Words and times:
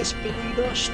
es 0.00 0.14
peligroso. 0.14 0.92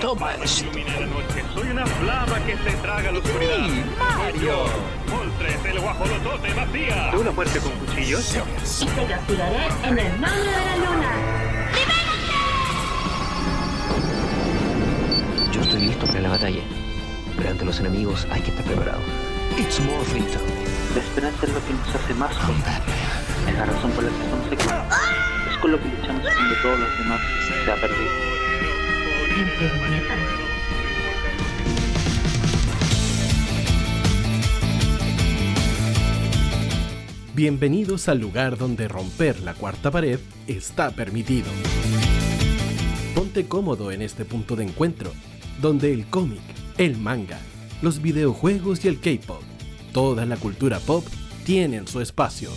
Toma 0.00 0.34
esto. 0.34 0.66
la 0.74 1.06
noche. 1.06 1.44
Soy 1.54 1.70
una 1.70 1.86
flama 1.86 2.40
que 2.44 2.56
se 2.56 2.76
traga 2.78 3.12
la 3.12 3.18
oscuridad. 3.18 3.68
Mario! 3.98 4.64
Moltres, 5.08 5.64
el 5.64 5.80
guajolotote 5.80 6.54
vacía. 6.54 7.12
¿Una 7.16 7.30
muerte 7.30 7.60
con 7.60 7.72
cuchillos? 7.72 8.36
y 8.80 8.84
te 8.86 9.06
castigaré 9.06 9.68
en 9.84 9.98
el 9.98 10.20
nombre 10.20 10.50
de 10.50 10.64
la 10.66 10.76
luna. 10.76 11.12
Yo 15.52 15.60
estoy 15.60 15.80
listo 15.82 16.06
para 16.06 16.20
la 16.20 16.28
batalla, 16.30 16.62
pero 17.36 17.50
ante 17.50 17.64
los 17.64 17.78
enemigos 17.78 18.26
hay 18.30 18.40
que 18.40 18.50
estar 18.50 18.64
preparado. 18.64 19.00
It's 19.56 19.78
Morphito. 19.80 20.38
La 20.96 21.00
esperanza 21.00 21.46
es 21.46 21.52
lo 21.52 21.64
que 21.64 21.72
nos 21.74 21.94
hace 21.94 22.14
más 22.14 22.36
fuertes. 22.38 22.74
Es 23.48 23.54
la 23.54 23.66
razón 23.66 23.90
por 23.92 24.02
la 24.04 24.10
que 24.10 24.16
somos 24.30 24.46
aquí. 24.46 25.41
Con 25.62 25.70
lo 25.70 25.80
que 25.80 25.88
luchamos 25.88 26.22
cuando 26.22 26.54
todos 26.60 26.80
los 26.80 26.98
demás 26.98 27.20
se 27.64 27.70
ha 27.70 27.76
perdido. 27.76 28.10
Bienvenidos 37.34 38.08
al 38.08 38.18
lugar 38.18 38.58
donde 38.58 38.88
romper 38.88 39.40
la 39.40 39.54
cuarta 39.54 39.92
pared 39.92 40.18
está 40.48 40.90
permitido. 40.90 41.46
Ponte 43.14 43.46
cómodo 43.46 43.92
en 43.92 44.02
este 44.02 44.24
punto 44.24 44.56
de 44.56 44.64
encuentro, 44.64 45.12
donde 45.60 45.92
el 45.92 46.06
cómic, 46.06 46.42
el 46.76 46.98
manga, 46.98 47.38
los 47.82 48.02
videojuegos 48.02 48.84
y 48.84 48.88
el 48.88 48.98
K-pop, 48.98 49.42
toda 49.92 50.26
la 50.26 50.36
cultura 50.36 50.80
pop 50.80 51.06
tienen 51.44 51.86
su 51.86 52.00
espacio. 52.00 52.50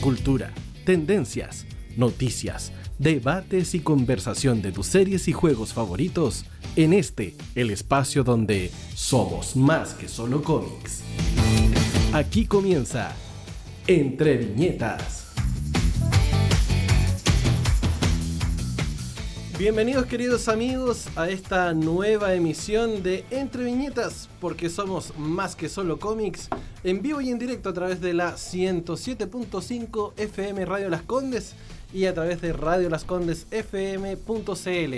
Cultura, 0.00 0.52
tendencias, 0.90 1.66
noticias, 1.96 2.72
debates 2.98 3.76
y 3.76 3.78
conversación 3.78 4.60
de 4.60 4.72
tus 4.72 4.88
series 4.88 5.28
y 5.28 5.32
juegos 5.32 5.72
favoritos 5.72 6.46
en 6.74 6.92
este, 6.92 7.36
el 7.54 7.70
espacio 7.70 8.24
donde 8.24 8.72
somos 8.96 9.54
más 9.54 9.94
que 9.94 10.08
solo 10.08 10.42
cómics. 10.42 11.02
Aquí 12.12 12.44
comienza 12.44 13.12
Entre 13.86 14.36
Viñetas. 14.36 15.29
Bienvenidos 19.60 20.06
queridos 20.06 20.48
amigos 20.48 21.06
a 21.16 21.28
esta 21.28 21.74
nueva 21.74 22.32
emisión 22.32 23.02
de 23.02 23.26
Entre 23.30 23.62
Viñetas, 23.62 24.30
porque 24.40 24.70
somos 24.70 25.12
más 25.18 25.54
que 25.54 25.68
solo 25.68 25.98
cómics, 25.98 26.48
en 26.82 27.02
vivo 27.02 27.20
y 27.20 27.28
en 27.28 27.38
directo 27.38 27.68
a 27.68 27.74
través 27.74 28.00
de 28.00 28.14
la 28.14 28.36
107.5 28.36 30.14
FM 30.16 30.64
Radio 30.64 30.88
Las 30.88 31.02
Condes 31.02 31.54
y 31.92 32.06
a 32.06 32.14
través 32.14 32.40
de 32.40 32.54
Radio 32.54 32.88
Las 32.88 33.04
Condes 33.04 33.46
FM.cl. 33.50 34.94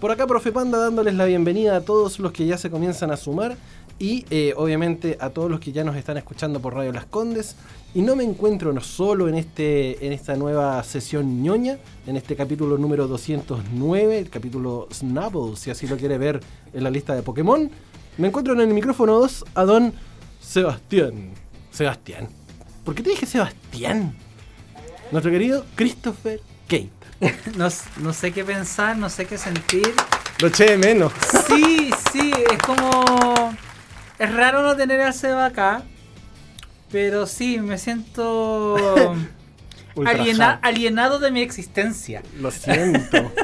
Por 0.00 0.10
acá, 0.12 0.28
Profe 0.28 0.52
Panda, 0.52 0.78
dándoles 0.78 1.14
la 1.14 1.24
bienvenida 1.24 1.74
a 1.74 1.80
todos 1.80 2.20
los 2.20 2.30
que 2.30 2.46
ya 2.46 2.58
se 2.58 2.70
comienzan 2.70 3.10
a 3.10 3.16
sumar 3.16 3.56
y 3.98 4.24
eh, 4.30 4.54
obviamente 4.56 5.16
a 5.20 5.30
todos 5.30 5.50
los 5.50 5.60
que 5.60 5.72
ya 5.72 5.84
nos 5.84 5.96
están 5.96 6.16
escuchando 6.16 6.60
por 6.60 6.74
Radio 6.74 6.92
Las 6.92 7.06
Condes. 7.06 7.56
Y 7.94 8.00
no 8.00 8.16
me 8.16 8.24
encuentro 8.24 8.72
no 8.72 8.80
solo 8.80 9.28
en, 9.28 9.34
este, 9.34 10.06
en 10.06 10.12
esta 10.12 10.34
nueva 10.34 10.82
sesión 10.82 11.42
ñoña, 11.42 11.78
en 12.06 12.16
este 12.16 12.34
capítulo 12.34 12.78
número 12.78 13.06
209, 13.06 14.18
el 14.18 14.30
capítulo 14.30 14.88
Snubble, 14.92 15.56
si 15.56 15.70
así 15.70 15.86
lo 15.86 15.96
quiere 15.98 16.16
ver 16.16 16.40
en 16.72 16.84
la 16.84 16.90
lista 16.90 17.14
de 17.14 17.22
Pokémon. 17.22 17.70
Me 18.16 18.28
encuentro 18.28 18.54
en 18.54 18.60
el 18.60 18.68
micrófono 18.68 19.18
2 19.18 19.44
a 19.54 19.64
don 19.64 19.92
Sebastián. 20.40 21.30
Sebastián. 21.70 22.28
¿Por 22.84 22.94
qué 22.94 23.02
te 23.02 23.10
dije 23.10 23.26
Sebastián? 23.26 24.16
Nuestro 25.10 25.30
querido 25.30 25.64
Christopher 25.74 26.40
Kate. 26.66 26.90
No, 27.56 27.68
no 28.00 28.12
sé 28.12 28.32
qué 28.32 28.42
pensar, 28.42 28.96
no 28.96 29.08
sé 29.08 29.26
qué 29.26 29.38
sentir. 29.38 29.92
Lo 30.40 30.48
eché 30.48 30.72
de 30.72 30.78
menos. 30.78 31.12
Sí, 31.46 31.90
sí, 32.10 32.32
es 32.50 32.58
como. 32.58 33.54
Es 34.22 34.34
raro 34.34 34.62
no 34.62 34.76
tener 34.76 35.00
al 35.00 35.14
Seba 35.14 35.46
acá. 35.46 35.82
Pero 36.90 37.26
sí, 37.26 37.58
me 37.58 37.78
siento. 37.78 38.76
aliena- 40.06 40.58
alienado 40.62 41.18
de 41.18 41.30
mi 41.30 41.40
existencia. 41.42 42.22
Lo 42.40 42.50
siento. 42.50 43.32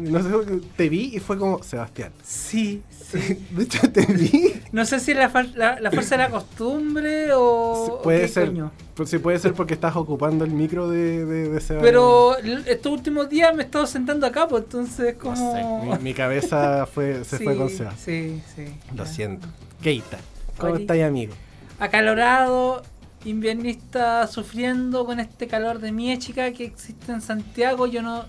No 0.00 0.22
sé, 0.22 0.60
te 0.76 0.88
vi 0.88 1.14
y 1.14 1.20
fue 1.20 1.38
como 1.38 1.62
Sebastián. 1.62 2.10
Sí, 2.24 2.82
sí. 3.12 3.44
De 3.50 3.64
hecho, 3.64 3.88
te 3.92 4.04
vi. 4.06 4.54
No 4.72 4.84
sé 4.86 4.98
si 4.98 5.12
es 5.12 5.16
la, 5.18 5.30
la, 5.54 5.78
la 5.80 5.90
fuerza 5.92 6.16
de 6.16 6.22
la 6.24 6.30
costumbre 6.30 7.28
o. 7.34 8.00
Puede 8.02 8.22
qué 8.22 8.28
ser. 8.28 8.46
coño. 8.48 8.72
Pues 8.94 9.10
sí, 9.10 9.18
puede 9.18 9.38
ser 9.38 9.52
porque 9.52 9.74
estás 9.74 9.94
ocupando 9.96 10.44
el 10.44 10.50
micro 10.50 10.88
de, 10.88 11.24
de, 11.26 11.48
de 11.50 11.60
Sebastián. 11.60 11.80
Pero 11.82 12.36
estos 12.38 12.92
últimos 12.92 13.28
días 13.28 13.54
me 13.54 13.62
he 13.62 13.66
estado 13.66 13.86
sentando 13.86 14.26
acá, 14.26 14.48
pues 14.48 14.64
entonces, 14.64 15.14
No 15.14 15.20
como. 15.20 15.52
sé, 15.52 15.98
mi, 15.98 16.04
mi 16.04 16.14
cabeza 16.14 16.86
fue, 16.86 17.22
se 17.24 17.38
fue 17.38 17.56
con 17.56 17.68
Seba. 17.70 17.92
Sí, 17.96 18.42
sí. 18.56 18.64
Lo 18.96 19.04
ya. 19.04 19.10
siento. 19.10 19.46
Keita, 19.82 20.18
¿cómo 20.58 20.72
Oli. 20.72 20.82
estás, 20.82 20.98
amigo? 21.00 21.34
acalorado, 21.78 22.82
inviernista 23.24 24.26
sufriendo 24.26 25.04
con 25.06 25.20
este 25.20 25.46
calor 25.46 25.80
de 25.80 25.92
Miéchica 25.92 26.52
que 26.52 26.64
existe 26.64 27.12
en 27.12 27.20
Santiago. 27.20 27.86
Yo 27.86 28.02
no. 28.02 28.24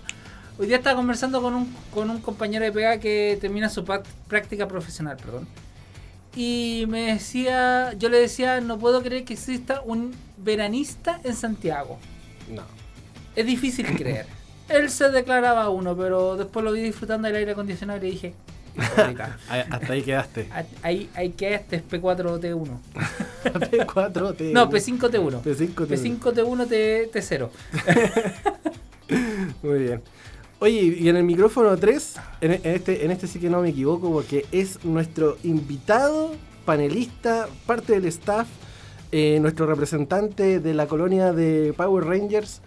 Hoy 0.58 0.66
día 0.68 0.78
estaba 0.78 0.96
conversando 0.96 1.42
con 1.42 1.54
un, 1.54 1.74
con 1.92 2.08
un 2.10 2.20
compañero 2.20 2.64
de 2.64 2.72
pega 2.72 2.98
que 2.98 3.36
termina 3.40 3.68
su 3.68 3.84
práctica 3.84 4.66
profesional, 4.66 5.16
perdón. 5.18 5.46
Y 6.34 6.84
me 6.88 7.12
decía, 7.12 7.92
yo 7.94 8.08
le 8.08 8.18
decía, 8.18 8.60
no 8.60 8.78
puedo 8.78 9.02
creer 9.02 9.24
que 9.24 9.34
exista 9.34 9.82
un 9.82 10.14
veranista 10.38 11.20
en 11.24 11.34
Santiago. 11.34 11.98
No. 12.50 12.62
Es 13.34 13.44
difícil 13.46 13.86
creer. 13.96 14.26
Él 14.68 14.90
se 14.90 15.10
declaraba 15.10 15.68
uno, 15.68 15.96
pero 15.96 16.36
después 16.36 16.64
lo 16.64 16.72
vi 16.72 16.80
disfrutando 16.80 17.28
del 17.28 17.36
aire 17.36 17.52
acondicionado 17.52 17.98
y 17.98 18.02
le 18.02 18.10
dije, 18.10 18.34
Hasta 19.70 19.92
ahí 19.92 20.02
quedaste. 20.02 20.48
ahí, 20.82 21.08
ahí 21.14 21.30
que 21.30 21.54
este 21.54 21.76
es 21.76 21.82
P4T1. 21.88 22.68
P4T. 23.44 24.52
No, 24.52 24.70
P5T1. 24.70 25.42
P5T. 25.42 26.20
P5T1 26.20 26.68
T, 26.68 27.10
T0. 27.12 27.48
Muy 29.62 29.78
bien. 29.78 30.02
Oye, 30.58 30.96
y 30.98 31.08
en 31.08 31.16
el 31.16 31.24
micrófono 31.24 31.76
3, 31.76 32.14
en, 32.40 32.52
en 32.52 32.60
este, 32.64 33.04
en 33.04 33.10
este 33.10 33.26
sí 33.26 33.38
que 33.38 33.50
no 33.50 33.60
me 33.60 33.68
equivoco, 33.70 34.10
porque 34.10 34.46
es 34.52 34.84
nuestro 34.84 35.36
invitado, 35.42 36.32
panelista, 36.64 37.46
parte 37.66 37.92
del 37.92 38.06
staff, 38.06 38.48
eh, 39.12 39.38
nuestro 39.40 39.66
representante 39.66 40.58
de 40.58 40.74
la 40.74 40.86
colonia 40.86 41.32
de 41.32 41.72
Power 41.76 42.04
Rangers, 42.04 42.60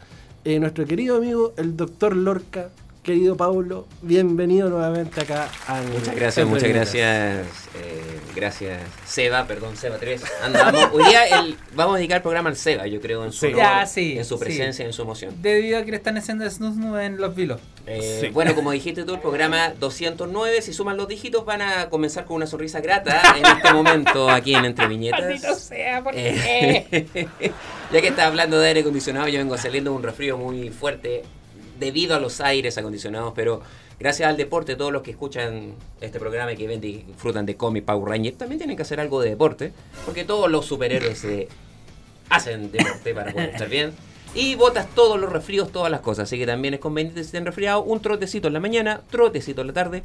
eh, 0.46 0.60
nuestro 0.60 0.86
querido 0.86 1.18
amigo, 1.18 1.54
el 1.58 1.76
doctor 1.76 2.16
Lorca. 2.16 2.70
Querido 3.10 3.36
Paulo, 3.36 3.88
bienvenido 4.04 4.70
nuevamente 4.70 5.20
acá 5.22 5.50
al. 5.66 5.84
Muchas 5.88 6.16
gracias, 6.16 6.46
muchas 6.48 6.70
gracias. 6.70 7.48
eh, 7.74 8.20
gracias, 8.36 8.80
Seba, 9.08 9.48
perdón, 9.48 9.76
Seba 9.78 9.98
3. 9.98 10.22
Andamos. 10.44 10.90
Hoy 10.94 11.04
día 11.06 11.26
el- 11.40 11.58
vamos 11.74 11.96
a 11.96 11.98
dedicar 11.98 12.18
el 12.18 12.22
programa 12.22 12.50
al 12.52 12.56
Seba, 12.56 12.86
yo 12.86 13.02
creo, 13.02 13.26
en 13.26 13.32
su, 13.32 13.40
Sí. 13.40 13.46
honor, 13.48 13.58
Ya, 13.62 13.86
sí, 13.88 14.16
en 14.16 14.26
su 14.26 14.38
sí. 14.38 14.44
presencia, 14.44 14.86
en 14.86 14.94
su 14.94 15.02
emoción. 15.02 15.34
Debido 15.42 15.80
a 15.80 15.84
que 15.86 15.90
le 15.90 15.98
están 15.98 16.18
haciendo 16.20 16.48
snus 16.48 16.76
en 17.02 17.18
los 17.18 17.34
vilos. 17.36 17.60
Eh, 17.88 18.20
Sí. 18.22 18.28
Bueno, 18.30 18.54
como 18.54 18.70
dijiste 18.70 19.04
tú, 19.06 19.16
el 19.16 19.22
programa 19.22 19.74
209, 19.80 20.62
si 20.62 20.72
suman 20.72 20.96
los 20.96 21.08
dígitos, 21.08 21.44
van 21.46 21.64
a 21.64 21.90
comenzar 21.90 22.26
con 22.26 22.36
una 22.36 22.46
sonrisa 22.46 22.80
grata 22.80 23.20
en 23.36 23.44
este 23.44 23.74
momento 23.74 24.30
aquí 24.30 24.54
en 24.54 24.66
Entre 24.66 24.86
Maldito 24.88 25.18
Viñetas. 25.18 25.60
sea, 25.64 26.04
¿por 26.04 26.14
qué? 26.14 26.86
Eh, 26.92 27.28
ya 27.92 28.02
que 28.02 28.08
estás 28.10 28.28
hablando 28.28 28.60
de 28.60 28.68
aire 28.68 28.82
acondicionado, 28.82 29.28
yo 29.30 29.40
vengo 29.40 29.58
saliendo 29.58 29.90
de 29.90 29.98
un 29.98 30.04
resfrío 30.04 30.38
muy 30.38 30.70
fuerte 30.70 31.24
debido 31.80 32.16
a 32.16 32.20
los 32.20 32.42
aires 32.42 32.78
acondicionados, 32.78 33.34
pero 33.36 33.62
gracias 34.00 34.30
al 34.30 34.38
deporte, 34.38 34.76
todos 34.76 34.92
los 34.92 35.02
que 35.02 35.12
escuchan 35.12 35.74
este 36.02 36.20
programa 36.20 36.54
y 36.54 36.58
que 36.58 36.68
ven 36.68 36.84
y 36.84 37.04
disfrutan 37.04 37.46
de 37.46 37.56
cómic 37.56 37.86
Power 37.86 38.10
Rangers 38.10 38.38
también 38.38 38.60
tienen 38.60 38.76
que 38.76 38.84
hacer 38.84 39.00
algo 39.00 39.22
de 39.22 39.30
deporte, 39.30 39.74
porque 40.06 40.24
todos 40.24 40.50
los 40.50 40.66
superhéroes 40.66 41.24
eh, 41.26 41.48
hacen 42.30 42.72
deporte 42.72 43.14
para 43.14 43.32
poder 43.32 43.50
estar 43.50 43.70
bien. 43.70 43.94
Y 44.36 44.54
botas 44.54 44.88
todos 44.94 45.20
los 45.20 45.32
resfríos, 45.32 45.72
todas 45.72 45.90
las 45.90 46.02
cosas. 46.02 46.26
Así 46.26 46.38
que 46.38 46.46
también 46.46 46.76
es 46.76 46.80
conveniente 46.80 47.22
si 47.22 47.28
estén 47.28 47.46
resfriados, 47.46 47.84
un 47.88 48.00
trotecito 48.00 48.48
en 48.48 48.54
la 48.54 48.60
mañana, 48.60 49.02
trotecito 49.10 49.62
en 49.62 49.68
la 49.68 49.74
tarde, 49.74 50.04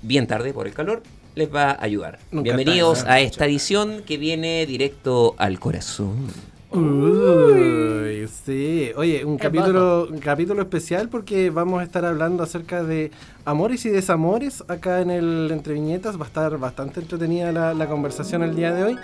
bien 0.00 0.26
tarde 0.26 0.54
por 0.54 0.66
el 0.66 0.72
calor, 0.72 1.02
les 1.34 1.54
va 1.54 1.72
a 1.72 1.84
ayudar. 1.84 2.18
Nunca 2.30 2.54
Bienvenidos 2.54 3.00
tarde, 3.00 3.12
a 3.12 3.20
esta 3.20 3.44
edición 3.44 4.02
que 4.06 4.16
viene 4.16 4.64
directo 4.64 5.34
al 5.36 5.60
corazón. 5.60 6.28
Uy, 6.72 8.28
sí. 8.44 8.92
Oye, 8.96 9.24
un 9.24 9.36
capítulo, 9.38 10.06
un 10.10 10.18
capítulo 10.18 10.62
especial 10.62 11.08
porque 11.08 11.50
vamos 11.50 11.80
a 11.80 11.84
estar 11.84 12.04
hablando 12.04 12.42
acerca 12.42 12.82
de 12.82 13.10
amores 13.44 13.84
y 13.86 13.90
desamores 13.90 14.62
acá 14.68 15.00
en 15.00 15.10
el 15.10 15.50
Entre 15.52 15.74
Viñetas. 15.74 16.16
Va 16.18 16.24
a 16.24 16.28
estar 16.28 16.56
bastante 16.58 17.00
entretenida 17.00 17.50
la, 17.52 17.74
la 17.74 17.86
conversación 17.86 18.42
el 18.42 18.54
día 18.54 18.72
de 18.72 18.84
hoy. 18.84 18.96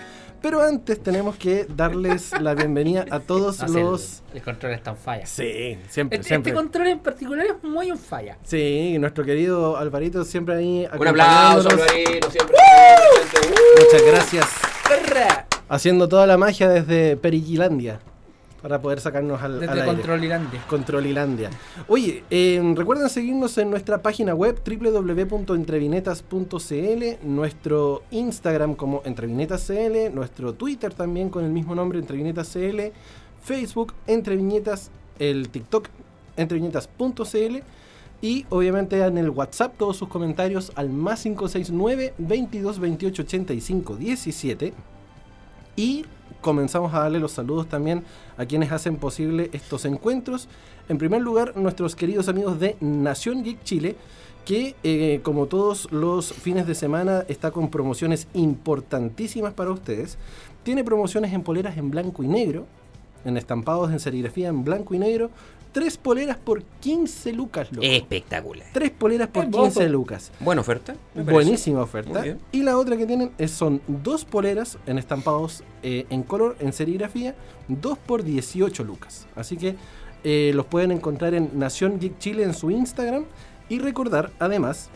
Pero 0.42 0.60
antes 0.62 1.02
tenemos 1.02 1.34
que 1.36 1.66
darles 1.74 2.30
la 2.40 2.54
bienvenida 2.54 3.06
a 3.10 3.20
todos 3.20 3.58
No 3.68 3.80
los... 3.80 4.22
el, 4.30 4.36
el 4.36 4.42
control 4.44 4.72
está 4.72 4.90
en 4.90 4.96
falla. 4.98 5.26
Sí, 5.26 5.78
siempre, 5.88 6.18
Este, 6.18 6.28
siempre. 6.28 6.50
este 6.50 6.52
control 6.52 6.86
en 6.88 6.98
particular 7.00 7.46
es 7.46 7.64
muy 7.64 7.88
en 7.88 7.98
falla. 7.98 8.36
Sí, 8.44 8.96
nuestro 9.00 9.24
querido 9.24 9.76
Alvarito 9.76 10.24
siempre 10.24 10.54
ahí 10.56 10.86
Un 10.96 11.08
aplauso. 11.08 11.70
Alvarito, 11.70 12.30
siempre 12.30 12.54
presente. 13.30 13.58
Muchas 13.82 14.02
gracias. 14.06 14.46
Perra. 14.88 15.45
Haciendo 15.68 16.08
toda 16.08 16.26
la 16.26 16.36
magia 16.36 16.68
desde 16.68 17.16
Periquilandia. 17.16 18.00
para 18.62 18.80
poder 18.80 19.00
sacarnos 19.00 19.40
al, 19.42 19.54
al 19.54 19.60
Desde 19.60 19.72
aire. 19.74 19.86
Controlilandia. 19.86 20.64
Controlilandia. 20.68 21.50
Oye, 21.88 22.24
eh, 22.30 22.60
recuerden 22.76 23.08
seguirnos 23.08 23.56
en 23.58 23.70
nuestra 23.70 24.00
página 24.02 24.34
web 24.34 24.60
www.entrevinetas.cl, 24.64 27.26
nuestro 27.26 28.02
Instagram 28.12 28.74
como 28.74 29.02
entrevinetascl, 29.04 30.14
nuestro 30.14 30.54
Twitter 30.54 30.94
también 30.94 31.30
con 31.30 31.44
el 31.44 31.50
mismo 31.50 31.74
nombre 31.74 31.98
entrevinetascl, 31.98 32.92
Facebook 33.42 33.92
entreviñetas, 34.06 34.90
el 35.18 35.48
TikTok 35.48 35.88
entreviñetas.cl 36.36 37.56
y 38.22 38.46
obviamente 38.50 39.04
en 39.04 39.18
el 39.18 39.30
WhatsApp 39.30 39.74
todos 39.76 39.96
sus 39.96 40.08
comentarios 40.08 40.70
al 40.76 40.90
más 40.90 41.22
569 41.22 42.14
22 42.18 42.78
28 42.78 43.22
85 43.22 43.96
17 43.96 44.74
y 45.76 46.04
comenzamos 46.40 46.94
a 46.94 47.00
darle 47.00 47.20
los 47.20 47.32
saludos 47.32 47.68
también 47.68 48.02
a 48.36 48.46
quienes 48.46 48.72
hacen 48.72 48.96
posible 48.96 49.50
estos 49.52 49.84
encuentros. 49.84 50.48
En 50.88 50.98
primer 50.98 51.22
lugar, 51.22 51.56
nuestros 51.56 51.94
queridos 51.94 52.28
amigos 52.28 52.58
de 52.58 52.76
Nación 52.80 53.42
Geek 53.42 53.62
Chile, 53.62 53.96
que 54.44 54.76
eh, 54.84 55.20
como 55.24 55.46
todos 55.46 55.90
los 55.90 56.32
fines 56.32 56.66
de 56.66 56.76
semana 56.76 57.24
está 57.28 57.50
con 57.50 57.68
promociones 57.68 58.28
importantísimas 58.32 59.52
para 59.54 59.72
ustedes. 59.72 60.18
Tiene 60.62 60.84
promociones 60.84 61.32
en 61.32 61.42
poleras 61.42 61.76
en 61.76 61.90
blanco 61.90 62.22
y 62.22 62.28
negro, 62.28 62.64
en 63.24 63.36
estampados 63.36 63.90
en 63.90 63.98
serigrafía 63.98 64.48
en 64.48 64.62
blanco 64.62 64.94
y 64.94 64.98
negro. 64.98 65.30
Tres 65.76 65.98
poleras 65.98 66.38
por 66.38 66.62
15 66.62 67.34
lucas, 67.34 67.70
loco. 67.70 67.86
Espectacular. 67.86 68.66
Tres 68.72 68.90
poleras 68.92 69.28
por 69.28 69.44
Es 69.44 69.50
15 69.50 69.80
bozo. 69.80 69.88
lucas. 69.90 70.32
Buena 70.40 70.62
oferta. 70.62 70.96
Buenísima 71.14 71.80
Muy 71.80 71.84
oferta. 71.84 72.22
bien. 72.22 72.38
Y 72.50 72.62
la 72.62 72.78
otra 72.78 72.96
que 72.96 73.04
tienen 73.04 73.32
es, 73.36 73.50
son 73.50 73.82
dos 73.86 74.24
poleras 74.24 74.78
en 74.86 74.96
estampados 74.96 75.62
eh, 75.82 76.06
en 76.08 76.22
color, 76.22 76.56
en 76.60 76.72
serigrafía, 76.72 77.34
dos 77.68 77.98
por 77.98 78.22
18 78.22 78.84
lucas. 78.84 79.26
Así 79.36 79.58
que 79.58 79.76
eh, 80.24 80.52
los 80.54 80.64
pueden 80.64 80.92
encontrar 80.92 81.34
en 81.34 81.50
Nación 81.58 82.00
Geek 82.00 82.18
Chile 82.20 82.44
en 82.44 82.54
su 82.54 82.70
Instagram. 82.70 83.26
Y 83.68 83.78
recordar, 83.78 84.32
además, 84.38 84.88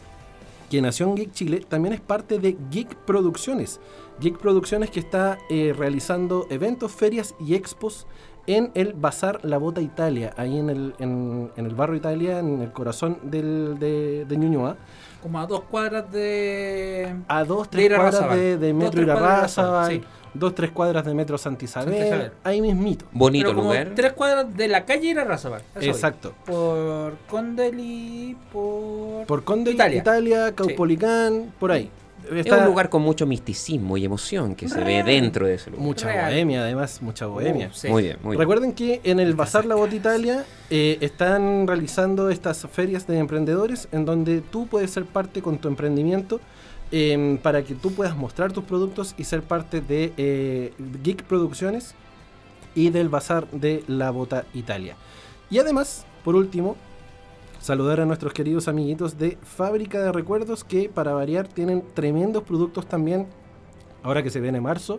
que 0.71 0.81
Nación 0.81 1.15
Geek 1.15 1.32
Chile 1.32 1.62
también 1.69 1.93
es 1.93 2.00
parte 2.00 2.38
de 2.38 2.56
Geek 2.71 2.94
Producciones. 3.05 3.81
Geek 4.19 4.38
Producciones 4.38 4.88
que 4.88 5.00
está 5.00 5.37
eh, 5.50 5.75
realizando 5.77 6.47
eventos, 6.49 6.91
ferias 6.91 7.35
y 7.38 7.55
expos 7.55 8.06
en 8.55 8.70
el 8.75 8.93
Bazar 8.94 9.41
La 9.44 9.58
Bota 9.58 9.81
Italia, 9.81 10.32
ahí 10.37 10.58
en 10.58 10.70
el, 10.70 10.94
en, 10.99 11.50
en 11.56 11.67
el 11.67 11.75
barrio 11.75 11.97
Italia, 11.97 12.38
en 12.38 12.62
el 12.62 12.73
corazón 12.73 13.19
del, 13.23 13.76
de, 13.79 14.25
de 14.26 14.37
Ñuñoa. 14.37 14.76
Como 15.23 15.38
a 15.38 15.47
dos 15.47 15.62
cuadras 15.70 16.11
de. 16.11 17.14
A 17.29 17.44
dos, 17.44 17.69
tres 17.69 17.93
cuadras 17.94 18.31
de, 18.35 18.56
de 18.56 18.73
Metro 18.73 19.02
Irarrázaval, 19.02 19.91
sí. 19.93 20.02
dos, 20.32 20.55
tres 20.55 20.70
cuadras 20.70 21.05
de 21.05 21.12
Metro 21.12 21.37
Santa 21.37 21.62
Isabel, 21.67 22.32
ahí 22.43 22.62
mismito. 22.62 23.05
Bonito 23.12 23.49
Pero 23.49 23.56
como 23.56 23.69
lugar. 23.73 23.93
tres 23.94 24.14
cuadras 24.14 24.56
de 24.56 24.69
la 24.69 24.87
calle 24.87 25.14
voy. 25.14 25.58
Exacto. 25.82 26.32
Por 26.46 27.19
Condel 27.29 27.79
y 27.79 28.35
por. 28.50 29.26
Por 29.26 29.44
Conde 29.44 29.73
Italia, 29.73 29.99
Italia. 29.99 30.55
Caupolicán, 30.55 31.53
por 31.61 31.70
ahí. 31.73 31.91
Es 32.31 32.47
Está 32.47 32.59
un 32.59 32.67
lugar 32.67 32.88
con 32.88 33.03
mucho 33.03 33.27
misticismo 33.27 33.97
y 33.97 34.05
emoción 34.05 34.55
que 34.55 34.69
se 34.69 34.82
ve 34.82 35.03
dentro 35.03 35.47
de 35.47 35.55
ese 35.55 35.71
lugar. 35.71 35.85
mucha 35.85 36.06
Real. 36.06 36.32
bohemia, 36.32 36.62
además, 36.62 37.03
mucha 37.03 37.27
bohemia. 37.27 37.69
Uh, 37.69 37.75
sí. 37.75 37.88
Muy 37.88 38.05
bien, 38.05 38.19
muy 38.23 38.37
bien. 38.37 38.41
Recuerden 38.41 38.73
que 38.73 39.00
en 39.05 39.19
el 39.21 39.35
Bazar 39.35 39.65
La 39.65 39.75
Bota 39.75 39.94
Italia 39.94 40.44
eh, 40.71 40.99
están 41.00 41.67
realizando 41.67 42.31
estas 42.31 42.67
ferias 42.71 43.06
de 43.06 43.19
emprendedores 43.19 43.88
en 43.93 44.05
donde 44.05 44.41
tú 44.41 44.67
puedes 44.67 44.91
ser 44.91 45.05
parte 45.05 45.43
con 45.43 45.59
tu 45.59 45.69
emprendimiento 45.69 46.41
em, 46.93 47.37
para 47.38 47.62
que 47.62 47.75
tú 47.75 47.93
puedas 47.93 48.17
mostrar 48.17 48.53
tus 48.53 48.65
productos 48.65 49.15
y 49.19 49.25
ser 49.25 49.43
parte 49.43 49.81
de 49.81 50.12
eh, 50.17 50.73
Geek 51.03 51.25
Producciones 51.25 51.94
y 52.75 52.91
del 52.91 53.09
Bazar 53.09 53.49
de 53.50 53.82
La 53.88 54.11
Bota 54.11 54.44
Italia. 54.55 54.97
Y 55.50 55.59
además, 55.59 56.05
por 56.25 56.37
último, 56.37 56.77
saludar 57.61 58.01
a 58.01 58.07
nuestros 58.07 58.33
queridos 58.33 58.69
amiguitos 58.69 59.19
de 59.19 59.39
Fábrica 59.43 60.01
de 60.03 60.12
Recuerdos 60.12 60.65
que 60.65 60.89
para 60.89 61.12
variar 61.12 61.47
tienen 61.47 61.85
tremendos 61.95 62.43
productos 62.43 62.87
también. 62.89 63.27
Ahora 64.03 64.23
que 64.23 64.31
se 64.31 64.41
viene 64.41 64.61
marzo, 64.61 64.99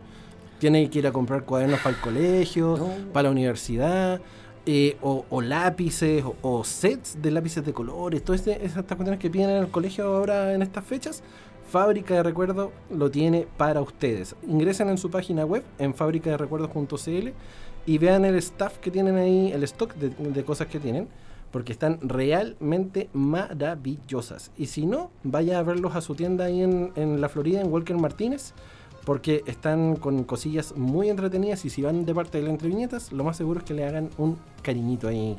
tienen 0.59 0.89
que 0.89 0.99
ir 0.99 1.07
a 1.07 1.11
comprar 1.11 1.43
cuadernos 1.43 1.79
para 1.79 1.95
el 1.95 2.01
colegio, 2.01 2.77
No. 2.77 3.11
para 3.11 3.23
la 3.23 3.31
universidad, 3.31 4.21
eh, 4.67 4.95
o, 5.01 5.25
o 5.31 5.41
lápices, 5.41 6.23
o, 6.23 6.35
o 6.43 6.63
sets 6.63 7.19
de 7.19 7.31
lápices 7.31 7.65
de 7.65 7.73
colores, 7.73 8.23
todas 8.23 8.41
este- 8.45 8.63
esas 8.63 8.83
cuestiones 8.85 9.19
que 9.19 9.29
piden 9.31 9.49
en 9.49 9.57
el 9.57 9.69
colegio 9.69 10.05
ahora 10.05 10.53
en 10.53 10.61
estas 10.61 10.85
fechas. 10.85 11.23
Fábrica 11.67 12.13
de 12.15 12.21
Recuerdos 12.23 12.69
lo 12.91 13.09
tiene 13.09 13.47
para 13.57 13.81
ustedes. 13.81 14.35
Ingresen 14.47 14.89
en 14.89 14.97
su 14.99 15.09
página 15.09 15.45
web 15.45 15.63
en 15.79 15.95
fabricaderecuerdos.cl 15.95 17.29
y 17.87 17.97
vean 17.97 18.25
el 18.25 18.35
staff 18.35 18.77
que 18.77 18.91
tienen 18.91 19.15
ahí, 19.15 19.51
el 19.51 19.63
stock 19.63 19.95
de, 19.95 20.09
de 20.09 20.43
cosas 20.43 20.67
que 20.67 20.79
tienen, 20.79 21.07
porque 21.51 21.71
están 21.73 21.99
realmente 22.01 23.09
maravillosas. 23.13 24.51
Y 24.57 24.67
si 24.67 24.85
no, 24.85 25.11
vaya 25.23 25.59
a 25.59 25.63
verlos 25.63 25.95
a 25.95 26.01
su 26.01 26.15
tienda 26.15 26.45
ahí 26.45 26.61
en, 26.61 26.91
en 26.95 27.21
la 27.21 27.29
Florida, 27.29 27.61
en 27.61 27.71
Walker 27.71 27.97
Martínez, 27.97 28.53
porque 29.05 29.43
están 29.47 29.95
con 29.95 30.23
cosillas 30.23 30.75
muy 30.75 31.09
entretenidas 31.09 31.65
y 31.65 31.69
si 31.69 31.81
van 31.81 32.05
de 32.05 32.13
parte 32.13 32.39
de 32.39 32.45
la 32.45 32.51
entreviñetas, 32.51 33.11
lo 33.11 33.23
más 33.23 33.37
seguro 33.37 33.59
es 33.59 33.65
que 33.65 33.73
le 33.73 33.85
hagan 33.85 34.09
un 34.17 34.37
cariñito 34.61 35.07
ahí, 35.07 35.35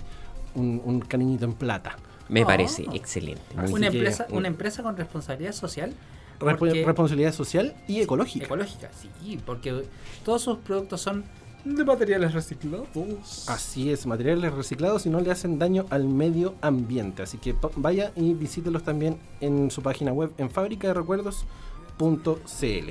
un, 0.55 0.82
un 0.85 1.00
cariñito 1.00 1.44
en 1.44 1.53
plata. 1.55 1.97
Me 2.29 2.43
Ah. 2.43 2.47
parece 2.47 2.87
excelente. 2.93 3.43
Una 3.70 3.91
que- 3.91 3.99
empresa, 3.99 4.26
una 4.31 4.49
empresa 4.49 4.82
con 4.82 4.97
responsabilidad 4.97 5.53
social. 5.53 5.93
Responsabilidad 6.41 7.32
social 7.32 7.75
y 7.87 8.00
ecológica. 8.00 8.47
Ecológica, 8.47 8.91
sí, 9.00 9.38
porque 9.47 9.85
todos 10.25 10.43
sus 10.43 10.58
productos 10.58 11.00
son 11.00 11.23
de 11.64 11.85
materiales 11.85 12.35
reciclados. 12.35 13.49
Así 13.49 13.91
es, 13.91 14.06
materiales 14.06 14.53
reciclados 14.53 15.06
y 15.06 15.11
no 15.11 15.20
le 15.20 15.31
hacen 15.31 15.59
daño 15.59 15.87
al 15.91 16.05
medio 16.05 16.55
ambiente. 16.61 17.23
Así 17.23 17.38
que 17.38 17.55
vaya 17.76 18.12
y 18.17 18.35
visítelos 18.35 18.82
también 18.82 19.19
en 19.41 19.70
su 19.70 19.82
página 19.82 20.12
web 20.12 20.32
en 20.38 20.50
fabricaderecuerdos.cl. 20.50 22.91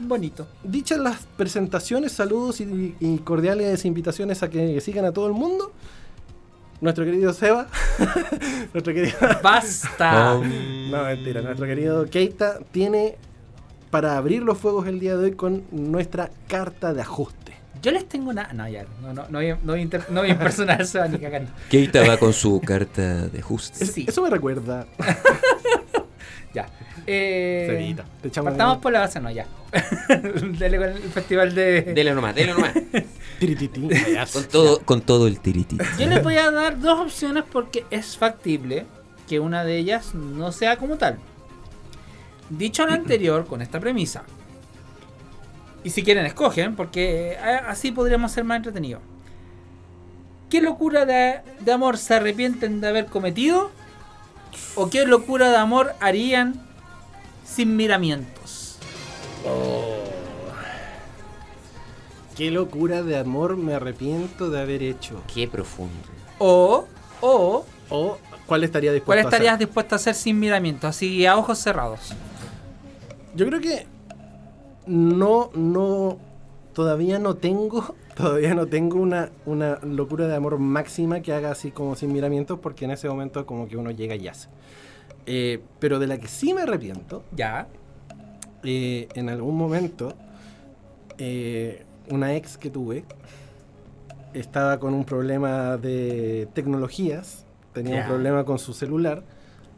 Bonito. 0.00 0.46
Dichas 0.62 0.98
las 0.98 1.26
presentaciones, 1.36 2.12
saludos 2.12 2.60
y, 2.60 2.96
y 3.00 3.18
cordiales 3.18 3.84
invitaciones 3.84 4.42
a 4.42 4.50
que 4.50 4.80
sigan 4.80 5.04
a 5.04 5.12
todo 5.12 5.26
el 5.26 5.32
mundo. 5.32 5.72
Nuestro 6.80 7.04
querido 7.04 7.32
Seba, 7.32 7.68
nuestro 8.74 8.92
querido 8.92 9.16
¡Basta! 9.42 10.34
No, 10.34 11.04
mentira. 11.04 11.40
Nuestro 11.40 11.66
querido 11.66 12.04
Keita 12.10 12.58
tiene 12.72 13.16
para 13.90 14.18
abrir 14.18 14.42
los 14.42 14.58
fuegos 14.58 14.86
el 14.86 15.00
día 15.00 15.16
de 15.16 15.24
hoy 15.24 15.32
con 15.32 15.62
nuestra 15.70 16.30
carta 16.48 16.92
de 16.92 17.00
ajuste. 17.00 17.53
Yo 17.84 17.90
les 17.92 18.08
tengo 18.08 18.30
una. 18.30 18.50
No, 18.54 18.66
ya, 18.66 18.84
no, 19.02 19.12
no, 19.12 19.26
no, 19.28 19.38
voy, 19.38 19.50
a- 19.50 19.58
no 19.62 19.72
voy 19.72 19.82
inter- 19.82 20.06
no 20.10 20.20
voy 20.20 20.30
a 20.30 20.32
impersonar 20.32 20.80
a 20.80 20.84
Seba 20.86 21.06
ni 21.06 21.18
cagando. 21.18 21.50
Keita 21.70 22.02
va 22.08 22.16
con 22.16 22.32
su 22.32 22.60
carta 22.60 23.26
de. 23.26 23.38
Es- 23.40 23.90
Sí. 23.92 24.06
Eso 24.08 24.22
me 24.22 24.30
recuerda. 24.30 24.86
Ya. 26.54 26.68
Eh, 27.04 27.66
Cebita, 27.68 28.04
te 28.22 28.28
echamos 28.28 28.52
partamos 28.52 28.78
por 28.78 28.92
la 28.92 29.00
base, 29.00 29.18
no, 29.20 29.28
ya. 29.28 29.44
Dele 30.56 30.78
con 30.78 30.88
el 30.88 30.98
festival 31.10 31.52
de. 31.52 31.82
Dele 31.82 32.14
nomás, 32.14 32.32
dele 32.34 32.52
nomás. 32.52 32.72
Tirititi. 33.40 33.88
Con 34.32 34.44
todo, 34.44 34.78
con 34.84 35.00
todo 35.00 35.26
el 35.26 35.40
tiriti. 35.40 35.76
Yo 35.98 36.06
les 36.06 36.22
voy 36.22 36.36
a 36.36 36.52
dar 36.52 36.78
dos 36.78 37.00
opciones 37.00 37.42
porque 37.50 37.84
es 37.90 38.16
factible 38.16 38.86
que 39.28 39.40
una 39.40 39.64
de 39.64 39.76
ellas 39.78 40.14
no 40.14 40.52
sea 40.52 40.76
como 40.76 40.96
tal. 40.96 41.18
Dicho 42.50 42.86
lo 42.86 42.92
anterior, 43.00 43.46
con 43.46 43.60
esta 43.60 43.80
premisa, 43.80 44.22
y 45.84 45.90
si 45.90 46.02
quieren 46.02 46.26
escogen, 46.26 46.74
porque 46.74 47.32
eh, 47.32 47.60
así 47.68 47.92
podríamos 47.92 48.32
ser 48.32 48.42
más 48.44 48.56
entretenidos. 48.56 49.02
¿Qué 50.50 50.60
locura 50.60 51.04
de, 51.04 51.40
de 51.60 51.72
amor 51.72 51.98
se 51.98 52.14
arrepienten 52.14 52.80
de 52.80 52.88
haber 52.88 53.06
cometido? 53.06 53.70
¿O 54.76 54.88
qué 54.90 55.06
locura 55.06 55.50
de 55.50 55.56
amor 55.56 55.94
harían 56.00 56.60
sin 57.44 57.76
miramientos? 57.76 58.78
Qué 62.36 62.50
locura 62.50 63.02
de 63.02 63.16
amor 63.16 63.56
me 63.56 63.74
arrepiento 63.74 64.50
de 64.50 64.60
haber 64.60 64.82
hecho. 64.82 65.22
Qué 65.32 65.46
profundo. 65.46 65.92
O, 66.38 66.86
o, 67.20 67.64
O 67.88 68.18
cuál 68.46 68.64
estaría 68.64 68.92
dispuesto 68.92 69.06
¿cuál 69.06 69.18
a 69.18 69.22
estarías 69.22 69.54
hacer? 69.54 69.66
dispuesto 69.66 69.94
a 69.94 69.96
hacer 69.96 70.14
sin 70.14 70.38
miramientos? 70.40 70.90
Así 70.90 71.26
a 71.26 71.36
ojos 71.36 71.58
cerrados. 71.58 72.12
Yo 73.34 73.46
creo 73.46 73.60
que 73.60 73.86
no, 74.86 75.50
no, 75.54 76.18
todavía 76.72 77.18
no 77.18 77.36
tengo, 77.36 77.94
todavía 78.16 78.54
no 78.54 78.66
tengo 78.66 78.98
una, 79.00 79.30
una 79.46 79.78
locura 79.82 80.26
de 80.26 80.34
amor 80.34 80.58
máxima 80.58 81.20
que 81.20 81.32
haga 81.32 81.50
así 81.50 81.70
como 81.70 81.94
sin 81.96 82.12
miramientos, 82.12 82.58
porque 82.60 82.84
en 82.84 82.92
ese 82.92 83.08
momento 83.08 83.46
como 83.46 83.68
que 83.68 83.76
uno 83.76 83.90
llega 83.90 84.14
y 84.16 84.28
hace. 84.28 84.48
Eh, 85.26 85.62
pero 85.78 85.98
de 85.98 86.06
la 86.06 86.18
que 86.18 86.28
sí 86.28 86.52
me 86.54 86.62
arrepiento, 86.62 87.22
Ya. 87.34 87.66
eh, 88.62 89.08
en 89.14 89.28
algún 89.30 89.56
momento, 89.56 90.14
eh, 91.18 91.84
una 92.10 92.34
ex 92.34 92.58
que 92.58 92.68
tuve 92.70 93.04
estaba 94.34 94.78
con 94.80 94.94
un 94.94 95.04
problema 95.04 95.76
de 95.76 96.48
tecnologías, 96.54 97.46
tenía 97.72 97.94
Ya. 97.94 98.00
un 98.02 98.06
problema 98.06 98.44
con 98.44 98.58
su 98.58 98.74
celular. 98.74 99.22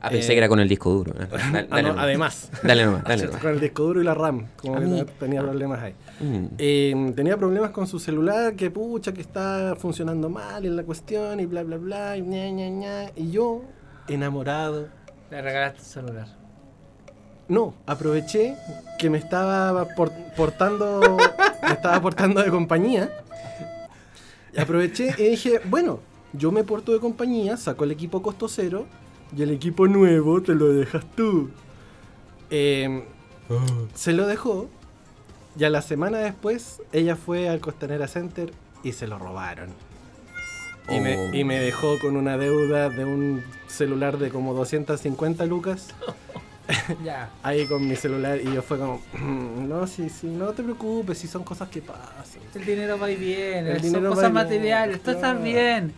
Ah, 0.06 0.10
pensé 0.10 0.32
Eh, 0.32 0.34
que 0.34 0.38
era 0.38 0.48
con 0.48 0.60
el 0.60 0.68
disco 0.68 0.90
duro. 0.92 1.12
Ah, 1.18 1.26
Dale, 1.52 1.66
dale 1.68 1.82
no, 1.82 1.88
nomás. 1.88 2.04
además. 2.04 2.50
Dale 2.62 2.84
nomás, 2.86 3.04
dale 3.04 3.24
nomás. 3.26 3.40
Con 3.42 3.50
el 3.52 3.60
disco 3.60 3.82
duro 3.84 4.00
y 4.00 4.04
la 4.04 4.14
RAM, 4.14 4.46
como 4.56 4.78
que 4.80 5.04
tenía 5.18 5.42
problemas 5.42 5.82
ahí. 5.82 5.94
Mm. 6.20 6.46
Eh, 6.58 7.12
tenía 7.16 7.36
problemas 7.36 7.70
con 7.70 7.86
su 7.86 7.98
celular, 7.98 8.54
que 8.54 8.70
pucha, 8.70 9.12
que 9.12 9.20
está 9.20 9.74
funcionando 9.78 10.28
mal 10.28 10.64
en 10.64 10.76
la 10.76 10.82
cuestión 10.84 11.40
y 11.40 11.46
bla, 11.46 11.62
bla, 11.62 11.76
bla, 11.76 12.16
y 12.16 12.22
ña, 12.22 12.48
ña, 12.50 12.68
ña. 12.68 13.10
Y 13.16 13.30
yo, 13.30 13.62
enamorado, 14.08 14.88
Le 15.30 15.42
regalaste 15.42 15.80
el 15.80 15.84
celular. 15.84 16.26
no, 17.48 17.74
aproveché 17.86 18.54
que 18.98 19.10
me 19.10 19.18
estaba 19.18 19.86
por- 19.94 20.12
portando, 20.36 21.00
me 21.62 21.72
estaba 21.72 22.00
portando 22.00 22.42
de 22.42 22.50
compañía. 22.50 23.10
Y 24.54 24.60
aproveché 24.60 25.14
y 25.18 25.30
dije, 25.30 25.60
bueno, 25.66 26.00
yo 26.32 26.50
me 26.50 26.64
porto 26.64 26.92
de 26.92 26.98
compañía, 27.00 27.56
saco 27.56 27.84
el 27.84 27.90
equipo 27.92 28.22
costo 28.22 28.48
cero 28.48 28.86
y 29.36 29.42
el 29.42 29.50
equipo 29.50 29.86
nuevo 29.88 30.42
te 30.42 30.54
lo 30.54 30.68
dejas 30.68 31.04
tú. 31.16 31.50
Eh, 32.50 33.04
se 33.94 34.12
lo 34.12 34.26
dejó 34.26 34.68
y 35.58 35.64
a 35.64 35.70
la 35.70 35.82
semana 35.82 36.18
después 36.18 36.82
ella 36.92 37.16
fue 37.16 37.48
al 37.48 37.60
Costanera 37.60 38.08
Center 38.08 38.52
y 38.82 38.92
se 38.92 39.06
lo 39.06 39.18
robaron. 39.18 39.70
Y, 40.88 40.98
Oh. 40.98 41.00
me, 41.00 41.36
y 41.36 41.42
me 41.44 41.58
dejó 41.58 41.98
con 41.98 42.16
una 42.16 42.36
deuda 42.38 42.88
de 42.90 43.04
un 43.04 43.42
celular 43.66 44.18
de 44.18 44.28
como 44.30 44.54
250 44.54 45.44
lucas 45.46 45.88
Ya. 47.04 47.30
ahí 47.42 47.66
con 47.66 47.86
mi 47.88 47.96
celular 47.96 48.40
y 48.40 48.52
yo 48.52 48.62
fue 48.62 48.78
como, 48.78 49.00
"Mm, 49.18 49.68
no, 49.68 49.86
sí, 49.88 50.08
sí, 50.08 50.26
no 50.28 50.52
te 50.52 50.62
preocupes, 50.62 51.18
si 51.18 51.26
son 51.26 51.42
cosas 51.42 51.68
que 51.68 51.80
pasan. 51.82 52.42
El 52.54 52.64
dinero 52.64 52.98
va 52.98 53.10
y 53.10 53.16
viene. 53.16 53.70
El 53.72 53.80
son 53.80 53.92
dinero 53.94 54.10
cosas 54.10 54.30
y 54.30 54.32
materiales. 54.32 55.02
Tú 55.02 55.10
estás 55.10 55.42
bien. 55.42 55.92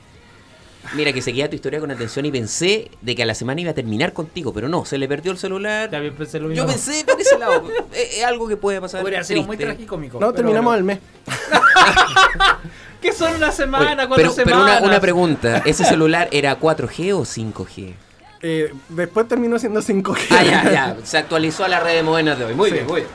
Mira 0.94 1.12
que 1.12 1.20
seguía 1.22 1.48
tu 1.50 1.56
historia 1.56 1.80
con 1.80 1.90
atención 1.90 2.24
y 2.26 2.30
pensé 2.30 2.90
de 3.02 3.14
que 3.14 3.22
a 3.22 3.26
la 3.26 3.34
semana 3.34 3.60
iba 3.60 3.70
a 3.70 3.74
terminar 3.74 4.12
contigo, 4.12 4.52
pero 4.52 4.68
no, 4.68 4.84
se 4.84 4.98
le 4.98 5.06
perdió 5.08 5.32
el 5.32 5.38
celular. 5.38 5.90
Ya 5.90 6.00
bien 6.00 6.14
pensé 6.14 6.40
lo 6.40 6.48
mismo. 6.48 6.64
Yo 6.64 6.70
pensé 6.70 7.04
por 7.04 7.20
ese 7.20 7.38
lado. 7.38 7.64
es, 7.92 8.18
es 8.18 8.24
algo 8.24 8.48
que 8.48 8.56
puede 8.56 8.80
pasar. 8.80 9.02
Hubiera 9.02 9.22
sido 9.24 9.42
muy 9.42 9.56
tragicómico. 9.56 10.18
No, 10.18 10.32
terminamos 10.32 10.64
bueno. 10.64 10.78
al 10.78 10.84
mes. 10.84 10.98
¿Qué 13.02 13.12
son 13.12 13.34
una 13.36 13.48
Oye, 13.48 13.56
semana? 13.56 14.08
¿Cuatro 14.08 14.16
pero, 14.16 14.34
pero 14.34 14.56
semanas? 14.56 14.80
una, 14.80 14.88
una 14.88 15.00
pregunta, 15.00 15.58
¿ese 15.64 15.84
celular 15.84 16.28
era 16.32 16.58
4G 16.58 17.12
o 17.14 17.20
5G? 17.22 17.94
Eh, 18.40 18.72
después 18.88 19.28
terminó 19.28 19.58
siendo 19.58 19.80
5G. 19.80 20.18
Ah, 20.30 20.42
ya, 20.44 20.70
ya, 20.70 20.96
se 21.04 21.18
actualizó 21.18 21.64
a 21.64 21.68
las 21.68 21.82
redes 21.82 22.02
modernas 22.04 22.38
de 22.38 22.44
hoy. 22.46 22.54
Muy 22.54 22.70
Sí. 22.70 22.74
bien, 22.74 22.86
muy 22.86 23.00
bien. 23.02 23.12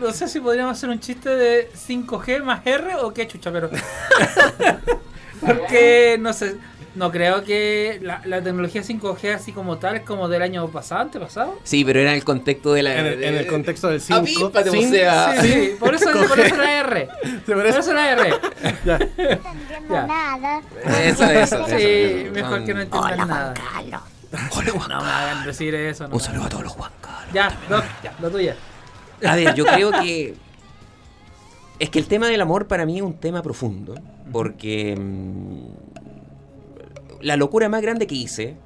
No 0.00 0.12
sé 0.12 0.28
si 0.28 0.40
podríamos 0.40 0.76
hacer 0.76 0.90
un 0.90 0.98
chiste 0.98 1.28
de 1.30 1.70
5G 1.74 2.42
más 2.42 2.66
R 2.66 2.96
o 2.96 3.14
qué 3.14 3.26
chucha, 3.28 3.52
pero. 3.52 3.70
Porque 5.46 6.16
no 6.20 6.32
sé. 6.32 6.56
No 6.94 7.10
creo 7.10 7.42
que 7.42 8.00
la, 8.02 8.20
la 8.26 8.42
tecnología 8.42 8.82
5G 8.82 9.34
así 9.34 9.52
como 9.52 9.78
tal 9.78 9.96
es 9.96 10.02
como 10.02 10.28
del 10.28 10.42
año 10.42 10.68
pasado, 10.68 11.00
antepasado. 11.00 11.58
Sí, 11.64 11.86
pero 11.86 12.00
era 12.00 12.10
en 12.10 12.16
el 12.16 12.24
contexto 12.24 12.74
de 12.74 12.82
la... 12.82 12.94
En 12.98 13.06
el, 13.06 13.24
en 13.24 13.34
el 13.36 13.46
contexto 13.46 13.88
del 13.88 13.98
5. 14.02 14.18
Avíspate, 14.20 14.68
o 14.68 14.72
sea. 14.90 15.40
Sí, 15.40 15.48
sí, 15.48 15.76
por 15.80 15.94
eso, 15.94 16.10
por 16.28 16.38
eso 16.38 16.54
la 16.56 16.80
R. 16.80 17.08
Se 17.22 17.52
Por 17.54 17.56
parece- 17.56 17.78
eso 17.80 17.94
la 17.94 18.10
R. 18.12 18.30
Ya. 18.84 18.98
Ya. 19.90 20.62
Eso, 21.02 21.24
eso. 21.24 21.66
Sí, 21.66 21.74
eso. 21.76 22.32
mejor 22.32 22.58
Son- 22.58 22.66
que 22.66 22.74
no 22.74 22.80
entiendan 22.82 23.28
nada. 23.28 23.54
No 24.88 25.00
me 25.02 25.10
hagan 25.10 25.46
decir 25.46 25.74
eso. 25.74 26.08
No 26.08 26.14
Un 26.16 26.20
saludo 26.20 26.44
a 26.44 26.48
todos 26.50 26.64
los 26.64 26.72
Juan 26.74 26.90
Carlos. 27.00 27.32
Ya, 27.32 27.56
Doc, 27.70 27.84
lo 28.20 28.30
tuya. 28.30 28.54
A 29.24 29.36
ver, 29.36 29.54
yo 29.54 29.64
creo 29.64 29.90
que. 29.92 30.34
Es 31.78 31.90
que 31.90 31.98
el 31.98 32.06
tema 32.06 32.28
del 32.28 32.40
amor 32.40 32.68
para 32.68 32.86
mí 32.86 32.96
es 32.96 33.02
un 33.02 33.14
tema 33.14 33.42
profundo. 33.42 33.94
Porque. 34.30 34.96
mm, 34.96 35.92
la 37.22 37.36
locura 37.36 37.68
más 37.68 37.82
grande 37.82 38.06
que 38.06 38.14
hice 38.14 38.56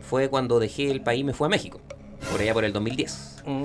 fue 0.00 0.28
cuando 0.28 0.58
dejé 0.58 0.90
el 0.90 1.02
país 1.02 1.20
y 1.20 1.24
me 1.24 1.32
fui 1.32 1.46
a 1.46 1.48
México. 1.48 1.80
Por 2.30 2.40
allá 2.40 2.54
por 2.54 2.64
el 2.64 2.72
2010. 2.72 3.42
Mm. 3.46 3.64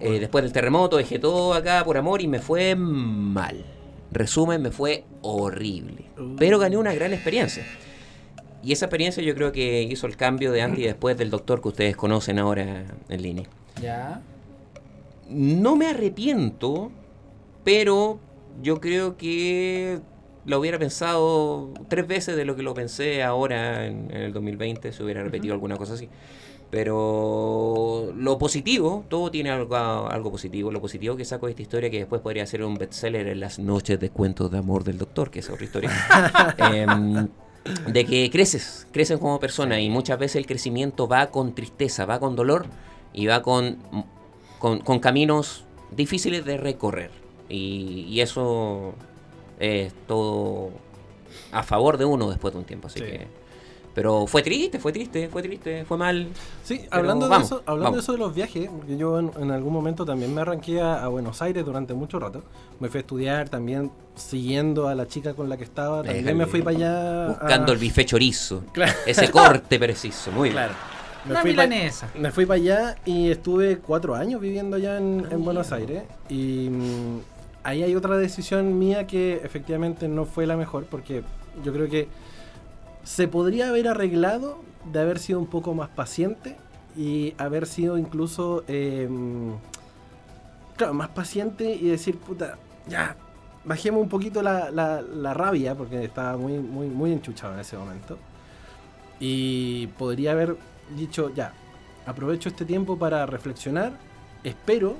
Eh, 0.00 0.18
después 0.20 0.44
del 0.44 0.52
terremoto 0.52 0.96
dejé 0.96 1.18
todo 1.18 1.54
acá 1.54 1.82
por 1.84 1.96
amor 1.96 2.20
y 2.20 2.28
me 2.28 2.40
fue 2.40 2.74
mal. 2.74 3.64
Resumen, 4.12 4.62
me 4.62 4.70
fue 4.70 5.04
horrible. 5.22 6.04
Pero 6.38 6.58
gané 6.58 6.76
una 6.76 6.92
gran 6.92 7.12
experiencia. 7.12 7.64
Y 8.62 8.72
esa 8.72 8.86
experiencia 8.86 9.22
yo 9.22 9.34
creo 9.34 9.52
que 9.52 9.82
hizo 9.82 10.06
el 10.06 10.16
cambio 10.16 10.52
de 10.52 10.62
antes 10.62 10.80
y 10.80 10.84
después 10.84 11.16
del 11.16 11.30
doctor 11.30 11.60
que 11.60 11.68
ustedes 11.68 11.96
conocen 11.96 12.38
ahora 12.38 12.86
en 13.08 13.22
línea. 13.22 13.46
Ya. 13.80 14.22
No 15.28 15.76
me 15.76 15.86
arrepiento, 15.86 16.90
pero 17.64 18.20
yo 18.62 18.80
creo 18.80 19.16
que 19.16 20.00
lo 20.44 20.60
hubiera 20.60 20.78
pensado 20.78 21.72
tres 21.88 22.06
veces 22.06 22.36
de 22.36 22.44
lo 22.44 22.54
que 22.54 22.62
lo 22.62 22.74
pensé 22.74 23.22
ahora 23.22 23.86
en, 23.86 24.10
en 24.10 24.22
el 24.22 24.32
2020, 24.32 24.92
si 24.92 25.02
hubiera 25.02 25.22
repetido 25.22 25.54
alguna 25.54 25.76
cosa 25.76 25.94
así. 25.94 26.08
Pero 26.74 28.12
lo 28.16 28.36
positivo, 28.36 29.04
todo 29.08 29.30
tiene 29.30 29.50
algo, 29.50 29.76
algo 29.76 30.32
positivo. 30.32 30.72
Lo 30.72 30.80
positivo 30.80 31.16
que 31.16 31.24
saco 31.24 31.46
de 31.46 31.52
esta 31.52 31.62
historia, 31.62 31.88
que 31.88 31.98
después 31.98 32.20
podría 32.20 32.44
ser 32.46 32.64
un 32.64 32.74
bestseller 32.74 33.28
en 33.28 33.38
las 33.38 33.60
noches 33.60 34.00
de 34.00 34.10
cuentos 34.10 34.50
de 34.50 34.58
amor 34.58 34.82
del 34.82 34.98
doctor, 34.98 35.30
que 35.30 35.38
es 35.38 35.48
otra 35.50 35.64
historia. 35.64 35.90
Em, 36.58 37.28
de 37.86 38.04
que 38.04 38.28
creces, 38.28 38.88
creces 38.90 39.18
como 39.18 39.38
persona 39.38 39.80
y 39.80 39.88
muchas 39.88 40.18
veces 40.18 40.34
el 40.34 40.46
crecimiento 40.46 41.06
va 41.06 41.30
con 41.30 41.54
tristeza, 41.54 42.06
va 42.06 42.18
con 42.18 42.34
dolor 42.34 42.66
y 43.12 43.26
va 43.26 43.40
con, 43.42 43.78
con, 44.58 44.80
con 44.80 44.98
caminos 44.98 45.64
difíciles 45.92 46.44
de 46.44 46.56
recorrer. 46.56 47.23
Y, 47.48 48.06
y 48.08 48.20
eso 48.20 48.94
es 49.58 49.92
todo 50.06 50.70
a 51.52 51.62
favor 51.62 51.98
de 51.98 52.04
uno 52.04 52.28
después 52.30 52.52
de 52.54 52.58
un 52.60 52.64
tiempo. 52.64 52.86
Así 52.88 52.98
Sí. 53.00 53.04
que. 53.04 53.44
Pero 53.94 54.26
fue 54.26 54.42
triste, 54.42 54.80
fue 54.80 54.90
triste, 54.90 55.28
fue 55.28 55.40
triste, 55.40 55.84
fue 55.84 55.96
mal. 55.96 56.26
Sí, 56.64 56.80
hablando, 56.90 57.28
vamos, 57.28 57.48
de, 57.48 57.54
eso, 57.56 57.62
hablando 57.64 57.84
vamos. 57.84 57.96
de 57.98 58.00
eso 58.02 58.12
de 58.14 58.18
los 58.18 58.34
viajes, 58.34 58.68
porque 58.68 58.96
yo 58.96 59.20
en, 59.20 59.30
en 59.38 59.52
algún 59.52 59.72
momento 59.72 60.04
también 60.04 60.34
me 60.34 60.40
arranqué 60.40 60.80
a, 60.80 61.04
a 61.04 61.06
Buenos 61.06 61.40
Aires 61.42 61.64
durante 61.64 61.94
mucho 61.94 62.18
rato. 62.18 62.42
Me 62.80 62.88
fui 62.88 62.98
a 62.98 63.00
estudiar 63.02 63.48
también 63.50 63.92
siguiendo 64.16 64.88
a 64.88 64.96
la 64.96 65.06
chica 65.06 65.34
con 65.34 65.48
la 65.48 65.56
que 65.56 65.62
estaba. 65.62 65.98
También 65.98 66.24
Déjale. 66.24 66.34
me 66.34 66.46
fui 66.46 66.62
para 66.62 66.76
allá. 66.76 67.26
Buscando 67.28 67.70
a- 67.70 67.74
el 67.76 67.80
bife 67.80 68.04
chorizo. 68.04 68.64
Claro. 68.72 68.92
Ese 69.06 69.30
corte 69.30 69.78
preciso, 69.78 70.32
muy 70.32 70.48
bien. 70.48 70.54
Claro. 70.54 70.74
Me 71.26 71.30
Una 71.30 71.40
fui 71.42 71.54
pa-. 71.54 71.66
Me 72.18 72.32
fui 72.32 72.46
para 72.46 72.60
allá 72.60 72.96
y 73.06 73.30
estuve 73.30 73.78
cuatro 73.78 74.16
años 74.16 74.40
viviendo 74.40 74.74
allá 74.74 74.98
en, 74.98 75.24
en 75.30 75.44
Buenos 75.44 75.70
Aires. 75.70 76.02
Y 76.28 76.68
ahí 77.64 77.82
hay 77.82 77.96
otra 77.96 78.16
decisión 78.16 78.78
mía 78.78 79.06
que 79.06 79.40
efectivamente 79.42 80.06
no 80.08 80.24
fue 80.24 80.46
la 80.46 80.56
mejor 80.56 80.84
porque 80.86 81.22
yo 81.64 81.72
creo 81.72 81.88
que 81.88 82.08
se 83.04 83.26
podría 83.28 83.68
haber 83.68 83.88
arreglado 83.88 84.58
de 84.92 85.00
haber 85.00 85.18
sido 85.18 85.38
un 85.38 85.46
poco 85.46 85.74
más 85.74 85.88
paciente 85.88 86.56
y 86.96 87.34
haber 87.38 87.66
sido 87.66 87.98
incluso, 87.98 88.64
eh, 88.68 89.08
claro, 90.76 90.94
más 90.94 91.08
paciente 91.08 91.74
y 91.74 91.88
decir, 91.88 92.18
puta, 92.18 92.56
ya, 92.88 93.16
bajemos 93.64 94.02
un 94.02 94.08
poquito 94.08 94.42
la, 94.42 94.70
la- 94.70 95.02
la 95.02 95.34
rabia 95.34 95.74
porque 95.74 96.04
estaba 96.04 96.36
muy, 96.36 96.58
muy, 96.58 96.86
muy 96.88 97.12
enchuchado 97.12 97.54
en 97.54 97.60
ese 97.60 97.76
momento. 97.76 98.18
Y 99.20 99.86
podría 99.98 100.32
haber 100.32 100.56
dicho, 100.96 101.32
ya, 101.34 101.52
aprovecho 102.06 102.48
este 102.48 102.64
tiempo 102.64 102.98
para 102.98 103.26
reflexionar, 103.26 103.92
espero 104.42 104.96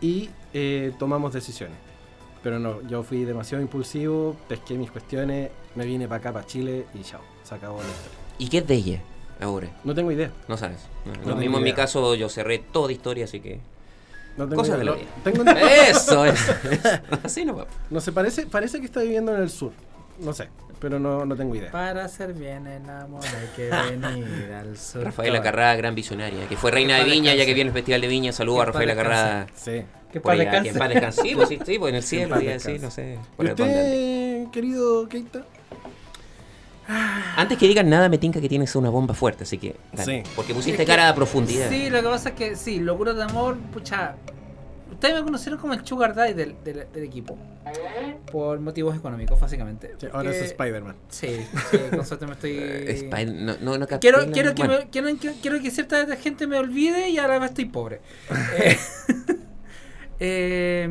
y 0.00 0.28
eh, 0.52 0.92
tomamos 0.98 1.32
decisiones. 1.32 1.76
Pero 2.44 2.58
no, 2.60 2.80
yo 2.86 3.02
fui 3.02 3.24
demasiado 3.24 3.60
impulsivo, 3.62 4.36
pesqué 4.46 4.74
mis 4.74 4.90
cuestiones, 4.92 5.50
me 5.74 5.84
vine 5.84 6.06
para 6.06 6.18
acá, 6.20 6.32
para 6.32 6.46
Chile 6.46 6.84
y 6.94 7.02
chao, 7.02 7.22
se 7.42 7.54
acabó 7.56 7.78
la 7.78 7.88
historia. 7.88 8.18
¿Y 8.38 8.48
qué 8.48 8.58
es 8.58 8.66
de 8.68 8.74
ella 8.74 9.00
ahora? 9.40 9.68
No 9.82 9.94
tengo 9.94 10.12
idea. 10.12 10.30
No 10.46 10.56
sabes. 10.56 10.78
No, 11.06 11.12
No 11.22 11.28
lo 11.30 11.36
mismo 11.36 11.58
en 11.58 11.64
mi 11.64 11.72
caso, 11.72 12.14
yo 12.14 12.28
cerré 12.28 12.58
toda 12.58 12.92
historia, 12.92 13.24
así 13.24 13.40
que. 13.40 13.60
No 14.36 14.44
tengo 14.48 14.62
Cosas 14.62 14.76
idea. 14.76 14.78
de 14.78 14.84
la 14.84 14.92
vida. 14.96 15.08
tengo- 15.24 15.44
Eso 15.88 16.24
es. 16.26 16.50
Así 17.24 17.44
no 17.44 17.56
va. 17.56 17.66
no 17.90 18.00
sé, 18.00 18.12
parece, 18.12 18.46
parece 18.46 18.78
que 18.80 18.86
está 18.86 19.00
viviendo 19.00 19.32
en 19.34 19.40
el 19.42 19.48
sur. 19.48 19.72
No 20.18 20.32
sé, 20.32 20.48
pero 20.80 20.98
no, 20.98 21.24
no 21.24 21.34
tengo 21.36 21.54
idea. 21.54 21.70
Para 21.70 22.04
hacer 22.04 22.34
bien 22.34 22.66
el 22.66 22.88
amor 22.90 23.22
hay 23.24 23.48
que 23.56 23.70
venir 23.96 24.52
al 24.52 24.76
sur. 24.76 25.02
Rafaela 25.04 25.40
Carrada, 25.40 25.74
gran 25.76 25.94
visionaria, 25.94 26.46
que 26.48 26.56
fue 26.56 26.70
reina 26.72 26.98
de 26.98 27.04
Viña, 27.04 27.34
ya 27.34 27.46
que 27.46 27.54
viene 27.54 27.68
el 27.68 27.74
Festival 27.74 28.00
de 28.00 28.08
Viña. 28.08 28.32
Saludos 28.32 28.62
a 28.62 28.64
Rafaela 28.66 28.94
Carrada. 28.94 29.46
Sí. 29.54 29.82
Que 30.14 30.20
para 30.20 30.38
que 30.62 30.72
paz 30.78 30.88
descanse. 30.88 31.22
Sí, 31.22 31.34
pues, 31.34 31.48
sí, 31.48 31.58
sí, 31.66 31.78
pues 31.78 31.90
en 31.90 31.96
el 31.96 32.02
cielo, 32.04 32.34
paz 32.34 32.42
iba 32.42 32.50
a 32.50 32.54
decir, 32.54 32.72
descanse. 32.80 33.14
no 33.16 33.18
sé. 33.18 33.18
¿Y 33.32 33.36
por 33.36 33.48
ande. 33.50 33.62
usted, 33.62 34.50
querido 34.52 35.08
Keita? 35.08 35.44
Antes 37.36 37.56
que 37.58 37.66
digan 37.66 37.88
nada, 37.88 38.08
me 38.10 38.18
tinca 38.18 38.40
que 38.40 38.48
tienes 38.48 38.76
una 38.76 38.90
bomba 38.90 39.14
fuerte, 39.14 39.44
así 39.44 39.56
que. 39.58 39.74
dale, 39.92 40.22
Sí. 40.22 40.30
Porque 40.36 40.52
pusiste 40.54 40.82
Es 40.82 40.86
que- 40.86 40.92
cara 40.92 41.08
a 41.08 41.14
profundidad. 41.14 41.68
Sí, 41.70 41.88
lo 41.90 42.00
que 42.02 42.08
pasa 42.08 42.28
es 42.30 42.34
que 42.34 42.56
sí, 42.56 42.78
locura 42.78 43.14
de 43.14 43.22
amor, 43.22 43.56
pucha. 43.72 44.16
Ustedes 44.92 45.14
me 45.16 45.24
conocieron 45.24 45.58
como 45.58 45.72
el 45.72 45.84
Sugar 45.84 46.14
Daddy 46.14 46.34
del, 46.34 46.54
del, 46.62 46.86
del 46.92 47.02
equipo. 47.04 47.36
Por 48.30 48.60
motivos 48.60 48.94
económicos, 48.94 49.40
básicamente. 49.40 49.94
Sí, 49.98 50.06
ahora 50.12 50.30
es 50.30 50.36
Spider-Man. 50.42 50.94
Sí, 51.08 51.44
sí, 51.70 51.78
con 51.90 52.04
suerte 52.06 52.26
me 52.26 52.32
estoy. 52.34 52.52
Spider- 52.58 53.32
no, 53.34 53.56
no, 53.60 53.78
no 53.78 53.86
Quiero, 53.98 54.30
quiero, 54.30 54.54
que 54.54 54.62
bueno. 54.64 54.78
me- 54.84 54.90
quiero, 54.90 55.08
quiero- 55.18 55.34
quiero 55.40 55.60
que 55.60 55.70
cierta 55.70 56.06
gente 56.16 56.46
me 56.46 56.58
olvide 56.58 57.08
y 57.08 57.18
ahora 57.18 57.44
estoy 57.46 57.64
pobre. 57.64 58.00
Eh, 58.58 58.76
eh, 60.20 60.88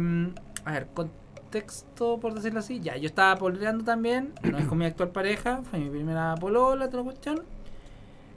a 0.65 0.71
ver, 0.71 0.87
contexto, 0.93 2.19
por 2.19 2.33
decirlo 2.33 2.59
así. 2.59 2.79
Ya, 2.79 2.97
yo 2.97 3.07
estaba 3.07 3.35
pololeando 3.37 3.83
también. 3.83 4.33
No 4.43 4.57
es 4.57 4.65
con 4.65 4.77
mi 4.77 4.85
actual 4.85 5.09
pareja, 5.09 5.61
fue 5.69 5.79
mi 5.79 5.89
primera 5.89 6.35
polola, 6.35 6.89
la 6.91 7.03
cuestión. 7.03 7.43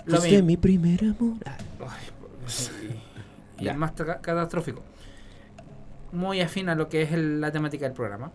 Lo 0.04 0.20
mismo. 0.20 0.46
mi 0.46 0.56
primer 0.56 1.00
amor. 1.02 1.36
Y 3.58 3.64
Ya. 3.64 3.72
el 3.72 3.78
más 3.78 3.92
catastrófico. 3.92 4.82
Muy 6.12 6.40
afín 6.40 6.68
a 6.68 6.74
lo 6.74 6.88
que 6.88 7.02
es 7.02 7.12
el- 7.12 7.40
la 7.40 7.50
temática 7.50 7.86
del 7.86 7.94
programa. 7.94 8.30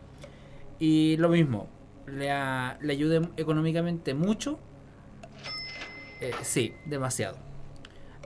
Y 0.79 1.15
lo 1.17 1.29
mismo, 1.29 1.67
le, 2.07 2.31
a- 2.31 2.77
le 2.81 2.91
ayude 2.93 3.21
económicamente 3.37 4.13
mucho. 4.13 4.59
Eh, 6.19 6.31
sí, 6.41 6.73
demasiado. 6.85 7.37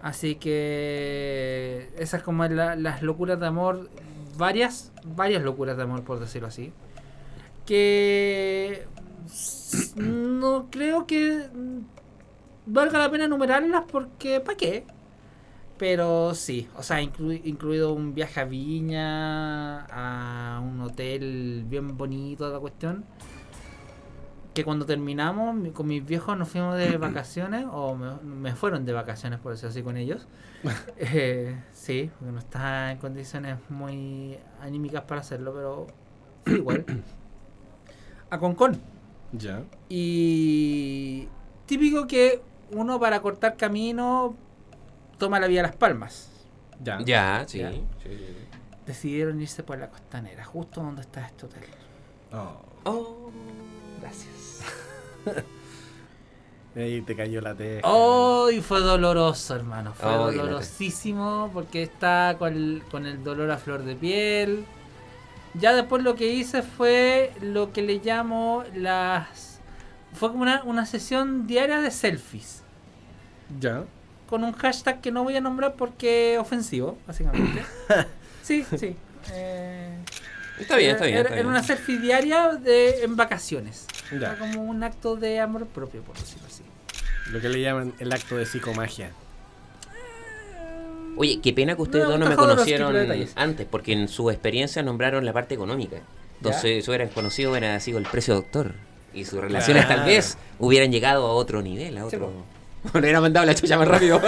Así 0.01 0.35
que 0.35 1.89
esas 1.97 2.23
como 2.23 2.45
la- 2.45 2.75
las 2.75 3.01
locuras 3.01 3.39
de 3.39 3.45
amor, 3.47 3.89
varias, 4.37 4.91
varias 5.03 5.43
locuras 5.43 5.77
de 5.77 5.83
amor 5.83 6.03
por 6.03 6.19
decirlo 6.19 6.47
así. 6.47 6.71
Que 7.65 8.85
no 9.95 10.67
creo 10.69 11.07
que 11.07 11.47
valga 12.65 12.99
la 12.99 13.09
pena 13.11 13.25
enumerarlas 13.25 13.83
porque 13.91 14.39
¿para 14.39 14.57
qué? 14.57 14.85
Pero 15.77 16.33
sí, 16.35 16.69
o 16.77 16.83
sea, 16.83 17.01
inclu- 17.01 17.41
incluido 17.43 17.91
un 17.93 18.13
viaje 18.13 18.39
a 18.39 18.45
Viña, 18.45 19.81
a 19.85 20.61
un 20.61 20.79
hotel 20.79 21.65
bien 21.67 21.97
bonito, 21.97 22.47
la 22.49 22.59
cuestión. 22.59 23.03
Que 24.55 24.63
cuando 24.63 24.85
terminamos 24.85 25.53
mi- 25.53 25.69
con 25.71 25.85
mis 25.85 26.03
viejos 26.03 26.35
nos 26.37 26.47
fuimos 26.49 26.77
de 26.77 26.97
vacaciones, 26.97 27.65
o 27.71 27.93
me, 27.95 28.15
me 28.23 28.55
fueron 28.55 28.85
de 28.85 28.93
vacaciones, 28.93 29.39
por 29.39 29.51
decirlo 29.51 29.69
así, 29.69 29.83
con 29.83 29.97
ellos. 29.97 30.27
Eh, 30.97 31.55
sí, 31.73 32.09
porque 32.17 32.31
no 32.31 32.39
está 32.39 32.91
en 32.91 32.97
condiciones 32.97 33.57
muy 33.69 34.39
anímicas 34.61 35.03
para 35.03 35.21
hacerlo, 35.21 35.53
pero 35.53 35.87
igual. 36.55 36.85
A 38.31 38.39
Concón. 38.39 38.81
Ya. 39.33 39.61
Y 39.89 41.27
típico 41.65 42.07
que 42.07 42.41
uno 42.71 42.99
para 42.99 43.21
cortar 43.21 43.57
camino 43.57 44.35
toma 45.19 45.39
la 45.39 45.47
vía 45.47 45.61
Las 45.61 45.75
Palmas. 45.75 46.31
Ya. 46.81 46.99
Ya, 47.05 47.43
sí. 47.47 47.59
Ya. 47.59 47.71
sí, 47.71 47.83
sí, 48.03 48.09
sí. 48.09 48.35
Decidieron 48.85 49.41
irse 49.41 49.63
por 49.63 49.77
la 49.79 49.89
costanera, 49.89 50.43
justo 50.45 50.81
donde 50.81 51.01
está 51.01 51.25
este 51.25 51.45
hotel. 51.45 51.63
Oh. 52.31 52.61
Oh. 52.85 53.31
Gracias. 54.01 54.34
Ahí 56.75 57.01
te 57.01 57.15
cayó 57.15 57.39
la 57.39 57.55
teja. 57.55 57.81
Oh, 57.87 58.49
y 58.51 58.59
fue 58.61 58.81
doloroso, 58.81 59.55
hermano. 59.55 59.93
Fue 59.93 60.09
Oh, 60.09 60.31
dolorosísimo 60.31 61.49
porque 61.53 61.83
está 61.83 62.35
con 62.37 62.53
el, 62.53 62.83
con 62.91 63.05
el 63.05 63.23
dolor 63.23 63.49
a 63.51 63.57
flor 63.57 63.83
de 63.83 63.95
piel. 63.95 64.65
Ya 65.53 65.73
después 65.73 66.03
lo 66.03 66.15
que 66.15 66.27
hice 66.33 66.63
fue 66.63 67.31
lo 67.41 67.71
que 67.71 67.81
le 67.81 67.99
llamo 68.03 68.65
las... 68.75 69.59
Fue 70.13 70.29
como 70.29 70.41
una, 70.43 70.63
una 70.65 70.85
sesión 70.85 71.47
diaria 71.47 71.79
de 71.81 71.91
selfies. 71.91 72.61
Ya. 73.59 73.83
con 74.27 74.43
un 74.43 74.53
hashtag 74.53 74.99
que 75.01 75.11
no 75.11 75.23
voy 75.23 75.35
a 75.37 75.41
nombrar 75.41 75.75
porque 75.75 76.33
es 76.33 76.39
ofensivo, 76.39 76.97
básicamente. 77.07 77.63
sí, 78.41 78.65
sí. 78.77 78.95
Eh, 79.31 79.97
Está 80.59 80.77
bien, 80.77 80.91
está 80.91 81.05
bien. 81.05 81.17
Era, 81.19 81.29
está 81.29 81.33
era 81.35 81.43
bien. 81.43 81.47
una 81.47 81.63
selfie 81.63 81.99
diaria 81.99 82.49
de, 82.53 83.03
en 83.03 83.15
vacaciones. 83.15 83.85
Ya. 84.11 84.17
Era 84.17 84.37
como 84.37 84.61
un 84.63 84.83
acto 84.83 85.15
de 85.15 85.39
amor 85.39 85.65
propio, 85.67 86.01
por 86.01 86.15
decirlo 86.17 86.47
así. 86.47 86.63
Lo 87.31 87.41
que 87.41 87.49
le 87.49 87.61
llaman 87.61 87.93
el 87.99 88.11
acto 88.13 88.37
de 88.37 88.45
psicomagia. 88.45 89.11
Oye, 91.17 91.39
qué 91.41 91.53
pena 91.53 91.75
que 91.75 91.81
ustedes 91.81 92.05
No, 92.05 92.11
dos 92.11 92.19
no 92.19 92.29
me 92.29 92.35
conocieron 92.35 92.95
antes, 93.35 93.65
porque 93.69 93.93
en 93.93 94.07
su 94.07 94.29
experiencia 94.29 94.83
nombraron 94.83 95.25
la 95.25 95.31
parte 95.33 95.55
económica. 95.55 95.97
Entonces, 96.37 96.83
si 96.83 96.91
hubieran 96.91 97.07
conocido, 97.09 97.51
hubiera 97.51 97.79
sido 97.79 97.97
el 97.97 98.05
precio 98.05 98.33
doctor. 98.35 98.73
Y 99.13 99.23
sus 99.23 99.39
relaciones 99.39 99.87
tal 99.87 99.95
Claro. 99.97 100.11
vez 100.11 100.37
hubieran 100.59 100.91
llegado 100.91 101.25
a 101.25 101.31
otro 101.31 101.61
nivel, 101.61 101.97
a 101.97 102.01
Sí, 102.01 102.17
otro... 102.17 102.31
Le 102.93 102.99
hubieran 102.99 103.21
mandado 103.21 103.45
la 103.45 103.55
chucha 103.55 103.77
más 103.77 103.87
rápido. 103.87 104.21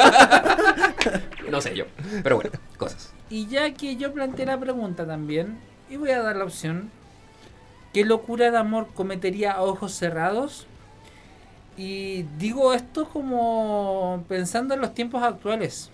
no 1.52 1.60
sé 1.62 1.76
yo. 1.76 1.86
Pero 2.24 2.38
bueno, 2.38 2.52
cosas. 2.78 3.12
Y 3.30 3.48
ya 3.48 3.74
que 3.74 3.98
yo 3.98 4.14
planteé 4.14 4.46
la 4.46 4.58
pregunta 4.58 5.06
también, 5.06 5.58
y 5.90 5.98
voy 5.98 6.12
a 6.12 6.22
dar 6.22 6.38
la 6.38 6.46
opción, 6.46 6.90
¿qué 7.98 8.06
locura 8.06 8.52
de 8.52 8.58
amor 8.60 8.90
cometería 8.94 9.54
a 9.54 9.64
ojos 9.64 9.92
cerrados? 9.92 10.68
Y 11.76 12.26
digo 12.38 12.76
esto 12.76 13.10
como 13.10 14.24
pensando 14.30 14.76
en 14.76 14.82
los 14.82 14.94
tiempos 14.94 15.24
actuales. 15.24 15.90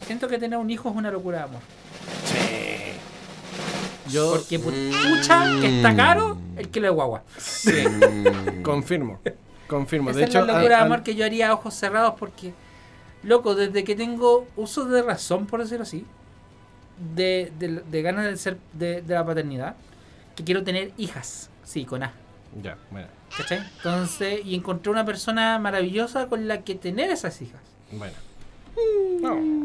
Siento 0.00 0.26
que 0.26 0.36
tener 0.36 0.58
un 0.58 0.68
hijo 0.70 0.90
es 0.90 0.96
una 0.96 1.12
locura 1.12 1.38
de 1.38 1.44
amor. 1.44 1.60
Yo 4.10 4.32
Porque 4.32 4.58
pucha 4.58 5.44
que 5.60 5.76
está 5.76 5.94
caro 5.94 6.38
el 6.56 6.68
kilo 6.68 6.88
de 6.88 6.92
guagua. 6.92 7.22
Mm, 7.66 8.62
confirmo. 8.62 9.20
Confirmo. 9.68 10.10
Esa 10.10 10.18
de 10.18 10.24
es 10.24 10.30
hecho, 10.30 10.44
la 10.44 10.54
locura 10.54 10.78
de 10.78 10.82
amor 10.82 11.04
que 11.04 11.14
yo 11.14 11.24
haría 11.24 11.50
a 11.50 11.54
ojos 11.54 11.74
cerrados 11.74 12.14
porque, 12.18 12.52
loco, 13.22 13.54
desde 13.54 13.84
que 13.84 13.94
tengo 13.94 14.48
uso 14.56 14.86
de 14.86 15.02
razón, 15.02 15.46
por 15.46 15.60
decirlo 15.60 15.84
así, 15.84 16.04
de, 17.14 17.52
de, 17.60 17.80
de 17.88 18.02
ganas 18.02 18.24
de 18.24 18.36
ser 18.36 18.58
de, 18.72 19.02
de 19.02 19.14
la 19.14 19.24
paternidad, 19.24 19.76
que 20.34 20.44
quiero 20.44 20.62
tener 20.64 20.92
hijas, 20.96 21.50
sí, 21.64 21.84
con 21.84 22.02
A. 22.02 22.12
Ya, 22.62 22.76
bueno. 22.90 23.08
¿Cachai? 23.36 23.58
Entonces, 23.76 24.40
y 24.44 24.54
encontré 24.54 24.90
una 24.92 25.04
persona 25.04 25.58
maravillosa 25.58 26.26
con 26.28 26.46
la 26.46 26.62
que 26.62 26.74
tener 26.76 27.10
esas 27.10 27.40
hijas. 27.42 27.60
Bueno. 27.90 28.14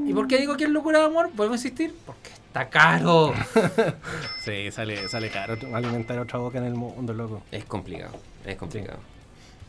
¿Y 0.08 0.14
por 0.14 0.28
qué 0.28 0.38
digo 0.40 0.56
que 0.58 0.64
es 0.66 0.70
locura 0.70 1.00
de 1.00 1.06
amor? 1.06 1.30
Vuelvo 1.34 1.54
a 1.54 1.58
insistir, 1.58 1.96
porque 2.06 2.30
está 2.30 2.70
caro. 2.70 3.34
Sí, 4.44 4.72
sale, 4.72 5.08
sale 5.10 5.30
caro 5.30 5.58
alimentar 5.74 6.18
otra 6.20 6.40
boca 6.40 6.58
en 6.58 6.64
el 6.66 6.74
mundo, 6.74 7.14
loco. 7.14 7.42
es 7.52 7.66
complicado, 7.66 8.14
es 8.46 8.56
complicado. 8.56 8.98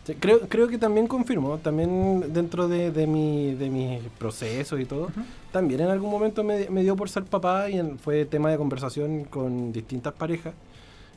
Sí, 0.05 0.15
creo, 0.15 0.41
creo 0.49 0.69
que 0.69 0.79
también 0.79 1.07
confirmo, 1.07 1.59
también 1.59 2.33
dentro 2.33 2.69
de, 2.69 2.91
de 2.91 3.07
mi, 3.07 3.55
de 3.55 3.69
mis 3.69 4.01
procesos 4.19 4.81
y 4.81 4.87
todo, 4.87 5.11
también 5.53 5.81
en 5.83 5.89
algún 5.89 6.11
momento 6.11 6.43
me, 6.43 6.71
me 6.71 6.83
dio 6.83 6.97
por 6.97 7.11
ser 7.11 7.25
papá 7.25 7.69
y 7.69 7.79
en- 7.79 7.99
fue 7.99 8.25
tema 8.25 8.51
de 8.51 8.57
conversación 8.57 9.25
con 9.25 9.73
distintas 9.73 10.15
parejas. 10.15 10.55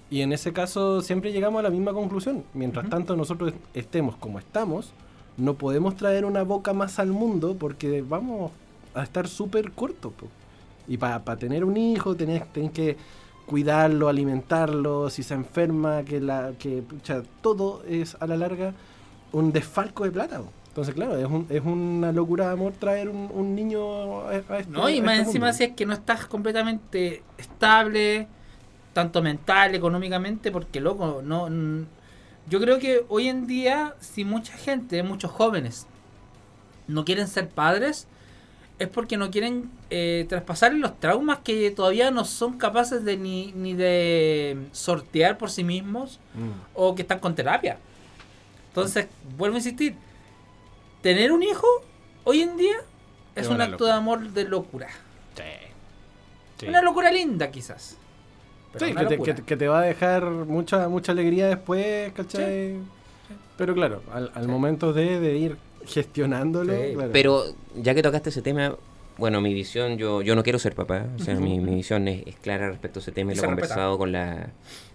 Y 0.09 0.21
en 0.21 0.31
ese 0.33 0.53
caso 0.53 1.01
siempre 1.01 1.31
llegamos 1.31 1.59
a 1.59 1.63
la 1.63 1.69
misma 1.69 1.93
conclusión. 1.93 2.43
Mientras 2.53 2.89
tanto 2.89 3.15
nosotros 3.15 3.53
estemos 3.73 4.15
como 4.17 4.37
estamos, 4.39 4.93
no 5.37 5.55
podemos 5.55 5.95
traer 5.95 6.25
una 6.25 6.43
boca 6.43 6.73
más 6.73 6.99
al 6.99 7.07
mundo 7.07 7.55
porque 7.59 8.01
vamos 8.07 8.51
a 8.93 9.03
estar 9.03 9.27
súper 9.27 9.71
cortos. 9.71 10.13
Y 10.87 10.97
para 10.97 11.23
tener 11.37 11.63
un 11.65 11.77
hijo 11.77 12.15
tenés, 12.15 12.45
tenés 12.53 12.71
que 12.71 12.97
cuidarlo, 13.47 14.07
alimentarlo, 14.07 15.09
si 15.09 15.23
se 15.23 15.33
enferma, 15.33 16.03
que 16.03 16.19
la 16.21 16.51
que 16.59 16.81
pucha, 16.81 17.23
todo 17.41 17.81
es 17.89 18.15
a 18.19 18.27
la 18.27 18.37
larga 18.37 18.73
un 19.31 19.51
desfalco 19.51 20.03
de 20.03 20.11
plata. 20.11 20.39
po. 20.39 20.45
Entonces, 20.67 20.93
claro, 20.95 21.17
es, 21.17 21.25
un- 21.25 21.47
es 21.49 21.61
una 21.63 22.11
locura 22.11 22.47
de 22.47 22.53
amor 22.53 22.73
traer 22.79 23.09
un, 23.09 23.29
un 23.33 23.55
niño 23.55 24.21
a, 24.21 24.29
a 24.31 24.35
este 24.59 24.71
¿No? 24.71 24.89
Y 24.89 25.01
más 25.01 25.13
este 25.15 25.27
encima 25.27 25.45
mundo. 25.47 25.57
si 25.57 25.63
es 25.65 25.71
que 25.73 25.85
no 25.85 25.93
estás 25.93 26.25
completamente 26.25 27.21
estable, 27.37 28.27
tanto 28.93 29.21
mental, 29.21 29.75
económicamente, 29.75 30.51
porque 30.51 30.79
loco, 30.79 31.21
no 31.23 31.49
yo 32.49 32.60
creo 32.60 32.77
que 32.77 33.06
hoy 33.08 33.29
en 33.29 33.47
día, 33.47 33.95
si 34.01 34.25
mucha 34.25 34.53
gente, 34.58 35.01
muchos 35.01 35.32
jóvenes, 35.32 35.88
no 36.88 37.06
quieren 37.06 37.27
ser 37.29 37.47
padres, 37.49 38.06
es 38.79 38.89
porque 38.89 39.15
no 39.15 39.32
quieren 39.32 39.71
eh, 39.89 40.25
traspasar 40.27 40.73
los 40.73 40.99
traumas 40.99 41.39
que 41.39 41.71
todavía 41.71 42.12
no 42.12 42.25
son 42.25 42.58
capaces 42.58 43.06
de 43.06 43.15
ni, 43.15 43.53
ni 43.53 43.73
de 43.75 44.58
sortear 44.73 45.38
por 45.38 45.51
sí 45.51 45.63
mismos 45.63 46.19
Mm. 46.34 46.49
o 46.73 46.95
que 46.95 47.03
están 47.03 47.19
con 47.19 47.34
terapia. 47.36 47.77
Entonces, 48.69 49.08
vuelvo 49.38 49.56
a 49.56 49.60
insistir, 49.60 49.95
tener 51.01 51.32
un 51.32 51.43
hijo 51.43 51.67
hoy 52.25 52.41
en 52.41 52.58
día 52.58 52.75
es 53.36 53.45
Es 53.45 53.49
un 53.49 53.62
acto 53.62 53.71
locura. 53.73 53.91
de 53.91 53.97
amor 53.97 54.29
de 54.32 54.43
locura. 54.45 54.88
Sí. 55.36 55.43
Sí. 56.60 56.67
Una 56.67 56.82
locura 56.82 57.12
linda 57.12 57.49
quizás. 57.51 57.97
Pero 58.73 58.86
Sí, 58.88 58.93
que 58.93 59.05
te, 59.05 59.12
locura. 59.17 59.36
que, 59.36 59.41
que 59.43 59.57
te 59.57 59.67
va 59.67 59.79
a 59.79 59.83
dejar 59.83 60.25
mucha 60.29 60.88
mucha 60.89 61.12
alegría 61.12 61.47
después, 61.47 62.12
¿cachai? 62.13 62.75
Pero 63.57 63.73
claro, 63.75 64.01
al, 64.12 64.31
al 64.33 64.43
Sí. 64.45 64.49
momento 64.49 64.93
de, 64.93 65.19
de 65.19 65.38
ir 65.38 65.57
gestionándolo, 65.86 66.73
Sí. 66.73 66.93
claro. 66.95 67.09
Pero 67.13 67.43
ya 67.75 67.93
que 67.93 68.01
tocaste 68.01 68.29
ese 68.29 68.41
tema, 68.41 68.75
bueno, 69.17 69.41
mi 69.41 69.53
visión, 69.53 69.97
yo, 69.97 70.21
yo 70.23 70.36
no 70.36 70.41
quiero 70.43 70.57
ser 70.59 70.73
papá, 70.73 71.05
o 71.15 71.19
sea, 71.23 71.36
mi, 71.36 71.59
mi 71.59 71.75
visión 71.75 72.07
es, 72.07 72.25
es 72.25 72.36
clara 72.38 72.69
respecto 72.69 72.99
a 72.99 73.01
ese 73.01 73.12
tema 73.12 73.31
y 73.31 73.36
Y 73.36 73.38
lo 73.38 73.43
he 73.43 73.45
conversado 73.45 73.97
con 73.99 74.12
la, 74.12 74.47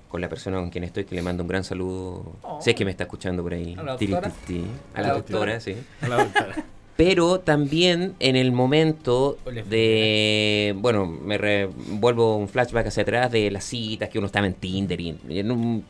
con 0.09 0.21
la 0.21 0.29
persona 0.29 0.57
con 0.59 0.71
quien 0.71 0.83
estoy, 0.85 1.05
que 1.05 1.14
le 1.14 1.23
mando 1.23 1.45
un 1.45 1.49
gran 1.49 1.62
saludo. 1.62 2.33
Oh. 2.43 2.61
Sé 2.61 2.75
que 2.75 2.85
me 2.85 2.91
está 2.91 3.05
escuchando 3.05 3.43
por 3.45 3.55
ahí. 3.55 3.77
A 3.79 3.83
la 3.85 3.97
Tiri, 3.97 4.12
doctora. 4.12 4.35
ti, 4.47 4.55
ti. 4.55 4.64
A 4.95 4.99
A 4.99 5.03
la 5.03 5.09
la 5.09 5.14
doctora, 5.14 5.61
sí. 5.61 5.77
A 6.03 6.09
la 6.09 6.17
doctora. 6.25 6.55
Pero 6.99 7.39
también 7.39 8.17
en 8.19 8.35
el 8.35 8.51
momento 8.51 9.39
de, 9.71 10.75
bueno, 10.79 11.07
me 11.07 11.39
re- 11.39 11.69
vuelvo 11.93 12.35
un 12.37 12.49
flashback 12.49 12.89
hacia 12.89 13.05
atrás 13.05 13.31
de 13.31 13.53
las 13.53 13.63
citas 13.63 14.09
que 14.09 14.19
uno 14.19 14.27
estaba 14.27 14.49
en 14.49 14.55
Tinder 14.55 15.01
y 15.01 15.17
en 15.29 15.53
un 15.53 15.85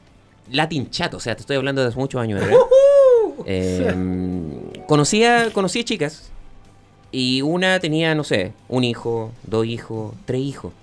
Latin 0.53 0.90
chat, 0.90 1.14
o 1.14 1.18
sea, 1.21 1.35
te 1.35 1.40
estoy 1.40 1.57
hablando 1.57 1.81
de 1.81 1.88
hace 1.88 1.99
muchos 1.99 2.21
años 2.21 2.42
atrás. 2.42 2.59
Eh, 3.47 3.94
conocía, 4.87 5.51
conocí 5.55 5.83
chicas 5.83 6.31
y 7.11 7.40
una 7.40 7.81
tenía, 7.81 8.14
no 8.14 8.23
sé, 8.23 8.53
un 8.68 8.85
hijo, 8.85 9.33
dos 9.47 9.64
hijos, 9.64 10.14
tres 10.27 10.42
hijos. 10.42 10.75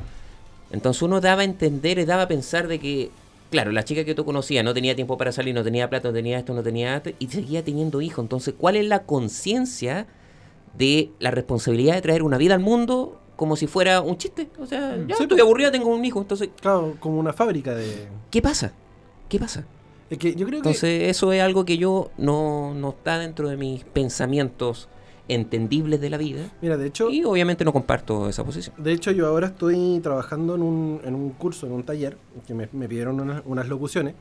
Entonces 0.71 1.03
uno 1.03 1.21
daba 1.21 1.41
a 1.41 1.45
entender 1.45 1.99
y 1.99 2.05
daba 2.05 2.23
a 2.23 2.27
pensar 2.27 2.67
de 2.67 2.79
que 2.79 3.11
claro, 3.55 3.71
la 3.71 3.83
chica 3.83 4.03
que 4.03 4.13
tú 4.13 4.25
conocías 4.25 4.63
no 4.65 4.73
tenía 4.73 4.95
tiempo 4.95 5.17
para 5.17 5.31
salir, 5.31 5.55
no 5.55 5.63
tenía 5.63 5.89
plata, 5.89 6.09
no 6.09 6.13
tenía 6.13 6.37
esto, 6.37 6.53
no 6.53 6.61
tenía 6.61 6.97
esto, 6.97 7.11
y 7.19 7.27
seguía 7.27 7.63
teniendo 7.63 8.01
hijos. 8.01 8.23
Entonces, 8.23 8.53
¿cuál 8.57 8.75
es 8.75 8.85
la 8.85 9.03
conciencia 9.03 10.07
de 10.77 11.11
la 11.19 11.31
responsabilidad 11.31 11.95
de 11.95 12.01
traer 12.01 12.21
una 12.23 12.37
vida 12.37 12.53
al 12.53 12.59
mundo 12.59 13.19
como 13.37 13.55
si 13.55 13.67
fuera 13.67 14.01
un 14.01 14.17
chiste? 14.17 14.49
O 14.59 14.65
sea, 14.65 14.95
ya 15.07 15.15
Sí, 15.15 15.23
estoy 15.23 15.27
pues. 15.37 15.41
aburrida, 15.41 15.71
tengo 15.71 15.87
un 15.89 16.03
hijo. 16.03 16.19
Entonces, 16.21 16.49
Claro, 16.61 16.95
como 16.99 17.17
una 17.19 17.33
fábrica 17.33 17.73
de. 17.73 18.07
¿qué 18.29 18.41
pasa? 18.41 18.73
¿Qué 19.29 19.39
pasa? 19.39 19.65
Es 20.09 20.17
que 20.17 20.31
yo 20.35 20.45
creo 20.45 20.61
que. 20.61 20.67
Entonces, 20.69 21.09
eso 21.09 21.31
es 21.33 21.41
algo 21.41 21.65
que 21.65 21.77
yo 21.77 22.11
no, 22.17 22.73
no 22.73 22.89
está 22.89 23.17
dentro 23.19 23.49
de 23.49 23.57
mis 23.57 23.83
pensamientos 23.85 24.87
entendibles 25.27 25.99
de 26.01 26.09
la 26.09 26.17
vida. 26.17 26.51
Mira, 26.61 26.77
de 26.77 26.87
hecho. 26.87 27.09
Y 27.09 27.23
obviamente 27.23 27.65
no 27.65 27.73
comparto 27.73 28.29
esa 28.29 28.43
posición. 28.43 28.75
De 28.77 28.91
hecho, 28.91 29.11
yo 29.11 29.27
ahora 29.27 29.47
estoy 29.47 29.99
trabajando 30.01 30.55
en 30.55 30.61
un, 30.61 31.01
en 31.03 31.15
un 31.15 31.31
curso, 31.31 31.65
en 31.65 31.73
un 31.73 31.83
taller, 31.83 32.17
que 32.45 32.53
me, 32.53 32.69
me 32.71 32.87
pidieron 32.87 33.19
unas, 33.19 33.41
unas 33.45 33.67
locuciones 33.67 34.13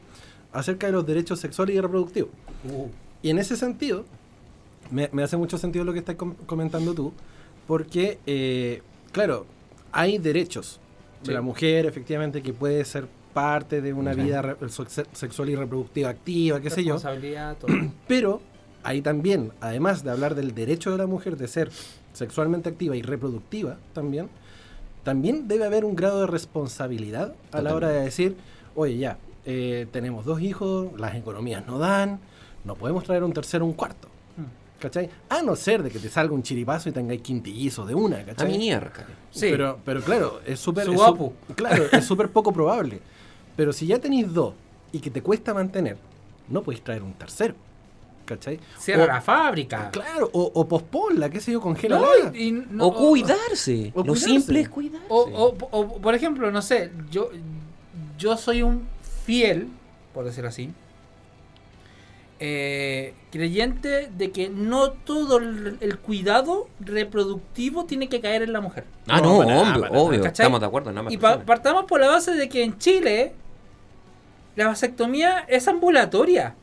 acerca 0.52 0.86
de 0.86 0.92
los 0.92 1.04
derechos 1.06 1.40
sexuales 1.40 1.76
y 1.76 1.80
reproductivos. 1.80 2.30
Y 3.22 3.30
en 3.30 3.38
ese 3.38 3.56
sentido, 3.56 4.04
me, 4.90 5.08
me 5.12 5.22
hace 5.22 5.36
mucho 5.36 5.58
sentido 5.58 5.84
lo 5.84 5.92
que 5.92 5.98
estás 5.98 6.16
com- 6.16 6.34
comentando 6.46 6.94
tú, 6.94 7.12
porque, 7.66 8.18
eh, 8.26 8.82
claro, 9.12 9.46
hay 9.92 10.18
derechos 10.18 10.80
de 11.24 11.32
la 11.32 11.40
mujer, 11.40 11.86
efectivamente, 11.86 12.42
que 12.42 12.52
puede 12.52 12.84
ser 12.84 13.06
parte 13.32 13.80
de 13.80 13.92
una 13.92 14.12
vida 14.14 14.56
sexual 15.12 15.48
y 15.50 15.56
reproductiva 15.56 16.08
activa, 16.10 16.60
qué 16.60 16.70
sé 16.70 16.84
yo. 16.84 16.94
Responsabilidad, 16.94 17.56
todo. 17.56 17.72
Pero 18.06 18.40
ahí 18.84 19.02
también, 19.02 19.52
además 19.60 20.04
de 20.04 20.10
hablar 20.10 20.34
del 20.34 20.54
derecho 20.54 20.92
de 20.92 20.98
la 20.98 21.06
mujer 21.06 21.36
de 21.36 21.48
ser 21.48 21.70
sexualmente 22.12 22.68
activa 22.68 22.94
y 22.96 23.02
reproductiva 23.02 23.78
también, 23.92 24.28
también 25.02 25.48
debe 25.48 25.64
haber 25.64 25.84
un 25.84 25.96
grado 25.96 26.20
de 26.20 26.26
responsabilidad 26.26 27.34
a 27.52 27.60
la 27.60 27.74
hora 27.74 27.88
de 27.88 28.00
decir, 28.02 28.36
oye 28.74 28.96
ya, 28.96 29.18
eh, 29.44 29.86
tenemos 29.90 30.24
dos 30.24 30.40
hijos, 30.40 30.88
las 30.98 31.14
economías 31.14 31.66
no 31.66 31.78
dan, 31.78 32.20
no 32.64 32.76
podemos 32.76 33.04
traer 33.04 33.24
un 33.24 33.32
tercero 33.32 33.64
un 33.64 33.72
cuarto. 33.72 34.08
¿Cachai? 34.80 35.08
A 35.30 35.40
no 35.40 35.56
ser 35.56 35.82
de 35.82 35.90
que 35.90 35.98
te 35.98 36.10
salga 36.10 36.34
un 36.34 36.42
chiripazo 36.42 36.90
y 36.90 36.92
tengáis 36.92 37.22
quintillizo 37.22 37.86
de 37.86 37.94
una, 37.94 38.18
A 38.18 38.24
¿cachai? 38.24 38.50
mi 38.52 38.58
mierda. 38.58 39.06
Sí. 39.30 39.46
Pero, 39.50 39.78
pero 39.82 40.02
claro, 40.02 40.40
es 40.44 40.60
súper 40.60 40.86
Claro, 41.54 41.84
es 41.92 42.04
súper 42.04 42.28
poco 42.28 42.52
probable. 42.52 43.00
Pero 43.56 43.72
si 43.72 43.86
ya 43.86 43.98
tenéis 43.98 44.32
dos 44.34 44.52
y 44.92 44.98
que 44.98 45.10
te 45.10 45.22
cuesta 45.22 45.54
mantener, 45.54 45.96
no 46.48 46.62
podéis 46.62 46.84
traer 46.84 47.02
un 47.02 47.14
tercero. 47.14 47.54
¿Cachai? 48.24 48.58
Cierra 48.78 49.04
O- 49.04 49.06
la 49.06 49.20
fábrica. 49.20 49.90
Claro, 49.90 50.30
o, 50.32 50.50
o 50.54 50.66
posponla, 50.66 51.28
qué 51.28 51.40
sé 51.40 51.52
yo, 51.52 51.60
congela. 51.60 51.98
No, 51.98 52.06
y- 52.32 52.48
y 52.48 52.52
no- 52.52 52.86
o 52.86 52.94
cuidarse. 52.94 53.92
o 53.94 53.98
Lo 53.98 54.12
cuidarse. 54.12 54.24
simple 54.28 54.60
es 54.60 54.68
cuidarse. 54.70 55.06
O, 55.10 55.20
o- 55.24 55.56
o, 55.70 55.98
por 56.00 56.14
ejemplo, 56.14 56.50
no 56.50 56.62
sé, 56.62 56.90
yo, 57.10 57.30
yo 58.18 58.36
soy 58.38 58.62
un 58.62 58.86
fiel, 59.26 59.68
por 60.14 60.24
decirlo 60.24 60.48
así, 60.48 60.70
eh, 62.40 63.14
creyente 63.30 64.10
de 64.16 64.30
que 64.32 64.48
no 64.48 64.90
todo 64.90 65.38
el, 65.38 65.76
el 65.80 65.98
cuidado 65.98 66.68
reproductivo 66.80 67.84
tiene 67.84 68.08
que 68.08 68.20
caer 68.20 68.42
en 68.42 68.52
la 68.52 68.60
mujer. 68.60 68.84
ah, 69.08 69.20
No, 69.20 69.40
no, 69.42 69.46
para 69.46 69.60
hombre, 69.60 69.88
para 69.88 70.00
obvio. 70.00 70.22
¿Cachai? 70.22 70.44
Estamos 70.44 70.60
de 70.60 70.66
acuerdo 70.66 70.90
Y 70.90 70.94
pa- 70.94 71.28
personas. 71.28 71.46
partamos 71.46 71.84
por 71.84 72.00
la 72.00 72.08
base 72.08 72.32
de 72.34 72.48
que 72.48 72.64
en 72.64 72.76
Chile 72.78 73.32
la 74.56 74.66
vasectomía 74.66 75.40
es 75.48 75.68
ambulatoria. 75.68 76.54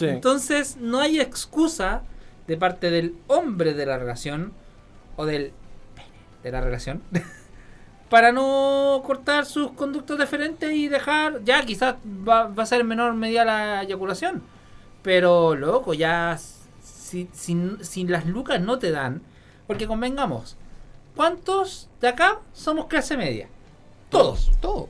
Sí. 0.00 0.06
Entonces 0.06 0.78
no 0.78 0.98
hay 0.98 1.20
excusa 1.20 2.04
de 2.46 2.56
parte 2.56 2.90
del 2.90 3.16
hombre 3.26 3.74
de 3.74 3.84
la 3.84 3.98
relación 3.98 4.54
o 5.16 5.26
del 5.26 5.52
de 6.42 6.50
la 6.50 6.62
relación 6.62 7.02
para 8.08 8.32
no 8.32 9.02
cortar 9.04 9.44
sus 9.44 9.72
conductos 9.72 10.18
deferentes 10.18 10.72
y 10.72 10.88
dejar, 10.88 11.44
ya 11.44 11.66
quizás 11.66 11.96
va, 12.26 12.48
va 12.48 12.62
a 12.62 12.66
ser 12.66 12.80
en 12.80 12.86
menor 12.86 13.12
medida 13.12 13.44
la 13.44 13.82
eyaculación, 13.82 14.42
pero 15.02 15.54
loco, 15.54 15.92
ya 15.92 16.38
si, 16.82 17.28
si, 17.34 17.76
si 17.82 18.06
las 18.06 18.24
lucas 18.24 18.58
no 18.62 18.78
te 18.78 18.90
dan, 18.90 19.20
porque 19.66 19.86
convengamos, 19.86 20.56
¿cuántos 21.14 21.90
de 22.00 22.08
acá 22.08 22.40
somos 22.54 22.86
clase 22.86 23.18
media? 23.18 23.50
Todos. 24.08 24.50
Todo. 24.62 24.88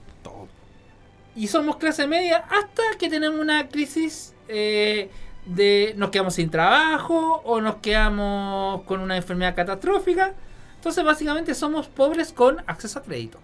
Y 1.37 1.49
somos 1.49 1.77
clase 1.77 2.07
media 2.07 2.39
hasta 2.39 2.83
que 2.99 3.09
tenemos 3.09 3.41
una 3.41 3.69
crisis 3.69 4.35
eh, 4.51 5.11
de 5.47 5.95
nos 5.97 6.11
quedamos 6.11 6.35
sin 6.35 6.51
trabajo 6.51 7.41
o 7.45 7.61
nos 7.61 7.77
quedamos 7.77 8.83
con 8.83 9.01
una 9.01 9.17
enfermedad 9.17 9.55
catastrófica. 9.55 10.35
Entonces 10.77 11.05
básicamente 11.05 11.55
somos 11.55 11.89
pobres 11.89 12.33
con 12.33 12.63
acceso 12.67 12.99
a 12.99 13.03
crédito. 13.03 13.39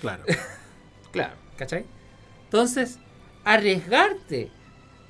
Claro. 0.00 0.24
Claro. 1.12 1.32
¿Cachai? 1.56 1.84
Entonces, 2.44 3.00
arriesgarte 3.44 4.48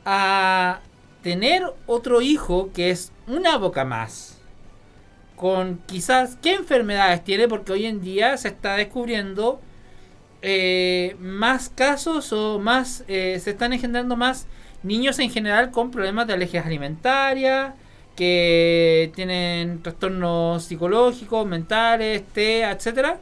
a 0.05 0.81
tener 1.23 1.63
otro 1.87 2.23
hijo 2.23 2.71
que 2.73 2.91
es 2.91 3.13
una 3.27 3.57
boca 3.59 3.85
más, 3.85 4.39
con 5.37 5.79
quizás 5.87 6.37
qué 6.43 6.55
enfermedades 6.55 7.23
tiene, 7.23 7.49
porque 7.49 7.73
hoy 7.73 7.87
en 7.87 8.01
día 8.01 8.37
se 8.37 8.49
está 8.49 8.77
descubriendo 8.77 9.61
eh, 10.43 11.17
más 11.19 11.69
casos 11.69 12.33
o 12.33 12.59
más, 12.59 13.05
eh, 13.09 13.39
se 13.43 13.51
están 13.51 13.73
engendrando 13.73 14.17
más 14.17 14.47
niños 14.83 15.19
en 15.19 15.31
general 15.31 15.71
con 15.71 15.91
problemas 15.91 16.27
de 16.27 16.33
alergias 16.35 16.67
alimentarias, 16.67 17.75
que 18.17 19.13
tienen 19.15 19.83
trastornos 19.83 20.65
psicológicos, 20.65 21.47
mentales, 21.47 22.23
TEA, 22.33 22.71
etcétera, 22.73 23.19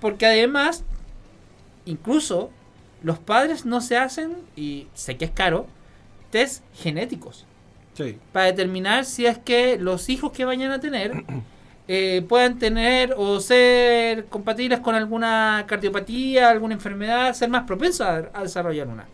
porque 0.00 0.26
además 0.26 0.84
incluso 1.84 2.50
los 3.02 3.18
padres 3.18 3.66
no 3.66 3.80
se 3.80 3.98
hacen, 3.98 4.36
y 4.56 4.86
sé 4.94 5.16
que 5.16 5.26
es 5.26 5.30
caro, 5.30 5.66
test 6.30 6.64
genéticos 6.74 7.46
Sí. 7.94 8.18
para 8.32 8.46
determinar 8.46 9.04
si 9.04 9.26
es 9.26 9.38
que 9.38 9.78
los 9.78 10.08
hijos 10.08 10.32
que 10.32 10.44
vayan 10.44 10.72
a 10.72 10.80
tener 10.80 11.12
eh, 11.88 12.24
puedan 12.28 12.58
tener 12.58 13.14
o 13.16 13.38
ser 13.40 14.24
compatibles 14.26 14.80
con 14.80 14.94
alguna 14.94 15.64
cardiopatía, 15.68 16.48
alguna 16.50 16.74
enfermedad, 16.74 17.34
ser 17.34 17.50
más 17.50 17.64
propensos 17.64 18.00
a, 18.06 18.30
a 18.32 18.42
desarrollar 18.42 18.88
una. 18.88 19.04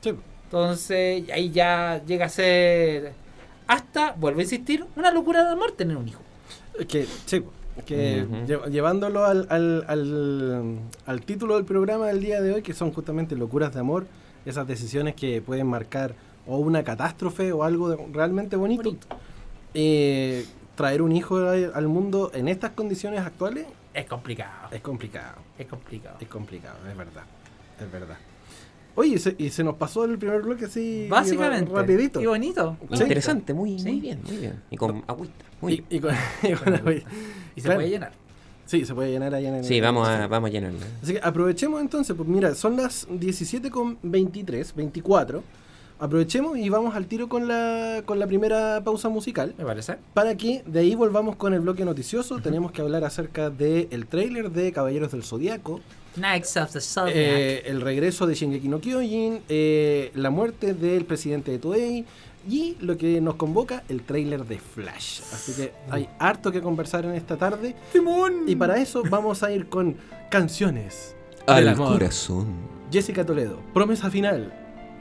Sí. 0.00 0.12
Entonces 0.46 1.28
ahí 1.30 1.50
ya 1.50 2.00
llega 2.06 2.26
a 2.26 2.28
ser 2.28 3.12
hasta, 3.66 4.12
vuelvo 4.12 4.38
a 4.40 4.42
insistir, 4.44 4.84
una 4.96 5.10
locura 5.10 5.44
de 5.44 5.50
amor 5.50 5.72
tener 5.72 5.96
un 5.96 6.08
hijo. 6.08 6.20
Que, 6.88 7.06
sí, 7.26 7.42
que 7.84 8.24
lle- 8.46 8.70
llevándolo 8.70 9.24
al, 9.24 9.46
al, 9.50 9.84
al, 9.88 10.78
al 11.06 11.20
título 11.22 11.56
del 11.56 11.64
programa 11.64 12.06
del 12.06 12.20
día 12.20 12.40
de 12.40 12.52
hoy, 12.54 12.62
que 12.62 12.74
son 12.74 12.92
justamente 12.92 13.34
locuras 13.34 13.74
de 13.74 13.80
amor, 13.80 14.06
esas 14.44 14.66
decisiones 14.68 15.14
que 15.16 15.42
pueden 15.42 15.66
marcar 15.66 16.14
o 16.46 16.58
una 16.58 16.84
catástrofe 16.84 17.50
o 17.52 17.64
algo 17.64 17.88
de- 17.90 17.98
realmente 18.12 18.54
bonito. 18.56 18.84
Bonito. 18.84 19.06
Eh, 19.74 20.46
traer 20.76 21.02
un 21.02 21.10
hijo 21.12 21.38
al 21.38 21.88
mundo 21.88 22.30
en 22.34 22.48
estas 22.48 22.70
condiciones 22.72 23.20
actuales 23.20 23.66
Es 23.94 24.04
complicado, 24.06 24.68
es 24.70 24.80
complicado. 24.80 25.38
es 25.58 25.66
complicado. 25.66 26.16
Es 26.20 26.28
complicado, 26.28 26.76
es 26.88 26.96
verdad. 26.96 27.24
Es 27.80 27.90
verdad. 27.90 28.16
Oye, 28.96 29.14
y 29.14 29.18
se, 29.18 29.34
y 29.38 29.50
se 29.50 29.62
nos 29.62 29.76
pasó 29.76 30.04
el 30.04 30.18
primer 30.18 30.42
bloque 30.42 30.64
así 30.64 31.06
Básicamente, 31.08 31.70
ra- 31.72 31.80
rapidito. 31.82 32.20
y 32.20 32.26
bonito. 32.26 32.76
Sí. 32.92 33.02
Interesante, 33.02 33.54
muy, 33.54 33.78
Sí. 33.78 33.88
muy 33.92 34.00
bien, 34.00 34.20
muy 34.26 34.36
bien. 34.38 34.62
Y 34.70 34.76
con 34.76 35.04
agüita. 35.06 35.44
Muy 35.60 35.72
Y, 35.74 35.76
bien. 35.76 35.86
y 35.90 36.00
con- 36.00 36.14
y 36.42 36.52
con- 36.54 36.74
Y 37.54 37.60
se 37.60 37.62
Claro. 37.62 37.76
puede 37.78 37.90
llenar. 37.90 38.12
Sí, 38.64 38.84
se 38.84 38.94
puede 38.94 39.10
llenar 39.12 39.32
ahí 39.32 39.46
en 39.46 39.54
el. 39.54 39.64
Sí, 39.64 39.80
vamos 39.80 40.08
a, 40.08 40.26
vamos 40.26 40.48
a 40.50 40.52
llenarlo. 40.52 40.80
Así 41.00 41.12
que 41.12 41.20
aprovechemos 41.22 41.80
entonces, 41.80 42.16
pues 42.16 42.28
mira, 42.28 42.52
son 42.56 42.76
las 42.76 43.06
17.23, 43.08 44.74
24. 44.74 45.42
Aprovechemos 45.98 46.58
y 46.58 46.68
vamos 46.68 46.94
al 46.94 47.06
tiro 47.06 47.28
con 47.28 47.48
la, 47.48 48.02
con 48.04 48.18
la 48.18 48.26
primera 48.26 48.82
pausa 48.84 49.08
musical. 49.08 49.54
Me 49.56 49.64
parece. 49.64 49.96
Para 50.12 50.36
que 50.36 50.62
de 50.66 50.80
ahí 50.80 50.94
volvamos 50.94 51.36
con 51.36 51.54
el 51.54 51.60
bloque 51.60 51.84
noticioso. 51.86 52.38
Tenemos 52.40 52.72
que 52.72 52.82
hablar 52.82 53.04
acerca 53.04 53.48
del 53.50 53.88
el 53.90 54.06
tráiler 54.06 54.50
de 54.50 54.72
Caballeros 54.72 55.12
del 55.12 55.22
Zodiaco. 55.22 55.80
Knights 56.16 56.56
of 56.56 56.72
the 56.72 56.80
Zodiac. 56.80 57.14
Eh, 57.16 57.62
el 57.66 57.80
regreso 57.80 58.26
de 58.26 58.34
Shingeki 58.34 58.68
no 58.68 58.80
Kyojin, 58.80 59.40
eh, 59.48 60.10
la 60.14 60.30
muerte 60.30 60.74
del 60.74 61.04
presidente 61.04 61.50
de 61.50 61.58
Toei 61.58 62.04
y 62.48 62.76
lo 62.80 62.96
que 62.96 63.20
nos 63.20 63.34
convoca, 63.34 63.82
el 63.88 64.02
tráiler 64.02 64.44
de 64.44 64.58
Flash. 64.58 65.20
Así 65.32 65.52
que 65.52 65.72
hay 65.90 66.08
harto 66.18 66.52
que 66.52 66.60
conversar 66.62 67.04
en 67.04 67.12
esta 67.14 67.36
tarde 67.36 67.74
y 68.46 68.56
para 68.56 68.76
eso 68.78 69.02
vamos 69.10 69.42
a 69.42 69.50
ir 69.52 69.68
con 69.68 69.96
canciones 70.30 71.14
del 71.46 71.56
Al 71.56 71.68
amor. 71.68 71.92
corazón. 71.94 72.46
Jessica 72.92 73.24
Toledo, 73.26 73.58
promesa 73.74 74.10
final 74.10 74.52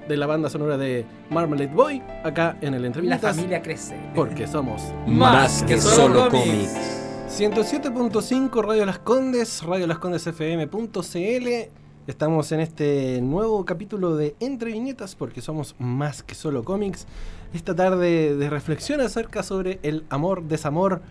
de 0.07 0.17
la 0.17 0.25
banda 0.27 0.49
sonora 0.49 0.77
de 0.77 1.05
Marmalade 1.29 1.67
Boy, 1.73 2.01
acá 2.23 2.57
en 2.61 2.73
el 2.73 2.81
la 2.81 2.87
Entrevistas, 2.87 3.35
familia 3.35 3.61
crece. 3.61 3.95
porque 4.15 4.47
somos 4.47 4.81
Más 5.07 5.63
que 5.63 5.79
solo 5.79 6.29
cómics. 6.29 6.45
cómics. 6.47 7.01
107.5 7.37 8.63
Radio 8.63 8.85
Las 8.85 8.99
Condes, 8.99 9.61
Radio 9.61 9.87
Las 9.87 9.99
Condes 9.99 10.25
FM.cl. 10.25 11.69
Estamos 12.07 12.51
en 12.53 12.61
este 12.61 13.19
nuevo 13.21 13.65
capítulo 13.65 14.15
de 14.15 14.37
Entre 14.39 14.71
Viñetas 14.71 15.15
porque 15.15 15.41
somos 15.41 15.75
más 15.77 16.23
que 16.23 16.33
solo 16.33 16.63
cómics. 16.63 17.07
Esta 17.53 17.75
tarde 17.75 18.37
de 18.37 18.49
reflexión 18.49 19.01
acerca 19.01 19.43
sobre 19.43 19.79
el 19.83 20.05
amor, 20.09 20.43
desamor, 20.43 21.01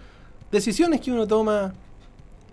decisiones 0.50 1.02
que 1.02 1.12
uno 1.12 1.26
toma 1.26 1.74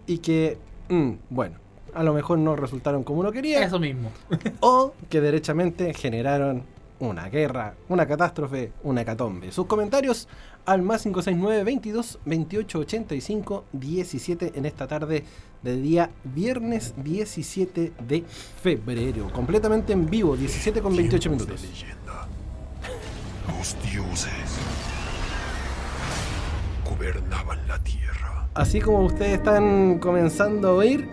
y 0.05 0.17
que, 0.17 0.57
mm, 0.89 1.11
bueno, 1.29 1.55
a 1.93 2.03
lo 2.03 2.13
mejor 2.13 2.39
no 2.39 2.57
resultaron 2.57 3.05
como 3.05 3.21
uno 3.21 3.31
quería, 3.31 3.63
Eso 3.63 3.79
mismo. 3.79 4.11
o 4.59 4.91
que 5.09 5.21
derechamente 5.21 5.93
generaron 5.93 6.63
una 6.99 7.29
guerra, 7.29 7.75
una 7.89 8.05
catástrofe, 8.05 8.71
una 8.83 9.01
hecatombe. 9.01 9.51
Sus 9.51 9.65
comentarios 9.65 10.27
al 10.65 10.81
más 10.81 11.03
569 11.03 11.63
22 11.63 12.19
28 12.25 12.79
85 12.79 13.65
17 13.71 14.51
en 14.55 14.65
esta 14.65 14.87
tarde 14.87 15.23
de 15.61 15.75
día 15.77 16.09
viernes 16.23 16.93
17 16.97 17.93
de 18.07 18.23
febrero. 18.61 19.31
Completamente 19.31 19.93
en 19.93 20.09
vivo, 20.09 20.35
17 20.35 20.81
con 20.81 20.95
28 20.95 21.29
minutos. 21.29 21.65
Los 23.47 23.75
dioses 23.91 24.59
gobernaban 26.89 27.67
la 27.67 27.79
tierra. 27.83 28.49
Así 28.53 28.81
como 28.81 29.05
ustedes 29.05 29.37
están 29.37 29.99
comenzando 29.99 30.69
a 30.69 30.73
oír, 30.73 31.07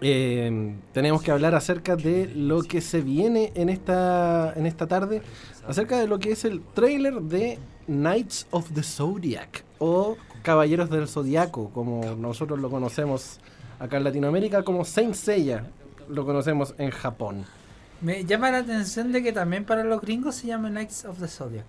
eh, 0.00 0.74
tenemos 0.92 1.22
que 1.22 1.30
hablar 1.30 1.54
acerca 1.54 1.96
de 1.96 2.26
lo 2.26 2.62
que 2.62 2.80
se 2.80 3.00
viene 3.00 3.52
en 3.54 3.68
esta, 3.68 4.52
en 4.54 4.66
esta 4.66 4.86
tarde, 4.86 5.22
acerca 5.66 5.98
de 5.98 6.06
lo 6.06 6.18
que 6.18 6.32
es 6.32 6.44
el 6.44 6.60
trailer 6.60 7.22
de 7.22 7.58
Knights 7.86 8.46
of 8.50 8.72
the 8.74 8.82
Zodiac 8.82 9.64
o 9.78 10.16
Caballeros 10.42 10.90
del 10.90 11.08
Zodiaco, 11.08 11.70
como 11.70 12.14
nosotros 12.16 12.58
lo 12.58 12.70
conocemos 12.70 13.40
acá 13.78 13.96
en 13.96 14.04
Latinoamérica, 14.04 14.62
como 14.62 14.84
Saint 14.84 15.14
Seiya 15.14 15.66
lo 16.08 16.24
conocemos 16.26 16.74
en 16.78 16.90
Japón. 16.90 17.44
Me 18.00 18.24
llama 18.24 18.50
la 18.50 18.58
atención 18.58 19.12
de 19.12 19.22
que 19.22 19.32
también 19.32 19.64
para 19.64 19.84
los 19.84 20.00
gringos 20.00 20.34
se 20.34 20.48
llama 20.48 20.68
Knights 20.68 21.04
of 21.04 21.18
the 21.18 21.28
Zodiac. 21.28 21.64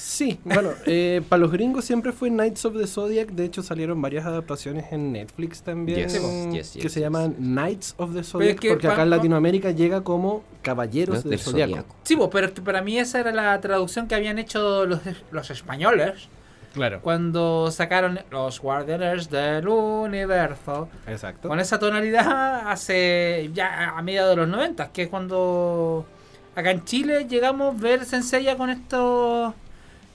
Sí, 0.00 0.38
bueno, 0.44 0.70
eh, 0.86 1.22
para 1.28 1.40
los 1.40 1.50
gringos 1.50 1.84
siempre 1.84 2.12
fue 2.12 2.28
Knights 2.30 2.64
of 2.64 2.76
the 2.76 2.86
Zodiac. 2.86 3.30
De 3.30 3.44
hecho, 3.44 3.64
salieron 3.64 4.00
varias 4.00 4.24
adaptaciones 4.26 4.92
en 4.92 5.10
Netflix 5.12 5.62
también 5.62 6.08
Yes, 6.08 6.12
yes, 6.12 6.22
que 6.52 6.52
yes, 6.52 6.68
se 6.68 6.80
yes. 6.80 6.94
llaman 6.94 7.34
Knights 7.34 7.94
of 7.98 8.14
the 8.14 8.22
Zodiac. 8.22 8.60
que 8.60 8.68
porque 8.70 8.86
acá 8.86 9.02
en 9.02 9.10
Latinoamérica 9.10 9.72
llega 9.72 10.02
como 10.04 10.44
Caballeros 10.62 11.16
Los 11.16 11.24
del, 11.24 11.38
Zodiaco. 11.40 11.70
Zodiaco. 11.72 11.96
Sí, 12.04 12.14
pues, 12.16 12.28
pero 12.32 12.54
para 12.64 12.80
mí 12.80 12.96
esa 12.96 13.18
era 13.18 13.32
la 13.32 13.60
traducción 13.60 14.06
que 14.06 14.14
habían 14.14 14.38
hecho 14.38 14.86
los, 14.86 15.00
los 15.32 15.50
españoles 15.50 16.28
Claro. 16.74 17.00
cuando 17.02 17.70
sacaron 17.72 18.20
los 18.30 18.60
Guardianes 18.60 19.28
del 19.30 19.66
Universo. 19.66 20.88
Exacto. 21.08 21.48
Con 21.48 21.58
esa 21.58 21.78
tonalidad 21.80 22.70
hace 22.70 23.50
ya 23.52 23.96
a 23.96 24.02
mediados 24.02 24.30
de 24.30 24.36
los 24.36 24.48
90, 24.48 24.92
que 24.92 25.02
es 25.02 25.08
cuando 25.08 26.06
acá 26.54 26.70
en 26.70 26.84
Chile 26.84 27.26
llegamos 27.28 27.74
a 27.74 27.80
ver 27.82 28.04
Senseiya 28.04 28.56
con 28.56 28.70
estos 28.70 29.54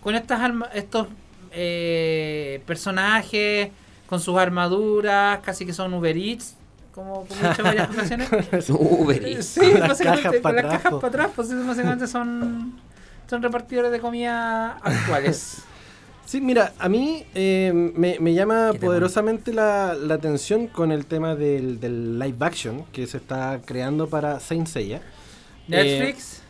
con 0.04 0.16
estas 0.16 0.40
arma- 0.42 0.70
estos 0.74 1.08
eh, 1.52 2.62
personajes 2.66 3.70
con 4.08 4.20
sus 4.20 4.38
armaduras, 4.38 5.40
casi 5.40 5.66
que 5.66 5.74
son 5.74 5.94
Uber 5.94 6.16
Eats, 6.18 6.56
como, 6.94 7.26
como 7.26 7.42
he 7.44 7.50
dicho 7.50 7.62
en 7.62 7.64
varias 7.64 7.90
ocasiones. 7.94 8.30
Uber 8.70 9.24
Eh, 9.26 9.32
Eats. 9.34 9.46
Sí, 9.46 9.60
Con 9.72 9.80
las 9.80 10.00
cajas 10.00 10.36
pa' 10.42 10.52
las 10.52 10.66
atrás, 10.66 10.82
cajas 10.84 10.94
para 11.00 11.08
atrás, 11.08 11.32
pues 11.36 11.66
básicamente 11.68 12.08
son, 12.08 12.74
son 13.30 13.42
repartidores 13.42 13.92
de 13.92 14.00
comida 14.00 14.78
actuales. 14.84 15.58
Sí, 16.26 16.40
mira, 16.40 16.72
a 16.80 16.88
mí 16.88 17.26
eh, 17.36 17.72
me, 17.96 18.18
me 18.20 18.34
llama 18.34 18.70
¿Qué 18.72 18.80
te 18.80 18.86
poderosamente 18.86 19.54
la, 19.54 19.94
la 19.94 20.14
atención 20.16 20.68
con 20.68 20.92
el 20.94 21.06
tema 21.06 21.36
del, 21.36 21.82
del 21.82 22.18
live 22.18 22.38
action 22.40 22.86
que 22.94 23.06
se 23.08 23.18
está 23.18 23.60
creando 23.64 24.08
para 24.08 24.40
Saint 24.40 24.66
Seiya. 24.68 25.02
Netflix, 25.68 26.42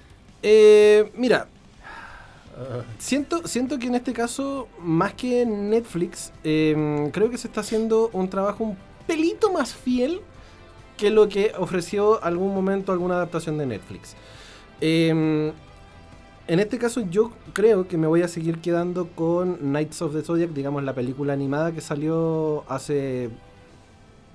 Eh, 0.44 1.12
mira, 1.16 1.48
siento, 2.98 3.48
siento 3.48 3.80
que 3.80 3.88
en 3.88 3.96
este 3.96 4.14
caso, 4.14 4.68
más 4.80 5.14
que 5.14 5.46
Netflix, 5.46 6.32
eh, 6.44 7.10
creo 7.14 7.30
que 7.30 7.38
se 7.38 7.48
está 7.48 7.62
haciendo 7.62 8.10
un 8.14 8.30
trabajo 8.30 8.64
un 8.64 8.78
pelito 9.08 9.52
más 9.52 9.74
fiel 9.74 10.22
que 10.98 11.10
lo 11.10 11.28
que 11.28 11.54
ofreció 11.58 12.24
algún 12.24 12.54
momento 12.54 12.92
alguna 12.92 13.16
adaptación 13.16 13.58
de 13.58 13.66
Netflix. 13.66 14.16
Eh, 14.82 15.52
en 16.46 16.60
este 16.60 16.78
caso 16.78 17.02
yo 17.10 17.32
creo 17.54 17.88
que 17.88 17.98
me 17.98 18.06
voy 18.06 18.22
a 18.22 18.28
seguir 18.28 18.60
quedando 18.60 19.08
con 19.08 19.56
Knights 19.58 20.02
of 20.02 20.14
the 20.14 20.22
Zodiac, 20.24 20.50
digamos 20.50 20.84
la 20.84 20.94
película 20.94 21.32
animada 21.32 21.72
que 21.72 21.80
salió 21.80 22.66
hace 22.68 23.30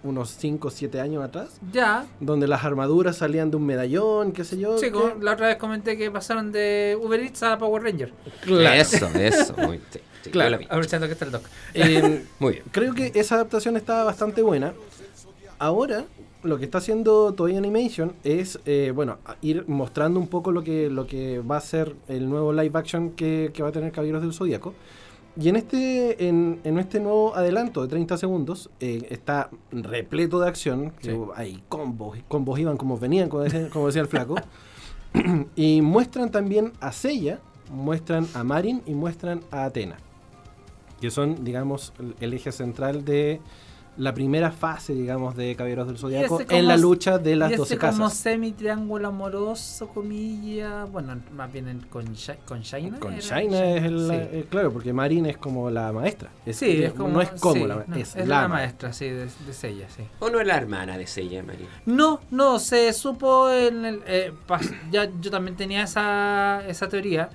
unos 0.04 0.30
5 0.30 0.68
o 0.68 0.70
7 0.70 1.00
años 1.00 1.24
atrás, 1.24 1.58
ya. 1.72 2.06
donde 2.20 2.46
las 2.46 2.64
armaduras 2.64 3.16
salían 3.16 3.50
de 3.50 3.56
un 3.56 3.66
medallón, 3.66 4.32
qué 4.32 4.44
sé 4.44 4.58
yo. 4.58 4.78
Sí, 4.78 4.90
que- 4.92 5.14
la 5.24 5.32
otra 5.32 5.48
vez 5.48 5.56
comenté 5.56 5.96
que 5.98 6.10
pasaron 6.10 6.52
de 6.52 6.96
Uber 7.02 7.18
Eats 7.20 7.42
a 7.42 7.58
Power 7.58 7.82
Ranger. 7.82 8.12
Eso, 8.46 9.06
eso. 9.14 9.54
Muy, 9.58 9.78
sí, 9.90 9.98
sí, 10.22 10.30
Claro. 10.30 10.58
Aprovechando 10.68 11.06
que 11.06 11.12
está 11.14 11.24
el 11.24 11.32
doc. 11.32 11.42
Eh, 11.74 12.24
Muy 12.38 12.52
bien. 12.54 12.64
creo 12.70 12.94
que 12.94 13.10
esa 13.14 13.34
adaptación 13.34 13.76
estaba 13.76 14.04
bastante 14.04 14.40
buena. 14.42 14.72
Ahora, 15.58 16.04
lo 16.44 16.58
que 16.58 16.64
está 16.66 16.78
haciendo 16.78 17.32
Toei 17.34 17.56
Animation 17.56 18.12
es, 18.22 18.60
eh, 18.64 18.92
bueno, 18.94 19.18
ir 19.42 19.64
mostrando 19.66 20.20
un 20.20 20.28
poco 20.28 20.52
lo 20.52 20.62
que, 20.62 20.88
lo 20.88 21.06
que 21.08 21.40
va 21.40 21.56
a 21.56 21.60
ser 21.60 21.96
el 22.06 22.28
nuevo 22.30 22.52
live 22.52 22.78
action 22.78 23.10
que, 23.10 23.50
que 23.52 23.62
va 23.64 23.70
a 23.70 23.72
tener 23.72 23.90
Caballeros 23.90 24.22
del 24.22 24.32
Zodíaco. 24.32 24.74
Y 25.40 25.48
en 25.48 25.56
este, 25.56 26.26
en, 26.28 26.60
en 26.64 26.78
este 26.78 26.98
nuevo 26.98 27.36
adelanto 27.36 27.82
de 27.82 27.88
30 27.88 28.16
segundos 28.18 28.70
eh, 28.80 29.06
está 29.10 29.50
repleto 29.70 30.40
de 30.40 30.48
acción. 30.48 30.92
Sí. 31.00 31.10
Hay 31.36 31.62
combos, 31.68 32.18
combos 32.26 32.58
iban 32.58 32.76
como 32.76 32.98
venían, 32.98 33.28
como 33.28 33.44
decía, 33.44 33.68
como 33.70 33.86
decía 33.86 34.02
el 34.02 34.08
flaco. 34.08 34.34
y 35.56 35.80
muestran 35.80 36.30
también 36.30 36.72
a 36.80 36.90
Seiya, 36.92 37.38
muestran 37.70 38.26
a 38.34 38.42
Marin 38.42 38.82
y 38.86 38.94
muestran 38.94 39.40
a 39.52 39.64
Atena. 39.66 39.96
Que 41.00 41.10
son, 41.12 41.44
digamos, 41.44 41.92
el- 42.00 42.16
el 42.20 42.34
eje 42.34 42.50
central 42.50 43.04
de 43.04 43.40
la 43.98 44.14
primera 44.14 44.50
fase, 44.52 44.94
digamos, 44.94 45.36
de 45.36 45.54
Caballeros 45.56 45.86
del 45.88 45.98
Zodiaco 45.98 46.40
en 46.48 46.66
la 46.68 46.76
lucha 46.76 47.18
de 47.18 47.34
las 47.36 47.50
y 47.52 47.56
12 47.56 47.74
ese 47.74 47.80
como 47.86 48.04
casas. 48.04 48.18
semi-triángulo 48.18 49.08
amoroso, 49.08 49.88
comilla. 49.88 50.84
Bueno, 50.84 51.20
más 51.34 51.52
bien 51.52 51.68
en- 51.68 51.80
con, 51.80 52.04
con 52.46 52.60
Shaina. 52.62 52.98
Con 53.00 53.16
Shaina 53.18 53.64
es 53.76 53.84
el, 53.84 53.98
Sí. 54.08 54.14
eh, 54.14 54.46
claro, 54.48 54.72
porque 54.72 54.92
Marin 54.92 55.26
es 55.26 55.36
como 55.36 55.68
la 55.70 55.92
maestra. 55.92 56.30
Es, 56.46 56.56
Sí, 56.56 56.82
es 56.82 56.92
como, 56.92 57.08
no 57.08 57.20
es 57.22 57.30
como 57.40 57.54
sí, 57.54 57.66
la 57.66 57.84
no, 57.86 57.96
es, 57.96 58.14
es 58.16 58.28
la, 58.28 58.42
la 58.42 58.48
maestra. 58.48 58.88
maestra, 58.88 58.92
sí, 58.92 59.06
de, 59.10 59.24
de 59.46 59.52
Seiya, 59.52 59.88
sí. 59.90 60.04
¿O 60.20 60.30
no 60.30 60.40
es 60.40 60.46
la 60.46 60.56
hermana 60.56 60.96
de 60.96 61.06
Seiya, 61.06 61.42
María? 61.42 61.66
No, 61.86 62.20
no, 62.30 62.58
se 62.60 62.92
supo 62.92 63.50
en 63.50 63.84
el... 63.84 64.02
eh, 64.06 64.32
pas- 64.46 64.72
ya 64.90 65.10
yo 65.20 65.30
también 65.30 65.56
tenía 65.56 65.82
esa, 65.82 66.62
esa 66.68 66.88
teoría. 66.88 67.30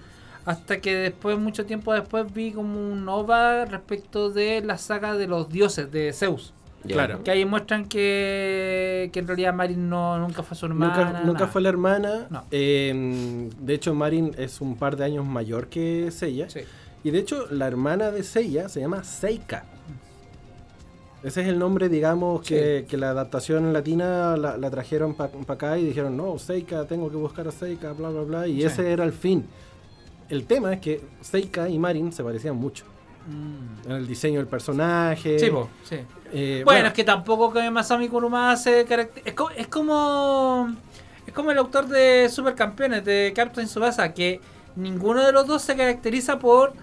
Hasta 0.45 0.81
que 0.81 0.95
después, 0.95 1.37
mucho 1.39 1.65
tiempo 1.65 1.93
después, 1.93 2.31
vi 2.33 2.51
como 2.51 2.79
un 2.91 3.07
OVA 3.07 3.65
respecto 3.65 4.29
de 4.29 4.61
la 4.61 4.77
saga 4.77 5.15
de 5.15 5.27
los 5.27 5.49
dioses 5.49 5.91
de 5.91 6.11
Zeus. 6.13 6.53
Claro. 6.85 7.23
Que 7.23 7.31
ahí 7.31 7.45
muestran 7.45 7.85
que, 7.85 9.09
que 9.13 9.19
en 9.19 9.27
realidad 9.27 9.53
Marin 9.53 9.87
no, 9.89 10.19
nunca 10.19 10.43
fue 10.43 10.57
su 10.57 10.65
hermana. 10.65 11.21
Nunca, 11.23 11.47
fue 11.47 11.61
la 11.61 11.69
hermana. 11.69 12.27
No. 12.29 12.43
Eh, 12.51 13.49
de 13.57 13.73
hecho, 13.73 13.93
Marin 13.95 14.35
es 14.37 14.59
un 14.59 14.75
par 14.75 14.97
de 14.97 15.05
años 15.05 15.25
mayor 15.25 15.67
que 15.67 16.11
Seiya. 16.11 16.49
Sí. 16.49 16.59
Y 17.05 17.11
de 17.11 17.19
hecho, 17.19 17.47
la 17.51 17.67
hermana 17.67 18.11
de 18.11 18.23
Seiya 18.23 18.67
se 18.67 18.81
llama 18.81 19.03
Seika. 19.05 19.63
Ese 21.23 21.41
es 21.41 21.47
el 21.47 21.57
nombre, 21.57 21.87
digamos, 21.87 22.41
que, 22.41 22.85
que 22.89 22.97
la 22.97 23.11
adaptación 23.11 23.71
latina 23.71 24.35
la, 24.35 24.57
la 24.57 24.69
trajeron 24.69 25.13
para 25.15 25.31
acá 25.47 25.77
y 25.77 25.85
dijeron, 25.85 26.17
no, 26.17 26.37
Seika, 26.37 26.85
tengo 26.85 27.09
que 27.09 27.15
buscar 27.15 27.47
a 27.47 27.51
Seika, 27.51 27.93
bla, 27.93 28.09
bla, 28.09 28.23
bla. 28.23 28.47
Y 28.47 28.57
Sí. 28.59 28.63
ese 28.63 28.91
era 28.91 29.05
el 29.05 29.13
fin. 29.13 29.45
El 30.33 30.45
tema 30.45 30.73
es 30.73 30.79
que 30.81 31.01
Seika 31.21 31.69
y 31.69 31.77
Marin 31.77 32.11
se 32.11 32.23
parecían 32.23 32.55
mucho. 32.55 32.85
Mm. 33.27 33.85
En 33.89 33.91
el 33.97 34.07
diseño 34.07 34.39
del 34.39 34.47
personaje. 34.47 35.37
Sí, 35.39 35.49
po, 35.51 35.69
sí. 35.83 35.97
eh, 36.33 36.63
Bueno, 36.65 36.87
es 36.87 36.93
que 36.93 37.03
tampoco 37.03 37.53
que 37.53 37.69
Masami 37.69 38.09
Kuruma 38.09 38.55
se 38.57 38.85
caracter- 38.85 39.21
es, 39.25 39.33
co- 39.33 39.51
es 39.51 39.67
como 39.67 40.75
es 41.27 41.33
como 41.33 41.51
el 41.51 41.57
autor 41.57 41.87
de 41.87 42.27
Supercampeones 42.29 43.05
de 43.05 43.31
Captain 43.35 43.67
Tsubasa 43.67 44.13
que 44.13 44.41
ninguno 44.75 45.23
de 45.23 45.31
los 45.31 45.45
dos 45.47 45.61
se 45.61 45.75
caracteriza 45.75 46.39
por 46.39 46.73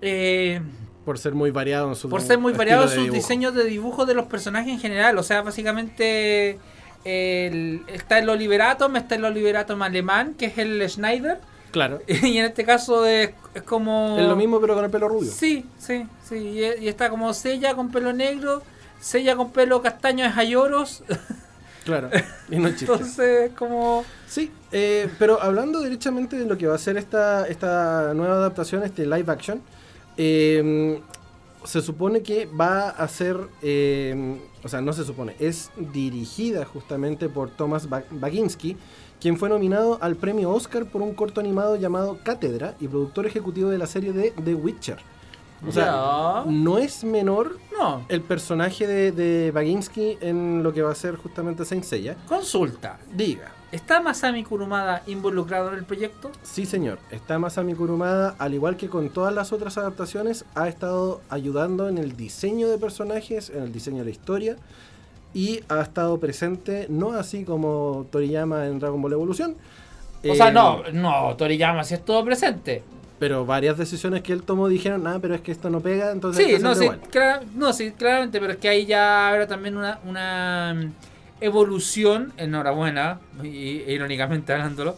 eh, 0.00 0.60
por 1.04 1.18
ser 1.18 1.34
muy 1.34 1.50
variado 1.52 1.88
en 1.90 1.94
su 1.94 2.08
por 2.08 2.20
ser 2.22 2.38
muy 2.38 2.52
variados 2.54 2.90
de 2.90 2.96
sus 2.96 3.04
dibujo. 3.04 3.16
diseños 3.22 3.54
de 3.54 3.64
dibujo 3.64 4.06
de 4.06 4.14
los 4.14 4.26
personajes 4.26 4.72
en 4.72 4.80
general. 4.80 5.16
O 5.18 5.22
sea, 5.22 5.42
básicamente 5.42 6.58
el- 7.04 7.82
está 7.92 8.18
el 8.18 8.28
Oliveratom, 8.28 8.96
está 8.96 9.14
el 9.14 9.24
Oliveratom 9.24 9.80
alemán, 9.82 10.34
que 10.36 10.46
es 10.46 10.58
el 10.58 10.82
Schneider. 10.88 11.38
Claro. 11.70 12.00
Y 12.08 12.38
en 12.38 12.46
este 12.46 12.64
caso 12.64 13.04
es, 13.06 13.30
es 13.54 13.62
como... 13.62 14.16
Es 14.18 14.26
lo 14.26 14.36
mismo, 14.36 14.60
pero 14.60 14.74
con 14.74 14.84
el 14.84 14.90
pelo 14.90 15.08
rubio. 15.08 15.30
Sí, 15.30 15.64
sí, 15.78 16.06
sí. 16.28 16.36
Y, 16.36 16.84
y 16.84 16.88
está 16.88 17.10
como 17.10 17.32
Sella 17.34 17.74
con 17.74 17.90
pelo 17.90 18.12
negro, 18.12 18.62
Sella 19.00 19.36
con 19.36 19.50
pelo 19.50 19.82
castaño 19.82 20.24
es 20.24 20.36
Ayoros. 20.36 21.02
Claro. 21.84 22.10
Y 22.50 22.56
no 22.56 22.68
chiste. 22.70 22.86
Entonces, 22.86 23.50
como... 23.56 24.04
Sí, 24.26 24.50
eh, 24.72 25.08
pero 25.20 25.40
hablando 25.40 25.80
directamente 25.80 26.36
de 26.36 26.44
lo 26.44 26.58
que 26.58 26.66
va 26.66 26.74
a 26.74 26.78
ser 26.78 26.96
esta, 26.96 27.46
esta 27.46 28.12
nueva 28.12 28.34
adaptación, 28.34 28.82
este 28.82 29.06
live 29.06 29.30
action, 29.30 29.62
eh, 30.16 31.00
se 31.64 31.82
supone 31.82 32.22
que 32.22 32.46
va 32.46 32.88
a 32.88 33.06
ser, 33.06 33.36
eh, 33.62 34.36
o 34.64 34.68
sea, 34.68 34.80
no 34.80 34.92
se 34.92 35.04
supone, 35.04 35.36
es 35.38 35.70
dirigida 35.76 36.64
justamente 36.64 37.28
por 37.28 37.50
Thomas 37.50 37.88
Ba- 37.88 38.04
Baginski, 38.10 38.76
quien 39.20 39.36
fue 39.38 39.48
nominado 39.48 39.98
al 40.02 40.16
premio 40.16 40.50
Oscar 40.50 40.84
por 40.86 41.02
un 41.02 41.14
corto 41.14 41.40
animado 41.40 41.76
llamado 41.76 42.18
Cátedra 42.22 42.74
y 42.80 42.88
productor 42.88 43.26
ejecutivo 43.26 43.70
de 43.70 43.78
la 43.78 43.86
serie 43.86 44.12
de 44.12 44.32
The 44.44 44.54
Witcher. 44.54 44.98
O 45.66 45.72
sea, 45.72 46.44
no 46.46 46.76
es 46.76 47.02
menor 47.02 47.58
No. 47.78 48.04
el 48.10 48.20
personaje 48.20 48.86
de, 48.86 49.10
de 49.10 49.50
Baginski 49.52 50.18
en 50.20 50.62
lo 50.62 50.72
que 50.74 50.82
va 50.82 50.92
a 50.92 50.94
ser 50.94 51.16
justamente 51.16 51.64
Saint 51.64 51.82
Seiya. 51.82 52.14
Consulta. 52.28 52.98
Diga, 53.14 53.52
¿Está 53.72 54.00
Masami 54.00 54.44
Kurumada 54.44 55.02
involucrado 55.06 55.72
en 55.72 55.78
el 55.78 55.84
proyecto? 55.84 56.30
sí 56.42 56.66
señor, 56.66 56.98
está 57.10 57.38
Masami 57.38 57.74
Kurumada, 57.74 58.36
al 58.38 58.52
igual 58.54 58.76
que 58.76 58.88
con 58.88 59.08
todas 59.08 59.34
las 59.34 59.50
otras 59.52 59.76
adaptaciones, 59.78 60.44
ha 60.54 60.68
estado 60.68 61.20
ayudando 61.30 61.88
en 61.88 61.96
el 61.98 62.16
diseño 62.16 62.68
de 62.68 62.76
personajes, 62.78 63.48
en 63.50 63.62
el 63.64 63.72
diseño 63.72 63.98
de 64.00 64.04
la 64.04 64.10
historia, 64.10 64.56
y 65.34 65.60
ha 65.68 65.80
estado 65.82 66.18
presente, 66.18 66.86
no 66.88 67.12
así 67.12 67.44
como 67.44 68.06
Toriyama 68.10 68.66
en 68.66 68.78
Dragon 68.78 69.00
Ball 69.02 69.12
Evolution. 69.12 69.54
O 70.28 70.34
sea, 70.34 70.48
eh, 70.48 70.52
no, 70.52 70.82
no, 70.92 71.36
Toriyama 71.36 71.84
sí 71.84 71.94
estuvo 71.94 72.24
presente. 72.24 72.82
Pero 73.18 73.46
varias 73.46 73.78
decisiones 73.78 74.22
que 74.22 74.32
él 74.32 74.42
tomó 74.42 74.68
dijeron, 74.68 75.06
ah, 75.06 75.18
pero 75.22 75.34
es 75.34 75.40
que 75.40 75.50
esto 75.52 75.70
no 75.70 75.80
pega, 75.80 76.10
entonces 76.12 76.44
Sí, 76.46 76.62
no, 76.62 76.74
sí, 76.74 76.84
igual". 76.84 77.00
clara- 77.10 77.42
no, 77.54 77.72
sí, 77.72 77.92
claramente, 77.92 78.40
pero 78.40 78.52
es 78.52 78.58
que 78.58 78.68
ahí 78.68 78.84
ya 78.86 79.28
habrá 79.30 79.46
también 79.46 79.76
una, 79.76 79.98
una 80.06 80.74
mm, 80.76 80.90
evolución, 81.40 82.32
enhorabuena, 82.36 83.20
y, 83.42 83.78
e 83.86 83.92
irónicamente 83.92 84.52
hablándolo, 84.52 84.96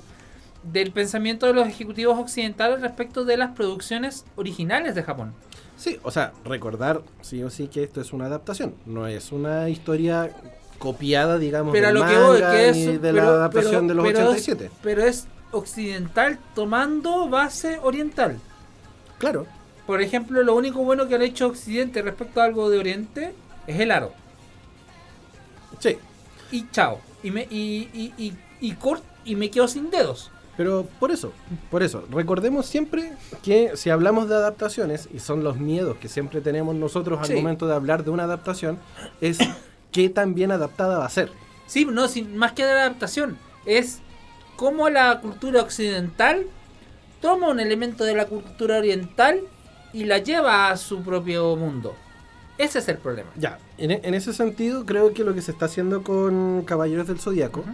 del 0.64 0.90
pensamiento 0.92 1.46
de 1.46 1.52
los 1.54 1.68
ejecutivos 1.68 2.18
occidentales 2.18 2.80
respecto 2.80 3.24
de 3.24 3.36
las 3.36 3.50
producciones 3.52 4.24
originales 4.36 4.94
de 4.96 5.02
Japón. 5.04 5.32
Sí, 5.78 5.98
o 6.02 6.10
sea, 6.10 6.32
recordar 6.44 7.02
sí 7.22 7.42
o 7.42 7.50
sí 7.50 7.68
que 7.68 7.84
esto 7.84 8.00
es 8.00 8.12
una 8.12 8.26
adaptación, 8.26 8.74
no 8.84 9.06
es 9.06 9.30
una 9.32 9.68
historia 9.70 10.30
copiada, 10.78 11.38
digamos, 11.38 11.72
Pero 11.72 11.86
a 11.86 11.92
del 11.92 12.00
lo 12.00 12.06
que 12.06 12.18
voy, 12.18 12.40
manga 12.40 12.50
que 12.52 12.68
es. 12.68 12.76
ni 12.76 12.86
de 12.86 12.98
pero- 12.98 13.14
la 13.14 13.22
adaptación 13.28 13.72
pero- 13.72 13.88
de 13.88 13.94
los 13.94 14.06
pero 14.06 14.18
es- 14.18 14.24
87. 14.26 14.70
pero 14.82 15.02
es 15.04 15.26
occidental 15.52 16.38
tomando 16.54 17.28
base 17.28 17.78
oriental. 17.82 18.38
Claro, 19.18 19.46
Por 19.86 20.02
ejemplo, 20.02 20.42
lo 20.42 20.54
único 20.54 20.80
bueno 20.84 21.08
que 21.08 21.14
ha 21.14 21.22
hecho 21.24 21.46
Occidente 21.46 22.02
respecto 22.02 22.42
a 22.42 22.44
algo 22.44 22.68
de 22.68 22.78
Oriente 22.78 23.32
es 23.66 23.80
el 23.80 23.90
aro. 23.90 24.12
sí, 25.78 25.96
Y 26.50 26.68
chao. 26.70 27.00
Y 27.22 27.30
me, 27.30 27.42
y, 27.50 27.88
y, 27.94 28.12
y, 28.18 28.34
y 28.60 28.72
cort- 28.76 29.02
y 29.24 29.34
me 29.36 29.50
quedo 29.50 29.66
sin 29.68 29.90
dedos. 29.90 30.30
Pero 30.58 30.88
por 30.98 31.12
eso, 31.12 31.32
por 31.70 31.84
eso, 31.84 32.04
recordemos 32.10 32.66
siempre 32.66 33.12
que 33.44 33.76
si 33.76 33.90
hablamos 33.90 34.28
de 34.28 34.34
adaptaciones, 34.34 35.08
y 35.14 35.20
son 35.20 35.44
los 35.44 35.56
miedos 35.56 35.96
que 35.98 36.08
siempre 36.08 36.40
tenemos 36.40 36.74
nosotros 36.74 37.20
al 37.20 37.26
Sí. 37.26 37.34
momento 37.36 37.68
de 37.68 37.74
hablar 37.76 38.02
de 38.04 38.10
una 38.10 38.24
adaptación, 38.24 38.76
es 39.20 39.38
qué 39.92 40.08
tan 40.08 40.34
bien 40.34 40.50
adaptada 40.50 40.98
va 40.98 41.06
a 41.06 41.10
ser. 41.10 41.30
Sí, 41.68 41.84
no, 41.84 42.08
sin, 42.08 42.36
más 42.36 42.52
que 42.52 42.66
de 42.66 42.74
la 42.74 42.80
adaptación. 42.80 43.38
Es 43.66 44.00
cómo 44.56 44.90
la 44.90 45.20
cultura 45.20 45.62
occidental 45.62 46.44
toma 47.22 47.50
un 47.50 47.60
elemento 47.60 48.02
de 48.02 48.16
la 48.16 48.26
cultura 48.26 48.78
oriental 48.78 49.40
y 49.92 50.06
la 50.06 50.18
lleva 50.18 50.70
a 50.70 50.76
su 50.76 51.02
propio 51.02 51.54
mundo. 51.54 51.94
Ese 52.58 52.80
es 52.80 52.88
el 52.88 52.98
problema. 52.98 53.30
Ya, 53.36 53.60
en, 53.76 53.92
en 53.92 54.14
ese 54.14 54.32
sentido, 54.32 54.84
creo 54.84 55.14
que 55.14 55.22
lo 55.22 55.34
que 55.34 55.40
se 55.42 55.52
está 55.52 55.66
haciendo 55.66 56.02
con 56.02 56.64
Caballeros 56.64 57.06
del 57.06 57.20
Zodíaco. 57.20 57.64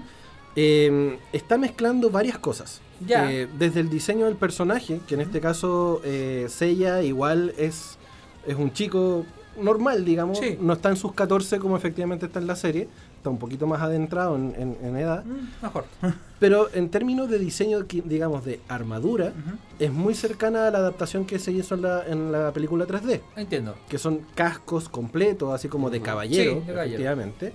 Eh, 0.56 1.18
está 1.32 1.58
mezclando 1.58 2.10
varias 2.10 2.38
cosas. 2.38 2.80
Ya. 3.06 3.30
Eh, 3.30 3.48
desde 3.58 3.80
el 3.80 3.90
diseño 3.90 4.26
del 4.26 4.36
personaje, 4.36 5.00
que 5.06 5.14
en 5.14 5.20
este 5.20 5.40
caso 5.40 6.00
eh, 6.04 6.46
Seiya 6.48 7.02
igual 7.02 7.52
es, 7.58 7.98
es 8.46 8.54
un 8.56 8.72
chico 8.72 9.26
normal, 9.60 10.04
digamos, 10.04 10.38
Sí. 10.38 10.56
no 10.60 10.72
está 10.72 10.88
en 10.90 10.96
sus 10.96 11.12
14 11.12 11.58
como 11.58 11.76
efectivamente 11.76 12.26
está 12.26 12.38
en 12.40 12.46
la 12.46 12.56
serie, 12.56 12.88
está 13.16 13.30
un 13.30 13.38
poquito 13.38 13.66
más 13.68 13.80
adentrado 13.82 14.34
en, 14.36 14.52
en- 14.58 14.76
en 14.82 14.96
edad, 14.96 15.24
Mm, 15.24 15.62
Mejor. 15.62 15.84
pero 16.40 16.68
en 16.74 16.88
términos 16.88 17.28
de 17.30 17.38
diseño, 17.38 17.80
digamos, 18.04 18.44
de 18.44 18.60
armadura, 18.68 19.26
Ujú. 19.26 19.56
es 19.78 19.92
muy 19.92 20.14
cercana 20.14 20.66
a 20.66 20.70
la 20.70 20.78
adaptación 20.78 21.24
que 21.24 21.38
se 21.38 21.52
hizo 21.52 21.74
en 21.76 21.82
la, 21.82 22.04
en 22.06 22.32
la 22.32 22.52
película 22.52 22.84
3D 22.86 23.20
Entiendo. 23.36 23.74
que 23.88 23.98
son 23.98 24.20
cascos 24.34 24.88
completos, 24.88 25.52
así 25.54 25.68
como 25.68 25.88
de 25.90 26.00
caballero, 26.00 26.52
Sí, 26.54 26.58
de 26.60 26.66
caballero. 26.66 26.84
efectivamente. 26.94 27.52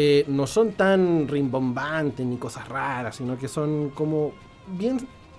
Eh, 0.00 0.24
no 0.28 0.46
son 0.46 0.72
tan 0.74 1.26
rimbombantes 1.26 2.24
ni 2.24 2.36
cosas 2.36 2.68
raras, 2.68 3.16
sino 3.16 3.36
que 3.36 3.48
son 3.48 3.90
como 3.90 4.30
bien 4.68 4.96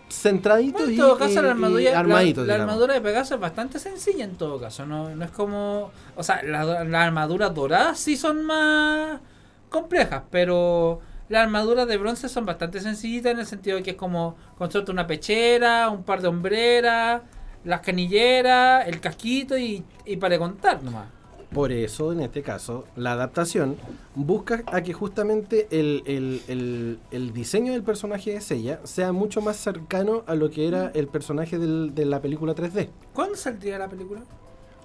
centraditos 0.09 0.81
en 0.89 0.93
y, 0.95 0.97
todo 0.97 1.17
caso, 1.17 1.31
y- 1.31 1.35
la 1.35 1.41
y 1.47 1.51
armadura, 1.51 1.99
armaditos, 1.99 2.45
la, 2.45 2.55
armadura 2.55 2.93
de 2.95 2.99
Pegaso 3.01 3.35
es 3.35 3.39
bastante 3.39 3.79
sencilla 3.79 4.25
en 4.25 4.35
todo 4.35 4.59
caso. 4.59 4.85
No, 4.85 5.15
no 5.15 5.23
es 5.23 5.31
como. 5.31 5.91
O 6.17 6.23
sea, 6.23 6.43
la- 6.43 6.83
las 6.83 7.01
armaduras 7.07 7.55
doradas 7.55 7.99
sí 7.99 8.17
son 8.17 8.43
más 8.43 9.21
complejas, 9.69 10.23
pero 10.29 10.99
las 11.29 11.43
armaduras 11.43 11.87
de 11.87 11.95
bronce 11.97 12.27
son 12.27 12.45
bastante 12.45 12.81
sencillitas 12.81 13.31
en 13.31 13.39
el 13.39 13.45
sentido 13.45 13.77
de 13.77 13.83
que 13.83 13.91
es 13.91 13.95
como 13.95 14.35
construirte 14.57 14.91
una 14.91 15.07
pechera, 15.07 15.89
un 15.89 16.03
par 16.03 16.21
de 16.21 16.27
hombreras, 16.27 17.21
las 17.63 17.79
canilleras, 17.79 18.87
el 18.89 18.99
casquito 18.99 19.57
y, 19.57 19.85
y 20.05 20.17
para 20.17 20.37
contar 20.37 20.83
nomás. 20.83 21.05
Por 21.53 21.71
eso, 21.71 22.11
en 22.11 22.19
este 22.19 22.43
caso, 22.43 22.85
la 22.95 23.13
adaptación 23.13 23.75
busca 24.13 24.63
a 24.67 24.81
que 24.81 24.93
justamente 24.93 25.67
el, 25.71 26.03
el- 26.05 26.41
el- 26.47 26.99
el 27.09 27.33
diseño 27.33 27.71
del 27.73 27.81
personaje 27.83 28.33
de 28.33 28.41
Seiya 28.41 28.79
sea 28.83 29.11
mucho 29.11 29.41
más 29.41 29.57
cercano 29.57 30.23
a 30.27 30.35
lo 30.35 30.51
que 30.51 30.67
era 30.67 30.91
el 30.93 31.07
personaje 31.07 31.57
del- 31.57 31.95
de 31.95 32.05
la 32.05 32.21
película 32.21 32.53
3D. 32.53 32.89
¿Cuándo 33.13 33.35
saldría 33.35 33.79
la 33.79 33.89
película? 33.89 34.21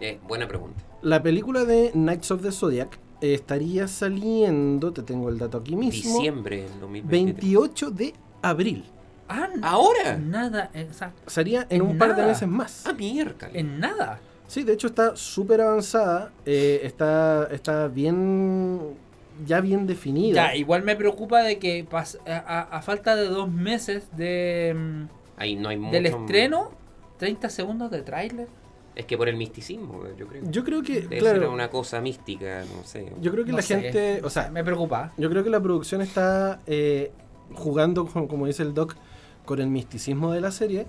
Eh, 0.00 0.18
buena 0.26 0.48
pregunta. 0.48 0.82
La 1.02 1.22
película 1.22 1.64
de 1.64 1.90
Knights 1.92 2.30
of 2.30 2.40
the 2.42 2.50
Zodiac 2.50 2.98
estaría 3.20 3.86
saliendo, 3.86 4.92
te 4.92 5.02
tengo 5.02 5.28
el 5.28 5.38
dato 5.38 5.58
aquí 5.58 5.76
mismo, 5.76 6.14
Diciembre 6.14 6.62
del 6.62 6.80
2023. 6.80 7.10
28 7.42 7.90
de 7.90 8.14
abril. 8.42 8.84
Ah, 9.28 9.48
¿Ahora? 9.62 10.18
Nada, 10.18 10.70
o 10.90 10.92
sea, 10.94 11.12
Sería 11.26 11.66
en 11.70 11.82
En 11.82 11.82
un 11.82 11.98
par 11.98 12.14
de 12.16 12.24
meses 12.26 12.48
más. 12.48 12.86
Ah, 12.86 12.92
miércoles. 12.92 13.54
en 13.54 13.80
nada. 13.80 14.20
Sí, 14.46 14.62
de 14.62 14.72
hecho 14.74 14.86
está 14.88 15.16
súper 15.16 15.60
avanzada, 15.60 16.32
eh, 16.44 16.80
está, 16.84 17.48
está 17.50 17.88
bien, 17.88 18.80
ya 19.46 19.60
bien 19.60 19.86
definida. 19.86 20.48
Ya, 20.50 20.56
igual 20.56 20.82
me 20.82 20.96
preocupa 20.96 21.42
de 21.42 21.58
que 21.58 21.86
a, 21.90 22.04
a- 22.36 22.60
a 22.78 22.82
falta 22.82 23.16
de 23.16 23.24
dos 23.26 23.50
meses 23.50 24.08
de, 24.16 24.74
mm, 24.76 25.04
Ahí 25.38 25.56
no 25.56 25.68
hay 25.70 25.76
mucho. 25.78 25.92
del 25.92 26.06
estreno, 26.06 26.70
30 27.18 27.48
segundos 27.48 27.90
de 27.90 28.02
tráiler. 28.02 28.48
Es 28.94 29.06
que 29.06 29.16
por 29.16 29.28
el 29.28 29.36
misticismo, 29.36 30.02
yo 30.16 30.28
creo. 30.28 30.42
Yo 30.48 30.62
creo 30.62 30.82
que, 30.82 31.00
Debe 31.00 31.18
claro, 31.18 31.40
ser 31.40 31.48
una 31.48 31.68
cosa 31.68 32.00
mística, 32.00 32.62
no 32.76 32.84
sé. 32.84 33.12
yo 33.20 33.32
creo 33.32 33.44
que 33.44 33.50
No 33.50 33.56
la 33.56 33.62
sé. 33.62 33.80
gente, 33.80 34.20
o 34.22 34.30
sea, 34.30 34.50
me 34.50 34.62
preocupa. 34.62 35.12
yo 35.16 35.28
creo 35.30 35.42
que 35.42 35.50
la 35.50 35.60
producción 35.60 36.00
está 36.00 36.60
eh, 36.66 37.10
jugando, 37.54 38.06
con- 38.06 38.28
como 38.28 38.46
dice 38.46 38.62
el 38.62 38.72
doc, 38.72 38.94
con 39.44 39.60
el 39.60 39.66
misticismo 39.68 40.30
de 40.32 40.40
la 40.40 40.52
serie 40.52 40.86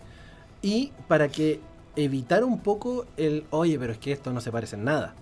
y 0.62 0.92
para 1.08 1.30
que 1.30 1.60
evitar 1.96 2.44
un 2.44 2.60
poco 2.60 3.06
el, 3.18 3.46
oye, 3.52 3.78
pero 3.80 3.94
es 3.94 4.00
que 4.00 4.12
esto 4.12 4.32
no 4.34 4.42
se 4.42 4.52
parece 4.52 4.76
en 4.76 4.84
nada. 4.86 5.14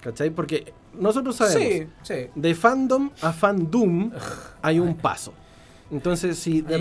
¿Cachai? 0.00 0.30
Porque 0.30 0.72
nosotros 0.98 1.36
sabemos, 1.36 1.62
Sí, 1.62 1.86
sí. 2.02 2.14
de 2.34 2.54
fandom 2.54 3.10
a 3.22 3.32
fandom 3.32 4.10
hay 4.62 4.78
un 4.78 4.94
paso. 4.96 5.32
Entonces, 5.90 6.38
si 6.38 6.62
de, 6.62 6.78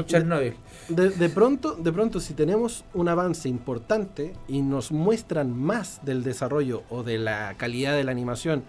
de- 0.90 1.10
de 1.12 1.30
pronto, 1.30 1.74
de 1.76 1.92
pronto, 1.92 2.20
si 2.20 2.34
tenemos 2.34 2.86
un 2.94 3.08
avance 3.08 3.48
importante 3.50 4.34
y 4.48 4.62
nos 4.62 4.92
muestran 4.92 5.56
más 5.56 6.00
del 6.04 6.24
desarrollo 6.24 6.84
o 6.90 7.04
de 7.04 7.18
la 7.20 7.54
calidad 7.58 7.96
de 7.96 8.04
la 8.04 8.12
animación 8.12 8.64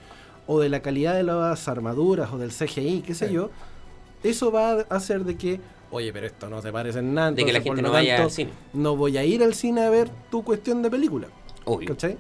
o 0.47 0.61
de 0.61 0.69
la 0.69 0.81
calidad 0.81 1.15
de 1.15 1.23
las 1.23 1.69
armaduras 1.69 2.33
o 2.33 2.39
del 2.39 2.51
CGI, 2.53 3.03
qué 3.07 3.15
sé 3.15 3.29
Sí. 3.29 3.35
yo, 3.35 3.51
eso 4.23 4.53
va 4.53 4.73
a 4.73 4.77
hacer 4.91 5.25
de 5.25 5.37
que, 5.37 5.61
oye, 5.97 6.13
pero 6.13 6.27
esto 6.27 6.49
no 6.49 6.63
se 6.63 6.73
parece 6.73 7.01
en 7.01 7.13
nada. 7.15 7.33
De 7.33 7.45
que 7.45 7.53
la 7.53 7.61
gente 7.61 7.83
no 7.83 7.91
vaya 7.93 8.15
tanto, 8.17 8.25
al 8.25 8.31
cine. 8.31 8.51
No 8.73 8.97
voy 8.97 9.17
a 9.19 9.25
ir 9.25 9.43
al 9.43 9.55
cine 9.55 9.83
a 9.83 9.91
ver 9.91 10.09
tu 10.31 10.43
cuestión 10.45 10.83
de 10.83 10.91
película. 10.91 11.29
Obvio. 11.65 11.89
¿Cachai? 11.89 12.17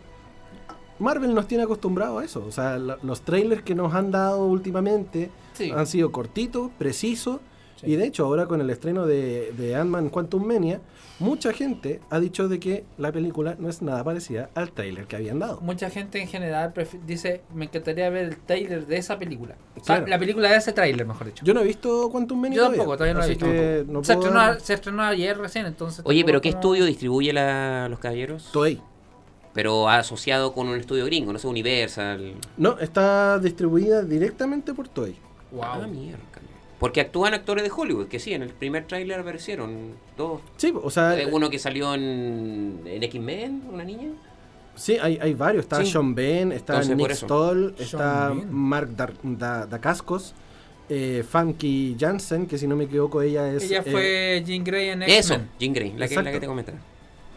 Marvel 0.99 1.35
nos 1.35 1.47
tiene 1.47 1.65
acostumbrados 1.65 2.23
a 2.23 2.25
eso. 2.25 2.45
O 2.47 2.51
sea, 2.53 2.79
la- 2.79 2.99
los 3.03 3.21
trailers 3.23 3.63
que 3.63 3.75
nos 3.75 3.95
han 3.95 4.11
dado 4.11 4.47
últimamente 4.47 5.31
Sí. 5.53 5.71
han 5.71 5.87
sido 5.87 6.11
cortitos, 6.11 6.71
precisos. 6.79 7.39
Sí. 7.77 7.87
Y 7.93 7.97
de 7.97 8.07
hecho, 8.07 8.25
ahora 8.25 8.47
con 8.47 8.61
el 8.61 8.71
estreno 8.71 9.07
de, 9.07 9.53
de 9.57 9.75
Ant-Man 9.77 10.09
Quantum 10.09 10.45
Mania, 10.47 10.81
mucha 11.19 11.53
gente 11.53 12.01
ha 12.11 12.19
dicho 12.21 12.49
de 12.49 12.59
que 12.59 12.85
la 12.99 13.13
película 13.13 13.55
no 13.59 13.69
es 13.69 13.83
nada 13.83 14.03
parecida 14.03 14.49
al 14.55 14.73
trailer 14.73 15.07
que 15.07 15.17
habían 15.17 15.39
dado. 15.39 15.61
Mucha 15.61 15.91
gente 15.91 16.21
en 16.21 16.29
general 16.29 16.73
dice, 17.07 17.43
me 17.55 17.67
encantaría 17.67 18.09
ver 18.11 18.25
el 18.27 18.37
trailer 18.39 18.87
de 18.87 18.97
esa 18.97 19.19
película. 19.19 19.57
O 19.75 19.85
sea, 19.85 19.97
Claro. 19.97 20.07
la 20.09 20.19
película 20.19 20.51
de 20.51 20.57
ese 20.57 20.73
trailer, 20.73 21.07
mejor 21.07 21.27
dicho. 21.27 21.45
Yo 21.45 21.53
no 21.55 21.61
he 21.61 21.65
visto 21.65 22.09
Quantum 22.11 22.41
Mania 22.41 22.57
Yo 22.57 22.69
tampoco, 22.69 22.95
todavía 22.95 23.15
no 23.15 23.21
la 23.21 23.27
he 23.27 23.29
visto. 23.29 23.47
no 23.47 24.03
se, 24.05 24.15
puedo 24.15 24.29
estrenó, 24.29 24.61
se 24.61 24.75
estrenó 24.75 25.03
ayer 25.03 25.37
recién, 25.39 25.67
entonces... 25.67 26.01
Oye, 26.07 26.25
pero 26.25 26.41
¿qué 26.41 26.51
como- 26.51 26.61
estudio 26.61 26.85
distribuye 26.87 27.33
la, 27.33 27.89
los 27.91 27.99
caballeros? 27.99 28.51
Toei. 28.53 28.81
Pero 29.53 29.89
asociado 29.89 30.53
con 30.53 30.69
un 30.69 30.77
estudio 30.79 31.07
gringo, 31.07 31.33
no 31.33 31.39
sé, 31.39 31.47
Universal. 31.47 32.35
No, 32.59 32.79
está 32.79 33.39
distribuida 33.39 34.03
directamente 34.03 34.75
por 34.75 34.89
Toei. 34.89 35.17
Wow. 35.51 35.63
Ah, 35.65 35.87
mierda. 35.87 36.19
Porque 36.79 37.01
actúan 37.01 37.33
actores 37.33 37.65
de 37.65 37.71
Hollywood, 37.75 38.07
que 38.09 38.19
sí, 38.19 38.35
en 38.35 38.43
el 38.43 38.51
primer 38.51 38.87
tráiler 38.87 39.21
aparecieron 39.21 39.93
dos. 40.17 40.41
Sí, 40.59 40.73
o 40.75 40.91
sea, 40.91 41.19
Eh, 41.19 41.27
Uno 41.31 41.49
que 41.49 41.59
salió 41.59 41.95
en, 41.95 42.81
en 42.85 43.03
X-Men, 43.03 43.63
una 43.73 43.83
niña. 43.83 44.09
sí, 44.75 44.99
hay, 45.01 45.19
hay 45.23 45.33
varios. 45.33 45.65
Está 45.65 45.83
Sí. 45.83 45.91
Sean 45.91 46.15
Ben, 46.15 46.53
está 46.53 46.75
Entonces, 46.75 46.97
Nick 46.97 47.11
eso. 47.13 47.27
Stoll, 47.27 47.75
está 47.79 48.29
Ben. 48.29 48.53
Mark 48.53 48.95
Dar- 48.95 49.15
Da- 49.23 49.65
Dacascos, 49.67 50.35
eh, 50.91 51.25
Funky 51.27 51.97
Jansen, 51.99 52.47
que 52.47 52.59
si 52.59 52.67
no 52.67 52.77
me 52.77 52.85
equivoco 52.85 53.23
ella 53.23 53.51
es... 53.53 53.63
Ella 53.65 53.83
eh, 53.85 53.91
fue 53.91 54.43
Jean 54.47 54.63
Grey 54.63 54.91
en 54.91 55.03
Eso, 55.03 55.35
X-Men. 55.35 55.51
Jean 55.59 55.73
Grey, 55.73 55.93
la 55.97 56.09
que, 56.09 56.15
la 56.23 56.31
que 56.31 56.41
te 56.41 56.47
comentaba. 56.47 56.79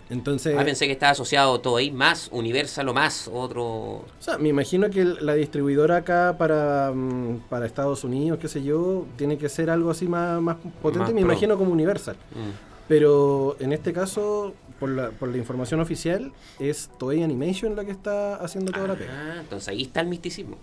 Entonces, 0.10 0.56
Ah, 0.58 0.64
pensé 0.66 0.88
que 0.88 0.94
estaba 0.94 1.12
asociado 1.12 1.60
todo 1.62 1.78
ahí, 1.78 1.92
más 1.92 2.30
Universal 2.32 2.90
o 2.90 2.94
más 2.94 3.30
otro. 3.32 3.64
o 3.66 4.06
sea, 4.20 4.38
me 4.40 4.50
imagino 4.50 4.90
que 4.90 5.06
la 5.06 5.36
distribuidora 5.36 5.98
acá 5.98 6.36
para, 6.38 6.92
mm, 6.94 7.42
para 7.50 7.66
Estados 7.68 8.04
Unidos, 8.04 8.40
qué 8.40 8.48
sé 8.48 8.64
yo, 8.64 9.06
tiene 9.18 9.38
que 9.38 9.50
ser 9.50 9.70
algo 9.70 9.92
así 9.92 10.08
más, 10.08 10.42
más 10.42 10.58
potente, 10.82 11.00
Más 11.00 11.14
me 11.14 11.22
pro. 11.22 11.32
imagino 11.32 11.58
como 11.58 11.72
Universal. 11.72 12.16
Mm. 12.16 12.70
Pero 12.88 13.56
en 13.60 13.72
este 13.72 13.94
caso, 13.94 14.54
por 14.80 14.90
la, 14.90 15.12
por 15.12 15.30
la 15.30 15.38
información 15.38 15.80
oficial, 15.80 16.32
es 16.58 16.90
Toei 16.98 17.22
Animation 17.22 17.76
la 17.76 17.86
que 17.86 17.92
está 17.92 18.36
haciendo 18.38 18.72
toda 18.72 18.88
la 18.88 18.96
pega. 18.96 19.12
Ah, 19.14 19.38
entonces 19.42 19.68
ahí 19.68 19.84
está 19.84 20.02
el 20.02 20.08
misticismo. 20.08 20.58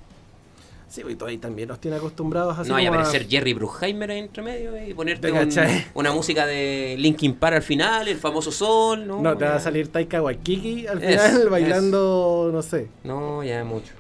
Sí, 0.89 1.03
y 1.09 1.15
Toei 1.17 1.39
también 1.39 1.69
nos 1.69 1.81
tiene 1.81 1.97
acostumbrados 1.97 2.57
no 2.69 2.77
a 2.77 2.79
como 2.79 2.79
a- 2.79 2.89
aparecer 2.89 3.27
Jerry 3.29 3.55
Bruckheimer 3.55 4.11
ahí 4.11 4.19
entre 4.21 4.43
medio 4.43 4.87
y 4.87 4.95
ponerte 4.95 5.33
¿Te 5.33 5.33
un- 5.33 5.51
una 5.95 6.13
música 6.13 6.47
de 6.47 6.95
Linkin 6.99 7.35
Park 7.35 7.57
al 7.57 7.63
final, 7.63 8.07
el 8.09 8.17
famoso 8.19 8.53
sol. 8.53 9.07
No, 9.07 9.21
No, 9.21 9.37
te 9.37 9.45
va 9.45 9.57
a 9.57 9.61
salir 9.61 9.89
Taika 9.89 10.23
Waikiki 10.23 10.87
al 10.87 11.01
final 11.01 11.49
bailando, 11.51 12.51
no 12.53 12.63
sé. 12.63 12.89
No, 13.05 13.43
ya 13.43 13.65
mucho. 13.65 13.93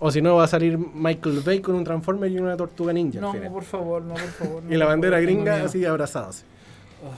O 0.00 0.10
si 0.10 0.20
no, 0.20 0.34
va 0.34 0.44
a 0.44 0.48
salir 0.48 0.76
Michael 0.76 1.40
Bay 1.46 1.60
con 1.60 1.76
un 1.76 1.84
Transformer 1.84 2.28
y 2.30 2.38
una 2.38 2.56
tortuga 2.56 2.92
ninja. 2.92 3.18
al 3.18 3.22
No, 3.22 3.32
final. 3.34 3.52
por 3.52 3.62
favor, 3.62 4.02
no, 4.02 4.14
por 4.14 4.22
favor. 4.32 4.62
no, 4.64 4.74
y 4.74 4.76
la 4.76 4.86
bandera 4.86 5.18
favor, 5.18 5.26
gringa 5.26 5.62
así 5.64 5.84
abrazados. 5.84 6.42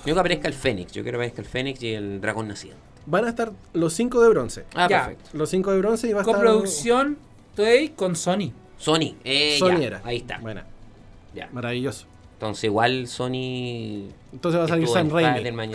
Yo 0.05 0.13
que 0.15 0.21
aparezca 0.21 0.49
el 0.49 0.55
Fénix, 0.55 0.93
yo 0.93 1.03
quiero 1.03 1.17
que 1.19 1.25
aparezca 1.25 1.41
el 1.43 1.49
Fénix 1.49 1.83
y 1.83 1.95
el 1.95 2.21
dragón 2.21 2.49
naciente. 2.49 2.79
Van 3.07 3.25
a 3.25 3.31
estar 3.31 3.53
los 3.73 3.95
cinco 3.95 4.21
de 4.23 4.29
bronce. 4.29 4.65
Ah, 4.75 4.87
Ya. 4.91 5.07
perfecto. 5.07 5.31
Los 5.33 5.49
cinco 5.51 5.73
de 5.73 5.79
bronce 5.79 6.09
y 6.09 6.13
va 6.13 6.21
a 6.21 6.23
estar. 6.23 6.35
Coproducción 6.35 7.17
Toei 7.55 7.89
con 7.91 8.17
Sony. 8.17 8.53
Sony, 8.79 9.15
eh, 9.25 9.57
Sony 9.59 9.79
ya, 9.81 9.85
era. 9.87 10.01
ahí 10.05 10.17
está. 10.19 10.39
Buena, 10.39 10.65
Ya. 11.35 11.49
maravilloso. 11.53 12.07
Entonces 12.35 12.65
igual 12.65 13.07
Sony 13.07 14.11
Entonces 14.33 14.61
va 14.61 14.65
a 14.65 14.69
salir 14.69 14.89
Sam 14.89 15.09
Raimi. 15.09 15.49
Eh, 15.49 15.75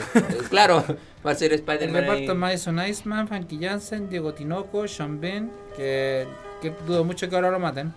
claro, 0.50 0.84
va 1.26 1.32
a 1.32 1.36
ser 1.36 1.54
El 1.54 1.60
Spider-Man. 1.60 2.02
reparto 2.02 2.32
ahí. 2.34 2.38
Madison 2.38 2.80
Iceman, 2.88 3.28
Frankie 3.28 3.58
Jansen, 3.60 4.10
Diego 4.10 4.34
Tinoco, 4.34 4.88
Sean 4.88 5.20
Ben, 5.20 5.50
que, 5.76 6.28
que 6.62 6.74
dudo 6.86 7.04
mucho 7.04 7.30
que 7.30 7.36
ahora 7.36 7.50
lo 7.50 7.60
maten. 7.60 7.94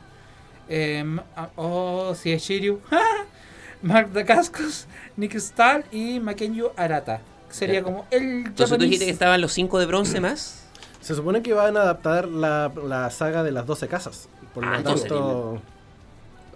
Eh, 0.68 1.02
ma- 1.04 1.24
ah, 1.36 1.50
oh, 1.56 2.14
sí, 2.14 2.32
es 2.32 2.42
Shiryu. 2.42 2.80
Mark 3.82 4.12
Dacascos, 4.12 4.86
Nick 5.16 5.34
Stahl 5.34 5.84
y 5.90 6.20
Makenyu 6.20 6.68
Arata. 6.76 7.20
Sería 7.50 7.82
como 7.82 8.06
el 8.10 8.46
Entonces 8.46 8.78
tú 8.78 8.82
dijiste 8.84 9.04
que 9.04 9.10
estaban 9.10 9.40
los 9.40 9.52
cinco 9.52 9.78
de 9.78 9.86
bronce 9.86 10.20
más. 10.20 10.62
Se 11.00 11.14
supone 11.16 11.42
que 11.42 11.52
van 11.52 11.76
a 11.76 11.80
adaptar 11.82 12.28
la, 12.28 12.72
la 12.86 13.10
saga 13.10 13.42
de 13.42 13.50
las 13.52 13.66
12 13.66 13.88
casas. 13.88 14.28
Por 14.54 14.64
lo, 14.64 14.70
Ah, 14.72 14.82
tanto, 14.82 15.60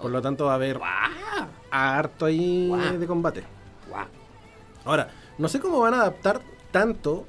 por 0.01 0.11
lo 0.11 0.23
tanto, 0.23 0.45
va 0.47 0.53
a 0.53 0.55
haber 0.57 0.79
¡Guau! 0.79 1.49
harto 1.71 2.27
ahí 2.27 2.69
Guau. 2.69 2.99
de 2.99 3.07
combate. 3.07 3.43
¡Guau! 3.89 4.07
Ahora, 4.85 5.09
no 5.39 5.49
sé 5.49 5.61
cómo 5.61 5.81
van 5.81 5.95
a 5.95 6.01
adaptar 6.01 6.41
tanto 6.71 7.25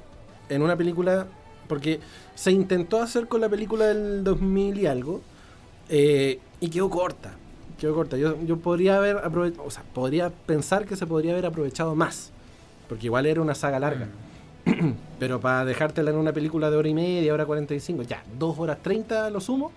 en 0.48 0.62
una 0.62 0.76
película, 0.76 1.26
porque 1.68 2.00
se 2.34 2.52
intentó 2.52 3.00
hacer 3.02 3.28
con 3.28 3.40
la 3.40 3.48
película 3.48 3.86
del 3.86 4.22
2000 4.24 4.78
y 4.78 4.86
algo, 4.86 5.20
eh, 5.88 6.38
y 6.60 6.68
quedó 6.70 6.88
corta. 6.90 7.32
Quedó 7.78 7.94
corta. 7.94 8.16
Yo, 8.16 8.36
yo 8.44 8.56
podría 8.58 8.96
haber 8.96 9.18
aprovechado, 9.18 9.64
o 9.64 9.70
sea, 9.70 9.82
podría 9.94 10.30
pensar 10.30 10.86
que 10.86 10.96
se 10.96 11.06
podría 11.06 11.32
haber 11.32 11.46
aprovechado 11.46 11.94
más, 11.94 12.30
porque 12.88 13.06
igual 13.06 13.26
era 13.26 13.40
una 13.40 13.54
saga 13.54 13.78
larga. 13.78 14.08
Pero 15.18 15.40
para 15.40 15.64
dejártela 15.64 16.10
en 16.10 16.16
una 16.16 16.32
película 16.32 16.70
de 16.70 16.76
hora 16.76 16.88
y 16.88 16.94
media, 16.94 17.32
hora 17.32 17.46
45, 17.46 18.02
ya, 18.02 18.22
dos 18.38 18.58
horas 18.58 18.78
30 18.82 19.26
a 19.26 19.30
lo 19.30 19.40
sumo, 19.40 19.72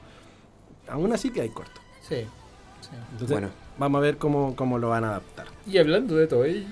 aún 0.91 1.11
así 1.13 1.29
que 1.31 1.41
hay 1.41 1.49
corto. 1.49 1.79
Sí. 2.07 2.25
sí. 2.81 2.89
Entonces, 3.11 3.29
Bueno. 3.31 3.49
vamos 3.77 3.99
a 3.99 4.01
ver 4.01 4.17
cómo, 4.17 4.55
cómo 4.55 4.77
lo 4.77 4.89
van 4.89 5.03
a 5.05 5.09
adaptar. 5.09 5.47
Y 5.65 5.77
hablando 5.77 6.15
de 6.15 6.27
Toei. 6.27 6.67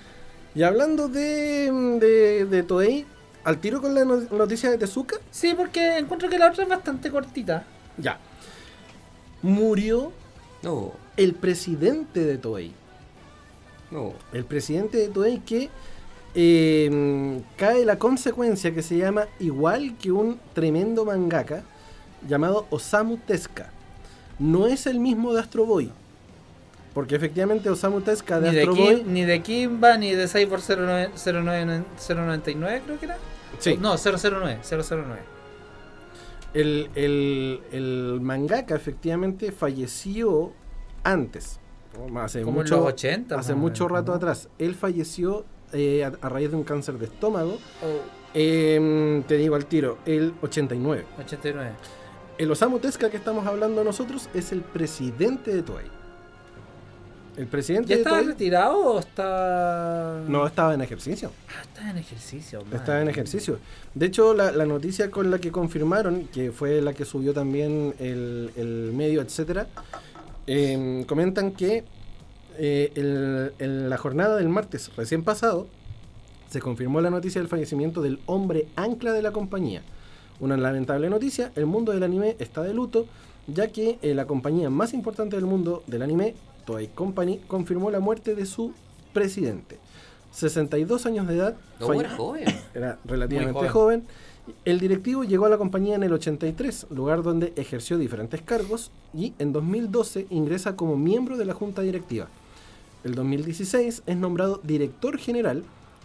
Y 0.55 0.63
hablando 0.63 1.07
de, 1.07 1.71
de, 1.99 2.45
de 2.45 2.63
Toei, 2.63 3.05
al 3.43 3.59
tiro 3.59 3.81
con 3.81 3.93
la 3.95 4.03
no- 4.05 4.17
noticia 4.31 4.69
de 4.69 4.77
Tezuka, 4.77 5.15
Sí, 5.31 5.53
porque 5.55 5.97
encuentro 5.97 6.29
que 6.29 6.37
la 6.37 6.49
otra 6.49 6.63
es 6.63 6.69
bastante 6.69 7.09
cortita. 7.11 7.65
ya. 7.97 8.19
Murió 9.41 10.11
No, 10.61 10.91
el 11.15 11.33
presidente 11.33 12.19
de 12.25 12.37
Toei. 12.37 12.73
no. 13.91 14.13
El 14.33 14.43
presidente 14.45 14.97
de 14.97 15.07
Toei 15.07 15.39
que 15.39 15.69
eh, 16.35 17.41
cae 17.57 17.85
la 17.85 17.97
consecuencia 17.97 18.73
que 18.73 18.81
se 18.83 18.97
llama 18.97 19.27
igual 19.39 19.95
que 19.97 20.11
un 20.11 20.39
tremendo 20.53 21.05
mangaka 21.05 21.63
llamado 22.27 22.67
Osamu 22.69 23.17
Tezuka. 23.17 23.71
No 24.39 24.67
es 24.67 24.87
el 24.87 24.99
mismo 24.99 25.33
de 25.33 25.41
Astro 25.41 25.65
Boy. 25.65 25.91
Porque 26.93 27.15
efectivamente 27.15 27.69
Osamu 27.69 28.01
Tezuka 28.01 28.39
de 28.39 28.49
Ni 28.49 28.55
de, 28.55 28.61
Astro 28.61 28.75
Kim- 28.75 28.83
Boy... 28.85 29.03
ni 29.05 29.23
de 29.23 29.41
Kimba, 29.43 29.97
ni 29.97 30.11
de 30.13 30.27
Cyborg 30.27 30.61
09 30.67 31.09
09 31.15 31.83
099, 32.07 32.81
creo 32.85 32.99
que 32.99 33.05
era. 33.05 33.17
Sí. 33.59 33.77
No, 33.79 33.95
009, 33.97 34.59
009. 34.69 35.19
El, 36.53 36.89
el, 36.95 37.61
el 37.71 38.19
mangaka 38.21 38.75
efectivamente 38.75 39.51
falleció 39.51 40.51
antes. 41.03 41.59
Hace 42.17 42.41
Como 42.43 42.61
en 42.61 42.63
mucho, 42.63 42.77
los 42.77 42.85
80, 42.93 43.37
Hace 43.37 43.55
mucho 43.55 43.87
rato 43.87 44.13
atrás. 44.13 44.47
Él 44.57 44.73
falleció 44.75 45.45
eh, 45.73 46.03
a, 46.05 46.11
a 46.25 46.29
raíz 46.29 46.49
de 46.49 46.57
un 46.57 46.63
cáncer 46.63 46.97
de 46.97 47.05
estómago. 47.05 47.57
Oh, 47.83 48.19
Em, 48.33 49.23
te 49.23 49.37
digo 49.37 49.55
al 49.55 49.65
tiro, 49.65 49.97
el 50.05 50.33
89. 50.41 51.03
89. 51.17 51.71
El 52.39 52.49
Osamu 52.51 52.79
Tezuka 52.79 53.09
que 53.09 53.17
estamos 53.17 53.45
hablando 53.45 53.83
nosotros 53.83 54.29
es 54.33 54.51
el 54.51 54.61
presidente 54.61 55.53
de 55.53 55.61
Toei. 55.61 55.85
El 57.37 57.47
presidente 57.47 57.89
¿Ya 57.89 57.95
de 57.95 58.01
estaba 58.01 58.17
Toei 58.17 58.27
retirado 58.29 58.77
o 58.77 58.99
está.? 58.99 60.21
no 60.27 60.47
estaba 60.47 60.73
en 60.73 60.81
ejercicio. 60.81 61.31
Ah, 61.49 61.61
está 61.61 61.89
en 61.91 61.97
ejercicio. 61.97 62.63
Estaba 62.73 63.01
en 63.01 63.09
ejercicio. 63.09 63.59
De 63.93 64.05
hecho, 64.05 64.33
la, 64.33 64.51
la 64.51 64.65
noticia 64.65 65.11
con 65.11 65.29
la 65.29 65.39
que 65.39 65.51
confirmaron, 65.51 66.27
que 66.27 66.51
fue 66.51 66.81
la 66.81 66.93
que 66.93 67.05
subió 67.05 67.33
también 67.33 67.93
el, 67.99 68.51
el 68.55 68.91
medio, 68.93 69.21
etcétera, 69.21 69.67
em, 70.47 71.03
comentan 71.03 71.51
que 71.51 71.83
eh, 72.57 72.91
el- 72.95 73.53
en 73.59 73.89
la 73.89 73.97
jornada 73.97 74.35
del 74.37 74.49
martes 74.49 74.91
recién 74.97 75.23
pasado 75.23 75.67
se 76.49 76.59
confirmó 76.61 76.99
la 77.01 77.09
noticia 77.09 77.39
del 77.39 77.47
fallecimiento 77.49 78.01
del 78.01 78.19
hombre 78.25 78.67
ancla 78.75 79.11
de 79.13 79.21
la 79.21 79.31
compañía. 79.31 79.81
Una 80.39 80.55
lamentable 80.57 81.09
noticia, 81.09 81.51
el 81.55 81.65
mundo 81.65 81.91
del 81.91 82.03
anime 82.03 82.35
está 82.39 82.63
de 82.63 82.73
luto, 82.73 83.05
ya 83.47 83.67
que 83.67 83.99
eh, 84.01 84.13
la 84.13 84.25
compañía 84.25 84.69
más 84.69 84.93
importante 84.93 85.35
del 85.35 85.45
mundo 85.45 85.83
del 85.87 86.01
anime, 86.01 86.35
Toei 86.65 86.87
Company, 86.87 87.39
confirmó 87.47 87.91
la 87.91 87.99
muerte 87.99 88.35
de 88.35 88.45
su 88.45 88.73
presidente. 89.13 89.77
62 90.31 91.05
años 91.05 91.27
de 91.27 91.35
edad, 91.35 91.57
No, 91.79 91.93
era 91.93 92.15
joven. 92.15 92.45
era 92.73 92.99
relativamente 93.05 93.59
Muy 93.59 93.69
joven. 93.69 94.03
El 94.65 94.79
directivo 94.79 95.23
llegó 95.23 95.45
a 95.45 95.49
la 95.49 95.57
compañía 95.57 95.95
en 95.95 96.03
el 96.03 96.13
83, 96.13 96.87
lugar 96.91 97.21
donde 97.21 97.53
ejerció 97.55 97.97
diferentes 97.97 98.41
cargos 98.41 98.91
y 99.13 99.33
en 99.39 99.51
2012 99.51 100.27
ingresa 100.29 100.75
como 100.75 100.95
miembro 100.97 101.37
de 101.37 101.45
la 101.45 101.53
junta 101.53 101.81
directiva. 101.81 102.27
El 103.03 103.15
2016 103.15 104.03
es 104.05 104.17
nombrado 104.17 104.59
director 104.63 105.17
general 105.17 105.63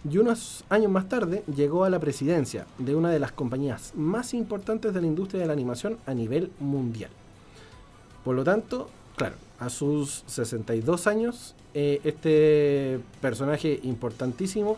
y 0.09 0.17
unos 0.17 0.63
años 0.69 0.91
más 0.91 1.09
tarde 1.09 1.43
llegó 1.53 1.83
a 1.83 1.89
la 1.89 1.99
presidencia 1.99 2.65
de 2.77 2.95
una 2.95 3.09
de 3.09 3.19
las 3.19 3.31
compañías 3.31 3.93
más 3.95 4.33
importantes 4.33 4.93
de 4.93 5.01
la 5.01 5.07
industria 5.07 5.41
de 5.41 5.47
la 5.47 5.53
animación 5.53 5.97
a 6.05 6.13
nivel 6.13 6.51
mundial. 6.59 7.09
Por 8.23 8.35
lo 8.35 8.43
tanto, 8.43 8.89
claro, 9.15 9.35
a 9.59 9.69
sus 9.69 10.23
62 10.27 11.07
años, 11.07 11.55
eh, 11.73 12.01
este 12.03 12.99
personaje 13.21 13.79
importantísimo 13.83 14.77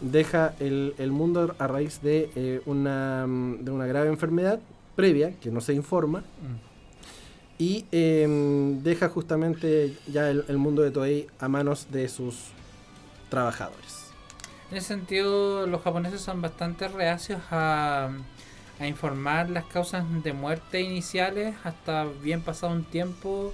deja 0.00 0.54
el, 0.60 0.94
el 0.98 1.10
mundo 1.10 1.54
a 1.58 1.66
raíz 1.66 2.00
de, 2.02 2.30
eh, 2.36 2.60
una, 2.66 3.26
mm, 3.26 3.64
de 3.64 3.70
una 3.70 3.86
grave 3.86 4.08
enfermedad 4.08 4.60
previa 4.94 5.32
que 5.40 5.50
no 5.50 5.60
se 5.60 5.74
informa 5.74 6.22
y 7.58 7.84
em, 7.90 8.82
deja 8.82 9.08
justamente 9.08 9.94
ya 10.06 10.30
el, 10.30 10.44
el 10.48 10.58
mundo 10.58 10.82
de 10.82 10.92
Toei 10.92 11.26
a 11.40 11.48
manos 11.48 11.88
de 11.90 12.08
sus 12.08 12.36
trabajadores. 13.28 13.97
En 14.70 14.76
ese 14.76 14.88
sentido, 14.88 15.66
los 15.66 15.82
japoneses 15.82 16.20
son 16.20 16.42
bastante 16.42 16.88
reacios 16.88 17.40
a, 17.50 18.10
informar 18.80 19.50
las 19.50 19.64
causas 19.64 20.04
de 20.22 20.32
muerte 20.32 20.80
iniciales 20.80 21.56
hasta 21.64 22.06
bien 22.22 22.42
pasado 22.42 22.72
un 22.72 22.84
tiempo. 22.84 23.52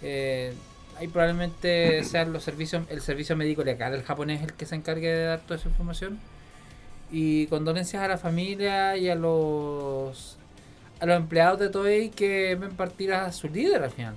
Eh, 0.00 0.54
ahí 0.98 1.08
probablemente 1.08 2.02
sean 2.04 2.32
los 2.32 2.42
servicios, 2.42 2.84
el 2.88 3.02
servicio 3.02 3.36
médico 3.36 3.64
legal, 3.64 3.92
el 3.92 4.02
japonés 4.02 4.42
el 4.42 4.54
que 4.54 4.64
se 4.64 4.74
encargue 4.76 5.08
de 5.08 5.24
dar 5.24 5.40
toda 5.40 5.56
esa 5.56 5.68
información. 5.68 6.18
Y 7.10 7.48
condolencias 7.48 8.02
a 8.02 8.08
la 8.08 8.16
familia 8.16 8.96
y 8.96 9.10
a 9.10 9.14
los 9.14 10.38
a 11.00 11.06
los 11.06 11.16
empleados 11.16 11.58
de 11.58 11.68
Toei 11.68 12.10
que 12.10 12.54
ven 12.54 12.70
partir 12.70 13.12
a 13.12 13.30
su 13.32 13.48
líder 13.48 13.82
al 13.82 13.90
final. 13.90 14.14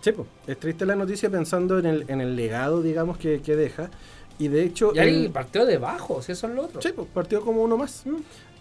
Sí, 0.00 0.12
es 0.46 0.58
triste 0.58 0.86
la 0.86 0.96
noticia 0.96 1.30
pensando 1.30 1.78
en 1.78 1.86
el, 1.86 2.04
en 2.08 2.20
el 2.20 2.34
legado, 2.34 2.82
digamos, 2.82 3.18
que 3.18 3.38
deja. 3.38 3.90
Y 4.38 4.48
de 4.48 4.64
hecho... 4.64 4.92
Y 4.94 4.98
ahí 4.98 5.24
el- 5.26 5.30
partió 5.30 5.64
debajo, 5.64 6.20
si 6.22 6.32
eso 6.32 6.46
es 6.48 6.54
lo 6.54 6.62
otro. 6.64 6.82
Sí, 6.82 6.90
pues, 6.94 7.06
partió 7.12 7.40
como 7.40 7.62
uno 7.62 7.76
más. 7.76 8.04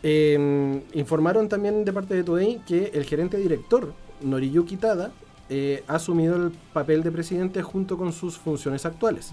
Eh, 0.03 0.81
informaron 0.93 1.47
también 1.49 1.85
de 1.85 1.93
parte 1.93 2.13
de 2.13 2.23
Toei 2.23 2.59
que 2.67 2.91
el 2.93 3.05
gerente 3.05 3.37
director, 3.37 3.93
Noriyuki 4.21 4.77
Tada, 4.77 5.11
eh, 5.49 5.83
ha 5.87 5.95
asumido 5.95 6.35
el 6.35 6.51
papel 6.73 7.03
de 7.03 7.11
presidente 7.11 7.61
junto 7.61 7.97
con 7.97 8.11
sus 8.13 8.37
funciones 8.37 8.85
actuales. 8.85 9.31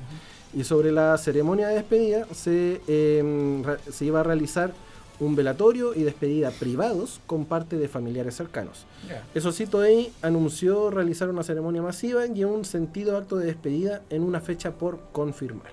Y 0.55 0.65
sobre 0.65 0.93
la 0.93 1.17
ceremonia 1.19 1.69
de 1.69 1.75
despedida 1.77 2.27
se, 2.33 2.81
eh, 2.89 3.63
ra- 3.65 3.79
se 3.91 4.05
iba 4.05 4.21
a 4.21 4.23
realizar 4.23 4.73
un 5.21 5.37
velatorio 5.37 5.95
y 5.95 6.03
despedida 6.03 6.51
privados 6.51 7.21
con 7.27 7.45
parte 7.45 7.77
de 7.77 7.89
familiares 7.89 8.35
cercanos. 8.37 8.87
Eso 9.35 9.53
sí, 9.53 9.67
Toei 9.67 10.11
anunció 10.23 10.91
realizar 10.91 11.29
una 11.29 11.43
ceremonia 11.43 11.83
masiva 11.83 12.27
y 12.27 12.45
un 12.45 12.65
sentido 12.65 13.17
acto 13.19 13.37
de 13.37 13.47
despedida 13.47 14.03
en 14.09 14.23
una 14.23 14.41
fecha 14.41 14.71
por 14.73 14.99
confirmar. 15.13 15.73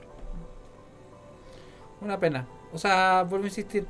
Una 2.02 2.20
pena. 2.20 2.46
O 2.74 2.78
sea, 2.78 3.24
vuelvo 3.28 3.46
a 3.46 3.48
insistir. 3.50 3.86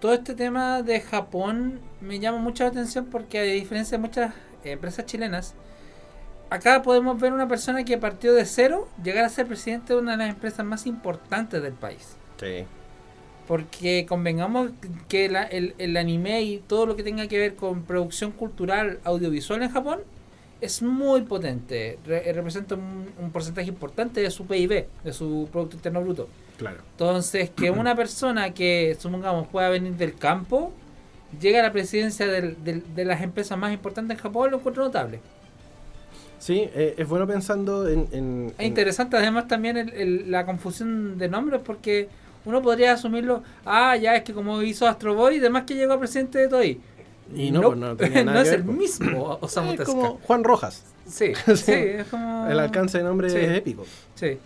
Todo 0.00 0.14
este 0.14 0.34
tema 0.34 0.82
de 0.82 1.00
Japón 1.00 1.78
me 2.00 2.18
llama 2.18 2.38
mucho 2.38 2.64
la 2.64 2.70
atención 2.70 3.06
porque 3.06 3.38
a 3.38 3.42
diferencia 3.42 3.98
de 3.98 4.02
muchas 4.02 4.34
empresas 4.64 5.06
chilenas, 5.06 5.54
acá 6.50 6.82
podemos 6.82 7.20
ver 7.20 7.32
una 7.32 7.46
persona 7.48 7.84
que 7.84 7.98
partió 7.98 8.32
de 8.34 8.44
cero 8.44 8.88
llegar 9.02 9.24
a 9.24 9.28
ser 9.28 9.46
presidente 9.46 9.92
de 9.92 10.00
una 10.00 10.12
de 10.12 10.18
las 10.18 10.28
empresas 10.30 10.64
más 10.66 10.86
importantes 10.86 11.62
del 11.62 11.74
país. 11.74 12.16
Sí. 12.40 12.64
Porque 13.46 14.06
convengamos 14.08 14.70
que 15.08 15.28
la- 15.28 15.42
el, 15.44 15.74
el 15.78 15.96
anime 15.96 16.42
y 16.42 16.58
todo 16.58 16.86
lo 16.86 16.96
que 16.96 17.02
tenga 17.02 17.26
que 17.26 17.38
ver 17.38 17.54
con 17.56 17.82
producción 17.82 18.30
cultural 18.32 19.00
audiovisual 19.04 19.62
en 19.62 19.70
Japón 19.70 20.00
es 20.60 20.80
muy 20.82 21.22
potente. 21.22 21.98
Re- 22.06 22.32
representa 22.32 22.76
un, 22.76 23.08
un 23.20 23.30
porcentaje 23.32 23.68
importante 23.68 24.20
de 24.20 24.30
su 24.30 24.46
PIB, 24.46 24.86
de 25.04 25.12
su 25.12 25.48
Producto 25.50 25.76
Interno 25.76 26.00
Bruto. 26.02 26.28
Claro. 26.62 26.78
Entonces, 26.92 27.50
que 27.50 27.70
una 27.82 27.94
persona 27.94 28.52
que, 28.54 28.96
supongamos, 28.98 29.48
pueda 29.48 29.68
venir 29.68 29.92
del 29.94 30.14
campo, 30.14 30.72
llegue 31.40 31.60
a 31.60 31.62
la 31.62 31.72
presidencia 31.72 32.26
del- 32.26 32.62
del- 32.64 32.94
de 32.94 33.04
las 33.04 33.22
empresas 33.22 33.56
más 33.58 33.72
importantes 33.72 34.16
en 34.16 34.22
Japón, 34.22 34.50
lo 34.50 34.58
encuentro 34.58 34.84
notable. 34.84 35.20
Sí, 36.38 36.68
eh, 36.74 36.94
es 36.98 37.08
bueno 37.08 37.26
pensando 37.26 37.88
en... 37.88 38.08
en- 38.12 38.46
Es 38.48 38.60
en- 38.60 38.66
interesante 38.66 39.16
además 39.16 39.46
también 39.48 39.76
el- 39.76 39.92
el- 39.94 40.30
la 40.30 40.44
confusión 40.44 41.16
de 41.18 41.28
nombres 41.28 41.60
porque 41.64 42.08
uno 42.44 42.60
podría 42.60 42.92
asumirlo, 42.92 43.42
ah, 43.64 43.96
ya 43.96 44.16
es 44.16 44.24
que 44.24 44.32
como 44.32 44.60
hizo 44.62 44.86
Astro 44.88 45.14
Boy, 45.14 45.38
además 45.38 45.62
que 45.64 45.74
llegó 45.74 45.92
a 45.92 45.98
presidente 46.00 46.38
de 46.38 46.48
Toei. 46.48 46.80
Y 47.34 47.50
no, 47.52 47.62
pues 47.62 47.78
no 47.78 47.96
tenía 47.96 48.24
nada 48.24 48.38
no 48.38 48.42
que 48.42 48.48
es 48.48 48.50
ver, 48.50 48.60
el 48.60 48.76
mismo 48.76 49.38
Osamu 49.40 49.72
es 49.78 49.80
como 49.82 50.18
Juan 50.24 50.42
Rojas. 50.42 50.82
Sí, 51.06 51.32
Sí. 51.46 51.56
sí, 51.56 51.72
es 51.72 52.06
como... 52.08 52.48
El 52.48 52.58
alcance 52.58 52.98
de 52.98 53.04
nombre 53.04 53.30
Sí. 53.30 53.38
es 53.38 53.50
épico. 53.58 53.86
Sí. 54.16 54.38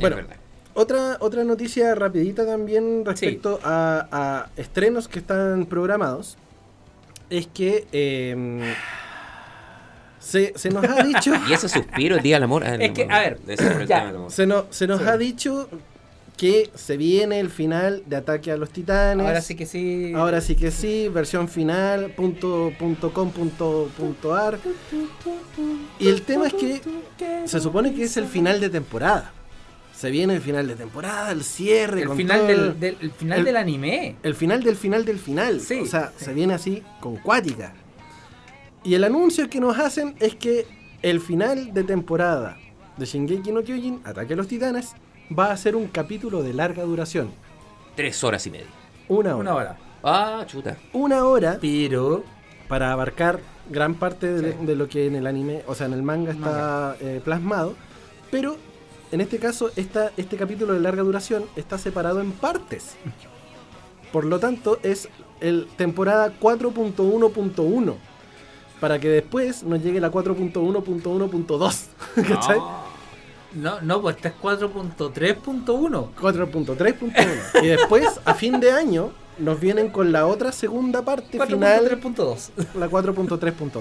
Bueno, 0.00 0.16
Es 0.18 0.22
verdad. 0.26 0.36
Otra, 0.74 1.16
otra 1.20 1.44
noticia 1.44 1.94
rapidita 1.94 2.44
también 2.44 3.04
respecto 3.04 3.60
a, 3.62 4.08
a 4.10 4.48
estrenos 4.56 5.06
que 5.08 5.20
están 5.20 5.66
programados 5.66 6.36
es 7.30 7.46
que 7.46 7.86
eh, 7.92 8.74
se, 10.18 10.52
se 10.56 10.70
nos 10.70 10.84
ha 10.84 11.02
dicho 11.04 11.32
Y 11.48 11.52
ese 11.52 11.68
suspiro 11.68 12.16
el 12.16 12.22
día 12.22 12.36
del 12.36 12.44
amor. 12.44 12.64
ah, 12.64 12.74
Es 12.74 12.88
no, 12.88 12.94
que, 12.94 13.06
no, 13.06 13.14
a 13.14 13.18
ver, 13.20 13.38
ya. 13.46 13.56
tema 13.56 14.06
del 14.06 14.16
amor. 14.16 14.30
se, 14.30 14.46
no- 14.46 14.66
se 14.70 14.86
nos 14.86 15.00
Sí. 15.00 15.06
ha 15.06 15.16
dicho 15.16 15.68
que 16.36 16.68
se 16.74 16.96
viene 16.96 17.38
el 17.38 17.48
final 17.50 18.02
de 18.06 18.16
Ataque 18.16 18.50
a 18.50 18.56
los 18.56 18.70
Titanes. 18.70 19.24
Ahora 19.24 19.40
sí 19.40 19.54
que 19.54 19.66
sí. 19.66 20.12
Ahora 20.16 20.40
sí 20.40 20.56
que 20.56 20.72
sí, 20.72 21.08
versión 21.08 21.48
final, 21.48 22.10
punto, 22.10 22.72
punto 22.76 23.12
com, 23.12 23.30
punto, 23.30 23.88
punto 23.96 24.34
ar. 24.34 24.58
Y 26.00 26.08
el 26.08 26.22
tema 26.22 26.48
es 26.48 26.54
que 26.54 26.80
se 27.44 27.60
supone 27.60 27.94
que 27.94 28.02
es 28.02 28.16
el 28.16 28.26
final 28.26 28.58
de 28.60 28.68
temporada. 28.68 29.32
Se 29.94 30.10
viene 30.10 30.34
el 30.34 30.40
final 30.40 30.66
de 30.66 30.74
temporada, 30.74 31.30
el 31.32 31.44
cierre. 31.44 32.02
El 32.02 32.08
con 32.08 32.16
final, 32.16 32.38
todo. 32.40 32.48
del, 32.48 32.80
del, 32.80 32.96
el 33.00 33.10
final 33.12 33.38
el- 33.38 33.44
del 33.44 33.56
anime. 33.56 34.16
El 34.22 34.34
final 34.34 34.62
del 34.62 34.76
final 34.76 35.04
del 35.04 35.18
final. 35.18 35.60
Sí, 35.60 35.80
o 35.80 35.86
sea, 35.86 36.12
sí. 36.16 36.24
se 36.26 36.34
viene 36.34 36.54
así 36.54 36.82
con 37.00 37.16
cuática. 37.16 37.72
Y 38.82 38.94
el 38.94 39.04
anuncio 39.04 39.48
que 39.48 39.60
nos 39.60 39.78
hacen 39.78 40.14
es 40.20 40.34
que 40.34 40.66
el 41.02 41.20
final 41.20 41.72
de 41.72 41.84
temporada 41.84 42.58
de 42.96 43.06
Shingeki 43.06 43.52
no 43.52 43.62
Kyojin, 43.62 44.00
Ataque 44.04 44.34
a 44.34 44.36
los 44.36 44.48
Titanes, 44.48 44.92
va 45.36 45.50
a 45.52 45.56
ser 45.56 45.74
un 45.76 45.86
capítulo 45.88 46.42
de 46.42 46.52
larga 46.52 46.82
duración. 46.82 47.30
Tres 47.96 48.22
horas 48.24 48.46
y 48.46 48.50
media. 48.50 48.66
Una 49.08 49.36
hora. 49.36 49.40
Una 49.40 49.54
hora. 49.54 49.76
Ah, 50.02 50.44
chuta. 50.46 50.76
Una 50.92 51.24
hora 51.24 51.58
Pero. 51.60 52.24
para 52.68 52.92
abarcar 52.92 53.40
gran 53.70 53.94
parte 53.94 54.26
de, 54.32 54.52
Sí. 54.52 54.58
de 54.66 54.76
lo 54.76 54.88
que 54.88 55.06
en 55.06 55.14
el 55.14 55.26
anime, 55.26 55.62
o 55.66 55.74
sea, 55.74 55.86
en 55.86 55.94
el 55.94 56.02
manga 56.02 56.32
está 56.32 56.96
eh, 57.00 57.20
plasmado. 57.24 57.74
Pero 58.30 58.56
en 59.14 59.20
este 59.20 59.38
caso, 59.38 59.70
esta, 59.76 60.10
este 60.16 60.36
capítulo 60.36 60.72
de 60.72 60.80
larga 60.80 61.04
duración 61.04 61.44
está 61.54 61.78
separado 61.78 62.20
en 62.20 62.32
partes. 62.32 62.96
Por 64.12 64.24
lo 64.24 64.40
tanto, 64.40 64.80
es 64.82 65.08
el 65.40 65.68
temporada 65.76 66.32
4.1.1. 66.40 67.94
Para 68.80 68.98
que 68.98 69.08
después 69.08 69.62
nos 69.62 69.80
llegue 69.84 70.00
la 70.00 70.10
4.1.1.2. 70.10 71.84
¿Cachai? 72.28 72.58
No, 73.52 73.80
no, 73.82 74.02
pues 74.02 74.16
esta 74.16 74.30
es 74.30 74.34
4.3.1. 74.34 76.08
4.3.1. 76.20 77.62
Y 77.62 77.68
después, 77.68 78.20
a 78.24 78.34
fin 78.34 78.58
de 78.58 78.72
año, 78.72 79.12
nos 79.38 79.60
vienen 79.60 79.90
con 79.90 80.10
la 80.10 80.26
otra 80.26 80.50
segunda 80.50 81.02
parte 81.02 81.38
final, 81.38 81.88
4.3.2. 81.88 82.50
la 82.74 82.90
4.3.2. 82.90 83.80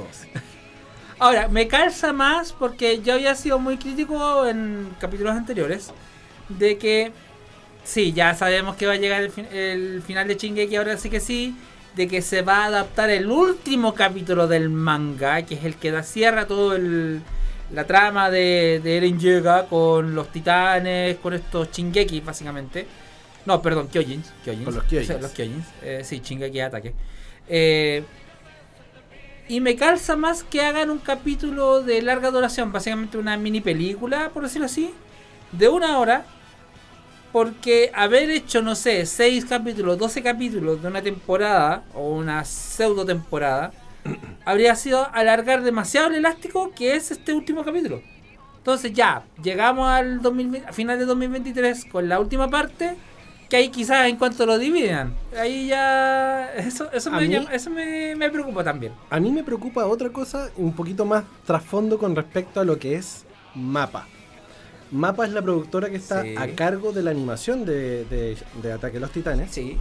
Ahora, 1.23 1.47
me 1.47 1.69
calza 1.69 2.11
más 2.11 2.51
porque 2.51 3.01
yo 3.01 3.13
había 3.13 3.33
sido 3.35 3.57
muy 3.57 3.77
crítico 3.77 4.45
en 4.45 4.89
capítulos 4.99 5.33
anteriores 5.33 5.91
de 6.49 6.77
que 6.77 7.13
sí, 7.85 8.11
ya 8.11 8.35
sabemos 8.35 8.75
que 8.75 8.87
va 8.87 8.91
a 8.93 8.97
llegar 8.97 9.21
el, 9.23 9.31
fin- 9.31 9.47
el 9.53 10.01
final 10.05 10.27
de 10.27 10.35
Shingeki, 10.35 10.75
ahora 10.75 10.97
sí 10.97 11.09
que 11.09 11.21
sí, 11.21 11.55
de 11.95 12.09
que 12.09 12.21
se 12.21 12.41
va 12.41 12.63
a 12.63 12.65
adaptar 12.65 13.09
el 13.09 13.27
último 13.31 13.93
capítulo 13.93 14.47
del 14.47 14.67
manga, 14.69 15.43
que 15.43 15.55
es 15.55 15.63
el 15.63 15.75
que 15.75 15.91
da 15.91 16.03
cierre 16.03 16.41
a 16.41 16.45
todo 16.47 16.75
el, 16.75 17.21
la 17.71 17.87
trama 17.87 18.29
de, 18.29 18.81
de 18.83 18.97
Eren 18.97 19.17
llega 19.17 19.65
con 19.67 20.13
los 20.13 20.29
titanes, 20.29 21.15
con 21.19 21.33
estos 21.35 21.71
Shingeki 21.71 22.19
básicamente. 22.19 22.85
No, 23.45 23.61
perdón, 23.61 23.87
Kyojins. 23.87 24.29
Kyojins. 24.43 24.65
Con 24.65 24.75
los 24.75 24.83
Kyojins. 24.83 25.21
Los 25.21 25.31
Kyojins. 25.31 25.67
Eh, 25.83 26.01
sí, 26.03 26.19
Shingeki 26.21 26.59
ataque. 26.59 26.93
Eh, 27.47 28.03
y 29.47 29.59
me 29.59 29.75
calza 29.75 30.15
más 30.15 30.43
que 30.43 30.61
hagan 30.61 30.89
un 30.89 30.99
capítulo 30.99 31.81
de 31.81 32.01
larga 32.01 32.31
duración, 32.31 32.71
básicamente 32.71 33.17
una 33.17 33.37
mini 33.37 33.61
película, 33.61 34.29
por 34.33 34.43
decirlo 34.43 34.65
así, 34.65 34.93
de 35.51 35.69
una 35.69 35.97
hora. 35.99 36.25
Porque 37.31 37.91
haber 37.95 38.29
hecho, 38.29 38.61
no 38.61 38.75
sé, 38.75 39.07
6 39.07 39.45
capítulos, 39.45 39.97
12 39.97 40.21
capítulos 40.21 40.81
de 40.81 40.87
una 40.87 41.01
temporada 41.01 41.83
o 41.95 42.13
una 42.13 42.45
pseudo 42.45 43.05
temporada, 43.05 43.73
habría 44.45 44.75
sido 44.75 45.07
alargar 45.13 45.63
demasiado 45.63 46.09
el 46.09 46.15
elástico 46.15 46.71
que 46.75 46.95
es 46.95 47.09
este 47.09 47.33
último 47.33 47.63
capítulo. 47.63 48.03
Entonces 48.57 48.93
ya, 48.93 49.23
llegamos 49.43 49.89
al 49.89 50.21
2020 50.21 50.69
a 50.69 50.73
final 50.73 50.97
de 50.97 51.05
2023 51.05 51.85
con 51.85 52.07
la 52.07 52.19
última 52.19 52.49
parte, 52.49 52.95
que 53.53 53.57
ahí 53.57 53.69
quizás 53.69 54.07
en 54.07 54.15
cuanto 54.17 54.47
lo 54.47 54.57
dividan, 54.57 55.13
ahí 55.39 55.67
ya... 55.67 56.51
Eso, 56.55 56.91
eso, 56.91 57.11
me, 57.11 57.21
mí- 57.21 57.27
llama- 57.35 57.53
eso 57.53 57.69
me, 57.69 58.15
me 58.15 58.31
preocupa 58.31 58.63
también. 58.63 58.93
A 59.11 59.19
mí 59.19 59.31
me 59.31 59.43
preocupa 59.43 59.85
otra 59.85 60.09
cosa, 60.09 60.49
un 60.57 60.73
poquito 60.73 61.05
más 61.05 61.23
trasfondo 61.45 61.99
con 61.99 62.15
respecto 62.15 62.59
a 62.61 62.63
lo 62.65 62.79
que 62.79 62.95
es 62.95 63.25
Mapa. 63.53 64.07
Mapa 64.89 65.27
es 65.27 65.33
la 65.33 65.43
productora 65.43 65.87
que 65.91 65.97
está 65.97 66.23
Sí. 66.23 66.33
a 66.35 66.47
cargo 66.55 66.93
de 66.93 67.03
la 67.03 67.11
animación 67.11 67.63
de, 67.63 68.05
de- 68.05 68.37
de 68.63 68.71
Ataque 68.71 68.97
a 68.97 69.01
los 69.01 69.11
Titanes. 69.11 69.51
Sí. 69.51 69.77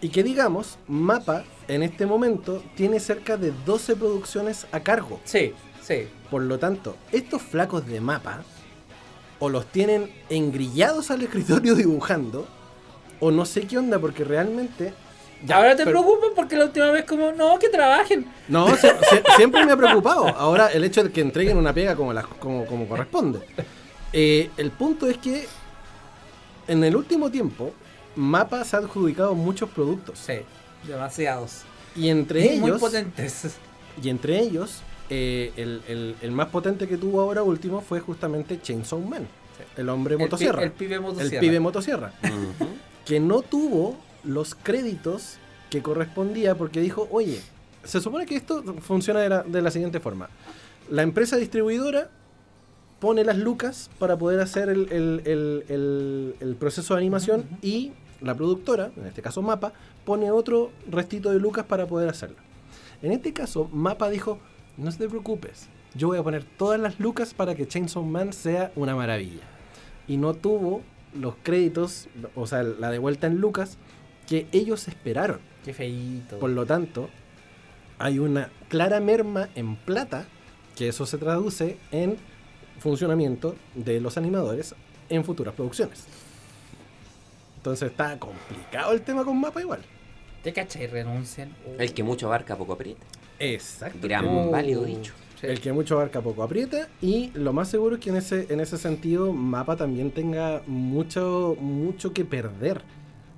Y 0.00 0.10
que 0.10 0.22
digamos, 0.22 0.78
Mapa 0.86 1.42
en 1.66 1.82
este 1.82 2.06
momento 2.06 2.62
tiene 2.76 3.00
cerca 3.00 3.36
de 3.36 3.52
12 3.66 3.96
producciones 3.96 4.68
a 4.70 4.78
cargo. 4.78 5.18
Sí, 5.24 5.54
sí. 5.82 6.06
Por 6.30 6.42
lo 6.42 6.60
tanto, 6.60 6.94
estos 7.10 7.42
flacos 7.42 7.84
de 7.84 8.00
Mapa 8.00 8.44
o 9.40 9.48
los 9.48 9.66
tienen 9.66 10.08
engrillados 10.30 11.10
al 11.10 11.22
escritorio 11.22 11.74
dibujando, 11.74 12.46
o 13.20 13.30
no 13.30 13.44
sé 13.44 13.62
qué 13.66 13.78
onda, 13.78 13.98
porque 13.98 14.24
realmente... 14.24 14.92
Ya, 15.46 15.56
Ahora 15.58 15.76
te 15.76 15.84
pero- 15.84 16.02
preocupan 16.02 16.30
porque 16.34 16.56
la 16.56 16.64
última 16.64 16.90
vez 16.90 17.04
como, 17.04 17.30
no, 17.30 17.58
que 17.60 17.68
trabajen. 17.68 18.26
No, 18.48 18.66
sie- 18.76 18.92
siempre 19.36 19.64
me 19.64 19.70
ha 19.72 19.76
preocupado. 19.76 20.26
Ahora 20.26 20.66
el 20.72 20.82
hecho 20.82 21.04
de 21.04 21.12
que 21.12 21.20
entreguen 21.20 21.56
una 21.56 21.72
pega 21.72 21.94
como, 21.94 22.12
la- 22.12 22.24
como, 22.24 22.66
como 22.66 22.88
corresponde. 22.88 23.38
Eh, 24.12 24.50
el 24.56 24.70
punto 24.72 25.06
es 25.06 25.16
que 25.18 25.46
en 26.66 26.82
el 26.82 26.96
último 26.96 27.30
tiempo, 27.30 27.72
Mapa 28.16 28.64
se 28.64 28.74
ha 28.76 28.80
adjudicado 28.80 29.34
muchos 29.36 29.70
productos. 29.70 30.18
Sí, 30.18 30.38
demasiados. 30.86 31.62
Y 31.94 32.08
entre 32.08 32.40
Muy- 32.40 32.58
Muy 32.58 32.70
ellos, 32.70 32.80
potentes. 32.80 33.56
y 34.02 34.08
entre 34.08 34.40
ellos 34.40 34.82
eh, 35.10 35.52
el, 35.56 35.82
el- 35.88 36.16
el 36.20 36.30
más 36.32 36.48
potente 36.48 36.88
que 36.88 36.96
tuvo 36.96 37.20
ahora 37.20 37.42
último 37.44 37.80
fue 37.80 38.00
justamente 38.00 38.60
Chainsaw 38.60 38.98
Man. 39.00 39.26
El 39.76 39.88
hombre 39.88 40.14
El 40.14 40.18
pi- 40.18 40.24
motosierra. 40.24 40.62
el 40.64 40.72
pibe 40.72 40.98
motosierra. 40.98 41.34
El 41.34 41.40
pibe 41.40 41.60
motosierra. 41.60 42.12
Ujú. 42.24 42.68
Que 43.08 43.18
no 43.20 43.42
tuvo 43.42 43.96
los 44.22 44.54
créditos 44.54 45.38
que 45.70 45.82
correspondía 45.82 46.54
porque 46.56 46.80
dijo, 46.80 47.08
oye, 47.10 47.40
se 47.84 48.00
supone 48.00 48.26
que 48.26 48.36
esto 48.36 48.62
funciona 48.80 49.20
de 49.20 49.28
la, 49.30 49.42
de 49.42 49.62
la 49.62 49.70
siguiente 49.70 49.98
forma. 49.98 50.28
La 50.90 51.02
empresa 51.02 51.36
distribuidora 51.36 52.10
pone 53.00 53.24
las 53.24 53.38
lucas 53.38 53.90
para 53.98 54.16
poder 54.18 54.40
hacer 54.40 54.68
el, 54.68 54.90
el- 54.92 55.22
el- 55.24 55.64
el- 55.68 56.34
el 56.40 56.56
proceso 56.56 56.94
de 56.94 57.00
animación 57.00 57.44
y 57.62 57.92
la 58.20 58.34
productora, 58.34 58.90
en 58.96 59.06
este 59.06 59.22
caso 59.22 59.40
Mapa, 59.42 59.72
pone 60.04 60.30
otro 60.30 60.70
restito 60.90 61.30
de 61.30 61.38
lucas 61.38 61.64
para 61.66 61.86
poder 61.86 62.08
hacerlo. 62.08 62.36
En 63.00 63.12
este 63.12 63.32
caso, 63.32 63.68
Mapa 63.72 64.10
dijo, 64.10 64.38
no 64.76 64.90
te 64.92 65.08
preocupes, 65.08 65.68
yo 65.94 66.08
voy 66.08 66.18
a 66.18 66.22
poner 66.22 66.44
todas 66.44 66.80
las 66.80 66.98
lucas 66.98 67.32
para 67.32 67.54
que 67.54 67.66
Chainsaw 67.68 68.02
Man 68.02 68.32
sea 68.32 68.72
una 68.74 68.96
maravilla. 68.96 69.42
Y 70.08 70.16
no 70.16 70.34
tuvo 70.34 70.82
los 71.14 71.34
créditos, 71.42 72.08
o 72.34 72.46
sea, 72.46 72.62
la 72.62 72.90
de 72.90 72.98
vuelta 72.98 73.26
en 73.26 73.36
lucas, 73.36 73.78
que 74.26 74.46
ellos 74.52 74.88
esperaron. 74.88 75.40
Qué 75.64 75.72
feíto. 75.72 76.38
Por 76.38 76.50
lo 76.50 76.66
tanto, 76.66 77.08
hay 77.98 78.18
una 78.18 78.50
clara 78.68 79.00
merma 79.00 79.48
en 79.54 79.76
plata, 79.76 80.26
que 80.76 80.88
eso 80.88 81.06
se 81.06 81.18
traduce 81.18 81.76
en 81.90 82.16
funcionamiento 82.78 83.56
de 83.74 84.00
los 84.00 84.16
animadores 84.16 84.74
en 85.08 85.24
futuras 85.24 85.54
producciones. 85.54 86.04
Entonces 87.56 87.90
está 87.90 88.18
complicado 88.18 88.92
el 88.92 89.02
tema 89.02 89.24
con 89.24 89.40
mapa 89.40 89.60
igual. 89.60 89.80
¿Te 90.42 90.52
cachai? 90.52 90.86
Renuncian. 90.86 91.52
El 91.78 91.92
que 91.92 92.02
mucho 92.04 92.26
abarca 92.26 92.56
poco 92.56 92.74
aprieta. 92.74 93.04
Exacto. 93.40 93.98
Gran 94.02 94.26
Uh, 94.26 94.50
válido 94.50 94.84
dicho. 94.84 95.12
Sí. 95.40 95.46
El 95.46 95.60
que 95.60 95.72
mucho 95.72 95.94
abarca 95.96 96.20
poco 96.20 96.42
aprieta 96.42 96.88
y 97.00 97.30
lo 97.34 97.52
más 97.52 97.68
seguro 97.68 97.96
es 97.96 98.00
que 98.00 98.10
en 98.10 98.16
ese, 98.16 98.46
en 98.50 98.60
ese 98.60 98.76
sentido 98.78 99.32
Mapa 99.32 99.76
también 99.76 100.10
tenga 100.10 100.62
mucho, 100.66 101.56
mucho 101.60 102.12
que 102.12 102.24
perder 102.24 102.82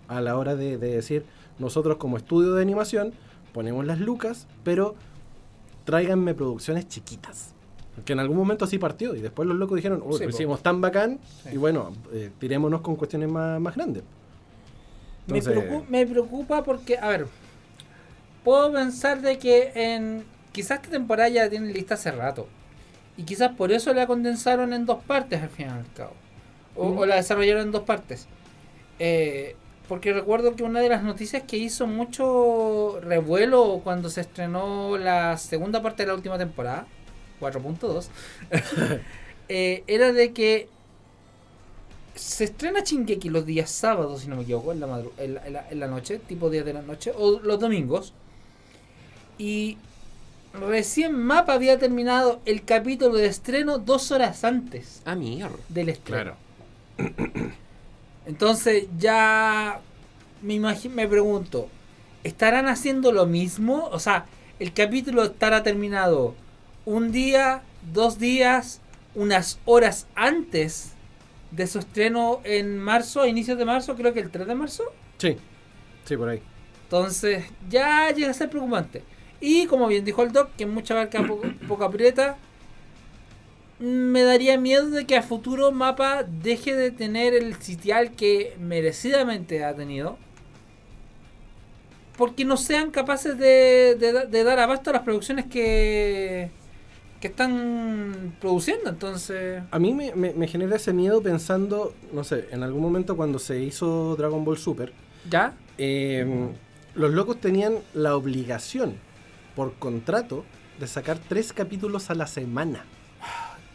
a 0.08 0.20
la 0.20 0.36
hora 0.36 0.56
de, 0.56 0.78
de 0.78 0.90
decir 0.96 1.24
nosotros 1.58 1.96
como 1.98 2.16
estudio 2.16 2.54
de 2.54 2.62
animación 2.62 3.12
ponemos 3.52 3.84
las 3.84 3.98
lucas, 4.00 4.46
pero 4.64 4.94
tráiganme 5.84 6.34
producciones 6.34 6.88
chiquitas. 6.88 7.54
Que 8.04 8.12
en 8.14 8.20
algún 8.20 8.36
momento 8.38 8.64
así 8.64 8.78
partió 8.78 9.14
y 9.14 9.20
después 9.20 9.46
los 9.48 9.58
locos 9.58 9.76
dijeron, 9.76 10.00
uy, 10.04 10.14
Sí, 10.18 10.24
lo 10.24 10.30
po. 10.30 10.36
hicimos 10.36 10.62
tan 10.62 10.80
bacán 10.80 11.18
Sí. 11.42 11.50
y 11.52 11.56
bueno, 11.58 11.92
eh, 12.12 12.30
tirémonos 12.38 12.80
con 12.80 12.96
cuestiones 12.96 13.28
más, 13.30 13.60
más 13.60 13.74
grandes. 13.74 14.02
Me 15.88 16.06
preocupa 16.06 16.62
porque, 16.64 16.98
a 16.98 17.08
ver, 17.08 17.26
puedo 18.44 18.72
pensar 18.72 19.20
de 19.20 19.38
que 19.38 19.70
en 19.74 20.24
quizás 20.52 20.78
esta 20.78 20.90
temporada 20.90 21.28
ya 21.28 21.48
tienen 21.50 21.72
lista 21.72 21.94
hace 21.94 22.10
rato. 22.12 22.48
Y 23.16 23.24
quizás 23.24 23.52
por 23.56 23.72
eso 23.72 23.92
la 23.94 24.06
condensaron 24.06 24.72
en 24.72 24.86
dos 24.86 25.02
partes 25.04 25.42
al 25.42 25.50
fin 25.50 25.66
y 25.68 25.70
al 25.70 25.92
cabo. 25.94 26.14
O, 26.74 26.88
o 27.00 27.06
la 27.06 27.16
desarrollaron 27.16 27.62
en 27.64 27.72
dos 27.72 27.82
partes. 27.84 28.28
Eh, 28.98 29.56
porque 29.88 30.12
recuerdo 30.12 30.56
que 30.56 30.62
una 30.64 30.80
de 30.80 30.88
las 30.88 31.02
noticias 31.02 31.42
que 31.44 31.56
hizo 31.58 31.86
mucho 31.86 33.00
revuelo 33.02 33.80
cuando 33.84 34.10
se 34.10 34.22
estrenó 34.22 34.96
la 34.98 35.36
segunda 35.38 35.82
parte 35.82 36.04
de 36.04 36.08
la 36.08 36.14
última 36.14 36.38
temporada, 36.38 36.86
4.2, 37.40 38.10
eh, 39.48 39.84
era 39.86 40.12
de 40.12 40.32
que 40.32 40.68
se 42.14 42.44
estrena 42.44 42.80
Shingeki 42.80 43.28
los 43.30 43.46
días 43.46 43.70
sábados, 43.70 44.20
si 44.22 44.28
no 44.28 44.36
me 44.36 44.42
equivoco, 44.42 44.74
la, 44.74 44.86
en 45.18 45.34
la, 45.34 45.46
en 45.46 45.52
la- 45.54 45.68
en 45.70 45.80
la 45.80 45.86
noche, 45.88 46.18
tipo 46.18 46.50
días 46.50 46.64
de 46.64 46.74
la 46.74 46.82
noche, 46.82 47.12
o 47.16 47.40
los 47.40 47.58
domingos. 47.60 48.12
Y 49.38 49.78
recién 50.52 51.14
Mapa 51.16 51.54
había 51.54 51.78
terminado 51.78 52.40
el 52.44 52.64
capítulo 52.64 53.16
de 53.16 53.26
estreno 53.26 53.78
dos 53.78 54.10
horas 54.10 54.44
antes 54.44 55.02
Ah, 55.04 55.14
mierda. 55.14 55.56
del 55.68 55.88
estreno. 55.90 56.34
Entonces 58.26 58.86
ya 58.98 59.80
me, 60.42 60.54
imagi- 60.54 60.90
me 60.90 61.08
pregunto, 61.08 61.68
¿estarán 62.24 62.68
haciendo 62.68 63.12
lo 63.12 63.26
mismo? 63.26 63.88
O 63.92 63.98
sea, 63.98 64.26
el 64.58 64.72
capítulo 64.72 65.24
estará 65.24 65.62
terminado 65.62 66.34
un 66.84 67.12
día, 67.12 67.62
dos 67.92 68.18
días, 68.18 68.80
unas 69.14 69.58
horas 69.64 70.06
antes 70.14 70.92
de 71.50 71.66
su 71.66 71.78
estreno 71.80 72.40
en 72.44 72.78
marzo, 72.78 73.22
a 73.22 73.28
inicios 73.28 73.58
de 73.58 73.64
marzo, 73.64 73.96
creo 73.96 74.12
que 74.12 74.20
el 74.20 74.30
3 74.30 74.46
de 74.46 74.54
marzo. 74.54 74.84
Sí, 75.18 75.36
sí, 76.04 76.16
por 76.16 76.28
ahí. 76.28 76.40
Entonces 76.84 77.44
ya 77.68 78.10
llega 78.12 78.30
a 78.30 78.34
ser 78.34 78.50
preocupante. 78.50 79.02
Y 79.40 79.66
como 79.66 79.86
bien 79.88 80.04
dijo 80.04 80.22
el 80.22 80.32
Doc, 80.32 80.50
que 80.56 80.66
mucha 80.66 80.94
barca 80.94 81.26
poco, 81.26 81.46
poco 81.66 81.84
aprieta, 81.84 82.36
me 83.78 84.22
daría 84.22 84.58
miedo 84.58 84.90
de 84.90 85.06
que 85.06 85.16
a 85.16 85.22
futuro 85.22 85.72
Mapa 85.72 86.24
deje 86.24 86.74
de 86.74 86.90
tener 86.90 87.32
el 87.34 87.54
sitial 87.56 88.12
que 88.12 88.54
merecidamente 88.60 89.64
ha 89.64 89.74
tenido. 89.74 90.18
Porque 92.18 92.44
no 92.44 92.58
sean 92.58 92.90
capaces 92.90 93.38
de, 93.38 93.96
de 93.98 94.12
da- 94.12 94.26
de 94.26 94.44
dar 94.44 94.58
abasto 94.58 94.90
a 94.90 94.92
las 94.92 95.02
producciones 95.02 95.46
que, 95.46 96.50
que 97.18 97.28
están 97.28 98.34
produciendo. 98.40 98.90
Entonces, 98.90 99.62
A 99.70 99.78
mí 99.78 99.94
me, 99.94 100.14
me- 100.14 100.34
me 100.34 100.46
genera 100.46 100.76
ese 100.76 100.92
miedo 100.92 101.22
pensando, 101.22 101.94
no 102.12 102.22
sé, 102.24 102.46
en 102.50 102.62
algún 102.62 102.82
momento 102.82 103.16
cuando 103.16 103.38
se 103.38 103.60
hizo 103.62 104.16
Dragon 104.16 104.44
Ball 104.44 104.58
Super, 104.58 104.92
¿ya? 105.30 105.54
eh, 105.78 106.26
los 106.94 107.10
locos 107.12 107.40
tenían 107.40 107.76
la 107.94 108.14
obligación 108.16 108.96
por 109.60 109.74
contrato 109.74 110.46
de 110.78 110.86
sacar 110.86 111.18
tres 111.18 111.52
capítulos 111.52 112.08
a 112.08 112.14
la 112.14 112.26
semana. 112.26 112.86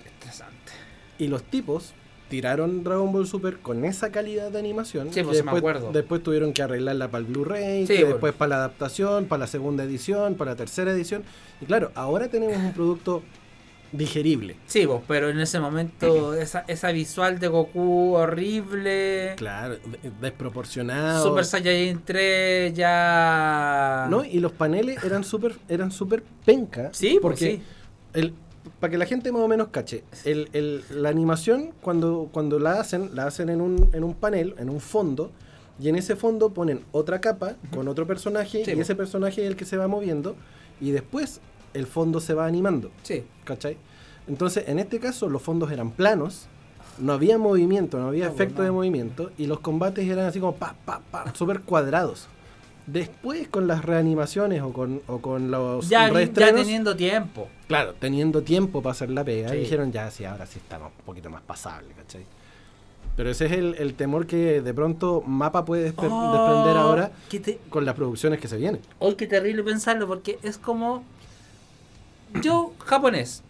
Estresante. 0.03 0.71
Y 1.19 1.27
los 1.27 1.43
tipos 1.43 1.93
tiraron 2.27 2.83
Dragon 2.83 3.13
Ball 3.13 3.27
Super 3.27 3.59
con 3.59 3.85
esa 3.85 4.11
calidad 4.11 4.49
de 4.49 4.57
animación. 4.57 5.13
Sí, 5.13 5.21
pues, 5.21 5.45
me 5.45 5.51
acuerdo. 5.51 5.91
después 5.91 6.23
tuvieron 6.23 6.53
que 6.53 6.63
arreglarla 6.63 7.11
para 7.11 7.19
el 7.23 7.25
Blu-ray, 7.31 7.85
Sí, 7.85 7.97
pues. 7.99 8.07
después 8.07 8.33
para 8.33 8.49
la 8.49 8.55
adaptación, 8.55 9.25
para 9.27 9.41
la 9.41 9.45
segunda 9.47 9.83
edición, 9.83 10.33
para 10.33 10.53
la 10.53 10.57
tercera 10.57 10.89
edición. 10.89 11.23
Y 11.61 11.65
claro, 11.67 11.91
ahora 11.93 12.29
tenemos 12.29 12.57
un 12.57 12.73
producto 12.73 13.21
digerible. 13.91 14.55
Sí, 14.67 14.85
vos, 14.85 15.01
pero 15.07 15.29
en 15.29 15.39
ese 15.39 15.59
momento 15.59 16.33
esa, 16.39 16.65
esa 16.67 16.91
visual 16.91 17.39
de 17.39 17.47
Goku 17.47 18.13
horrible. 18.15 19.33
Claro, 19.37 19.75
de- 19.75 20.11
desproporcionado. 20.21 21.23
Super 21.23 21.45
Saiyajin 21.45 22.01
3 22.03 22.73
ya. 22.73 24.07
¿No? 24.09 24.23
Y 24.25 24.39
los 24.39 24.51
paneles 24.51 25.03
eran 25.03 25.23
súper 25.23 25.55
eran 25.69 25.91
súper 25.91 26.23
penca. 26.45 26.89
Sí, 26.93 27.11
pues 27.13 27.21
porque 27.21 27.45
sí. 27.57 27.61
el, 28.13 28.33
para 28.79 28.91
que 28.91 28.97
la 28.97 29.05
gente 29.05 29.31
más 29.31 29.41
o 29.41 29.47
menos 29.47 29.69
cache, 29.69 30.03
el, 30.23 30.49
el- 30.53 30.83
la 30.91 31.09
animación 31.09 31.71
cuando, 31.81 32.29
cuando 32.31 32.59
la 32.59 32.79
hacen, 32.79 33.11
la 33.15 33.27
hacen 33.27 33.49
en 33.49 33.61
un, 33.61 33.89
en 33.93 34.03
un 34.03 34.13
panel, 34.15 34.55
en 34.57 34.69
un 34.69 34.79
fondo, 34.79 35.31
y 35.79 35.89
en 35.89 35.95
ese 35.95 36.15
fondo 36.15 36.51
ponen 36.53 36.81
otra 36.91 37.19
capa 37.21 37.55
con 37.73 37.87
otro 37.87 38.07
personaje, 38.07 38.63
Sí, 38.65 38.71
y 38.71 38.75
po. 38.75 38.81
ese 38.81 38.95
personaje 38.95 39.41
es 39.43 39.47
el 39.47 39.55
que 39.55 39.65
se 39.65 39.77
va 39.77 39.87
moviendo, 39.87 40.35
y 40.81 40.91
después 40.91 41.41
el 41.75 41.85
fondo 41.87 42.19
se 42.19 42.33
va 42.33 42.45
animando, 42.47 42.89
Sí. 43.03 43.23
¿cachai? 43.43 43.77
Entonces, 44.27 44.65
en 44.67 44.79
este 44.79 44.99
caso, 44.99 45.29
los 45.29 45.41
fondos 45.41 45.71
eran 45.71 45.91
planos, 45.91 46.47
no 46.97 47.13
había 47.13 47.37
movimiento, 47.37 47.99
no 47.99 48.07
había 48.07 48.25
No, 48.27 48.31
efecto 48.33 48.63
de 48.63 48.71
movimiento, 48.71 49.31
y 49.37 49.45
los 49.47 49.59
combates 49.59 50.07
eran 50.07 50.25
así 50.25 50.39
como 50.39 50.55
pa, 50.55 50.75
pa, 50.85 51.01
pa, 51.11 51.33
súper 51.35 51.61
cuadrados. 51.61 52.27
Después, 52.87 53.47
con 53.47 53.67
las 53.67 53.83
reanimaciones 53.83 54.61
o 54.61 54.71
con, 54.71 55.01
o 55.07 55.17
con 55.19 55.49
los 55.51 55.89
Ya, 55.89 56.07
ya 56.11 56.31
teniendo 56.33 56.95
tiempo. 56.95 57.47
Claro, 57.67 57.93
teniendo 57.99 58.43
tiempo 58.43 58.81
para 58.83 58.91
hacer 58.91 59.09
la 59.09 59.23
pega, 59.23 59.49
Sí. 59.49 59.57
dijeron 59.57 59.91
ya, 59.91 60.09
sí, 60.11 60.23
ahora 60.23 60.45
sí 60.45 60.59
estamos 60.59 60.91
un 60.99 61.05
poquito 61.05 61.29
más 61.29 61.41
pasable, 61.41 61.89
¿cachai? 61.95 62.25
Pero 63.17 63.29
ese 63.31 63.45
es 63.45 63.53
el, 63.53 63.75
el 63.79 63.93
temor 63.95 64.27
que 64.27 64.61
de 64.61 64.73
pronto 64.73 65.21
Mapa 65.25 65.63
puede 65.65 65.93
Oh, 65.95 66.31
desprender 66.31 66.77
ahora 66.77 67.11
te- 67.29 67.59
con 67.69 67.85
las 67.85 67.95
producciones 67.95 68.39
que 68.39 68.47
se 68.47 68.57
vienen. 68.57 68.81
Hoy 68.99 69.15
qué 69.15 69.25
terrible 69.25 69.63
pensarlo 69.63 70.05
porque 70.07 70.37
es 70.43 70.57
como. 70.57 71.03
Yo, 72.41 72.73
japonés. 72.79 73.41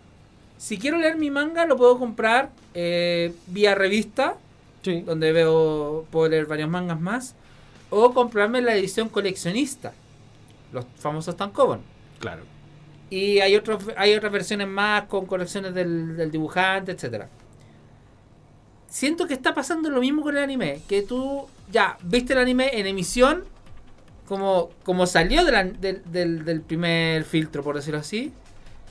Si 0.58 0.78
quiero 0.78 0.98
leer 0.98 1.18
mi 1.18 1.30
manga, 1.32 1.66
lo 1.66 1.76
puedo 1.78 1.98
comprar 2.00 2.52
eh, 2.74 3.34
vía 3.48 3.76
revista, 3.76 4.36
Sí, 4.84 5.02
donde 5.02 5.32
veo 5.32 6.06
puedo 6.12 6.30
leer 6.30 6.46
varios 6.46 6.70
mangas 6.70 7.00
más. 7.02 7.34
O 7.90 8.14
comprarme 8.14 8.62
la 8.62 8.76
edición 8.76 9.10
coleccionista. 9.10 9.94
Los 10.72 10.86
famosos 10.98 11.36
tankobon. 11.36 11.82
claro. 12.20 12.44
Y 13.10 13.40
hay 13.40 13.56
otros 13.56 13.84
hay 13.98 14.16
otras 14.16 14.32
versiones 14.32 14.68
más 14.68 15.04
con 15.04 15.28
colecciones 15.28 15.76
del, 15.76 16.18
del 16.18 16.32
dibujante, 16.32 16.92
etcétera. 16.92 17.30
Siento 18.88 19.28
que 19.28 19.36
está 19.36 19.54
pasando 19.54 19.90
lo 19.92 20.00
mismo 20.00 20.24
con 20.24 20.36
el 20.36 20.44
anime, 20.44 20.82
que 20.88 21.02
tú 21.04 21.46
ya 21.72 21.98
viste 22.02 22.34
el 22.34 22.40
anime 22.40 22.72
en 22.80 22.88
emisión 22.88 23.44
como, 24.28 24.70
como 24.84 25.06
salió 25.06 25.46
de 25.46 25.52
la- 25.52 25.64
del 25.66 26.62
primer 26.66 27.24
filtro, 27.26 27.64
por 27.64 27.76
decirlo 27.76 28.00
así. 28.00 28.34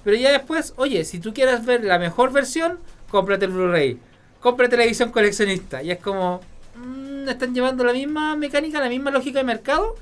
Pero 0.05 0.17
ya 0.17 0.31
después, 0.33 0.75
oye, 0.77 1.05
si 1.05 1.19
tú 1.19 1.33
quieres 1.33 1.65
ver 1.65 1.85
la 1.85 1.99
mejor 1.99 2.33
versión, 2.33 2.79
cómprate 3.11 3.47
el 3.47 3.53
Blu-ray. 3.53 3.99
Cómprate 4.41 4.77
la 4.77 4.85
edición 4.85 5.11
coleccionista. 5.11 5.83
Y 5.83 5.91
es 5.91 5.99
como, 5.99 6.41
mm, 6.77 7.29
están 7.29 7.55
llevando 7.55 7.85
la 7.85 7.93
misma 7.93 8.37
mecánica, 8.37 8.81
la 8.81 8.89
misma 8.89 9.11
lógica 9.11 9.39
de 9.39 9.45
mercado 9.45 9.95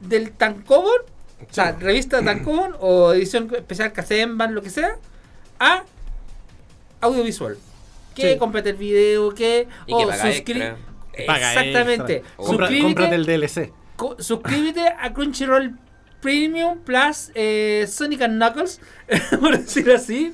del 0.00 0.32
Tankobon 0.32 1.02
o 1.40 1.52
sea, 1.54 1.72
revista 1.72 2.22
Tancón 2.22 2.74
o 2.80 3.12
edición 3.12 3.48
especial 3.54 3.92
Kazenban, 3.92 4.54
lo 4.54 4.62
que 4.62 4.70
sea, 4.70 4.96
a 5.58 5.84
audiovisual. 7.00 7.56
Que 8.14 8.32
Sí. 8.32 8.38
complete 8.38 8.70
el 8.70 8.76
video, 8.76 9.32
que. 9.34 9.68
Y 9.86 9.92
o. 9.92 10.08
Paga 11.26 11.52
Exactamente. 11.52 12.22
Suscríbete, 12.38 12.82
cómprate 12.82 13.14
el 13.14 13.26
DLC. 13.26 13.72
suscríbete 14.18 14.88
a 14.88 15.12
Crunchyroll 15.12 15.76
Premium 16.20 16.78
Plus 16.80 17.30
eh, 17.34 17.86
Sonic 17.88 18.22
and 18.22 18.36
Knuckles, 18.42 18.80
por 19.40 19.56
decirlo 19.58 19.94
así. 19.94 20.32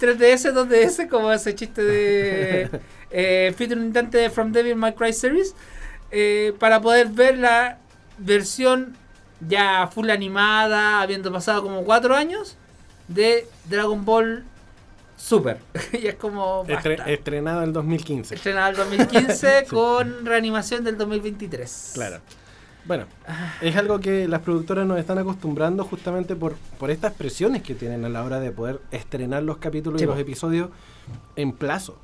3DS, 0.00 0.52
2DS, 0.54 1.08
como 1.08 1.30
ese 1.32 1.54
chiste 1.54 1.82
de 1.82 2.70
eh, 3.10 3.54
featuring 3.56 3.86
intante 3.86 4.18
de 4.18 4.30
From 4.30 4.50
Devil 4.52 4.76
May 4.76 4.94
Cry 4.94 5.12
series, 5.12 5.54
eh, 6.10 6.54
para 6.58 6.80
poder 6.80 7.08
ver 7.08 7.38
la 7.38 7.78
versión 8.18 8.96
ya 9.46 9.86
full 9.92 10.10
animada, 10.10 11.00
habiendo 11.02 11.30
pasado 11.32 11.62
como 11.62 11.84
4 11.84 12.14
años, 12.14 12.56
de 13.08 13.46
Dragon 13.68 14.04
Ball 14.04 14.44
Super. 15.16 15.58
y 15.92 16.06
es 16.06 16.14
como... 16.14 16.64
Estre- 16.66 17.06
estrenado 17.06 17.62
en 17.62 17.74
2015. 17.74 18.34
Estrenada 18.34 18.70
el 18.70 18.76
2015 18.76 19.66
con 19.68 20.24
reanimación 20.24 20.82
del 20.82 20.96
2023. 20.96 21.90
Claro. 21.92 22.20
Bueno, 22.86 23.04
es 23.60 23.76
algo 23.76 24.00
que 24.00 24.26
las 24.26 24.40
productoras 24.40 24.86
nos 24.86 24.98
están 24.98 25.18
acostumbrando 25.18 25.84
justamente 25.84 26.34
por, 26.36 26.54
por 26.78 26.90
estas 26.90 27.12
presiones 27.12 27.62
que 27.62 27.74
tienen 27.74 28.04
a 28.04 28.08
la 28.08 28.24
hora 28.24 28.40
de 28.40 28.50
poder 28.50 28.80
estrenar 28.90 29.42
los 29.42 29.58
capítulos 29.58 30.00
Sí, 30.00 30.04
y 30.04 30.06
los 30.08 30.18
episodios 30.18 30.70
en 31.36 31.52
plazo. 31.52 31.96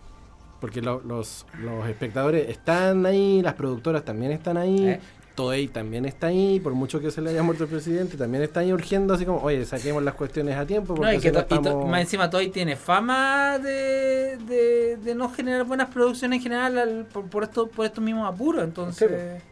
Porque 0.61 0.81
lo- 0.83 1.01
los, 1.03 1.47
los 1.63 1.87
espectadores 1.89 2.49
están 2.49 3.05
ahí, 3.07 3.43
las 3.43 3.55
productoras 3.55 4.05
también 4.05 4.33
están 4.33 4.57
ahí, 4.57 4.89
¿Eh? 4.89 5.01
Toei 5.35 5.69
también 5.69 6.07
está 6.07 6.29
ahí, 6.29 6.61
por 6.61 6.73
mucho 6.73 6.99
que 6.99 7.11
se 7.11 7.21
le 7.21 7.29
haya 7.29 7.43
muerto 7.43 7.65
el 7.65 7.69
presidente, 7.71 8.17
también 8.17 8.43
está 8.43 8.61
ahí 8.61 8.73
urgiendo 8.73 9.13
así 9.13 9.27
como, 9.27 9.43
oye, 9.43 9.67
saquemos 9.67 10.03
las 10.03 10.15
cuestiones 10.15 10.57
a 10.57 10.65
tiempo. 10.67 10.95
Porque 10.95 11.13
No, 11.13 11.19
y 11.19 11.21
que 11.21 11.31
no 11.31 11.41
to- 11.45 11.45
y 11.45 11.49
to- 11.59 11.69
estamos- 11.69 11.91
más 11.91 12.01
encima 12.01 12.31
Toy 12.31 12.49
tiene 12.49 12.75
fama 12.75 13.59
de, 13.59 14.39
de, 14.49 14.97
de 14.97 15.15
no 15.15 15.29
generar 15.31 15.65
buenas 15.65 15.91
producciones 15.91 16.39
en 16.39 16.43
general 16.43 16.79
al- 16.79 17.05
por, 17.13 17.25
por, 17.27 17.43
esto, 17.43 17.67
por 17.67 17.85
estos 17.85 18.03
mismos 18.03 18.27
apuros. 18.27 18.65
Entonces, 18.65 19.43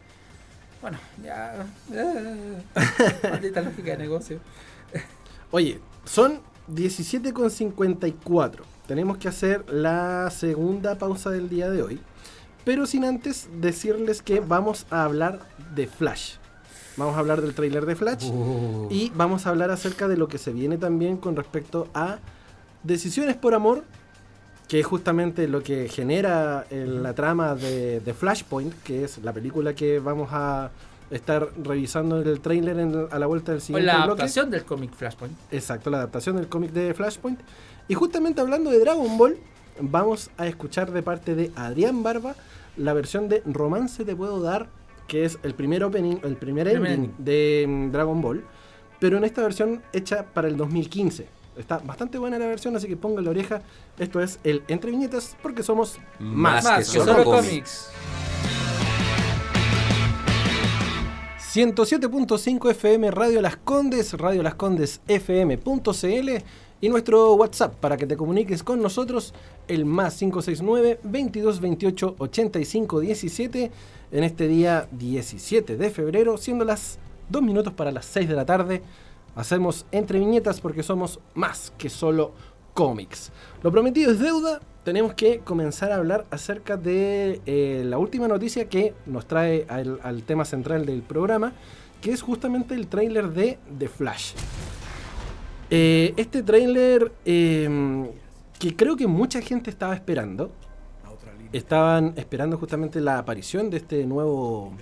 bueno, 0.85 0.99
ya. 1.23 1.65
eh, 1.91 2.61
maldita 3.31 3.61
lógica 3.61 3.89
de 3.93 3.97
negocio. 3.97 4.39
Oye, 5.49 5.79
son 6.03 6.41
17,54. 6.71 8.61
Tenemos 8.85 9.17
que 9.17 9.27
hacer 9.27 9.67
la 9.67 10.29
segunda 10.29 10.99
pausa 10.99 11.31
del 11.31 11.49
día 11.49 11.71
de 11.71 11.81
hoy. 11.81 11.99
Pero 12.65 12.85
sin 12.85 13.03
antes 13.03 13.49
decirles 13.59 14.21
que 14.21 14.41
vamos 14.41 14.85
a 14.91 15.05
hablar 15.05 15.39
de 15.73 15.87
Flash. 15.87 16.35
Vamos 16.97 17.15
a 17.15 17.19
hablar 17.19 17.41
del 17.41 17.55
tráiler 17.55 17.87
de 17.87 17.95
Flash. 17.95 18.29
Y 18.91 19.11
vamos 19.15 19.47
a 19.47 19.49
hablar 19.49 19.71
acerca 19.71 20.07
de 20.07 20.17
lo 20.17 20.27
que 20.27 20.37
se 20.37 20.53
viene 20.53 20.77
también 20.77 21.17
con 21.17 21.35
respecto 21.35 21.87
a 21.95 22.19
Decisiones 22.83 23.35
por 23.35 23.55
Amor, 23.55 23.83
que 24.67 24.79
es 24.79 24.85
justamente 24.85 25.47
lo 25.47 25.61
que 25.61 25.87
genera 25.89 26.65
el- 26.69 27.03
la 27.03 27.13
trama 27.13 27.55
de, 27.55 27.99
de 27.99 28.13
Flashpoint, 28.13 28.73
que 28.83 29.03
es 29.03 29.19
la 29.19 29.31
película 29.33 29.73
que 29.75 29.99
vamos 29.99 30.29
a 30.31 30.71
estar 31.11 31.49
revisando 31.63 32.19
en 32.21 32.27
el 32.27 32.39
tráiler 32.39 33.07
a 33.11 33.19
la 33.19 33.27
vuelta 33.27 33.51
del 33.51 33.61
siguiente 33.61 33.85
la 33.85 33.97
bloque. 34.05 34.21
adaptación 34.21 34.49
del 34.49 34.65
cómic 34.65 34.91
Flashpoint. 34.95 35.35
Exacto, 35.51 35.89
la 35.91 35.97
adaptación 35.97 36.35
del 36.37 36.47
cómic 36.47 36.71
de 36.71 36.93
Flashpoint. 36.95 37.39
Y 37.87 37.93
justamente 37.93 38.41
hablando 38.41 38.71
de 38.71 38.79
Dragon 38.79 39.15
Ball, 39.17 39.37
vamos 39.79 40.31
a 40.37 40.47
escuchar 40.47 40.91
de 40.91 41.03
parte 41.03 41.35
de 41.35 41.51
Adrián 41.55 42.01
Barba 42.01 42.33
la 42.77 42.93
versión 42.93 43.29
de 43.29 43.43
Romance 43.45 44.03
Te 44.03 44.15
Puedo 44.15 44.41
Dar, 44.41 44.67
que 45.07 45.25
es 45.25 45.37
el 45.43 45.53
primer 45.53 45.83
opening, 45.83 46.15
el 46.23 46.37
primer 46.37 46.67
Primer 46.71 46.91
ending 46.91 47.13
de 47.19 47.65
mm, 47.67 47.91
Dragon 47.91 48.19
Ball, 48.21 48.43
pero 48.99 49.17
en 49.17 49.23
esta 49.25 49.43
versión 49.43 49.83
hecha 49.93 50.25
para 50.33 50.47
el 50.47 50.57
2015. 50.57 51.27
Está 51.57 51.77
bastante 51.79 52.17
buena 52.17 52.37
la 52.37 52.47
versión, 52.47 52.75
así 52.75 52.87
que 52.87 52.97
pongan 52.97 53.23
la 53.23 53.31
oreja. 53.31 53.61
Esto 53.97 54.21
es 54.21 54.39
el 54.43 54.63
Entre 54.67 54.91
Viñetas, 54.91 55.35
porque 55.41 55.63
somos 55.63 55.99
más, 56.19 56.63
Más 56.63 56.87
que 56.87 56.93
que 56.93 56.99
solo, 56.99 57.13
solo 57.13 57.23
cómics. 57.23 57.89
cómics. 57.91 57.91
107.5 61.55 62.71
FM 62.71 63.11
Radio 63.11 63.41
Las 63.41 63.55
Condes, 63.55 64.13
Radio 64.13 64.43
Las 64.43 64.55
Condes 64.55 64.99
FM.cl 65.07 66.29
y 66.81 66.89
nuestro 66.89 67.33
WhatsApp 67.35 67.75
para 67.75 67.95
que 67.95 68.05
te 68.05 68.17
comuniques 68.17 68.61
con 68.61 68.81
nosotros, 68.81 69.33
el 69.69 69.85
más 69.85 70.17
569 70.17 70.99
22 71.03 71.61
28 71.61 72.15
85 72.17 72.99
17 72.99 73.71
en 74.11 74.23
este 74.25 74.47
día 74.49 74.89
17 74.91 75.77
de 75.77 75.89
febrero, 75.91 76.35
siendo 76.35 76.65
las 76.65 76.99
2 77.29 77.41
minutos 77.41 77.71
para 77.71 77.91
las 77.93 78.05
6 78.05 78.27
de 78.27 78.35
la 78.35 78.45
tarde. 78.45 78.81
Hacemos 79.35 79.85
entre 79.91 80.19
viñetas 80.19 80.61
porque 80.61 80.81
somos 80.81 81.19
más 81.33 81.73
que 81.77 81.89
solo 81.89 82.33
cómics. 82.73 83.31
Lo 83.63 83.71
prometido 83.71 84.11
es 84.11 84.19
deuda. 84.19 84.61
Tenemos 84.83 85.13
que 85.15 85.39
comenzar 85.39 85.91
a 85.91 85.95
hablar 85.95 86.25
acerca 86.29 86.77
de 86.77 87.41
eh, 87.45 87.83
la 87.85 87.97
última 87.97 88.27
noticia 88.27 88.69
que 88.69 88.93
nos 89.05 89.25
trae 89.25 89.65
al, 89.67 90.23
tema 90.23 90.45
central 90.45 90.85
del 90.85 91.01
programa, 91.01 91.53
que 92.01 92.11
es 92.11 92.21
justamente 92.21 92.75
el 92.75 92.87
tráiler 92.87 93.29
de 93.29 93.57
The 93.77 93.87
Flash. 93.87 94.33
Eh, 95.71 96.13
este 96.17 96.43
tráiler 96.43 97.11
eh, 97.25 98.07
que 98.59 98.75
creo 98.75 98.95
que 98.95 99.07
mucha 99.07 99.41
gente 99.41 99.69
estaba 99.69 99.95
esperando. 99.95 100.51
Estaban 101.51 102.13
esperando 102.17 102.57
justamente 102.57 102.99
la 102.99 103.17
aparición 103.17 103.69
de 103.69 103.77
este 103.77 104.05
nuevo, 104.05 104.73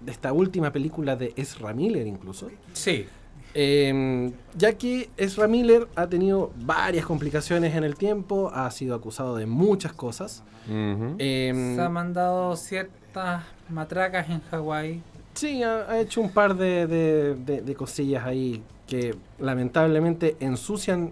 de 0.00 0.10
esta 0.10 0.32
última 0.32 0.72
película 0.72 1.16
de 1.16 1.34
Ezra 1.36 1.74
Miller 1.74 2.06
incluso. 2.06 2.50
Sí. 2.72 3.06
Eh, 3.54 4.30
ya 4.56 4.72
que 4.74 5.10
Ezra 5.16 5.48
Miller 5.48 5.88
ha 5.96 6.06
tenido 6.06 6.52
varias 6.56 7.06
complicaciones 7.06 7.74
en 7.74 7.84
el 7.84 7.96
tiempo, 7.96 8.50
ha 8.54 8.70
sido 8.70 8.94
acusado 8.94 9.36
de 9.36 9.46
muchas 9.46 9.92
cosas. 9.92 10.42
Eh, 10.70 11.72
Se 11.76 11.80
ha 11.82 11.88
mandado 11.88 12.54
ciertas 12.56 13.42
matracas 13.70 14.28
en 14.28 14.40
Hawái. 14.50 15.02
sí, 15.34 15.62
ha, 15.62 15.90
ha 15.90 15.98
hecho 16.00 16.20
un 16.20 16.30
par 16.30 16.56
de, 16.56 16.86
de- 16.86 17.34
de- 17.36 17.62
de 17.62 17.74
cosillas 17.74 18.24
ahí 18.26 18.62
que 18.86 19.14
lamentablemente 19.38 20.36
ensucian 20.40 21.10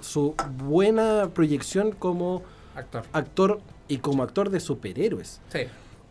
su 0.00 0.34
buena 0.58 1.30
proyección 1.34 1.92
como 1.92 2.42
Actor. 2.74 3.02
actor 3.12 3.60
y 3.88 3.98
como 3.98 4.22
actor 4.22 4.50
de 4.50 4.60
superhéroes. 4.60 5.40
Sí. 5.52 5.60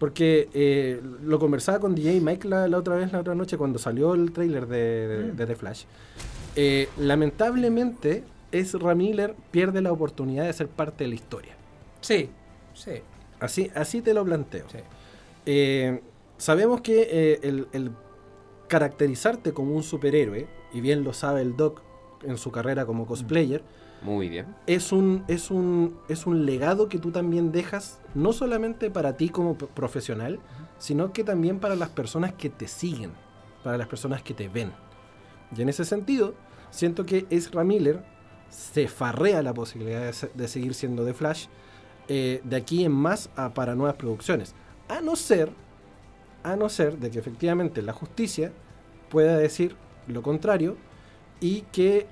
Porque 0.01 0.49
eh, 0.55 0.99
lo 1.23 1.37
conversaba 1.37 1.79
con 1.79 1.93
DJ 1.93 2.19
Mike 2.21 2.47
la, 2.47 2.67
la 2.67 2.79
otra 2.79 2.95
vez, 2.95 3.11
la 3.13 3.19
otra 3.19 3.35
noche, 3.35 3.55
cuando 3.55 3.77
salió 3.77 4.15
el 4.15 4.31
tráiler 4.31 4.65
de, 4.65 5.07
de- 5.07 5.31
de 5.33 5.45
The 5.45 5.55
Flash. 5.55 5.83
Eh, 6.55 6.89
lamentablemente, 6.97 8.23
Ezra 8.51 8.95
Miller 8.95 9.35
pierde 9.51 9.79
la 9.79 9.91
oportunidad 9.91 10.45
de 10.45 10.53
ser 10.53 10.69
parte 10.69 11.03
de 11.03 11.09
la 11.09 11.15
historia. 11.15 11.53
Sí. 12.01 12.31
Sí. 12.73 12.93
Así, 13.39 13.69
así 13.75 14.01
te 14.01 14.15
lo 14.15 14.25
planteo. 14.25 14.65
Sí. 14.71 14.79
Eh, 15.45 16.01
sabemos 16.37 16.81
que 16.81 17.07
eh, 17.11 17.39
el, 17.43 17.67
el 17.71 17.91
caracterizarte 18.67 19.53
como 19.53 19.75
un 19.75 19.83
superhéroe, 19.83 20.47
y 20.73 20.81
bien 20.81 21.03
lo 21.03 21.13
sabe 21.13 21.41
el 21.41 21.55
Doc 21.55 21.81
en 22.23 22.37
su 22.37 22.51
carrera 22.51 22.87
como 22.87 23.05
cosplayer, 23.05 23.61
Muy 24.01 24.29
bien. 24.29 24.55
es 24.65 24.91
un, 24.91 25.23
es 25.27 25.51
un, 25.51 25.95
es 26.09 26.25
un 26.25 26.45
legado 26.45 26.89
que 26.89 26.97
tú 26.97 27.11
también 27.11 27.51
dejas, 27.51 27.99
no 28.15 28.33
solamente 28.33 28.89
para 28.89 29.15
ti 29.15 29.29
como 29.29 29.55
profesional, 29.55 30.39
sino 30.79 31.13
que 31.13 31.23
también 31.23 31.59
para 31.59 31.75
las 31.75 31.89
personas 31.89 32.33
que 32.33 32.49
te 32.49 32.67
siguen, 32.67 33.11
para 33.63 33.77
las 33.77 33.87
personas 33.87 34.23
que 34.23 34.33
te 34.33 34.49
ven. 34.49 34.71
Y 35.55 35.61
en 35.61 35.69
ese 35.69 35.85
sentido, 35.85 36.33
siento 36.71 37.05
que 37.05 37.27
Ezra 37.29 37.63
Miller 37.63 38.03
se 38.49 38.87
farrea 38.87 39.43
la 39.43 39.53
posibilidad 39.53 40.01
de, 40.01 40.13
se- 40.13 40.31
de 40.33 40.47
seguir 40.47 40.73
siendo 40.73 41.05
The 41.05 41.13
Flash 41.13 41.45
eh, 42.07 42.41
de 42.43 42.55
aquí 42.55 42.83
en 42.83 42.91
más 42.93 43.29
a- 43.35 43.53
para 43.53 43.75
nuevas 43.75 43.95
producciones. 43.97 44.55
A 44.89 45.01
no 45.01 45.15
ser, 45.15 45.51
a 46.43 46.55
no 46.55 46.69
ser 46.69 46.97
de 46.97 47.11
que 47.11 47.19
efectivamente 47.19 47.81
la 47.83 47.93
justicia 47.93 48.51
pueda 49.09 49.37
decir 49.37 49.75
lo 50.07 50.23
contrario 50.23 50.75
y 51.39 51.61
que 51.71 52.07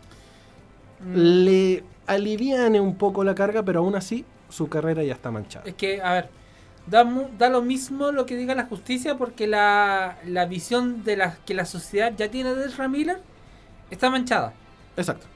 Mm. 1.02 1.14
le 1.46 1.84
aliviane 2.08 2.80
un 2.80 2.96
poco 2.96 3.24
la 3.24 3.36
carga, 3.36 3.64
pero 3.64 3.80
aún 3.80 3.96
así 3.96 4.26
su 4.50 4.68
carrera 4.68 5.04
ya 5.04 5.14
está 5.14 5.32
manchada. 5.32 5.66
Es 5.66 5.76
que, 5.76 6.02
a 6.02 6.14
ver, 6.14 6.30
da, 6.88 7.08
da 7.38 7.50
lo 7.50 7.62
mismo 7.62 8.12
lo 8.12 8.26
que 8.26 8.36
diga 8.36 8.56
la 8.56 8.66
justicia 8.66 9.18
porque 9.18 9.48
la, 9.48 10.18
la 10.26 10.46
visión 10.46 11.04
de 11.04 11.18
la 11.18 11.38
que 11.46 11.54
la 11.54 11.66
sociedad 11.66 12.14
ya 12.16 12.30
tiene 12.30 12.56
de 12.56 12.66
Ezra 12.66 12.88
Miller 12.88 13.22
está 13.92 14.10
manchada. 14.10 14.54
Exacto. 14.98 15.28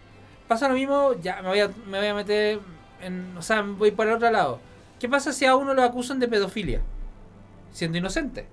Pasa 0.48 0.68
lo 0.68 0.74
mismo, 0.74 1.14
ya 1.22 1.42
me 1.42 1.50
voy 1.50 1.60
a, 1.60 1.68
me 1.88 2.00
voy 2.00 2.08
a 2.08 2.14
meter 2.14 2.60
en. 3.02 3.38
O 3.38 3.42
sea, 3.42 3.62
voy 3.62 3.92
para 3.92 4.12
el 4.12 4.16
otro 4.18 4.32
lado. 4.32 4.60
¿Qué 5.00 5.08
pasa 5.08 5.32
si 5.34 5.46
a 5.46 5.56
uno 5.56 5.74
lo 5.74 5.84
acusan 5.84 6.20
de 6.20 6.28
pedofilia? 6.28 6.82
Siendo 7.72 7.98
inocente. 7.98 8.46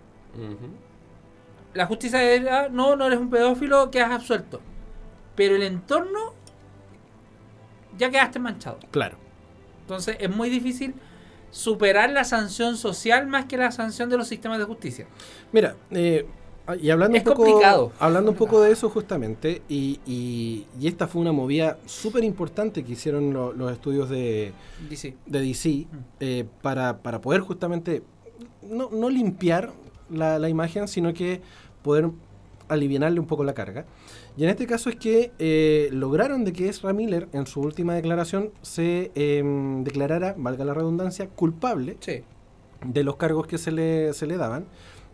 La 1.75 1.87
justicia 1.87 2.21
dirá, 2.21 2.69
no, 2.69 2.97
no 2.97 3.07
eres 3.07 3.19
un 3.19 3.31
pedófilo, 3.31 3.91
quedas 3.91 4.11
absuelto. 4.11 4.61
Pero 5.37 5.57
el 5.57 5.63
entorno 5.63 6.35
ya 8.01 8.11
quedaste 8.11 8.39
manchado. 8.41 8.79
Claro. 8.91 9.17
Entonces 9.83 10.17
es 10.19 10.35
muy 10.35 10.49
difícil 10.51 10.95
superar 11.51 12.11
la 12.11 12.25
sanción 12.25 12.77
social 12.77 13.27
más 13.27 13.45
que 13.47 13.57
la 13.57 13.71
sanción 13.73 14.09
de 14.09 14.17
los 14.17 14.29
sistemas 14.29 14.59
de 14.59 14.65
justicia. 14.65 15.07
Mira, 15.53 15.77
eh, 15.91 16.27
y 16.81 16.91
hablando 16.91 17.17
Es 17.17 17.25
un 17.25 17.33
poco, 17.33 17.43
complicado. 17.45 17.93
hablando 17.99 18.31
un 18.31 18.37
poco 18.37 18.61
de 18.63 18.71
eso 18.71 18.89
justamente, 18.89 19.61
y, 19.69 19.99
y- 20.07 20.67
y 20.81 20.87
esta 20.87 21.09
fue 21.09 21.21
una 21.21 21.33
movida 21.33 21.79
súper 21.87 22.23
importante 22.23 22.85
que 22.85 22.93
hicieron 22.93 23.33
lo- 23.33 23.53
los 23.53 23.73
estudios 23.73 24.09
de, 24.09 24.53
DC. 24.89 25.17
de 25.27 25.41
DC 25.41 25.87
eh, 26.21 26.45
para, 26.63 26.99
para 26.99 27.21
poder 27.21 27.41
justamente 27.41 28.03
no, 28.63 28.89
no 28.93 29.11
limpiar 29.11 29.73
la, 30.09 30.39
la 30.39 30.49
imagen, 30.49 30.87
sino 30.87 31.13
que 31.13 31.41
poder 31.83 32.11
aliviarle 32.71 33.21
un 33.21 33.27
poco 33.27 33.45
la 33.45 33.53
carga. 33.55 33.85
Y 34.37 34.45
en 34.45 34.51
este 34.51 34.66
caso 34.66 34.89
es 34.91 34.97
que 34.97 35.33
eh, 35.39 35.89
lograron 35.93 36.45
de 36.45 36.53
que 36.53 36.68
Ezra 36.68 36.93
Miller 36.93 37.29
en 37.33 37.47
su 37.47 37.61
última 37.61 37.95
declaración 37.95 38.51
se 38.62 39.11
em, 39.14 39.85
declarara, 39.85 40.35
valga 40.39 40.64
la 40.64 40.75
redundancia, 40.75 41.29
culpable 41.29 41.97
Sí. 42.01 42.23
de 42.85 43.05
los 43.05 43.16
cargos 43.16 43.47
que 43.47 43.59
se 43.59 43.71
le, 43.73 44.12
se 44.14 44.27
le 44.27 44.37
daban. 44.37 44.64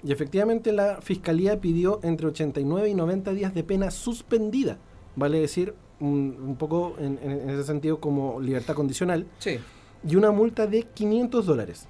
Y 0.05 0.13
efectivamente 0.13 0.73
la 0.73 1.01
fiscalía 1.01 1.61
pidió 1.61 2.01
entre 2.03 2.27
89 2.29 2.89
y 2.91 2.95
90 2.95 3.33
días 3.33 3.55
de 3.55 3.65
pena 3.65 3.91
suspendida. 3.91 4.79
Vale 5.17 5.41
decir, 5.41 5.75
un, 5.99 6.37
un 6.47 6.57
poco 6.57 6.95
en, 6.99 7.19
en- 7.23 7.41
en 7.41 7.51
ese 7.51 7.65
sentido 7.65 7.99
como 7.99 8.41
libertad 8.41 8.75
condicional. 8.75 9.27
Sí. 9.39 9.59
Y 10.07 10.15
una 10.17 10.31
multa 10.31 10.67
de 10.67 10.83
500 10.83 11.47
dólares. 11.47 11.89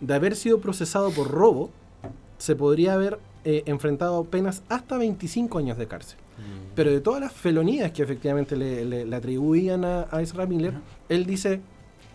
De 0.00 0.14
haber 0.14 0.36
sido 0.36 0.60
procesado 0.60 1.10
por 1.10 1.30
robo, 1.30 1.70
se 2.36 2.54
podría 2.54 2.92
haber 2.94 3.18
eh, 3.50 3.62
enfrentado 3.64 4.24
penas 4.24 4.62
hasta 4.68 4.98
25 4.98 5.58
años 5.58 5.78
de 5.78 5.86
cárcel. 5.86 6.18
Pero 6.74 6.90
de 6.92 7.00
todas 7.00 7.20
las 7.20 7.32
felonías 7.32 7.90
que 7.92 8.02
efectivamente 8.02 8.56
le, 8.56 8.84
le- 8.84 9.04
le 9.06 9.16
atribuían 9.16 9.84
a, 9.84 10.06
a 10.10 10.20
Ezra 10.22 10.44
Miller, 10.46 10.74
él 11.08 11.24
dice, 11.24 11.60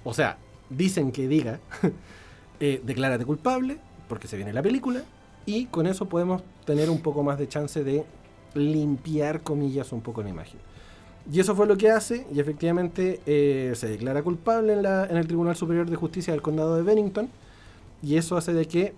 o 0.04 0.14
sea, 0.14 0.38
dicen 0.70 1.12
que 1.12 1.28
diga, 1.28 1.60
eh, 2.60 2.80
declárate 2.86 3.26
culpable, 3.26 3.78
porque 4.08 4.28
se 4.28 4.38
viene 4.38 4.54
la 4.54 4.62
película, 4.62 5.02
y 5.46 5.66
con 5.66 5.88
eso 5.88 6.06
podemos 6.08 6.42
tener 6.66 6.90
un 6.90 7.02
poco 7.02 7.24
más 7.24 7.38
de 7.40 7.48
chance 7.50 7.84
de 7.84 8.06
limpiar, 8.54 9.42
comillas, 9.42 9.92
un 9.92 10.02
poco 10.02 10.22
la 10.24 10.30
imagen. 10.30 10.60
Y 11.32 11.40
eso 11.40 11.56
fue 11.56 11.66
lo 11.68 11.78
que 11.78 11.90
hace, 11.90 12.26
y 12.34 12.40
efectivamente 12.40 13.20
eh, 13.26 13.74
se 13.76 13.88
declara 13.88 14.22
culpable 14.24 14.74
en, 14.74 14.84
la, 14.84 15.06
en 15.06 15.18
el 15.18 15.26
Tribunal 15.28 15.56
Superior 15.56 15.90
de 15.90 15.96
Justicia 15.96 16.32
del 16.34 16.42
Condado 16.42 16.76
de 16.76 16.84
Bennington, 16.84 17.28
y 18.02 18.16
eso 18.18 18.38
hace 18.38 18.54
de 18.54 18.68
que 18.68 18.94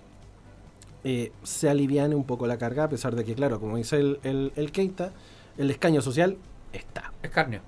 eh, 1.06 1.32
se 1.44 1.70
aliviane 1.70 2.16
un 2.16 2.26
poco 2.26 2.48
la 2.48 2.58
carga, 2.58 2.84
a 2.86 2.90
pesar 2.90 3.16
de 3.16 3.24
que, 3.24 3.36
claro, 3.36 3.60
como 3.60 3.78
dice 3.78 3.96
el, 3.98 4.20
el, 4.24 4.52
el 4.56 4.72
Keita, 4.72 5.12
el 5.58 5.70
escaño 5.72 6.02
social 6.02 6.38
está. 6.74 7.14
Escarnio. 7.24 7.62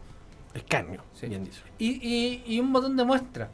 Escaño, 0.53 1.03
Sí. 1.13 1.27
bien 1.27 1.43
dicho. 1.45 1.61
Y, 1.77 1.91
y- 2.05 2.43
y 2.47 2.59
un 2.59 2.73
botón 2.73 2.97
de 2.97 3.05
muestra. 3.05 3.49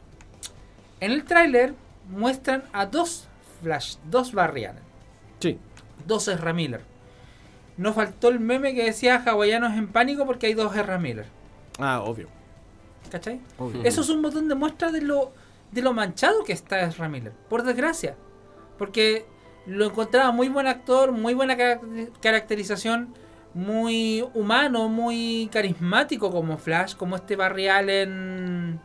En 1.00 1.12
el 1.12 1.24
tráiler 1.24 1.74
muestran 2.08 2.64
a 2.72 2.86
dos 2.86 3.28
Flash, 3.62 3.96
dos 4.10 4.32
Barry 4.32 4.64
Allen, 4.64 4.82
Sí, 5.40 5.58
dos 6.06 6.28
Ezra 6.28 6.52
Miller. 6.54 6.80
No 7.76 7.92
faltó 7.92 8.28
el 8.28 8.40
meme 8.40 8.74
que 8.74 8.84
decía 8.84 9.22
hawaianos 9.26 9.74
en 9.76 9.88
pánico 9.88 10.24
porque 10.26 10.46
hay 10.46 10.54
dos 10.54 10.74
Ezra 10.74 10.98
Miller. 10.98 11.26
ah, 11.78 12.00
obvio. 12.02 12.28
¿Cachai? 13.10 13.40
obvio. 13.58 13.82
Eso 13.84 14.00
es 14.00 14.08
un 14.08 14.22
botón 14.22 14.48
de 14.48 14.54
muestra 14.54 14.90
de 14.90 15.02
lo, 15.02 15.32
de 15.72 15.82
lo 15.82 15.92
manchado 15.92 16.42
que 16.44 16.52
está 16.54 16.80
Ezra 16.80 17.08
Miller. 17.08 17.32
Por 17.50 17.62
desgracia. 17.64 18.16
Porque 18.78 19.24
lo 19.66 19.86
encontraba 19.86 20.30
muy 20.32 20.48
buen 20.48 20.66
actor, 20.66 21.12
muy 21.12 21.34
buena 21.34 21.56
ca- 21.56 21.80
caracterización, 22.20 23.14
muy 23.54 24.24
humano, 24.34 24.88
muy 24.88 25.48
carismático 25.52 26.30
como 26.30 26.58
Flash, 26.58 26.94
como 26.96 27.16
este 27.16 27.36
Barry 27.36 27.68
Allen 27.68 28.80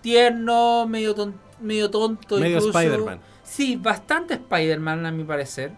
tierno, 0.00 0.86
medio, 0.86 1.14
ton- 1.14 1.34
medio 1.60 1.90
tonto. 1.90 2.38
Medio. 2.38 2.58
Spider-Man. 2.58 3.20
Sí, 3.42 3.76
bastante 3.76 4.34
Spider-Man 4.34 5.06
a 5.06 5.10
mi 5.10 5.24
parecer. 5.24 5.72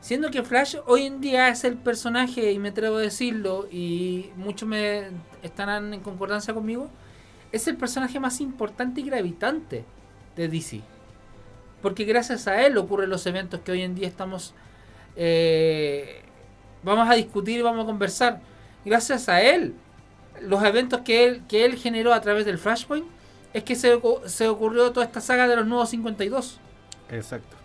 Siendo 0.00 0.30
que 0.30 0.42
Flash 0.42 0.76
hoy 0.86 1.02
en 1.02 1.20
día 1.20 1.48
es 1.48 1.64
el 1.64 1.76
personaje, 1.76 2.52
y 2.52 2.58
me 2.58 2.68
atrevo 2.68 2.96
a 2.96 3.00
decirlo, 3.00 3.66
y 3.70 4.30
muchos 4.36 4.68
me 4.68 5.08
estarán 5.42 5.92
en 5.94 6.00
concordancia 6.00 6.54
conmigo, 6.54 6.88
es 7.50 7.66
el 7.66 7.76
personaje 7.76 8.20
más 8.20 8.40
importante 8.40 9.00
y 9.00 9.04
gravitante 9.04 9.84
de 10.36 10.48
DC. 10.48 10.80
Porque 11.86 12.02
gracias 12.04 12.48
a 12.48 12.66
él 12.66 12.76
ocurren 12.78 13.08
los 13.10 13.24
eventos 13.28 13.60
que 13.60 13.70
hoy 13.70 13.82
en 13.82 13.94
día 13.94 14.08
estamos... 14.08 14.54
eh, 15.14 16.20
vamos 16.82 17.08
a 17.08 17.14
discutir 17.14 17.62
vamos 17.62 17.84
a 17.84 17.86
conversar. 17.86 18.40
Gracias 18.84 19.28
a 19.28 19.40
él, 19.40 19.72
los 20.40 20.64
eventos 20.64 21.02
que 21.02 21.24
él, 21.24 21.42
que 21.48 21.64
él 21.64 21.76
generó 21.76 22.12
a 22.12 22.20
través 22.20 22.44
del 22.44 22.58
Flashpoint, 22.58 23.06
es 23.54 23.62
que 23.62 23.76
se, 23.76 24.00
se 24.24 24.48
ocurrió 24.48 24.90
toda 24.90 25.06
esta 25.06 25.20
saga 25.20 25.46
de 25.46 25.54
los 25.54 25.64
nuevos 25.64 25.88
52. 25.90 26.58
Exacto. 27.10 27.56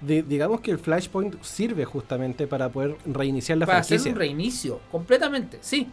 Di- 0.00 0.22
digamos 0.22 0.60
que 0.60 0.72
el 0.72 0.78
Flashpoint 0.80 1.40
sirve 1.44 1.84
justamente 1.84 2.48
para 2.48 2.68
poder 2.70 2.96
reiniciar 3.06 3.56
la 3.58 3.66
para 3.66 3.78
hacer 3.78 4.00
franquicia. 4.00 4.12
un 4.12 4.18
reinicio, 4.18 4.80
completamente, 4.90 5.58
sí. 5.60 5.88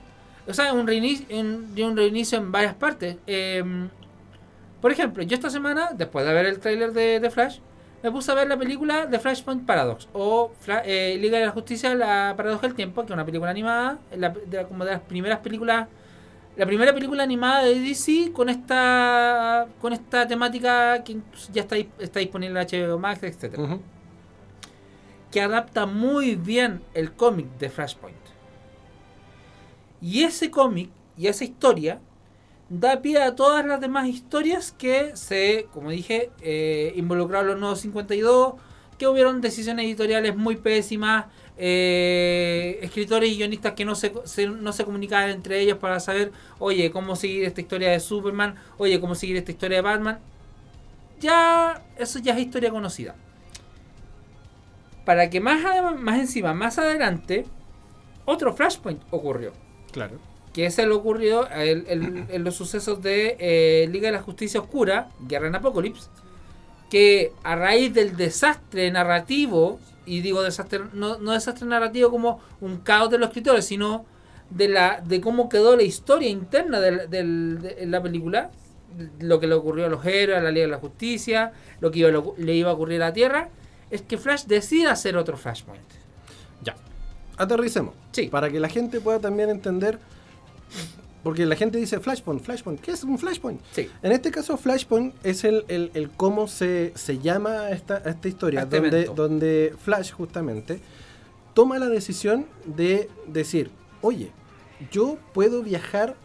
O 0.48 0.54
sea, 0.56 0.74
un 0.74 0.88
reinicio, 0.88 1.28
un, 1.40 1.96
reinicio 1.96 2.40
en 2.40 2.52
varias 2.52 2.74
partes. 2.74 3.18
Eh, 3.28 3.64
por 4.82 4.92
ejemplo, 4.92 5.24
yo 5.24 5.36
esta 5.36 5.50
semana, 5.50 5.92
después 5.94 6.26
de 6.26 6.34
ver 6.34 6.46
el 6.48 6.60
tráiler 6.60 6.92
de, 6.94 7.20
de 7.20 7.30
Flash, 7.30 7.60
me 8.04 8.12
puse 8.12 8.32
a 8.32 8.36
ver 8.36 8.48
la 8.48 8.58
película 8.58 9.06
de 9.06 9.20
Flashpoint 9.20 9.64
Paradox 9.66 10.08
o 10.14 10.52
eh, 10.86 11.18
Liga 11.22 11.38
de 11.38 11.46
la 11.46 11.52
Justicia, 11.52 11.94
la 11.94 12.34
Paradoja 12.36 12.64
del 12.68 12.76
Tiempo, 12.76 13.02
que 13.02 13.08
es 13.08 13.12
una 13.14 13.26
película 13.26 13.52
animada, 13.52 14.00
la- 14.18 14.30
de- 14.30 14.66
como 14.66 14.84
de 14.86 14.92
las 14.94 15.02
primeras 15.02 15.40
películas, 15.40 15.88
la 16.58 16.66
primera 16.66 16.94
película 16.94 17.22
animada 17.24 17.64
de 17.64 17.80
DC 17.80 18.32
con 18.34 18.50
esta 18.50 19.68
con 19.80 19.94
esta 19.94 20.28
temática 20.28 21.04
que 21.04 21.18
ya 21.54 21.62
está, 21.62 21.76
está 21.78 22.20
disponible 22.20 22.60
en 22.60 22.68
HBO 22.68 22.98
Max, 22.98 23.22
Ujú. 23.58 23.80
que 25.32 25.42
adapta 25.42 25.86
muy 25.86 26.36
bien 26.36 26.82
el 26.96 27.14
cómic 27.14 27.48
de 27.60 27.70
Flashpoint. 27.70 28.18
Y 30.02 30.24
ese 30.24 30.50
cómic 30.50 30.90
y 31.18 31.28
esa 31.28 31.44
historia 31.44 32.00
da 32.80 33.02
pie 33.02 33.22
a 33.22 33.36
todas 33.36 33.66
las 33.66 33.82
demás 33.82 34.08
historias 34.08 34.72
que 34.72 35.16
se, 35.18 35.68
como 35.74 35.90
dije, 35.92 36.32
eh, 36.42 36.94
involucraron 36.96 37.48
los 37.48 37.60
nuevos 37.60 37.80
52, 37.82 38.54
que 38.98 39.08
hubieron 39.08 39.42
decisiones 39.42 39.86
editoriales 39.86 40.36
muy 40.36 40.56
pésimas, 40.56 41.26
eh, 41.58 42.80
escritores 42.82 43.30
y 43.32 43.36
guionistas 43.38 43.74
que 43.74 43.84
no 43.86 43.96
se, 43.96 44.14
se- 44.26 44.48
no 44.48 44.72
se 44.74 44.86
comunicaban 44.86 45.30
entre 45.32 45.60
ellos 45.60 45.78
para 45.80 46.00
saber, 46.00 46.32
oye, 46.60 46.92
cómo 46.92 47.16
seguir 47.16 47.44
esta 47.46 47.62
historia 47.62 47.92
de 47.92 48.00
Superman, 48.00 48.56
oye, 48.78 49.00
cómo 49.02 49.16
seguir 49.16 49.38
esta 49.38 49.52
historia 49.52 49.78
de 49.78 49.82
Batman. 49.82 50.20
Ya, 51.20 51.84
eso 51.98 52.20
ya 52.20 52.34
es 52.34 52.40
historia 52.42 52.72
conocida 52.72 53.16
para 55.06 55.30
que 55.30 55.40
más, 55.42 55.60
más 56.00 56.20
encima, 56.20 56.54
más 56.54 56.78
adelante, 56.78 57.46
otro 58.26 58.54
Flashpoint 58.54 59.02
ocurrió. 59.12 59.52
Claro. 59.92 60.20
Que 60.54 60.66
ese 60.66 60.86
le 60.86 60.94
ocurrió 60.94 61.48
el- 61.50 61.86
el- 61.88 62.26
en 62.30 62.44
los 62.44 62.56
sucesos 62.56 63.02
de 63.02 63.38
eh, 63.40 63.88
Liga 63.92 64.08
de 64.08 64.18
la 64.18 64.22
Justicia 64.22 64.60
Oscura, 64.60 65.10
Guerra 65.28 65.48
en 65.48 65.56
Apocalypse, 65.56 66.10
que 66.90 67.32
a 67.44 67.56
raíz 67.56 67.94
del 67.94 68.18
desastre 68.18 68.92
narrativo, 68.92 69.80
y 70.06 70.20
digo 70.22 70.44
desastre, 70.44 70.82
no, 70.94 71.18
no 71.20 71.32
desastre 71.32 71.66
narrativo 71.68 72.10
como 72.12 72.40
un 72.60 72.78
caos 72.80 73.10
de 73.10 73.18
los 73.18 73.30
escritores, 73.30 73.66
sino 73.66 74.06
de 74.50 74.68
la 74.68 75.00
de 75.00 75.22
cómo 75.22 75.48
quedó 75.48 75.78
la 75.78 75.84
historia 75.84 76.28
interna 76.30 76.82
del- 76.82 77.10
del- 77.10 77.60
de 77.62 77.86
la 77.86 78.02
película, 78.04 78.52
lo 79.22 79.40
que 79.40 79.48
le 79.48 79.56
ocurrió 79.56 79.86
a 79.86 79.90
los 79.90 80.06
héroes, 80.06 80.38
a 80.40 80.42
la 80.42 80.52
Liga 80.52 80.66
de 80.66 80.72
la 80.72 80.80
Justicia, 80.80 81.54
lo 81.80 81.92
que 81.92 82.00
iba- 82.00 82.10
lo- 82.10 82.36
le 82.38 82.54
iba 82.56 82.72
a 82.72 82.74
ocurrir 82.74 83.02
a 83.02 83.08
la 83.08 83.14
Tierra, 83.14 83.48
es 83.90 84.02
que 84.02 84.18
Flash 84.18 84.44
decide 84.48 84.88
hacer 84.90 85.16
otro 85.16 85.38
Flashpoint. 85.38 85.82
Ya. 86.62 86.76
Aterricemos. 87.38 87.94
Sí. 88.12 88.28
Para 88.28 88.50
que 88.50 88.60
la 88.60 88.68
gente 88.68 89.00
pueda 89.00 89.20
también 89.20 89.50
entender. 89.50 89.98
Porque 91.24 91.46
la 91.46 91.56
gente 91.56 91.78
dice 91.78 92.00
Flashpoint, 92.00 92.42
Flashpoint. 92.44 92.80
¿Qué 92.82 92.92
es 92.92 93.04
un 93.04 93.20
Flashpoint? 93.20 93.62
Sí. 93.72 93.88
En 94.02 94.12
este 94.12 94.32
caso, 94.32 94.58
Flashpoint 94.58 95.14
es 95.24 95.44
el, 95.44 95.66
el- 95.68 95.92
el 95.94 96.10
cómo 96.10 96.48
se, 96.48 96.94
se 96.96 97.20
llama 97.20 97.70
esta, 97.70 97.98
esta 97.98 98.28
historia, 98.28 98.62
este 98.62 98.80
donde, 98.80 98.98
evento. 99.02 99.14
donde 99.14 99.76
Flash 99.84 100.12
justamente 100.14 100.80
toma 101.54 101.78
la 101.78 101.90
decisión 101.90 102.48
de 102.66 103.08
decir, 103.28 103.70
oye, 104.02 104.32
yo 104.92 105.20
puedo 105.34 105.62
viajar 105.62 106.16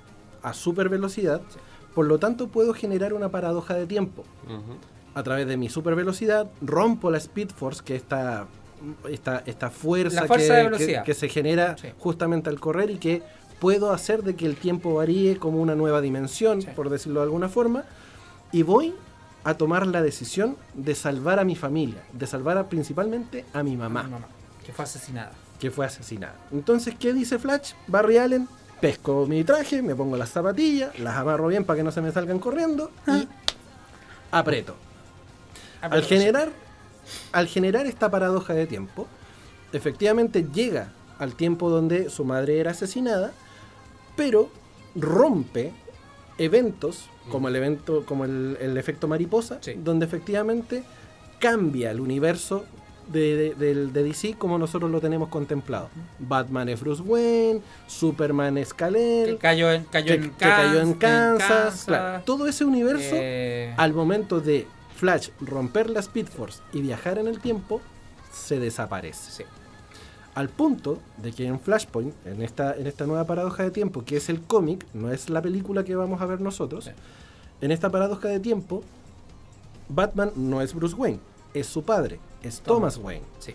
a 0.42 0.54
super 0.54 0.88
velocidad, 0.88 1.42
por 1.94 2.06
lo 2.06 2.18
tanto 2.18 2.48
puedo 2.48 2.72
generar 2.72 3.12
una 3.12 3.28
paradoja 3.30 3.74
de 3.74 3.86
tiempo. 3.86 4.24
A 5.14 5.22
través 5.22 5.46
de 5.46 5.58
mi 5.58 5.68
super 5.68 5.94
velocidad, 5.94 6.48
rompo 6.62 7.10
la 7.10 7.18
Speed 7.18 7.50
Force, 7.50 7.82
que 7.84 7.96
es 7.96 8.02
esta, 8.02 8.46
esta, 9.46 9.70
fuerza, 9.70 10.26
que, 11.04 11.14
se 11.14 11.28
genera 11.28 11.76
Sí. 11.76 11.88
justamente 11.98 12.48
al 12.48 12.60
correr 12.60 12.90
y 12.90 12.96
que 12.98 13.22
puedo 13.60 13.92
hacer 13.92 14.22
de 14.22 14.36
que 14.36 14.46
el 14.46 14.56
tiempo 14.56 14.94
varíe 14.94 15.38
como 15.38 15.60
una 15.60 15.74
nueva 15.74 16.00
dimensión, 16.00 16.62
Sí. 16.62 16.68
por 16.76 16.90
decirlo 16.90 17.20
de 17.20 17.24
alguna 17.24 17.48
forma, 17.48 17.84
y 18.52 18.62
voy 18.62 18.94
a 19.44 19.54
tomar 19.54 19.86
la 19.86 20.02
decisión 20.02 20.56
de 20.74 20.94
salvar 20.94 21.38
a 21.38 21.44
mi 21.44 21.56
familia, 21.56 22.02
de 22.12 22.26
salvar 22.26 22.58
a- 22.58 22.68
principalmente 22.68 23.44
a 23.52 23.62
mi 23.62 23.76
mamá, 23.76 24.02
Mi 24.04 24.10
mamá, 24.10 24.26
que 24.64 24.72
fue 24.72 24.84
asesinada. 24.84 25.32
que 25.60 25.70
fue 25.70 25.86
asesinada. 25.86 26.34
Entonces, 26.52 26.94
¿qué 26.98 27.12
dice 27.12 27.38
Flash? 27.38 27.72
Barry 27.86 28.18
Allen, 28.18 28.48
pesco 28.80 29.24
mi 29.26 29.42
traje, 29.44 29.80
me 29.82 29.94
pongo 29.94 30.16
las 30.16 30.30
zapatillas, 30.30 30.98
las 30.98 31.16
amarro 31.16 31.46
bien 31.48 31.64
para 31.64 31.78
que 31.78 31.82
no 31.84 31.90
se 31.92 32.02
me 32.02 32.12
salgan 32.12 32.38
corriendo 32.38 32.90
y 33.06 33.26
aprieto. 34.32 34.74
Al 35.80 36.02
generar, 36.02 36.50
al 37.32 37.46
generar 37.46 37.86
esta 37.86 38.10
paradoja 38.10 38.52
de 38.52 38.66
tiempo, 38.66 39.06
efectivamente 39.72 40.46
llega 40.52 40.88
al 41.18 41.34
tiempo 41.34 41.70
donde 41.70 42.10
su 42.10 42.24
madre 42.24 42.58
era 42.58 42.72
asesinada, 42.72 43.32
pero 44.16 44.48
rompe 44.94 45.72
eventos 46.38 47.08
como 47.30 47.48
el 47.48 47.56
evento, 47.56 48.04
como 48.06 48.24
el, 48.24 48.56
el 48.60 48.76
efecto 48.76 49.08
mariposa, 49.08 49.58
Sí. 49.60 49.72
donde 49.76 50.06
efectivamente 50.06 50.84
cambia 51.40 51.90
el 51.90 52.00
universo 52.00 52.64
de, 53.08 53.36
de- 53.36 53.54
del- 53.54 53.92
de 53.92 54.02
DC 54.02 54.34
como 54.36 54.58
nosotros 54.58 54.90
lo 54.90 55.00
tenemos 55.00 55.28
contemplado. 55.28 55.88
Batman 56.18 56.68
es 56.68 56.80
Bruce 56.80 57.02
Wayne, 57.02 57.60
Superman 57.86 58.58
es 58.58 58.72
Que 58.72 58.76
Kal-El, 58.78 59.38
cayó 59.38 59.70
en, 59.72 59.84
cayó 59.84 60.06
que, 60.06 60.14
en, 60.14 60.30
que 60.30 60.36
cayó 60.38 60.80
en 60.80 60.94
Kansas, 60.94 61.48
Kansas. 61.48 61.84
claro. 61.84 62.22
todo 62.24 62.46
ese 62.48 62.64
universo 62.64 63.10
eh, 63.14 63.74
al 63.76 63.92
momento 63.92 64.40
de 64.40 64.66
Flash 64.96 65.28
romper 65.40 65.90
la 65.90 66.00
Speed 66.00 66.26
Force 66.26 66.60
y 66.72 66.80
viajar 66.80 67.18
en 67.18 67.26
el 67.28 67.38
tiempo, 67.40 67.80
se 68.32 68.58
desaparece. 68.58 69.30
sí. 69.30 69.44
Al 70.36 70.48
punto 70.50 70.98
de 71.16 71.32
que 71.32 71.46
en 71.46 71.58
Flashpoint, 71.58 72.14
en 72.26 72.42
esta, 72.42 72.76
en 72.76 72.86
esta 72.86 73.06
nueva 73.06 73.24
paradoja 73.24 73.62
de 73.64 73.70
tiempo, 73.72 74.04
que 74.04 74.18
es 74.18 74.28
el 74.28 74.40
cómic, 74.42 74.86
no 74.94 75.10
es 75.10 75.28
la 75.30 75.42
película 75.42 75.82
que 75.82 75.96
vamos 75.96 76.20
a 76.20 76.26
ver 76.26 76.40
nosotros, 76.40 76.84
Sí. 76.84 76.90
en 77.62 77.72
esta 77.72 77.90
paradoja 77.90 78.28
de 78.28 78.38
tiempo, 78.38 78.84
Batman 79.88 80.30
no 80.36 80.60
es 80.62 80.74
Bruce 80.74 80.94
Wayne, 80.94 81.20
es 81.54 81.66
su 81.66 81.82
padre, 81.82 82.20
es 82.42 82.60
Thomas, 82.60 82.94
Thomas. 82.94 83.04
Wayne. 83.06 83.24
Sí. 83.38 83.54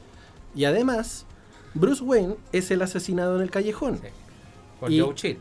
Y 0.56 0.66
además, 0.66 1.26
Bruce 1.74 2.04
Wayne 2.04 2.36
es 2.52 2.72
el 2.72 2.82
asesinado 2.82 3.36
en 3.36 3.42
el 3.44 3.52
callejón. 3.52 3.98
Sí. 3.98 4.08
Por 4.80 4.92
Y- 4.92 5.00
Joe 5.00 5.16
Chill. 5.16 5.38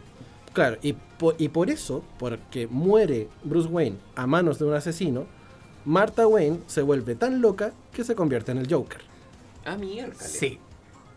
Claro, 0.53 0.76
y, 0.82 0.93
po- 0.95 1.34
y 1.38 1.49
por 1.49 1.70
eso, 1.70 2.03
porque 2.18 2.66
muere 2.66 3.28
Bruce 3.45 3.68
Wayne 3.68 3.97
a 4.16 4.26
manos 4.26 4.59
de 4.59 4.64
un 4.66 4.74
asesino, 4.74 5.24
Martha 5.84 6.26
Wayne 6.26 6.59
se 6.66 6.82
vuelve 6.82 7.14
tan 7.14 7.41
loca 7.41 7.72
que 7.93 8.05
se 8.05 8.14
convierte 8.14 8.53
en 8.53 8.59
el 8.59 8.70
Joker. 8.72 9.01
Ah, 9.64 9.76
mierda. 9.76 10.14
Sí. 10.16 10.59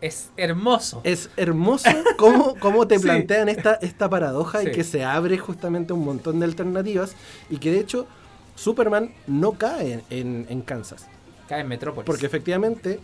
Es 0.04 0.30
hermoso. 0.36 1.00
Es 1.04 1.30
hermoso 1.36 1.88
cómo, 2.18 2.54
cómo 2.60 2.86
te 2.86 2.98
Sí. 2.98 3.04
plantean 3.04 3.48
esta, 3.48 3.74
esta 3.80 4.10
paradoja 4.10 4.62
y 4.62 4.70
que 4.70 4.84
se 4.84 5.02
abre 5.04 5.38
justamente 5.38 5.92
un 5.94 6.04
montón 6.04 6.40
de 6.40 6.44
alternativas 6.46 7.14
y 7.48 7.56
que 7.56 7.70
de 7.72 7.80
hecho 7.80 8.06
Superman 8.54 9.12
no 9.26 9.52
cae 9.52 10.02
en, 10.10 10.46
en 10.50 10.60
Kansas. 10.62 11.06
Cae 11.48 11.60
en 11.62 11.68
Metrópolis. 11.68 12.04
Porque 12.06 12.26
efectivamente 12.26 13.00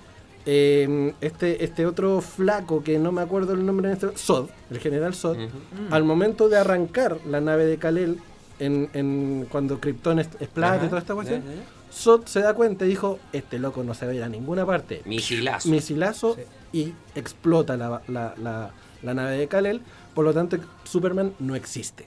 eh, 0.47 1.15
este, 1.21 1.65
este 1.65 1.87
otro 1.87 2.21
flaco 2.21 2.83
que 2.83 2.99
no 2.99 3.13
me 3.13 3.23
acuerdo 3.23 3.55
el 3.55 3.65
nombre 3.65 3.89
en 3.89 3.95
este... 3.95 4.17
Sod, 4.17 4.49
el 4.71 4.79
general 4.79 5.15
Sod. 5.15 5.37
Mm. 5.39 5.93
al 5.93 6.05
momento 6.05 6.49
de 6.49 6.59
arrancar 6.59 7.19
la 7.27 7.41
nave 7.41 7.65
de 7.67 7.79
Kal-El 7.79 8.19
en, 8.59 8.91
en- 8.93 9.47
cuando 9.51 9.81
Krypton 9.81 10.19
es- 10.19 10.29
explota 10.39 10.77
y 10.85 10.89
toda 10.89 10.99
esta 11.01 11.15
cuestión, 11.15 11.41
Ajá. 11.41 11.51
Sod 11.91 12.27
se 12.27 12.41
da 12.41 12.55
cuenta 12.55 12.85
y 12.85 12.89
dijo, 12.89 13.19
este 13.33 13.59
loco 13.59 13.83
no 13.83 13.95
se 13.95 14.05
va 14.07 14.13
a 14.13 14.15
ir 14.15 14.23
a 14.23 14.29
ninguna 14.29 14.65
parte. 14.67 15.03
Misilazo. 15.07 15.69
Misilazo 15.69 16.35
Sí. 16.37 16.43
Y 16.73 16.93
explota 17.15 17.77
la, 17.77 18.03
la- 18.09 18.35
la- 18.37 18.71
la 19.03 19.15
nave 19.15 19.39
de 19.39 19.49
Kal-El, 19.49 19.81
por 20.15 20.25
lo 20.27 20.35
tanto 20.35 20.59
Superman 20.85 21.33
no 21.39 21.55
existe. 21.55 22.07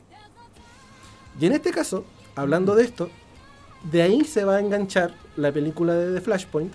Y 1.39 1.47
en 1.47 1.53
este 1.53 1.71
caso, 1.71 2.05
hablando 2.35 2.75
de 2.75 2.83
esto, 2.83 3.09
de 3.91 4.03
ahí 4.03 4.23
se 4.25 4.45
va 4.45 4.57
a 4.57 4.59
enganchar 4.59 5.13
la 5.35 5.51
película 5.51 5.95
de 5.95 6.13
The 6.13 6.21
Flashpoint, 6.21 6.71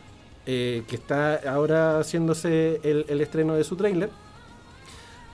eh, 0.46 0.82
que 0.88 0.96
está 0.96 1.36
ahora 1.48 2.00
haciéndose 2.00 2.80
el, 2.82 3.20
estreno 3.20 3.54
de 3.54 3.62
su 3.64 3.76
tráiler, 3.76 4.10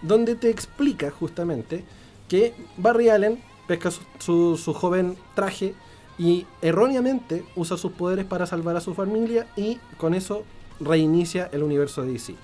donde 0.02 0.34
te 0.34 0.50
explica 0.50 1.10
justamente 1.10 1.84
que 2.28 2.54
Barry 2.76 3.08
Allen 3.08 3.40
pesca 3.66 3.90
su 4.18 4.74
joven 4.76 5.16
traje 5.34 5.74
y 6.18 6.46
erróneamente 6.62 7.44
usa 7.56 7.76
sus 7.76 7.92
poderes 7.92 8.24
para 8.26 8.46
salvar 8.46 8.76
a 8.76 8.80
su 8.80 8.94
familia 8.94 9.46
y 9.56 9.76
con 9.96 10.14
eso 10.14 10.44
reinicia 10.80 11.48
el 11.52 11.62
universo 11.62 12.02
de 12.02 12.12
DC. 12.12 12.34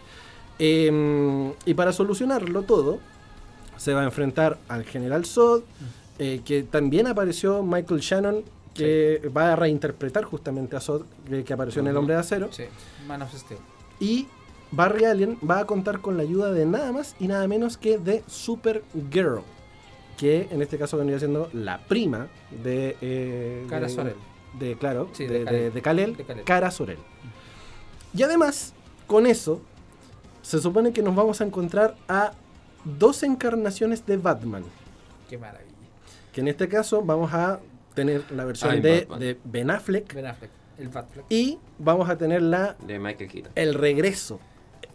Em, 0.59 1.53
y 1.65 1.75
para 1.75 1.93
solucionarlo 1.93 2.63
todo, 2.63 2.99
se 3.77 3.95
va 3.95 4.03
a 4.03 4.05
enfrentar 4.05 4.59
al 4.69 4.85
General 4.85 5.25
Zod, 5.25 5.63
eh, 6.19 6.43
que 6.45 6.63
también 6.63 7.07
apareció 7.07 7.63
Michael 7.63 8.01
Shannon, 8.01 8.43
que 8.75 9.31
va 9.37 9.53
a 9.55 9.57
reinterpretar 9.57 10.25
justamente 10.25 10.77
a 10.77 10.81
Zod, 10.81 11.03
que, 11.29 11.45
que 11.45 11.53
apareció 11.53 11.81
en 11.81 11.89
El. 11.89 11.97
Hombre 11.97 12.15
de 12.15 12.21
Acero. 12.21 12.53
Sí. 12.53 12.65
Man 13.07 13.23
of 13.23 13.35
Steel. 13.35 13.59
Y 14.01 14.27
Barry 14.71 15.05
Allen 15.07 15.39
va 15.49 15.61
a 15.61 15.65
contar 15.65 16.01
con 16.01 16.17
la 16.17 16.23
ayuda 16.23 16.53
de 16.53 16.67
nada 16.67 16.93
más 16.93 17.17
y 17.19 17.27
nada 17.27 17.49
menos 17.49 17.77
que 17.79 17.99
de 17.99 18.23
Supergirl, 18.27 19.41
que 20.19 20.47
en 20.51 20.61
este 20.63 20.77
caso 20.79 20.97
vendría 20.99 21.19
siendo 21.19 21.49
la 21.55 21.79
prima 21.79 22.29
de... 22.63 22.97
eh, 23.01 23.67
Kara 23.69 23.87
de- 23.89 23.93
Zor-El. 23.95 24.15
De, 24.59 24.77
claro, 24.77 25.09
Sí, 25.13 25.27
de, 25.27 25.71
de 25.71 25.83
Kal-El. 25.83 26.17
Kara 26.45 26.71
Zor-El. 26.71 26.99
Y 28.15 28.23
además, 28.23 28.73
con 29.07 29.27
eso, 29.27 29.61
se 30.43 30.59
supone 30.61 30.93
que 30.93 31.03
nos 31.03 31.15
vamos 31.15 31.41
a 31.41 31.45
encontrar 31.45 31.95
a 32.09 32.33
dos 32.85 33.23
encarnaciones 33.23 34.05
de 34.07 34.17
Batman. 34.17 34.65
Qué 35.29 35.39
maravilla. 35.39 35.71
Que 36.33 36.41
en 36.41 36.49
este 36.49 36.69
caso 36.69 37.03
vamos 37.03 37.33
a 37.33 37.61
tener 37.95 38.25
la 38.33 38.45
versión 38.45 38.71
Ay, 38.73 38.81
de, 38.81 39.01
Batman. 39.01 39.19
de 39.21 39.39
Ben 39.45 39.71
Affleck 39.71 40.15
Ben 40.15 40.27
Affleck. 40.27 40.51
El 40.79 40.89
Batfleck. 40.89 41.27
y 41.29 41.59
vamos 41.79 42.09
a 42.09 42.17
tener 42.17 42.41
la 42.41 42.75
De 42.87 42.99
Michael 42.99 43.31
Keaton. 43.31 43.53
el 43.55 43.75
regreso 43.75 44.41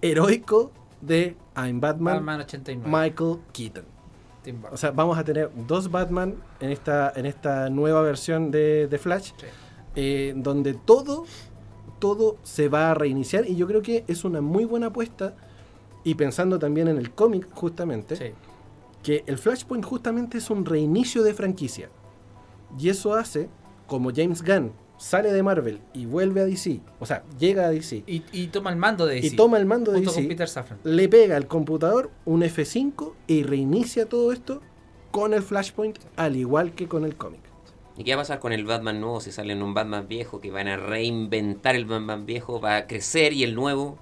heroico 0.01 0.71
de 1.01 1.35
I'm 1.55 1.79
Batman, 1.79 2.15
Batman 2.15 2.41
89. 2.41 2.89
Michael 2.89 3.37
Keaton. 3.53 3.85
Tim. 4.43 4.61
O 4.71 4.77
sea, 4.77 4.91
vamos 4.91 5.17
a 5.17 5.23
tener 5.23 5.51
dos 5.67 5.91
Batman 5.91 6.35
en 6.59 6.71
esta, 6.71 7.11
en 7.15 7.25
esta 7.27 7.69
nueva 7.69 8.01
versión 8.01 8.49
de, 8.51 8.87
de 8.87 8.97
Flash, 8.97 9.31
Sí. 9.37 9.45
eh, 9.95 10.33
donde 10.35 10.73
todo, 10.73 11.25
todo 12.05 12.37
se 12.43 12.69
va 12.69 12.91
a 12.91 12.93
reiniciar 12.93 13.49
y 13.49 13.55
yo 13.55 13.65
creo 13.65 13.81
que 13.81 14.03
es 14.07 14.23
una 14.25 14.39
muy 14.41 14.63
buena 14.65 14.87
apuesta 14.87 15.33
y 16.03 16.13
pensando 16.13 16.59
también 16.59 16.87
en 16.87 16.97
el 16.99 17.09
cómic 17.11 17.47
justamente, 17.51 18.15
Sí. 18.15 18.25
que 19.01 19.23
el 19.25 19.39
Flashpoint 19.39 19.83
justamente 19.83 20.37
es 20.37 20.51
un 20.51 20.65
reinicio 20.65 21.23
de 21.23 21.33
franquicia. 21.33 21.89
Y 22.77 22.89
eso 22.89 23.15
hace, 23.15 23.49
como 23.87 24.11
James 24.15 24.43
Gunn 24.43 24.71
sale 24.97 25.33
de 25.33 25.41
Marvel 25.41 25.79
y 25.93 26.05
vuelve 26.05 26.41
a 26.41 26.45
DC, 26.45 26.79
o 26.99 27.05
sea, 27.07 27.23
llega 27.39 27.65
a 27.65 27.69
DC 27.69 28.03
Y, 28.07 28.23
y 28.31 28.47
toma 28.47 28.69
el 28.69 28.75
mando 28.77 29.07
de 29.07 29.15
DC. 29.15 29.27
y 29.27 29.35
toma 29.35 29.57
el 29.57 29.65
mando 29.65 29.91
de 29.91 30.03
con 30.03 30.13
DC, 30.15 30.27
Peter 30.27 30.47
Safran. 30.47 30.77
le 30.83 31.09
pega 31.09 31.35
al 31.37 31.47
computador 31.47 32.11
un 32.25 32.43
F5 32.43 33.13
y 33.27 33.41
reinicia 33.43 34.05
todo 34.07 34.31
esto 34.31 34.61
con 35.11 35.33
el 35.33 35.41
Flashpoint, 35.41 35.97
al 36.17 36.35
igual 36.35 36.73
que 36.73 36.87
con 36.87 37.03
el 37.03 37.15
cómic. 37.15 37.41
¿Y 37.97 38.03
qué 38.03 38.11
va 38.15 38.21
a 38.21 38.23
pasar 38.23 38.39
con 38.39 38.51
el 38.51 38.65
Batman 38.65 38.99
nuevo 38.99 39.21
si 39.21 39.31
sale 39.31 39.53
en 39.53 39.63
un 39.63 39.73
Batman 39.73 40.07
viejo? 40.07 40.41
Que 40.41 40.51
van 40.51 40.67
a 40.67 40.75
reinventar 40.77 41.75
el 41.75 41.85
Batman 41.85 42.25
viejo, 42.25 42.59
va 42.59 42.77
a 42.77 42.87
crecer 42.87 43.31
y 43.33 43.43
el 43.43 43.55
nuevo. 43.55 43.97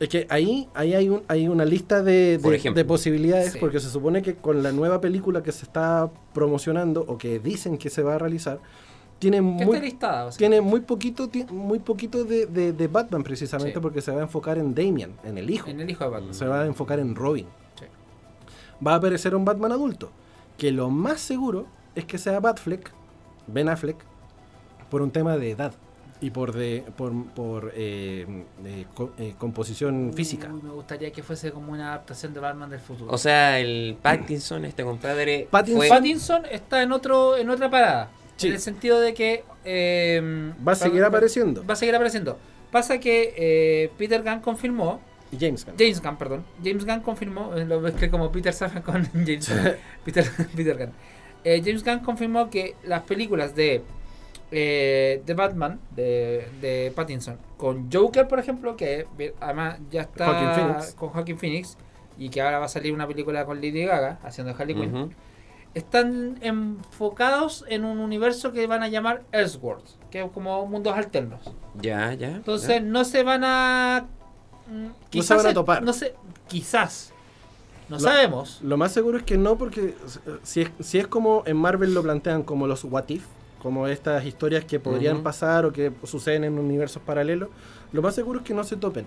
Es 0.00 0.08
que 0.08 0.26
ahí, 0.30 0.68
ahí 0.74 0.94
hay, 0.94 1.08
un, 1.08 1.22
hay 1.28 1.48
una 1.48 1.64
lista 1.64 2.02
de, 2.02 2.38
Por 2.42 2.50
de- 2.52 2.56
ejemplo. 2.58 2.78
de 2.82 2.84
posibilidades, 2.86 3.52
Sí. 3.52 3.58
porque 3.58 3.80
se 3.80 3.88
supone 3.90 4.22
que 4.22 4.34
con 4.36 4.62
la 4.62 4.72
nueva 4.72 5.00
película 5.00 5.42
que 5.42 5.52
se 5.52 5.64
está 5.64 6.10
promocionando 6.34 7.04
o 7.08 7.16
que 7.18 7.38
dicen 7.38 7.78
que 7.78 7.88
se 7.90 8.02
va 8.02 8.14
a 8.14 8.18
realizar, 8.18 8.58
tiene 9.18 9.40
muy, 9.40 9.80
tiene 10.36 10.60
muy 10.60 10.80
poquito, 10.80 11.30
muy 11.50 11.78
poquito 11.78 12.24
de, 12.24 12.44
de- 12.46 12.72
de 12.74 12.88
Batman 12.88 13.22
precisamente 13.22 13.74
Sí. 13.74 13.80
porque 13.80 14.02
se 14.02 14.12
va 14.12 14.18
a 14.20 14.22
enfocar 14.24 14.58
en 14.58 14.74
Damian, 14.74 15.12
en 15.24 15.38
el 15.38 15.48
hijo. 15.50 15.68
En 15.70 15.80
el 15.80 15.88
hijo 15.88 16.04
de 16.04 16.10
Batman. 16.10 16.34
Se 16.34 16.46
va 16.46 16.62
a 16.62 16.66
enfocar 16.66 17.00
en 17.00 17.14
Robin. 17.14 17.46
Sí. 17.80 17.86
Va 18.86 18.92
a 18.92 18.96
aparecer 18.96 19.34
un 19.34 19.46
Batman 19.46 19.72
adulto, 19.72 20.10
que 20.58 20.70
lo 20.72 20.90
más 20.90 21.20
seguro 21.20 21.66
es 21.94 22.04
que 22.04 22.18
sea 22.18 22.38
Batfleck, 22.40 22.92
Ben 23.46 23.68
Affleck, 23.68 23.96
por 24.90 25.02
un 25.02 25.10
tema 25.10 25.36
de 25.36 25.50
edad 25.50 25.72
y 26.20 26.30
por 26.30 26.52
de 26.54 26.82
por, 26.96 27.12
por, 27.34 27.72
eh, 27.74 28.26
de 28.62 28.86
co- 28.94 29.12
eh, 29.18 29.34
composición 29.38 30.12
física. 30.14 30.48
Uy, 30.52 30.62
me 30.62 30.70
gustaría 30.70 31.10
que 31.12 31.22
fuese 31.22 31.52
como 31.52 31.72
una 31.72 31.88
adaptación 31.88 32.32
de 32.32 32.40
Batman 32.40 32.70
del 32.70 32.80
futuro. 32.80 33.10
O 33.12 33.18
sea, 33.18 33.58
el 33.58 33.98
Pattinson, 34.00 34.64
este 34.64 34.82
compadre. 34.84 35.46
Pattinson- 35.50 35.76
fue- 35.76 35.88
Pattinson 35.88 36.42
está 36.50 36.82
en 36.82 36.92
otro 36.92 37.36
en 37.36 37.50
otra 37.50 37.70
parada. 37.70 38.10
Sí. 38.36 38.48
En 38.48 38.54
el 38.54 38.60
sentido 38.60 39.00
de 39.00 39.14
que. 39.14 39.44
eh, 39.64 40.52
Va 40.66 40.72
a 40.72 40.74
seguir 40.74 41.02
apareciendo. 41.04 41.64
Va 41.66 41.72
a 41.74 41.76
seguir 41.76 41.94
apareciendo. 41.94 42.38
Pasa 42.70 42.98
que 42.98 43.34
eh, 43.36 43.90
Peter 43.96 44.22
Gunn 44.22 44.40
confirmó. 44.40 45.00
Y 45.32 45.36
James 45.38 45.64
Gunn. 45.64 45.74
James 45.78 46.02
Gunn, 46.02 46.16
perdón. 46.16 46.44
James 46.62 46.84
Gunn 46.84 47.00
confirmó. 47.00 47.54
eh, 47.56 47.64
Lo 47.64 47.80
mezclé 47.80 48.10
como 48.10 48.30
Peter 48.30 48.52
Safran 48.52 48.82
con 48.82 49.04
James 49.12 49.48
Gunn. 49.48 49.72
Peter, 50.04 50.24
Peter 50.54 50.76
Gunn. 50.78 50.92
Eh, 51.48 51.62
James 51.64 51.84
Gunn 51.84 52.00
confirmó 52.00 52.50
que 52.50 52.74
las 52.84 53.02
películas 53.02 53.54
de. 53.54 53.82
eh, 54.50 55.22
de 55.24 55.34
Batman, 55.34 55.78
de, 55.94 56.48
de 56.60 56.92
Pattinson, 56.94 57.38
con 57.56 57.88
Joker, 57.92 58.26
por 58.28 58.38
ejemplo, 58.38 58.76
que 58.76 59.06
además 59.40 59.78
ya 59.90 60.02
está 60.02 60.26
con 60.96 61.08
Joaquin 61.10 61.38
Phoenix, 61.38 61.76
y 62.18 62.30
que 62.30 62.40
ahora 62.42 62.58
va 62.58 62.64
a 62.66 62.68
salir 62.68 62.92
una 62.92 63.06
película 63.06 63.44
con 63.44 63.56
Lady 63.56 63.84
Gaga, 63.84 64.18
haciendo 64.22 64.54
Harley 64.58 64.74
Quinn, 64.74 65.14
están 65.74 66.38
enfocados 66.40 67.64
en 67.68 67.84
un 67.84 67.98
universo 67.98 68.52
que 68.52 68.66
van 68.66 68.82
a 68.82 68.88
llamar 68.88 69.22
Elseworlds, 69.32 69.98
que 70.10 70.22
es 70.22 70.30
como 70.32 70.66
mundos 70.66 70.96
alternos. 70.96 71.40
Ya, 71.80 72.12
ya. 72.14 72.28
Entonces 72.28 72.82
no 72.82 73.04
se 73.04 73.22
van 73.22 73.42
a... 73.44 74.06
mm, 74.68 75.20
se 75.22 75.34
van 75.34 75.46
a 75.46 75.54
topar. 75.54 75.82
No 75.82 75.92
sé, 75.92 76.14
quizás. 76.48 77.12
No 77.88 77.96
Lo- 77.96 78.00
sabemos. 78.00 78.60
Lo 78.62 78.76
más 78.76 78.92
seguro 78.92 79.18
es 79.18 79.24
que 79.24 79.36
no, 79.38 79.56
porque 79.56 79.94
si 80.42 80.62
es, 80.62 80.70
si 80.80 80.98
es 80.98 81.06
como 81.06 81.42
en 81.46 81.56
Marvel 81.56 81.94
lo 81.94 82.02
plantean 82.02 82.42
como 82.42 82.66
los 82.66 82.82
What 82.84 83.08
If, 83.08 83.24
como 83.62 83.86
estas 83.86 84.24
historias 84.24 84.64
que 84.64 84.78
podrían 84.80 85.16
Ujú. 85.16 85.22
pasar 85.24 85.64
o 85.66 85.72
que 85.72 85.92
suceden 86.04 86.44
en 86.44 86.58
universos 86.58 87.02
paralelos, 87.02 87.48
lo 87.92 88.02
más 88.02 88.14
seguro 88.14 88.40
es 88.40 88.44
que 88.44 88.54
no 88.54 88.64
se 88.64 88.76
topen. 88.76 89.06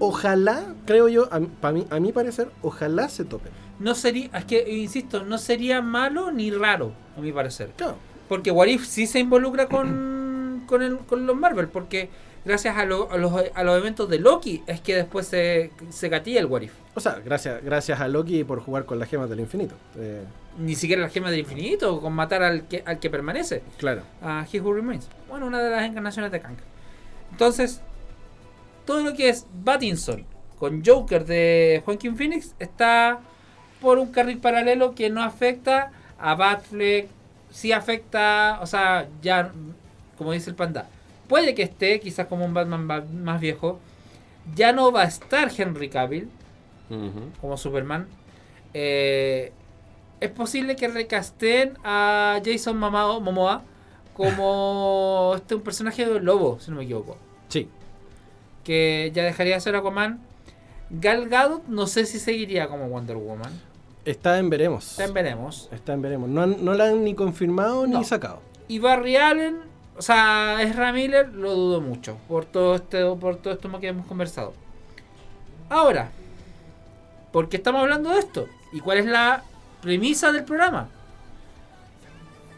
Ojalá, 0.00 0.74
creo 0.86 1.08
yo, 1.08 1.28
a, 1.32 1.40
pa' 1.40 1.72
mí, 1.72 1.86
a 1.90 1.98
mi 1.98 2.12
parecer, 2.12 2.50
ojalá 2.62 3.08
se 3.08 3.24
topen. 3.24 3.50
No 3.80 3.94
sería, 3.94 4.30
es 4.36 4.44
que, 4.44 4.70
insisto, 4.78 5.24
no 5.24 5.38
sería 5.38 5.82
malo 5.82 6.30
ni 6.30 6.50
raro, 6.50 6.92
a 7.16 7.20
mi 7.20 7.32
parecer. 7.32 7.70
Claro. 7.76 7.96
Porque 8.28 8.50
What 8.50 8.66
If 8.68 8.86
sí 8.86 9.06
se 9.06 9.18
involucra 9.18 9.66
con, 9.68 10.62
con, 10.66 10.82
el- 10.82 10.98
con 10.98 11.26
los 11.26 11.36
Marvel, 11.36 11.68
porque 11.68 12.10
gracias 12.44 12.76
a, 12.76 12.84
lo- 12.84 13.10
a 13.10 13.16
los, 13.18 13.32
a 13.54 13.62
los 13.64 13.78
eventos 13.78 14.08
de 14.08 14.18
Loki 14.18 14.62
es 14.66 14.80
que 14.80 14.94
después 14.96 15.26
se, 15.26 15.70
se 15.90 16.08
gatilla 16.08 16.40
el 16.40 16.46
What 16.46 16.62
If. 16.62 16.72
O 16.94 17.00
sea, 17.00 17.20
gracias, 17.24 17.62
gracias 17.64 18.00
a 18.00 18.08
Loki 18.08 18.44
por 18.44 18.60
jugar 18.60 18.84
con 18.84 18.98
las 18.98 19.08
gemas 19.08 19.28
del 19.30 19.40
infinito. 19.40 19.74
Eh, 19.96 20.22
Ni 20.58 20.74
siquiera 20.74 21.02
la 21.02 21.08
gema 21.08 21.30
del 21.30 21.40
infinito, 21.40 22.00
con 22.00 22.12
matar 22.12 22.42
al 22.42 22.66
que, 22.68 22.82
al 22.86 22.98
que 22.98 23.10
permanece. 23.10 23.62
claro. 23.78 24.02
a 24.22 24.46
He 24.52 24.60
Who 24.60 24.72
Remains. 24.72 25.08
Bueno, 25.28 25.46
una 25.46 25.62
de 25.62 25.70
las 25.70 25.84
encarnaciones 25.84 26.32
de 26.32 26.40
Kang. 26.40 26.56
Entonces, 27.30 27.80
todo 28.84 29.02
lo 29.02 29.12
que 29.14 29.28
es 29.28 29.46
Battinson 29.62 30.24
con 30.58 30.82
Joker 30.84 31.24
de 31.24 31.82
Joaquin 31.84 32.16
Phoenix 32.16 32.54
está 32.58 33.20
por 33.80 33.98
un 33.98 34.10
carril 34.10 34.38
paralelo 34.38 34.94
que 34.94 35.08
no 35.10 35.22
afecta 35.22 35.92
a 36.18 36.34
Batfleck. 36.34 37.06
Sí 37.50 37.70
afecta, 37.72 38.58
o 38.60 38.66
sea, 38.66 39.08
ya, 39.22 39.52
como 40.18 40.32
dice 40.32 40.50
el 40.50 40.56
panda, 40.56 40.86
puede 41.28 41.54
que 41.54 41.62
esté 41.62 42.00
quizás 42.00 42.26
como 42.26 42.44
un 42.44 42.54
Batman 42.54 42.88
ba- 42.88 43.04
más 43.12 43.40
viejo. 43.40 43.78
ya 44.54 44.72
no 44.72 44.90
va 44.92 45.02
a 45.02 45.06
estar 45.06 45.50
Henry 45.56 45.88
Cavill 45.90 46.28
como 47.40 47.56
Superman, 47.58 48.06
eh, 48.72 49.52
es 50.20 50.30
posible 50.30 50.74
que 50.74 50.88
recasteen 50.88 51.74
a 51.84 52.40
Jason 52.44 52.80
Mamao- 52.80 53.20
Momoa 53.20 53.62
como 54.14 55.32
este 55.36 55.54
un 55.54 55.60
personaje 55.62 56.06
de 56.06 56.20
lobo, 56.20 56.58
si 56.60 56.70
no 56.70 56.78
me 56.78 56.84
equivoco. 56.84 57.16
Sí. 57.48 57.68
Que 58.64 59.10
ya 59.14 59.22
dejaría 59.24 59.54
de 59.54 59.60
ser 59.60 59.76
Aquaman. 59.76 60.20
Gal 60.90 61.28
Gadot 61.28 61.66
no 61.68 61.86
sé 61.86 62.06
si 62.06 62.18
seguiría 62.18 62.68
como 62.68 62.88
Wonder 62.88 63.16
Woman. 63.16 63.52
Está 64.06 64.38
en 64.38 64.48
veremos. 64.48 64.96
También 64.96 65.14
veremos. 65.14 65.68
Está 65.70 65.92
en 65.92 66.00
veremos. 66.02 66.28
No, 66.30 66.46
no 66.46 66.72
la 66.74 66.86
han 66.86 67.04
ni 67.04 67.14
confirmado 67.14 67.86
No. 67.86 67.98
ni 67.98 68.04
sacado. 68.04 68.40
Y 68.66 68.78
Barry 68.78 69.16
Allen, 69.16 69.58
o 69.98 70.02
sea, 70.02 70.62
Ezra 70.62 70.92
Miller, 70.92 71.28
lo 71.34 71.54
dudo 71.54 71.80
mucho 71.80 72.18
por 72.28 72.44
todo 72.44 72.76
este, 72.76 73.04
por 73.16 73.36
todo 73.36 73.52
esto 73.52 73.80
que 73.80 73.88
hemos 73.88 74.06
conversado. 74.06 74.54
Ahora, 75.68 76.12
¿por 77.32 77.48
qué 77.48 77.56
estamos 77.56 77.82
hablando 77.82 78.10
de 78.10 78.20
esto? 78.20 78.46
¿Y 78.72 78.80
cuál 78.80 78.98
es 78.98 79.06
la 79.06 79.42
premisa 79.82 80.30
del 80.30 80.44
programa? 80.44 80.88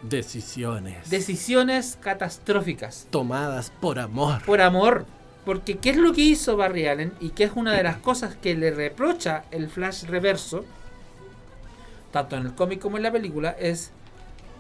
Decisiones. 0.02 1.08
Decisiones 1.08 1.98
catastróficas. 2.00 3.06
tomadas 3.10 3.70
por 3.80 3.98
amor. 3.98 4.44
Por 4.44 4.60
amor. 4.60 5.06
Porque 5.46 5.78
¿qué 5.78 5.90
es 5.90 5.96
lo 5.96 6.12
que 6.12 6.20
hizo 6.20 6.58
Barry 6.58 6.86
Allen? 6.86 7.14
Y 7.20 7.30
que 7.30 7.44
es 7.44 7.52
una 7.54 7.72
de 7.72 7.82
las 7.82 7.96
cosas 7.96 8.36
que 8.36 8.54
le 8.54 8.70
reprocha 8.70 9.44
el 9.50 9.68
Flash 9.68 10.04
reverso, 10.04 10.66
tanto 12.12 12.36
en 12.36 12.46
el 12.46 12.54
cómic 12.54 12.80
como 12.80 12.98
en 12.98 13.02
la 13.02 13.12
película, 13.12 13.56
es, 13.58 13.92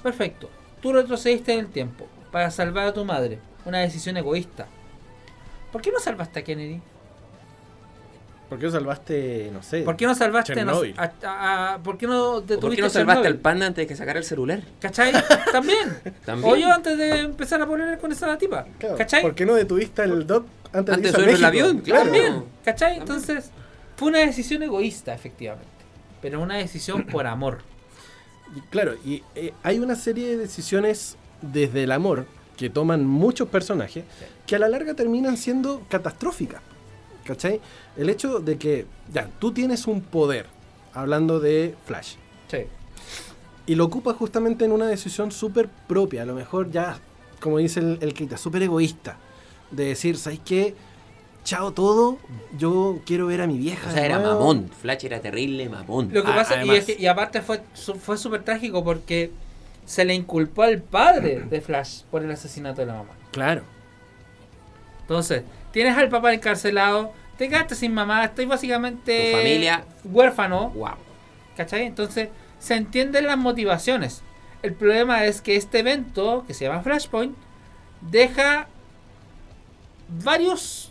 perfecto, 0.02 0.48
tú 0.80 0.94
retrocediste 0.94 1.52
en 1.52 1.60
el 1.60 1.68
tiempo 1.68 2.06
para 2.30 2.50
salvar 2.50 2.86
a 2.88 2.92
tu 2.94 3.04
madre. 3.04 3.38
Una 3.64 3.78
decisión 3.78 4.16
egoísta. 4.16 4.66
¿Por 5.72 5.82
qué 5.82 5.90
no 5.90 5.98
salvaste 6.00 6.40
a 6.40 6.44
Kennedy? 6.44 6.80
¿Por 8.48 8.58
qué 8.58 8.68
salvaste, 8.68 9.50
no 9.52 9.62
sé? 9.62 9.82
¿Por 9.82 9.96
qué 9.96 10.06
no 10.06 10.14
salvaste 10.16 10.54
Chernobyl. 10.54 10.94
a- 10.98 11.12
a- 11.22 11.74
a- 11.74 11.78
¿Por 11.78 11.96
qué 11.96 12.08
no 12.08 12.30
¿O 12.32 12.40
detuviste 12.40 12.60
¿Por 12.66 12.74
qué 12.74 12.82
no 12.82 12.90
salvaste 12.90 13.28
al 13.28 13.36
panda 13.36 13.66
antes 13.66 13.84
de 13.84 13.86
que 13.86 13.94
sacara 13.94 14.18
el 14.18 14.24
celular? 14.24 14.60
¿Cachai? 14.80 15.12
También. 15.52 15.96
También. 16.24 16.52
O 16.52 16.56
yo 16.56 16.72
antes 16.72 16.98
de 16.98 17.20
empezar 17.20 17.62
a 17.62 17.66
poner 17.66 17.96
con 18.00 18.10
esa 18.10 18.36
tipa. 18.38 18.66
Claro, 18.78 18.96
¿Cachai? 18.96 19.22
¿Por 19.22 19.36
qué 19.36 19.46
no 19.46 19.54
detuviste 19.54 20.02
el 20.02 20.26
DOT 20.26 20.46
antes, 20.72 20.94
Antes 20.96 21.12
de 21.12 21.18
al 21.18 21.26
México? 21.26 21.46
avión, 21.46 21.78
claro. 21.78 22.02
También, 22.04 22.44
¿cachai? 22.64 22.96
Entonces, 22.98 23.50
fue 23.94 24.08
una 24.08 24.18
decisión 24.18 24.64
egoísta, 24.64 25.14
efectivamente. 25.14 25.68
Pero 26.20 26.40
una 26.40 26.56
decisión 26.56 27.04
por 27.04 27.28
amor. 27.28 27.58
Claro, 28.70 28.94
y 29.04 29.22
eh, 29.36 29.52
hay 29.62 29.78
una 29.78 29.94
serie 29.94 30.26
de 30.30 30.36
decisiones 30.38 31.16
desde 31.42 31.84
el 31.84 31.92
amor 31.92 32.26
que 32.56 32.68
toman 32.70 33.06
muchos 33.06 33.48
personajes 33.48 34.04
que 34.46 34.56
a 34.56 34.58
la 34.58 34.68
larga 34.68 34.94
terminan 34.94 35.36
siendo 35.36 35.82
catastróficas. 35.88 36.60
¿Cachai? 37.24 37.60
El 37.96 38.10
hecho 38.10 38.40
de 38.40 38.58
que, 38.58 38.86
ya, 39.12 39.28
tú 39.38 39.52
tienes 39.52 39.86
un 39.86 40.00
poder, 40.00 40.46
hablando 40.94 41.38
de 41.40 41.74
Flash, 41.86 42.14
Sí. 42.50 42.58
y 43.66 43.74
lo 43.76 43.84
ocupas 43.84 44.16
justamente 44.16 44.64
en 44.64 44.72
una 44.72 44.86
decisión 44.86 45.30
súper 45.30 45.68
propia, 45.86 46.22
a 46.22 46.26
lo 46.26 46.34
mejor 46.34 46.70
ya, 46.70 46.98
como 47.40 47.58
dice 47.58 47.80
el, 47.80 47.98
el 48.00 48.14
Keita, 48.14 48.36
súper 48.36 48.62
egoísta, 48.62 49.16
de 49.70 49.84
decir, 49.84 50.16
¿sabes 50.18 50.40
qué? 50.44 50.74
Chao 51.44 51.72
todo, 51.72 52.18
yo 52.58 52.98
quiero 53.06 53.26
ver 53.26 53.40
a 53.42 53.46
mi 53.46 53.56
vieja. 53.58 53.88
O 53.88 53.92
sea, 53.92 54.04
era 54.04 54.18
nuevo". 54.18 54.40
mamón. 54.40 54.70
Flash 54.80 55.04
era 55.04 55.20
terrible 55.20 55.68
mamón. 55.68 56.10
Lo 56.12 56.22
que 56.24 56.30
Ah, 56.32 56.36
pasa, 56.36 56.64
y, 56.64 56.70
es 56.70 56.84
que- 56.84 56.96
y 56.98 57.06
aparte 57.06 57.40
fue 57.42 57.62
fue 58.02 58.18
súper 58.18 58.42
trágico 58.42 58.82
porque 58.84 59.30
se 59.84 60.04
le 60.04 60.14
inculpó 60.14 60.62
al 60.62 60.80
padre 60.80 61.40
de 61.48 61.60
Flash 61.60 62.02
por 62.10 62.22
el 62.22 62.30
asesinato 62.30 62.80
de 62.80 62.86
la 62.86 62.94
mamá. 62.94 63.10
Claro. 63.32 63.62
Entonces, 65.02 65.42
tienes 65.72 65.96
al 65.96 66.08
papá 66.08 66.32
encarcelado, 66.32 67.12
te 67.36 67.48
quedaste 67.48 67.74
sin 67.74 67.92
mamá, 67.92 68.24
estoy 68.24 68.46
básicamente 68.46 69.30
Tu 69.32 69.36
familia. 69.38 69.84
huérfano. 70.04 70.70
Wow. 70.70 70.94
¿Cachai? 71.56 71.86
Entonces, 71.86 72.28
se 72.58 72.74
entienden 72.74 73.26
las 73.26 73.36
motivaciones. 73.38 74.22
El 74.62 74.74
problema 74.74 75.24
es 75.24 75.40
que 75.40 75.56
este 75.56 75.78
evento, 75.80 76.44
que 76.46 76.54
se 76.54 76.66
llama 76.66 76.82
Flashpoint, 76.82 77.34
deja 78.02 78.68
varios 80.22 80.90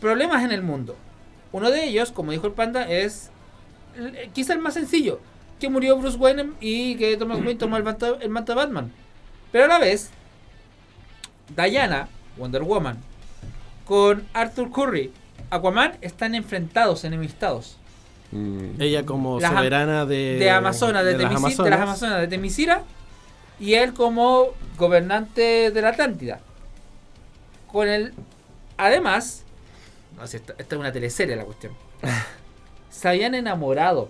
problemas 0.00 0.44
en 0.44 0.52
el 0.52 0.62
mundo. 0.62 0.96
Uno 1.52 1.70
de 1.70 1.84
ellos, 1.84 2.12
como 2.12 2.32
dijo 2.32 2.46
el 2.46 2.52
panda, 2.52 2.88
es 2.90 3.30
quizá 4.34 4.52
el 4.52 4.58
más 4.58 4.74
sencillo. 4.74 5.20
Que 5.60 5.68
murió 5.68 5.96
Bruce 5.96 6.16
Wayne 6.18 6.52
y 6.60 6.96
que 6.96 7.16
Thomas 7.16 7.38
Wayne 7.38 7.54
tomó 7.56 7.76
el 7.76 7.82
manto, 7.84 8.20
el 8.20 8.28
manto 8.30 8.52
de 8.52 8.56
Batman. 8.56 8.92
Pero 9.52 9.64
a 9.64 9.68
la 9.68 9.78
vez, 9.78 10.10
Diana, 11.56 12.08
Wonder 12.36 12.62
Woman, 12.62 12.98
con 13.84 14.26
Arthur 14.34 14.70
Curry, 14.70 15.12
Aquaman, 15.50 15.96
están 16.00 16.34
enfrentados, 16.34 17.04
enemistados 17.04 17.76
Mm. 18.32 18.82
Ella 18.82 19.06
como 19.06 19.38
Las 19.38 19.52
soberana 19.52 20.04
de, 20.04 20.36
de 20.36 20.50
Amazonas, 20.50 21.04
de, 21.04 21.16
de 21.16 21.22
las 21.22 21.32
Temisi- 21.32 21.62
de 21.62 21.70
las 21.70 21.80
Amazonas 21.80 22.20
de 22.20 22.26
Temisira, 22.26 22.82
y 23.60 23.74
él 23.74 23.94
como 23.94 24.48
gobernante 24.76 25.70
de 25.70 25.80
la 25.80 25.90
Atlántida. 25.90 26.40
Con 27.70 27.86
el. 27.88 28.12
Además, 28.78 29.44
no 30.18 30.26
sé, 30.26 30.38
esta, 30.38 30.54
esta 30.58 30.74
es 30.74 30.80
una 30.80 30.90
teleserie 30.90 31.36
la 31.36 31.44
cuestión. 31.44 31.72
se 32.90 33.08
habían 33.08 33.36
enamorado. 33.36 34.08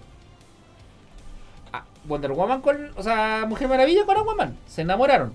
Wonder 2.06 2.32
Woman 2.32 2.60
con. 2.60 2.90
O 2.96 3.02
sea, 3.02 3.44
Mujer 3.48 3.68
Maravilla 3.68 4.04
con 4.04 4.16
Aquaman. 4.16 4.56
Se 4.66 4.82
enamoraron. 4.82 5.32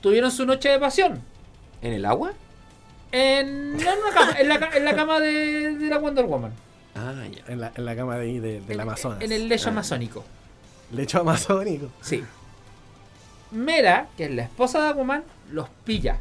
Tuvieron 0.00 0.30
su 0.30 0.44
noche 0.46 0.68
de 0.68 0.78
pasión. 0.78 1.22
¿En 1.82 1.92
el 1.92 2.04
agua? 2.04 2.32
En, 3.12 3.46
en, 3.48 3.74
una 3.76 4.10
cama, 4.14 4.32
en, 4.38 4.48
la, 4.48 4.58
ca- 4.58 4.76
en 4.76 4.84
la 4.84 4.94
cama 4.96 5.20
de, 5.20 5.76
de 5.76 5.86
la 5.88 5.98
Wonder 5.98 6.24
Woman. 6.26 6.52
Ah, 6.96 7.12
ya. 7.30 7.52
En 7.52 7.60
la, 7.60 7.72
en 7.74 7.84
la 7.84 7.96
cama 7.96 8.16
de 8.16 8.22
ahí, 8.24 8.38
de, 8.38 8.60
del 8.60 8.72
En- 8.72 8.80
Amazonas. 8.80 9.20
En 9.22 9.32
el 9.32 9.48
lecho 9.48 9.68
Ah. 9.68 9.72
amazónico. 9.72 10.24
lecho 10.92 11.20
amazónico. 11.20 11.88
Sí. 12.00 12.22
Mera, 13.50 14.08
que 14.16 14.24
es 14.24 14.30
la 14.32 14.42
esposa 14.42 14.82
de 14.82 14.88
Aquaman, 14.90 15.22
los 15.52 15.68
pilla. 15.84 16.18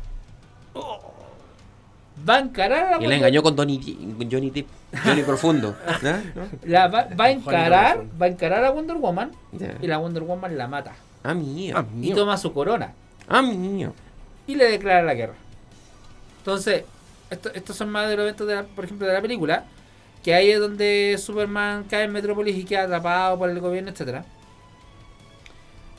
Va 2.28 2.36
a 2.36 2.40
encarar 2.40 2.86
a 2.94 2.98
Y 2.98 3.00
Wonder- 3.02 3.10
la 3.10 3.16
engañó 3.16 3.44
con 3.44 3.56
Donny, 3.56 4.18
Johnny 4.32 4.50
Depp. 4.52 4.68
Johnny 5.04 5.24
Profundo. 5.24 5.76
la 6.64 6.88
va, 6.88 7.08
va 7.20 7.26
a 7.26 7.32
encarar, 7.32 8.04
va 8.22 8.26
a 8.28 8.30
encarar 8.30 8.64
a 8.64 8.70
Wonder 8.72 8.98
Woman 8.98 9.32
y 9.82 9.88
la 9.88 9.98
Wonder 9.98 10.24
Woman 10.24 10.58
la 10.58 10.68
mata. 10.68 10.94
Ah, 11.24 11.34
mío. 11.34 11.76
Ah, 11.78 11.86
Y 12.02 12.14
toma 12.14 12.38
su 12.38 12.54
corona 12.54 12.94
Ah, 13.28 13.42
mío. 13.42 13.94
y 14.46 14.56
le 14.56 14.66
declara 14.66 15.02
la 15.02 15.14
guerra. 15.16 15.34
Entonces, 16.40 16.84
esto- 17.30 17.52
estos 17.54 17.76
son 17.76 17.90
más 17.90 18.08
de 18.10 18.16
los 18.16 18.24
eventos, 18.24 18.48
de 18.48 18.56
la- 18.56 18.64
por 18.64 18.86
ejemplo, 18.86 19.08
de 19.08 19.14
la 19.14 19.22
película. 19.22 19.66
Que 20.24 20.34
ahí 20.36 20.52
es 20.52 20.60
donde 20.60 21.18
Superman 21.20 21.84
cae 21.90 22.04
en 22.06 22.12
Metrópolis 22.14 22.56
y 22.58 22.64
queda 22.64 22.84
atrapado 22.84 23.38
por 23.38 23.50
el 23.50 23.60
gobierno, 23.60 23.90
etcétera. 23.90 24.24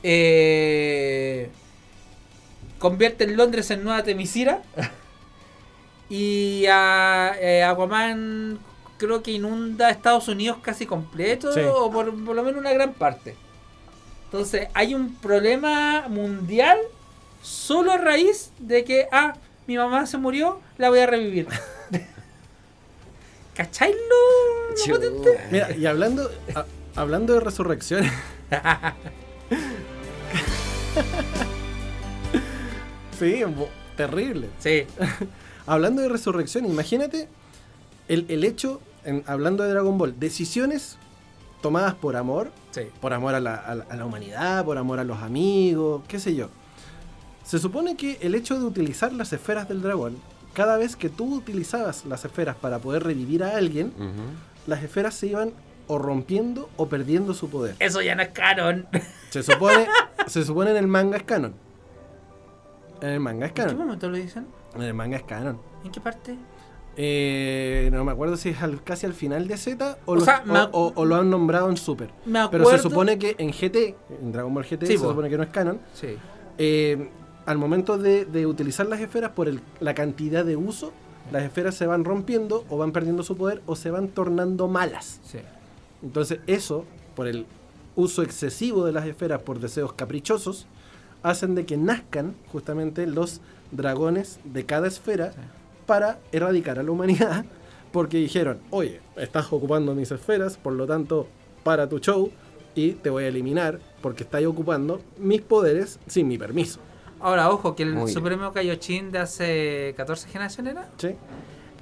Eh, 0.01 1.49
convierte 2.79 3.23
en 3.25 3.37
Londres 3.37 3.69
en 3.71 3.83
Nueva 3.83 4.03
Temisira. 4.03 4.61
y 6.09 6.65
a 6.69 7.35
eh, 7.39 7.63
Aquaman 7.63 8.59
creo 8.97 9.23
que 9.23 9.31
inunda 9.31 9.89
Estados 9.89 10.27
Unidos 10.27 10.57
casi 10.61 10.85
completo, 10.85 11.51
Sí. 11.51 11.61
o 11.69 11.91
por, 11.91 12.13
por 12.23 12.35
lo 12.35 12.43
menos 12.43 12.59
una 12.59 12.71
gran 12.73 12.93
parte. 12.93 13.35
Entonces, 14.25 14.67
hay 14.73 14.93
un 14.95 15.15
problema 15.15 16.05
mundial 16.07 16.77
solo 17.41 17.91
a 17.91 17.97
raíz 17.97 18.51
de 18.59 18.83
que, 18.83 19.07
ah, 19.11 19.35
mi 19.67 19.77
mamá 19.77 20.05
se 20.05 20.17
murió, 20.17 20.59
la 20.77 20.89
voy 20.89 20.99
a 20.99 21.05
revivir. 21.07 21.47
¿Cachai 23.55 23.91
lo- 23.93 24.75
lo? 24.75 25.31
Mira, 25.51 25.71
y 25.75 25.85
hablando, 25.85 26.29
a- 26.55 26.65
hablando 26.95 27.33
de 27.33 27.39
resurrecciones. 27.39 28.11
sí, 33.19 33.43
terrible. 33.95 34.49
Sí, 34.59 34.85
Hablando 35.67 36.01
de 36.01 36.09
resurrección, 36.09 36.65
imagínate 36.65 37.27
el, 38.07 38.25
el 38.29 38.43
hecho, 38.43 38.81
en- 39.03 39.23
hablando 39.27 39.63
de 39.63 39.69
Dragon 39.71 39.97
Ball, 39.97 40.19
decisiones 40.19 40.97
tomadas 41.61 41.95
por 41.95 42.15
amor, 42.15 42.51
sí. 42.71 42.81
por 43.01 43.13
amor 43.13 43.33
a 43.35 43.39
la, 43.39 43.55
a 43.55 43.75
la- 43.75 43.85
a 43.89 43.95
la 43.95 44.05
humanidad, 44.05 44.63
por 44.65 44.77
amor 44.77 44.99
a 44.99 45.03
los 45.03 45.19
amigos, 45.23 46.03
qué 46.07 46.19
sé 46.19 46.35
yo. 46.35 46.49
Se 47.43 47.59
supone 47.59 47.95
que 47.95 48.17
el 48.21 48.35
hecho 48.35 48.59
de 48.59 48.65
utilizar 48.65 49.11
las 49.13 49.33
esferas 49.33 49.67
del 49.67 49.81
dragón, 49.81 50.17
cada 50.53 50.77
vez 50.77 50.95
que 50.95 51.09
tú 51.09 51.35
utilizabas 51.35 52.05
las 52.05 52.23
esferas 52.25 52.55
para 52.55 52.79
poder 52.79 53.03
revivir 53.03 53.43
a 53.43 53.57
alguien, 53.57 53.91
las 54.67 54.83
esferas 54.83 55.13
se 55.15 55.27
iban 55.27 55.51
o 55.87 55.97
rompiendo 55.99 56.69
o 56.77 56.87
perdiendo 56.87 57.33
su 57.35 57.49
poder. 57.49 57.75
Eso 57.79 58.01
ya 58.01 58.15
no 58.15 58.23
es 58.23 58.29
canon. 58.29 58.87
Se 59.29 59.43
supone, 59.43 59.85
se 60.27 60.45
supone 60.45 60.71
en 60.71 60.77
el 60.77 60.87
manga 60.87 61.17
es 61.17 61.23
canon. 61.23 61.53
En 63.01 63.09
el 63.09 63.19
manga 63.19 63.45
es 63.47 63.49
¿En 63.51 63.55
qué 63.55 63.61
canon. 63.63 63.77
momento 63.79 64.07
lo 64.09 64.15
dicen? 64.17 64.47
En 64.75 64.81
el 64.83 64.93
manga 64.93 65.17
es 65.17 65.23
canon. 65.23 65.57
¿En 65.83 65.91
qué 65.91 66.01
parte? 66.01 66.35
Eh, 66.97 67.89
no 67.91 68.03
me 68.05 68.11
acuerdo 68.13 68.37
si 68.37 68.49
es 68.49 68.61
al- 68.61 68.81
casi 68.83 69.05
al 69.05 69.13
final 69.13 69.47
de 69.47 69.57
Z 69.57 69.97
o, 70.05 70.13
O 70.13 70.15
lo, 70.15 70.21
sea, 70.21 70.43
o- 70.43 70.47
me 70.47 70.59
ac- 70.59 70.69
o- 70.71 70.93
o 70.95 71.05
lo 71.05 71.15
han 71.15 71.29
nombrado 71.29 71.69
en 71.69 71.75
Super. 71.77 72.09
Me 72.25 72.39
acuerdo. 72.39 72.65
Pero 72.67 72.77
se 72.77 72.83
supone 72.83 73.19
que 73.19 73.35
en 73.37 73.51
GT, 73.51 73.95
en 74.21 74.31
Dragon 74.31 74.53
Ball 74.53 74.63
GT, 74.63 74.85
Sí, 74.87 74.93
se 74.93 74.99
po. 75.03 75.09
supone 75.09 75.29
que 75.29 75.37
no 75.37 75.43
es 75.43 75.49
canon. 75.49 75.79
Sí. 75.93 76.15
eh, 76.57 77.09
al 77.45 77.57
momento 77.57 77.97
de, 77.97 78.23
de 78.25 78.45
utilizar 78.47 78.85
las 78.87 79.01
esferas 79.01 79.31
por 79.31 79.49
el- 79.49 79.59
la 79.81 79.93
cantidad 79.93 80.45
de 80.45 80.55
uso, 80.55 80.93
las 81.33 81.43
esferas 81.43 81.75
se 81.75 81.85
van 81.85 82.05
rompiendo 82.05 82.63
o 82.69 82.77
van 82.77 82.93
perdiendo 82.93 83.23
su 83.23 83.35
poder 83.35 83.61
o 83.65 83.75
se 83.75 83.91
van 83.91 84.07
tornando 84.07 84.69
malas. 84.69 85.19
Sí. 85.25 85.39
Entonces 86.01 86.39
eso, 86.47 86.85
por 87.13 87.27
el 87.27 87.45
uso 87.97 88.21
excesivo 88.23 88.85
de 88.85 88.93
las 88.93 89.05
esferas 89.05 89.41
por 89.41 89.59
deseos 89.59 89.91
caprichosos, 89.93 90.65
hacen 91.23 91.55
de 91.55 91.65
que 91.65 91.75
nazcan 91.75 92.35
justamente 92.53 93.05
los 93.05 93.41
dragones 93.71 94.39
de 94.43 94.65
cada 94.65 94.87
esfera 94.87 95.31
Sí. 95.33 95.39
para 95.85 96.19
erradicar 96.31 96.79
a 96.79 96.83
la 96.83 96.91
humanidad, 96.91 97.45
porque 97.91 98.17
dijeron, 98.17 98.59
oye, 98.71 98.99
estás 99.17 99.51
ocupando 99.53 99.93
mis 99.95 100.11
esferas, 100.11 100.57
por 100.57 100.73
lo 100.73 100.85
tanto, 100.85 101.27
para 101.63 101.87
tu 101.89 101.99
show 101.99 102.31
y 102.75 102.91
te 102.93 103.09
voy 103.09 103.23
a 103.23 103.27
eliminar 103.27 103.79
porque 104.01 104.23
estás 104.23 104.43
ocupando 104.45 105.01
mis 105.17 105.41
poderes 105.41 105.99
sin 106.07 106.27
mi 106.27 106.37
permiso. 106.37 106.79
Ahora, 107.21 107.49
ojo, 107.49 107.75
que 107.75 107.83
el 107.83 107.93
Muy. 107.93 108.11
Supremo 108.11 108.51
Kaioshin 108.51 109.11
de 109.11 109.19
hace 109.19 109.93
14 109.95 110.27
generaciones 110.27 110.73
era, 110.73 110.89
¿Sí? 110.97 111.15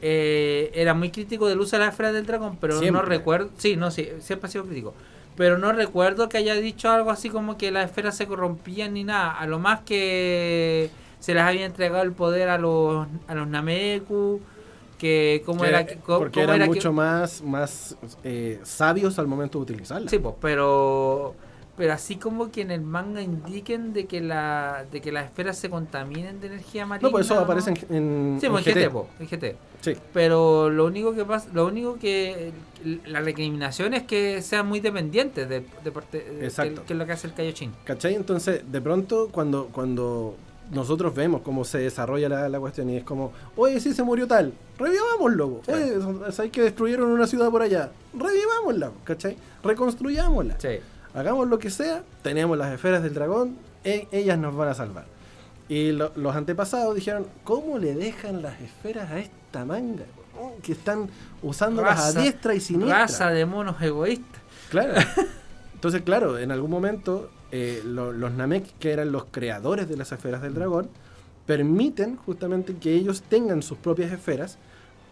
eh, 0.02 0.72
era 0.76 0.94
muy 0.94 1.10
crítico 1.12 1.48
del 1.48 1.60
uso 1.60 1.76
de 1.78 1.84
la 1.84 1.90
esfera 1.90 2.12
del 2.12 2.26
dragón, 2.26 2.58
pero 2.62 2.78
Siempre. 2.80 3.02
no 3.02 3.08
recuerdo. 3.08 3.50
Sí, 3.58 3.76
no, 3.76 3.90
sí, 3.92 4.08
siempre 4.20 4.48
ha 4.48 4.52
sido 4.52 4.66
crítico. 4.66 4.94
Pero 5.36 5.58
no 5.58 5.72
recuerdo 5.74 6.30
que 6.30 6.38
haya 6.38 6.54
dicho 6.56 6.92
algo 6.92 7.10
así 7.10 7.30
como 7.30 7.58
que 7.58 7.72
las 7.72 7.86
esferas 7.90 8.16
se 8.16 8.28
corrompían 8.28 8.94
ni 8.94 9.04
nada. 9.04 9.32
A 9.32 9.48
lo 9.48 9.58
más 9.58 9.82
que 9.82 10.92
se 11.24 11.34
les 11.34 11.42
había 11.44 11.66
entregado 11.66 12.04
el 12.04 12.12
poder 12.12 12.50
a 12.50 12.58
los, 12.58 13.08
a 13.28 13.34
los 13.36 13.48
Nameku. 13.48 14.42
Que 14.98 15.42
cómo 15.46 15.62
Que- 15.64 15.70
era 15.70 15.86
que- 15.86 15.96
cómo- 15.98 16.20
porque 16.20 16.34
cómo 16.42 16.44
eran 16.46 16.56
era 16.58 16.66
que- 16.66 16.70
mucho 16.76 16.94
más, 16.94 17.42
más 17.42 17.98
eh, 18.24 18.60
sabios 18.64 19.20
al 19.20 19.28
momento 19.28 19.58
de 19.60 19.64
utilizarla. 19.64 20.10
Sí, 20.10 20.20
pues, 20.20 20.36
pero 20.42 21.36
pero 21.76 21.92
así 21.92 22.18
como 22.18 22.52
que 22.52 22.62
en 22.62 22.70
el 22.72 22.82
manga 22.82 23.22
indiquen 23.22 23.94
de 23.94 24.06
que 24.06 24.22
la 24.22 24.86
de 24.92 25.02
que 25.02 25.12
las 25.12 25.26
esferas 25.26 25.58
se 25.58 25.70
contaminen 25.70 26.40
de 26.40 26.48
energía 26.48 26.86
maligna. 26.86 27.08
no, 27.08 27.12
pues 27.12 27.26
eso 27.26 27.40
aparece 27.40 27.72
en, 27.72 27.78
en, 27.96 28.38
Sí, 28.40 28.46
en 28.46 28.52
pues 28.52 28.64
GT. 28.66 28.74
GT, 28.80 28.90
po, 28.92 29.08
en 29.20 29.28
GT. 29.28 29.56
Sí. 29.82 29.94
Pero 30.14 30.70
lo 30.70 30.86
único 30.86 31.14
que 31.16 31.26
pasa, 31.26 31.50
lo 31.52 31.66
único 31.66 31.98
que 31.98 32.52
la 33.08 33.20
recriminación 33.22 33.94
es 33.96 34.04
que 34.04 34.42
sean 34.42 34.68
muy 34.68 34.80
dependientes 34.80 35.50
de, 35.50 35.66
de 35.84 35.92
parte 35.92 36.20
de- 36.20 36.46
Exacto. 36.46 36.82
que, 36.82 36.88
que 36.88 36.94
es 36.94 37.00
lo 37.00 37.06
que 37.08 37.12
hace 37.12 37.28
el 37.28 37.34
Kaioshin. 37.34 37.74
¿Cachai? 37.84 38.14
Entonces, 38.16 38.62
de 38.72 38.80
pronto, 38.80 39.30
cuando, 39.32 39.68
cuando 39.72 40.36
nosotros 40.74 41.14
vemos 41.16 41.42
cómo 41.42 41.64
se 41.66 41.78
desarrolla 41.80 42.28
la, 42.30 42.50
la 42.50 42.60
cuestión 42.60 42.90
y 42.90 42.98
es 42.98 43.04
como, 43.04 43.32
oye, 43.56 43.80
sí 43.80 43.94
se 43.94 44.04
murió 44.04 44.28
tal, 44.28 44.54
revivámoslo. 44.78 45.62
Oye, 45.68 46.32
¿sabes 46.32 46.52
que 46.52 46.62
destruyeron 46.62 47.10
una 47.10 47.28
ciudad 47.28 47.50
por 47.50 47.62
allá? 47.62 47.92
Revivámosla, 48.14 48.92
¿cachai? 49.04 49.38
Reconstruyámosla. 49.64 50.60
Sí. 50.60 50.80
Hagamos 51.14 51.48
lo 51.48 51.60
que 51.60 51.70
sea, 51.70 52.04
tenemos 52.24 52.58
las 52.58 52.74
esferas 52.74 53.04
del 53.04 53.14
dragón, 53.14 53.56
e- 53.84 54.08
ellas 54.12 54.38
nos 54.40 54.56
van 54.56 54.70
a 54.70 54.74
salvar. 54.74 55.06
Y 55.70 55.92
lo- 55.92 56.12
los 56.16 56.36
antepasados 56.36 56.96
dijeron, 56.96 57.26
¿cómo 57.44 57.78
le 57.78 57.94
dejan 57.96 58.42
las 58.42 58.60
esferas 58.62 59.12
a 59.12 59.20
esta 59.20 59.66
manga? 59.66 60.04
Que 60.64 60.72
están 60.72 61.10
usándolas 61.42 61.98
Raza- 61.98 62.20
a 62.20 62.22
diestra 62.24 62.56
y 62.56 62.60
siniestra. 62.60 63.00
Raza 63.00 63.30
de 63.30 63.46
monos 63.46 63.80
egoístas. 63.82 64.42
Claro. 64.70 64.94
Entonces, 65.76 66.02
claro, 66.02 66.38
en 66.40 66.52
algún 66.52 66.72
momento 66.72 67.30
eh, 67.56 67.82
lo- 67.86 68.12
los 68.12 68.32
Namek, 68.34 68.66
que 68.80 68.92
eran 68.92 69.12
los 69.12 69.26
creadores 69.26 69.88
de 69.88 69.96
las 69.96 70.12
esferas 70.12 70.42
del 70.42 70.56
dragón, 70.56 70.90
permiten 71.46 72.16
justamente 72.18 72.76
que 72.78 72.94
ellos 72.94 73.22
tengan 73.24 73.62
sus 73.62 73.78
propias 73.78 74.12
esferas, 74.12 74.58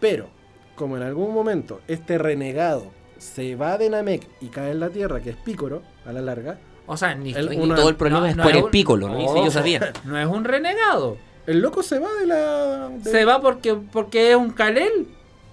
pero 0.00 0.28
como 0.74 0.96
en 0.96 1.02
algún 1.02 1.32
momento 1.32 1.80
este 1.88 2.18
renegado 2.18 2.86
se 3.18 3.54
va 3.54 3.78
de 3.78 3.90
Namek 3.90 4.26
y 4.40 4.48
cae 4.48 4.72
en 4.72 4.80
la 4.80 4.88
tierra, 4.90 5.20
que 5.20 5.30
es 5.30 5.36
Pícoro, 5.36 5.82
a 6.04 6.12
la 6.12 6.20
larga, 6.20 6.58
O 6.86 6.96
sea, 6.96 7.14
ni 7.14 7.32
El- 7.32 7.52
Y 7.52 7.58
una- 7.58 7.76
todo 7.76 7.88
el 7.90 7.94
problema 7.94 8.20
no, 8.22 8.26
es 8.26 8.36
no 8.36 8.42
por 8.42 8.52
es 8.56 8.64
el 8.64 8.70
pícolo, 8.70 9.08
¿no? 9.08 9.16
Y 9.20 9.28
si 9.28 9.34
yo 9.36 9.40
Ojo, 9.42 9.50
sabía. 9.52 9.92
No 10.04 10.18
es 10.18 10.26
un 10.26 10.42
renegado. 10.44 11.16
el 11.46 11.60
loco 11.60 11.82
se 11.84 12.00
va 12.00 12.12
de 12.14 12.26
la... 12.26 12.88
de- 12.88 13.08
Se 13.10 13.24
va 13.24 13.40
porque 13.40 13.74
porque 13.76 14.30
es 14.30 14.36
un 14.36 14.50
Kalel. 14.50 15.06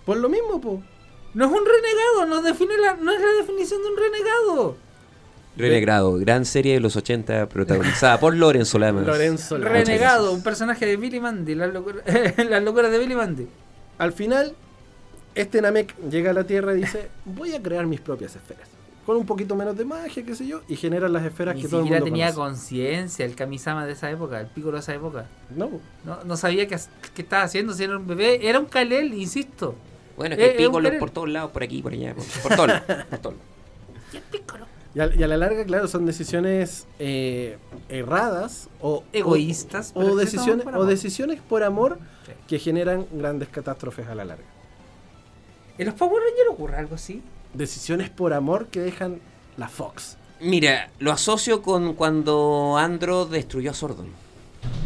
Por 0.06 0.18
lo 0.18 0.28
mismo, 0.28 0.60
po. 0.60 0.82
No 1.36 1.45
es 1.45 1.52
un 1.52 1.64
renegado, 1.66 2.26
no 2.26 2.41
define 2.41 2.78
la, 2.80 2.95
no 2.95 3.11
es 3.11 3.22
la 3.22 3.28
definición 3.40 3.80
de 3.84 3.88
un 3.90 3.98
renegado. 3.98 4.78
Renegrado, 5.57 6.13
gran 6.17 6.45
serie 6.45 6.76
de 6.76 6.80
los 6.80 6.95
80 6.95 7.49
protagonizada 7.49 8.19
por 8.19 8.35
Lorenzo 8.35 8.80
Lamas. 8.80 9.05
Lorenzo 9.07 9.57
Lamas. 9.57 9.73
Renegado, 9.73 10.31
un 10.31 10.41
personaje 10.41 10.85
de 10.85 10.95
Billy 10.97 11.19
Mandy, 11.19 11.55
las 11.55 11.73
locuras 11.73 12.03
las 12.49 12.63
locuras 12.63 12.91
de 12.91 12.97
Billy 12.99 13.15
Mandy. 13.15 13.47
Al 13.97 14.13
final, 14.13 14.55
este 15.35 15.61
Namek 15.61 15.93
llega 16.09 16.31
a 16.31 16.34
la 16.34 16.45
Tierra 16.45 16.73
y 16.73 16.77
dice, 16.77 17.09
voy 17.26 17.53
a 17.53 17.61
crear 17.61 17.85
mis 17.88 17.99
propias 17.99 18.35
esferas. 18.35 18.69
Con 19.05 19.17
un 19.17 19.26
poquito 19.26 19.55
menos 19.55 19.76
de 19.76 19.85
magia, 19.85 20.23
qué 20.23 20.35
sé 20.35 20.45
yo, 20.47 20.61
y 20.67 20.76
generan 20.76 21.11
las 21.11 21.26
esferas 21.26 21.55
Ni 21.55 21.63
que 21.63 21.67
todo 21.67 21.80
el 21.80 21.85
siquiera 21.88 22.05
mundo 22.05 22.13
tenía 22.13 22.34
conciencia 22.34 23.26
el 23.26 23.35
Kamisama 23.35 23.85
de 23.85 23.93
esa 23.93 24.09
época, 24.11 24.39
el 24.39 24.47
Piccolo 24.47 24.73
de 24.77 24.81
esa 24.81 24.93
época. 24.93 25.26
No. 25.55 25.71
No, 26.05 26.23
no 26.23 26.38
sabía 26.38 26.67
qué, 26.67 26.77
qué 27.15 27.23
estaba 27.23 27.43
haciendo, 27.43 27.73
si 27.73 27.84
era 27.84 27.97
un 27.97 28.05
bebé. 28.07 28.47
Era 28.47 28.59
un 28.59 28.65
Kalel, 28.67 29.13
insisto. 29.15 29.76
Bueno, 30.15 30.35
es 30.35 30.41
Eh, 30.41 30.43
que 30.55 30.67
un 30.67 30.71
pícolos 30.73 30.88
querer. 30.89 30.99
por 30.99 31.09
todos 31.09 31.27
lados, 31.30 31.51
por 31.51 31.63
aquí, 31.63 31.81
por 31.81 31.91
allá, 31.91 32.13
por, 32.13 32.23
por 32.43 32.55
todos 32.55 32.67
lados. 32.67 32.84
por 33.09 33.19
todos 33.19 33.35
lados. 33.35 33.49
Y 34.95 34.99
a, 35.02 35.14
y 35.16 35.22
a 35.22 35.28
la 35.28 35.38
larga, 35.38 35.64
claro, 35.66 35.88
son 35.88 36.06
decisiones 36.06 36.88
eh, 36.98 37.57
erradas 37.90 38.70
o 38.82 39.03
Egoístas, 39.14 39.91
o, 39.94 40.16
decisiones 40.16 40.66
o 40.66 40.70
amor. 40.70 40.86
decisiones 40.88 41.40
por 41.48 41.64
amor 41.64 41.99
Sí. 42.26 42.32
que 42.48 42.60
generan 42.60 43.06
grandes 43.11 43.49
catástrofes 43.49 44.07
a 44.07 44.16
la 44.16 44.26
larga. 44.26 44.44
¿En 45.78 45.86
los 45.86 45.95
Power 45.95 46.22
Rangers 46.24 46.49
ocurre 46.52 46.76
algo 46.78 46.95
así? 46.95 47.22
Decisiones 47.53 48.10
por 48.10 48.34
amor 48.34 48.68
que 48.68 48.80
dejan 48.82 49.20
la 49.57 49.68
Fox. 49.70 50.18
Mira, 50.41 50.90
lo 50.99 51.11
asocio 51.11 51.61
con 51.61 51.94
cuando 51.94 52.76
Andro 52.78 53.26
destruyó 53.26 53.72
a 53.72 53.74
Sordon. 53.74 54.07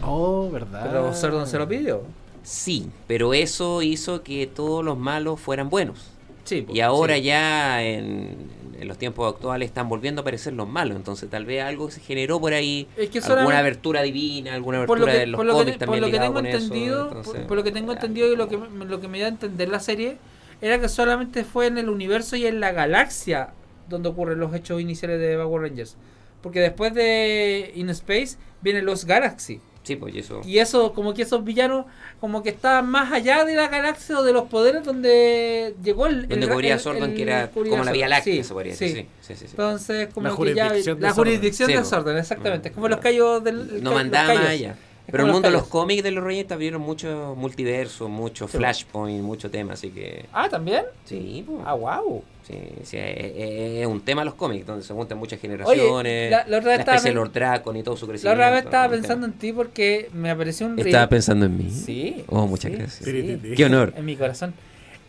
Oh, 0.06 0.50
¿verdad? 0.52 0.84
Pero 0.86 1.14
Sordon 1.14 1.48
se 1.48 1.58
lo 1.58 1.68
pidió. 1.68 2.04
Sí, 2.44 2.90
pero 3.08 3.34
eso 3.34 3.82
hizo 3.82 4.22
que 4.24 4.48
todos 4.48 4.84
los 4.84 4.98
malos 4.98 5.40
fueran 5.40 5.70
buenos. 5.70 6.08
Sí, 6.44 6.66
Y 6.70 6.82
ahora 6.82 7.16
sí. 7.16 7.22
ya 7.24 7.82
en, 7.84 8.36
en 8.84 8.88
los 8.88 8.98
tiempos 8.98 9.34
actuales 9.34 9.68
están 9.68 9.90
volviendo 9.90 10.22
a 10.22 10.24
aparecer 10.24 10.54
los 10.54 10.68
malos. 10.68 10.96
Entonces 10.96 11.30
tal 11.30 11.46
vez 11.46 11.64
algo 11.64 11.90
se 11.90 12.00
generó 12.00 12.40
por 12.40 12.54
ahí. 12.54 12.88
Es 12.96 13.10
que 13.10 13.20
alguna 13.20 13.60
abertura 13.60 14.02
divina, 14.04 14.54
alguna 14.54 14.86
por 14.86 14.98
abertura 14.98 15.20
de 15.20 15.28
los 15.28 15.38
por 15.38 15.46
lo 15.46 15.54
que, 15.54 15.60
cómics 15.60 15.78
por 15.78 15.86
también 15.86 16.02
lo 16.02 16.12
que 16.12 16.20
tengo 16.20 16.40
entendido, 16.40 17.08
entonces, 17.08 17.34
por, 17.34 17.48
por 17.48 17.58
lo 17.58 17.64
que 17.64 17.72
tengo 17.72 17.92
entendido 17.94 18.32
y 18.32 18.36
lo 18.36 18.48
que 18.48 18.58
me, 18.58 18.86
lo 18.86 19.02
que 19.02 19.08
me 19.08 19.20
da 19.20 19.26
a 19.26 19.30
entender 19.30 19.70
la 19.70 19.80
serie 19.80 20.18
era 20.62 20.80
que 20.80 20.88
solamente 20.88 21.44
fue 21.44 21.68
en 21.68 21.78
el 21.78 21.90
universo 21.90 22.36
y 22.36 22.46
en 22.46 22.60
la 22.60 22.72
galaxia 22.72 23.50
donde 23.90 24.10
ocurren 24.10 24.40
los 24.40 24.54
hechos 24.54 24.80
iniciales 24.80 25.20
de 25.20 25.36
Power 25.38 25.64
Rangers. 25.64 25.98
Porque 26.42 26.60
después 26.60 26.94
de 26.94 27.72
In 27.76 27.90
Space 27.90 28.38
vienen 28.62 28.86
los 28.86 29.06
Galaxy. 29.06 29.62
Sí, 29.84 29.98
pues 29.98 30.16
y 30.16 30.20
eso. 30.20 30.42
Y 30.46 30.60
eso, 30.60 30.94
como 30.94 31.14
que 31.14 31.24
esos 31.24 31.44
villanos, 31.44 31.86
como 32.22 32.42
que 32.42 32.50
estaban 32.50 32.88
más 32.90 33.12
allá 33.12 33.44
de 33.44 33.54
la 33.56 33.68
galaxia 33.68 34.18
o 34.18 34.24
de 34.24 34.32
los 34.32 34.44
poderes 34.46 34.84
donde 34.86 35.76
llegó 35.84 36.08
el. 36.08 36.28
Donde 36.28 36.46
el, 36.46 36.52
cubría 36.52 36.74
el- 36.76 36.80
Sordon, 36.80 37.10
el- 37.10 37.16
que 37.18 37.22
era 37.24 37.50
como 37.52 37.84
la 37.84 37.92
Vía. 37.92 38.08
Láctea, 38.08 38.34
Sí, 38.36 38.44
se 38.44 38.54
podría 38.54 38.72
decir. 38.72 38.90
Sí, 38.90 39.08
sí, 39.22 39.36
sí. 39.36 39.36
sí. 39.40 39.46
Entonces, 39.52 40.08
como 40.14 40.30
La 40.30 40.36
que 40.38 40.54
ya. 40.56 40.64
jurisdicción 40.68 41.00
de 41.00 41.02
La 41.08 41.14
jurisdicción 41.14 41.68
de. 41.72 41.84
Sordon, 41.86 42.18
exactamente. 42.18 42.70
Es 42.70 42.74
como 42.76 42.88
Mm. 42.88 42.90
los 42.92 43.00
callos 43.02 43.44
del. 43.44 43.84
No 43.84 43.94
mandaba 43.94 44.32
allá. 44.50 44.76
Pero 45.12 45.26
el 45.26 45.32
mundo 45.32 45.50
de 45.50 45.54
los 45.54 45.68
cómics 45.68 46.02
de 46.02 46.12
los 46.12 46.24
Reyes 46.24 46.50
abrieron 46.52 46.82
mucho 46.82 47.36
multiverso, 47.38 48.08
mucho 48.08 48.48
Sí, 48.48 48.58
flashpoint, 48.58 49.22
mucho 49.24 49.52
tema, 49.52 49.74
así 49.74 49.90
que. 49.90 50.26
Ah, 50.32 50.48
también. 50.50 50.86
Sí, 51.06 51.44
pues. 51.46 51.60
Ah, 51.66 51.74
wow. 51.74 52.24
Sí, 52.48 52.56
sí, 52.84 52.98
es, 53.00 53.86
un 53.88 54.02
tema 54.02 54.24
los 54.26 54.34
cómics, 54.34 54.66
donde 54.66 54.84
se 54.84 54.94
juntan 54.94 55.18
muchas 55.18 55.40
Oye, 55.40 55.42
generaciones. 55.42 56.32
la- 56.32 56.46
la 56.48 56.58
otra 56.58 56.72
vez 56.72 56.80
estaba 56.80 57.02
pen- 57.02 57.16
Lord 57.16 57.32
Dracon 57.32 57.78
y 57.78 57.84
todo 57.84 57.96
su 57.96 58.06
La 58.06 58.12
crecimiento. 58.12 58.42
otra 58.42 58.50
vez 58.52 58.64
estaba 58.66 58.90
pensando 58.90 59.26
en 59.26 59.34
ti 59.34 59.54
porque 59.54 60.10
me 60.14 60.30
apareció 60.30 60.66
un 60.68 60.76
reel. 60.78 60.88
Estaba 60.88 61.08
pensando 61.08 61.46
en 61.46 61.58
mí. 61.58 61.70
Sí. 61.70 62.24
Oh, 62.28 62.48
muchas 62.48 62.72
sí, 62.72 62.78
gracias. 62.78 63.06
sí, 63.06 63.40
Qué 63.56 63.66
honor. 63.66 63.94
en 63.96 64.06
mi 64.06 64.16
corazón. 64.18 64.54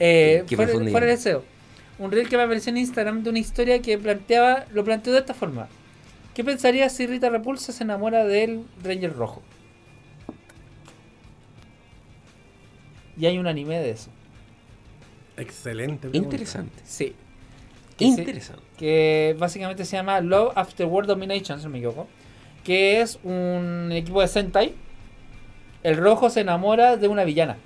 Eh, 0.00 0.44
Qué 0.48 0.56
fuera, 0.56 0.70
profundidad. 0.70 0.92
fuera 0.92 1.06
de 1.06 1.12
deseo. 1.12 1.44
Un 1.98 2.10
reel 2.10 2.28
que 2.28 2.36
me 2.36 2.42
apareció 2.42 2.70
en 2.70 2.78
Instagram 2.78 3.22
de 3.22 3.30
una 3.30 3.38
historia 3.38 3.80
que 3.80 3.96
planteaba, 3.98 4.64
lo 4.72 4.82
planteó 4.84 5.12
de 5.12 5.20
esta 5.20 5.34
forma. 5.34 5.68
¿Qué 6.34 6.42
pensarías 6.44 6.92
si 6.92 7.06
Rita 7.06 7.30
Repulsa 7.30 7.72
se 7.72 7.84
enamora 7.84 8.24
del 8.24 8.62
Ranger 8.82 9.14
Rojo? 9.14 9.42
Y 13.18 13.26
hay 13.26 13.38
un 13.38 13.46
anime 13.46 13.78
de 13.78 13.90
eso. 13.90 14.10
Excelente. 15.36 16.08
pregunta. 16.08 16.16
Interesante. 16.36 16.82
Sí. 16.84 17.14
Que, 17.96 18.04
se- 18.06 18.20
Interesante. 18.20 18.62
que 18.76 19.36
básicamente 19.38 19.84
se 19.84 19.96
llama 19.96 20.20
Love 20.20 20.52
After 20.56 20.86
World 20.86 21.08
Domination, 21.08 21.58
si 21.58 21.64
no 21.64 21.70
me 21.70 21.78
equivoco. 21.78 22.06
Que 22.64 23.00
es 23.00 23.18
un 23.24 23.90
equipo 23.92 24.20
de 24.20 24.28
Sentai. 24.28 24.74
El 25.82 25.96
rojo 25.98 26.30
se 26.30 26.40
enamora 26.40 26.96
de 26.96 27.08
una 27.08 27.24
villana. 27.24 27.56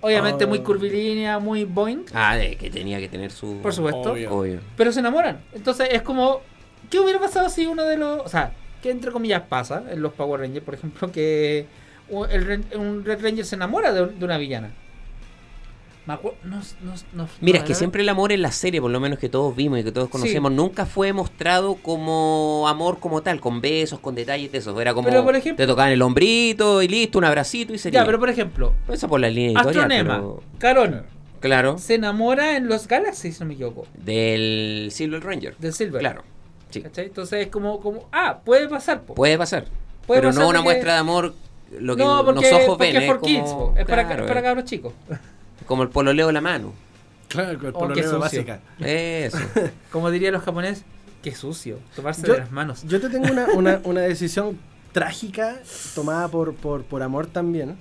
Obviamente 0.00 0.44
Oh. 0.44 0.48
muy 0.48 0.60
curvilínea, 0.60 1.38
muy 1.40 1.64
boing, 1.64 2.04
Ah, 2.14 2.36
de 2.36 2.56
que 2.56 2.70
tenía 2.70 3.00
que 3.00 3.08
tener 3.08 3.32
su. 3.32 3.56
por 3.62 3.72
supuesto. 3.72 4.12
Obvio. 4.12 4.32
Obvio. 4.32 4.60
Pero 4.76 4.92
se 4.92 5.00
enamoran. 5.00 5.40
Entonces 5.52 5.88
es 5.90 6.02
como. 6.02 6.40
¿Qué 6.90 7.00
hubiera 7.00 7.18
pasado 7.18 7.48
si 7.48 7.66
uno 7.66 7.84
de 7.84 7.96
los. 7.96 8.20
O 8.24 8.28
sea, 8.28 8.52
que 8.82 8.90
entre 8.90 9.10
comillas 9.10 9.42
pasa 9.48 9.82
en 9.90 10.00
los 10.00 10.12
Power 10.12 10.40
Rangers, 10.40 10.64
por 10.64 10.74
ejemplo, 10.74 11.10
que 11.10 11.66
el 12.30 12.64
un 12.76 13.04
Red 13.04 13.22
Ranger 13.22 13.44
se 13.44 13.56
enamora 13.56 13.92
de, 13.92 14.06
de 14.06 14.24
una 14.24 14.38
villana? 14.38 14.70
No, 16.06 16.18
no, 16.42 16.62
no- 17.12 17.28
Mira, 17.42 17.58
es 17.58 17.64
que 17.64 17.74
siempre 17.74 18.00
el 18.00 18.08
amor 18.08 18.32
en 18.32 18.40
la 18.40 18.50
serie, 18.50 18.80
por 18.80 18.90
lo 18.90 18.98
menos 18.98 19.18
que 19.18 19.28
todos 19.28 19.54
vimos 19.54 19.78
y 19.80 19.84
que 19.84 19.92
todos 19.92 20.08
conocemos, 20.08 20.50
nunca 20.50 20.86
fue 20.86 21.12
mostrado 21.12 21.74
como 21.74 22.64
amor 22.66 22.98
como 22.98 23.20
tal, 23.20 23.40
con 23.40 23.60
besos, 23.60 24.00
con 24.00 24.14
detalles 24.14 24.50
de 24.50 24.56
eso. 24.56 24.80
Era 24.80 24.94
como 24.94 25.06
Pero, 25.10 25.22
por 25.22 25.36
ejemplo- 25.36 25.62
te 25.62 25.66
tocaban 25.68 25.92
el 25.92 26.00
hombrito 26.00 26.80
y 26.80 26.88
listo, 26.88 27.18
un 27.18 27.26
abracito 27.26 27.74
y 27.74 27.78
sería. 27.78 28.00
Ya, 28.00 28.06
pero 28.06 28.18
por 28.18 28.30
ejemplo, 28.30 28.72
Eso 28.88 29.06
por 29.06 29.20
la 29.20 29.28
línea 29.28 29.60
Astronema, 29.60 30.14
pero- 30.14 30.42
Caroner, 30.56 31.04
Claro. 31.40 31.76
se 31.76 31.96
enamora 31.96 32.56
en 32.56 32.68
los 32.68 32.88
Galaxies, 32.88 33.34
si 33.36 33.40
no 33.40 33.46
me 33.48 33.52
equivoco, 33.54 33.86
Del 33.92 34.88
Silver 34.90 35.22
Ranger. 35.22 35.56
del 35.58 35.74
Silver. 35.74 36.00
Claro. 36.00 36.22
Sí. 36.70 36.80
¿Cachai? 36.80 37.04
Entonces 37.06 37.42
es 37.42 37.48
como, 37.48 37.80
como, 37.80 38.08
ah, 38.12 38.38
puede 38.46 38.66
pasar, 38.66 39.02
po. 39.02 39.14
Puede 39.14 39.36
pasar. 39.36 39.66
Puede 40.06 40.20
pero 40.22 40.30
pasar 40.30 40.42
no 40.44 40.48
una 40.48 40.62
muestra 40.62 40.94
de 40.94 40.98
amor 41.00 41.34
lo 41.80 41.96
que 41.96 42.02
no, 42.04 42.24
porque, 42.24 42.50
los 42.50 42.52
ojos 42.52 42.78
porque 42.78 42.92
ven. 42.92 43.02
es 43.02 43.06
for 43.08 43.20
como, 43.20 43.26
kids, 43.74 43.78
es 43.80 43.86
para, 43.86 44.06
claro, 44.06 44.26
para 44.26 44.40
eh, 44.40 44.42
cabros 44.42 44.64
chicos. 44.64 44.92
como 45.66 45.82
el 45.82 45.88
pololeo 45.90 46.28
de 46.28 46.32
la 46.32 46.40
mano. 46.40 46.72
Claro, 47.28 47.58
con 47.58 47.66
el 47.68 47.74
Oh, 47.74 47.78
pololeo 47.80 48.04
sucio. 48.04 48.18
básica. 48.18 48.60
Eso. 48.80 49.38
Como 49.92 50.10
dirían 50.10 50.32
los 50.32 50.42
japoneses, 50.42 50.84
qué 51.22 51.34
sucio, 51.34 51.78
tomarse 51.94 52.26
Yo- 52.26 52.32
de 52.32 52.38
las 52.38 52.50
manos. 52.50 52.84
Yo 52.84 53.00
te 53.02 53.10
tengo 53.10 53.30
una, 53.30 53.46
una, 53.54 53.80
una 53.84 54.00
decisión 54.00 54.58
trágica 54.92 55.58
tomada 55.94 56.28
por, 56.28 56.54
por, 56.54 56.84
por 56.84 57.02
amor 57.02 57.26
también. 57.26 57.76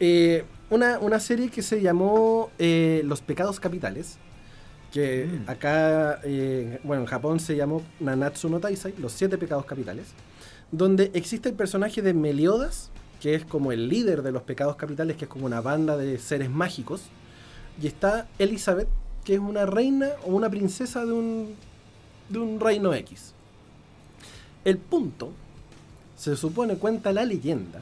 Eh, 0.00 0.44
una, 0.68 0.98
una 0.98 1.20
serie 1.20 1.48
que 1.48 1.62
se 1.62 1.80
llamó 1.80 2.50
eh, 2.58 3.02
Los 3.04 3.20
Pecados 3.20 3.60
Capitales. 3.60 4.18
Que 4.92 5.26
Mm. 5.26 5.48
acá, 5.50 6.18
eh, 6.24 6.80
bueno, 6.82 7.02
en 7.02 7.06
Japón 7.08 7.38
se 7.40 7.54
llamó 7.56 7.82
Nanatsu 8.00 8.48
no 8.50 8.58
Taisai, 8.58 8.94
Los 8.98 9.12
Siete 9.12 9.38
Pecados 9.38 9.64
Capitales. 9.64 10.08
Donde 10.72 11.10
existe 11.14 11.48
el 11.48 11.54
personaje 11.54 12.02
de 12.02 12.12
Meliodas, 12.14 12.90
que 13.22 13.36
es 13.36 13.44
como 13.44 13.70
el 13.70 13.88
líder 13.88 14.22
de 14.22 14.32
los 14.32 14.42
pecados 14.42 14.74
capitales, 14.74 15.16
que 15.16 15.26
es 15.26 15.30
como 15.30 15.46
una 15.46 15.60
banda 15.60 15.96
de 15.96 16.18
seres 16.18 16.50
mágicos. 16.50 17.02
Y 17.80 17.86
está 17.86 18.26
Elizabeth, 18.40 18.88
que 19.22 19.34
es 19.34 19.38
una 19.38 19.64
reina 19.64 20.08
o 20.26 20.34
una 20.34 20.50
princesa 20.50 21.06
de 21.06 21.12
un, 21.12 21.54
de 22.28 22.40
un 22.40 22.58
reino 22.58 22.92
X. 22.92 23.32
El 24.64 24.78
punto, 24.78 25.30
se 26.16 26.34
supone, 26.34 26.78
cuenta 26.78 27.12
la 27.12 27.24
leyenda, 27.24 27.80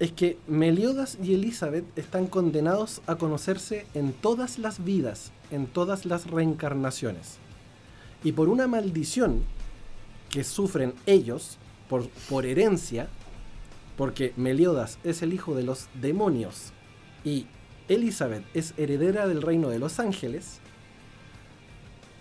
es 0.00 0.12
que 0.12 0.36
Meliodas 0.46 1.16
y 1.22 1.32
Elizabeth 1.32 1.86
están 1.96 2.26
condenados 2.26 3.00
a 3.06 3.16
conocerse 3.16 3.86
en 3.94 4.12
todas 4.12 4.58
las 4.58 4.84
vidas, 4.84 5.32
en 5.50 5.66
todas 5.66 6.04
las 6.04 6.30
reencarnaciones. 6.30 7.38
Y 8.22 8.32
por 8.32 8.50
una 8.50 8.66
maldición 8.66 9.44
que 10.28 10.44
sufren 10.44 10.92
ellos, 11.06 11.56
por, 11.88 12.06
por 12.28 12.44
herencia, 12.44 13.08
porque 13.98 14.32
Meliodas 14.36 15.00
es 15.02 15.22
el 15.22 15.34
hijo 15.34 15.56
de 15.56 15.64
los 15.64 15.88
demonios 16.00 16.72
y 17.24 17.46
Elizabeth 17.88 18.44
es 18.54 18.72
heredera 18.78 19.26
del 19.26 19.42
reino 19.42 19.70
de 19.70 19.80
los 19.80 19.98
ángeles, 19.98 20.60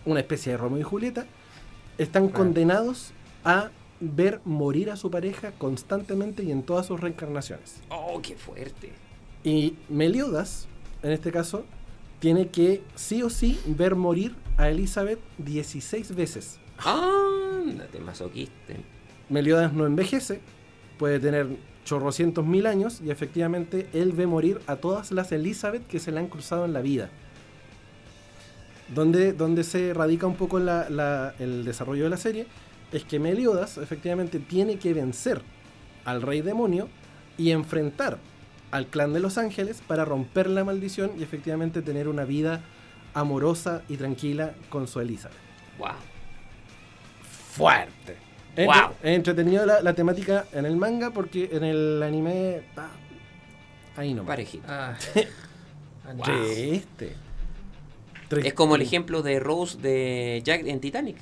una 0.04 0.20
especie 0.20 0.54
de 0.54 0.58
Romeo 0.58 0.80
y 0.80 0.84
Julieta, 0.84 1.28
están 2.00 2.30
condenados 2.30 3.14
a 3.46 3.70
ver 4.00 4.42
morir 4.44 4.90
a 4.90 4.96
su 4.96 5.12
pareja 5.12 5.52
constantemente 5.52 6.44
y 6.44 6.52
en 6.52 6.64
todas 6.64 6.88
sus 6.88 7.00
reencarnaciones. 7.00 7.82
Oh, 7.90 8.20
qué 8.24 8.36
fuerte. 8.36 8.92
Y 9.44 9.76
Meliodas, 9.88 10.68
en 11.04 11.12
este 11.12 11.32
caso, 11.32 11.64
tiene 12.20 12.48
que 12.48 12.82
sí 12.96 13.22
o 13.22 13.30
sí 13.30 13.60
ver 13.68 13.96
morir 13.96 14.36
a 14.58 14.70
Elizabeth 14.70 15.20
16 15.38 16.16
veces. 16.16 16.60
Ándate, 16.80 18.00
masoquista. 18.00 18.74
Meliodas 19.30 19.74
no 19.74 19.86
envejece, 19.86 20.42
puede 20.98 21.20
tener 21.20 21.48
chorrocientos 21.86 22.46
mil 22.46 22.66
años 22.66 23.02
y 23.04 23.12
efectivamente 23.12 23.88
él 23.94 24.12
ve 24.12 24.28
morir 24.28 24.60
a 24.68 24.76
todas 24.76 25.12
las 25.12 25.32
Elizabeth 25.32 25.88
que 25.88 26.00
se 26.00 26.12
le 26.12 26.20
han 26.20 26.28
cruzado 26.28 26.66
en 26.66 26.74
la 26.74 26.82
vida. 26.82 27.10
Donde, 28.94 29.34
donde 29.34 29.64
se 29.64 29.94
radica 29.94 30.28
un 30.28 30.36
poco 30.36 30.58
el 30.58 31.66
desarrollo 31.66 32.04
de 32.04 32.10
la 32.10 32.18
serie 32.18 32.48
es 32.92 33.04
que 33.04 33.20
Meliodas 33.20 33.78
efectivamente 33.78 34.40
tiene 34.40 34.78
que 34.78 34.94
vencer 34.94 35.42
al 36.06 36.22
rey 36.22 36.42
demonio 36.42 36.88
y 37.38 37.52
enfrentar 37.52 38.18
al 38.72 38.88
clan 38.88 39.14
de 39.14 39.20
los 39.20 39.38
ángeles 39.38 39.82
para 39.86 40.06
romper 40.06 40.50
la 40.50 40.64
maldición 40.64 41.12
y 41.18 41.24
efectivamente 41.24 41.82
tener 41.82 42.08
una 42.08 42.26
vida 42.26 42.62
amorosa 43.14 43.82
y 43.90 43.98
tranquila 43.98 44.54
con 44.70 44.88
su 44.88 45.00
Elizabeth. 45.00 45.38
Wow. 45.80 45.90
Fuerte. 47.52 48.27
Es 48.58 48.66
Wow. 48.66 48.76
es 49.04 49.16
entretenido 49.16 49.66
la, 49.66 49.82
la 49.82 49.94
temática 49.94 50.46
en 50.52 50.66
el 50.66 50.76
manga 50.76 51.12
porque 51.12 51.50
en 51.54 51.64
el 51.64 52.04
anime. 52.04 52.64
ah, 52.76 52.90
ahí 53.96 54.14
no. 54.14 54.26
Parejito. 54.26 54.66
Ah. 54.68 54.96
Wow. 56.08 56.24
Triste. 56.24 57.16
Es 58.44 58.54
como 58.54 58.76
el 58.78 58.82
ejemplo 58.82 59.22
de 59.22 59.40
Rose 59.42 59.78
de 59.78 60.42
Jack 60.46 60.66
en 60.66 60.80
Titanic. 60.80 61.18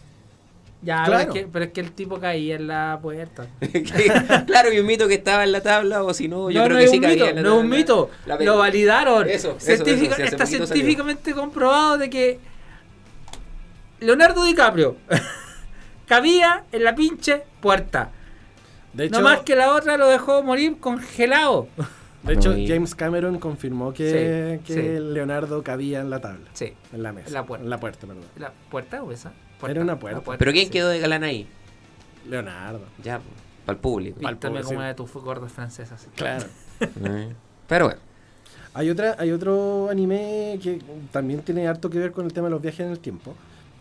Ya, 0.83 1.03
Claro. 1.05 1.09
pero, 1.17 1.19
es 1.19 1.33
que, 1.45 1.49
pero 1.51 1.65
es 1.65 1.71
que 1.71 1.81
el 1.81 1.91
tipo 1.93 2.19
caía 2.19 2.55
en 2.55 2.67
la 2.67 2.99
puerta. 3.01 3.47
Claro, 4.45 4.71
y 4.71 4.77
un 4.77 4.85
mito 4.85 5.07
que 5.07 5.15
estaba 5.15 5.43
en 5.43 5.51
la 5.53 5.61
tabla, 5.61 6.03
o 6.03 6.13
si 6.13 6.27
no, 6.27 6.51
yo 6.51 6.59
no, 6.59 6.65
creo 6.65 6.77
no 6.77 6.83
que 6.83 6.87
sí 6.89 6.99
mito, 6.99 7.25
en 7.27 7.35
la 7.37 7.41
no 7.41 7.55
es 7.57 7.61
un 7.63 7.69
mito. 7.69 8.11
La- 8.27 8.37
Lo 8.37 8.57
validaron. 8.59 9.27
Eso, 9.27 9.55
Científica- 9.59 10.17
está 10.23 10.45
salió. 10.45 10.67
científicamente 10.67 11.33
comprobado 11.33 11.97
de 11.97 12.09
que 12.11 12.39
Leonardo 13.99 14.43
DiCaprio 14.45 14.97
cabía 16.07 16.63
en 16.71 16.83
la 16.83 16.95
pinche 16.95 17.43
puerta. 17.61 18.11
De 18.93 19.05
hecho, 19.05 19.19
no 19.19 19.23
más 19.25 19.41
que 19.41 19.55
la 19.55 19.73
otra 19.73 19.97
lo 19.97 20.07
dejó 20.07 20.41
morir 20.43 20.77
congelado. 20.79 21.67
de 22.23 22.33
hecho 22.33 22.51
No, 22.51 22.57
y- 22.57 22.67
James 22.67 22.95
Cameron 22.95 23.39
confirmó 23.39 23.93
que, 23.93 24.59
Sí, 24.65 24.73
que 24.73 24.73
sí. 24.81 24.99
Leonardo 25.13 25.61
cabía 25.63 25.99
en 26.01 26.09
la 26.09 26.21
tabla. 26.21 26.49
Sí, 26.53 26.73
En 26.93 27.03
la 27.03 27.11
mesa. 27.11 27.27
En 27.27 27.33
la 27.33 27.45
puerta. 27.45 27.63
En 27.63 27.69
la 27.69 27.79
puerta, 27.79 28.07
perdón. 28.07 28.23
la 28.37 28.51
puerta 28.71 29.03
o 29.03 29.11
esa. 29.11 29.33
Era 29.67 29.81
una 29.81 29.97
puerta. 29.99 30.21
la 30.31 30.37
Pero 30.37 30.51
¿quién 30.51 30.65
sí. 30.65 30.71
quedó 30.71 30.89
de 30.89 30.99
galán 30.99 31.23
ahí? 31.23 31.47
Leonardo. 32.29 32.81
Ya, 33.03 33.19
para 33.65 33.75
el 33.75 33.81
público. 33.81 34.19
Píntame 34.19 34.61
como 34.61 34.77
una 34.79 34.87
de 34.87 34.93
tus 34.95 35.11
gordas 35.13 35.51
francesas. 35.51 36.07
Claro. 36.15 36.45
Eh. 36.81 37.33
Pero 37.67 37.85
bueno. 37.85 38.01
Hay, 38.73 38.89
otra, 38.89 39.15
hay 39.17 39.31
otro 39.31 39.87
anime 39.89 40.59
que 40.61 40.81
también 41.11 41.39
tiene 41.41 41.65
harto 41.67 41.89
que 41.89 41.97
ver 41.97 42.11
con 42.11 42.25
el 42.25 42.33
tema 42.33 42.47
de 42.47 42.51
los 42.51 42.61
viajes 42.61 42.81
en 42.81 42.91
el 42.91 42.99
tiempo, 42.99 43.33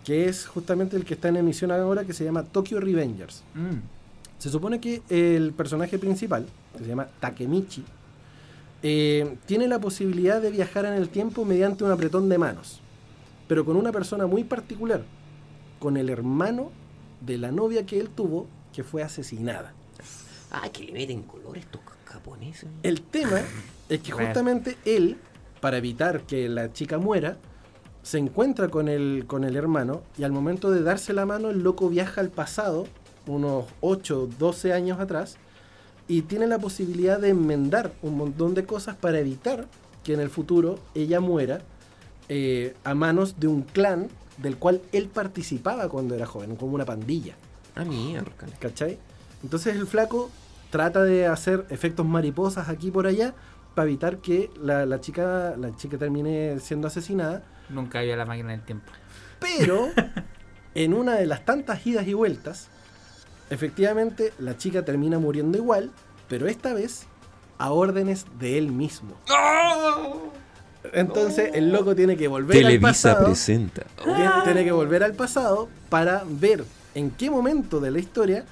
que 0.04 0.28
es 0.28 0.46
justamente 0.46 0.96
el 0.96 1.04
que 1.04 1.14
está 1.14 1.28
en 1.28 1.36
emisión 1.36 1.72
ahora, 1.72 2.04
que 2.04 2.12
se 2.12 2.24
llama 2.24 2.44
Tokyo 2.44 2.78
Revengers. 2.78 3.42
Mm. 3.54 3.78
Se 4.38 4.50
supone 4.50 4.78
que 4.78 5.02
el 5.08 5.52
personaje 5.52 5.98
principal, 5.98 6.46
que 6.76 6.84
se 6.84 6.90
llama 6.90 7.08
Takemichi, 7.18 7.82
eh, 8.82 9.38
tiene 9.46 9.66
la 9.66 9.78
posibilidad 9.78 10.42
de 10.42 10.50
viajar 10.50 10.84
en 10.84 10.92
el 10.92 11.08
tiempo 11.08 11.46
mediante 11.46 11.84
un 11.84 11.90
apretón 11.90 12.28
de 12.28 12.36
manos, 12.36 12.80
pero 13.48 13.64
con 13.64 13.76
una 13.76 13.90
persona 13.90 14.26
muy 14.26 14.44
particular, 14.44 15.02
con 15.78 15.96
el 15.96 16.10
hermano 16.10 16.70
de 17.22 17.38
la 17.38 17.50
novia 17.50 17.86
que 17.86 17.98
él 17.98 18.10
tuvo, 18.10 18.46
que 18.74 18.84
fue 18.84 19.02
asesinada. 19.02 19.72
Ay, 20.50 20.68
que 20.68 20.84
le 20.84 20.92
meten 20.92 21.22
color 21.22 21.56
estos 21.56 21.80
japoneses. 22.04 22.68
El 22.82 23.00
tema 23.00 23.40
es 23.88 24.00
que 24.00 24.12
justamente 24.12 24.76
él, 24.84 25.16
para 25.62 25.78
evitar 25.78 26.22
que 26.22 26.50
la 26.50 26.70
chica 26.74 26.98
muera, 26.98 27.38
se 28.04 28.18
encuentra 28.18 28.68
con 28.68 28.88
el, 28.88 29.24
con 29.26 29.44
el 29.44 29.56
hermano 29.56 30.02
y 30.18 30.24
al 30.24 30.30
momento 30.30 30.70
de 30.70 30.82
darse 30.82 31.14
la 31.14 31.24
mano 31.24 31.48
el 31.48 31.62
loco 31.62 31.88
viaja 31.88 32.20
al 32.20 32.28
pasado, 32.28 32.86
unos 33.26 33.64
8, 33.80 34.28
12 34.38 34.74
años 34.74 35.00
atrás, 35.00 35.36
y 36.06 36.22
tiene 36.22 36.46
la 36.46 36.58
posibilidad 36.58 37.18
de 37.18 37.30
enmendar 37.30 37.92
un 38.02 38.18
montón 38.18 38.52
de 38.52 38.66
cosas 38.66 38.94
para 38.94 39.18
evitar 39.18 39.66
que 40.02 40.12
en 40.12 40.20
el 40.20 40.28
futuro 40.28 40.78
ella 40.94 41.20
muera 41.20 41.62
eh, 42.28 42.74
a 42.84 42.94
manos 42.94 43.40
de 43.40 43.48
un 43.48 43.62
clan 43.62 44.08
del 44.36 44.58
cual 44.58 44.82
él 44.92 45.08
participaba 45.08 45.88
cuando 45.88 46.14
era 46.14 46.26
joven, 46.26 46.56
como 46.56 46.74
una 46.74 46.84
pandilla. 46.84 47.36
Ah, 47.74 47.86
mierda. 47.86 48.30
¿Cachai? 48.58 48.98
Entonces 49.42 49.76
el 49.76 49.86
flaco 49.86 50.30
trata 50.68 51.02
de 51.04 51.26
hacer 51.26 51.64
efectos 51.70 52.04
mariposas 52.04 52.68
aquí 52.68 52.90
por 52.90 53.06
allá 53.06 53.34
para 53.74 53.88
evitar 53.88 54.18
que 54.18 54.50
la, 54.60 54.86
la 54.86 55.00
chica 55.00 55.54
la 55.56 55.74
chica 55.76 55.98
termine 55.98 56.58
siendo 56.60 56.88
asesinada. 56.88 57.42
Nunca 57.68 58.00
había 58.00 58.16
la 58.16 58.26
máquina 58.26 58.50
del 58.50 58.62
tiempo. 58.62 58.92
Pero 59.40 59.88
en 60.74 60.94
una 60.94 61.14
de 61.14 61.26
las 61.26 61.44
tantas 61.44 61.86
idas 61.86 62.06
y 62.06 62.14
vueltas, 62.14 62.68
efectivamente 63.50 64.32
la 64.38 64.56
chica 64.56 64.84
termina 64.84 65.18
muriendo 65.18 65.58
igual, 65.58 65.90
pero 66.28 66.46
esta 66.46 66.72
vez 66.74 67.06
a 67.58 67.72
órdenes 67.72 68.26
de 68.38 68.58
él 68.58 68.72
mismo. 68.72 69.16
Entonces 70.92 71.50
el 71.54 71.72
loco 71.72 71.94
tiene 71.94 72.16
que 72.16 72.28
volver 72.28 72.66
al 72.66 72.80
pasado. 72.80 73.26
presenta. 73.26 73.84
Tiene, 74.02 74.30
tiene 74.44 74.64
que 74.64 74.72
volver 74.72 75.02
al 75.02 75.14
pasado 75.14 75.68
para 75.88 76.24
ver 76.26 76.64
en 76.94 77.10
qué 77.10 77.30
momento 77.30 77.80
de 77.80 77.90
la 77.90 77.98
historia 77.98 78.44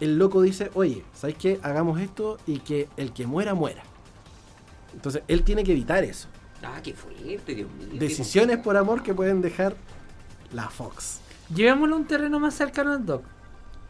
el 0.00 0.18
loco 0.18 0.42
dice, 0.42 0.70
oye, 0.74 1.04
¿sabes 1.14 1.36
qué? 1.36 1.60
Hagamos 1.62 2.00
esto 2.00 2.38
y 2.46 2.58
que 2.58 2.88
el 2.96 3.12
que 3.12 3.26
muera, 3.26 3.54
muera. 3.54 3.82
Entonces 4.94 5.22
él 5.28 5.42
tiene 5.42 5.62
que 5.64 5.72
evitar 5.72 6.02
eso. 6.04 6.28
Ah, 6.62 6.80
qué 6.82 6.94
fuerte, 6.94 7.54
Dios 7.54 7.70
mío. 7.72 7.88
Decisiones 8.00 8.58
por 8.58 8.76
amor 8.76 9.02
que 9.02 9.12
pueden 9.12 9.42
dejar 9.42 9.76
la 10.52 10.70
Fox. 10.70 11.20
Llevémoslo 11.54 11.96
a 11.96 11.98
un 11.98 12.06
terreno 12.06 12.40
más 12.40 12.54
cercano 12.54 12.92
al 12.92 13.04
Doc. 13.04 13.24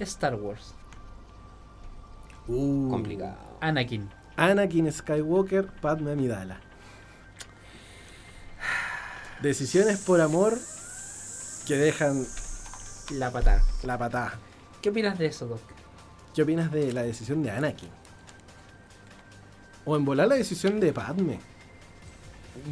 Star 0.00 0.34
Wars. 0.34 0.74
Uh, 2.48 2.90
Complicado. 2.90 3.36
Anakin. 3.60 4.10
Anakin 4.36 4.90
Skywalker, 4.92 5.66
Padme 5.80 6.12
Amidala. 6.12 6.60
Decisiones 9.40 9.98
por 10.00 10.20
amor 10.20 10.58
que 11.66 11.76
dejan 11.76 12.24
La 13.12 13.30
patada. 13.30 13.62
la 13.82 13.98
patada. 13.98 14.38
¿Qué 14.82 14.90
opinas 14.90 15.18
de 15.18 15.26
eso, 15.26 15.46
Doc? 15.46 15.60
¿Qué 16.34 16.42
opinas 16.42 16.72
de 16.72 16.92
la 16.92 17.02
decisión 17.02 17.42
de 17.42 17.50
Anakin? 17.50 17.90
O 19.84 19.96
en 19.96 20.04
volar 20.04 20.28
la 20.28 20.34
decisión 20.36 20.80
de 20.80 20.92
Padme. 20.92 21.38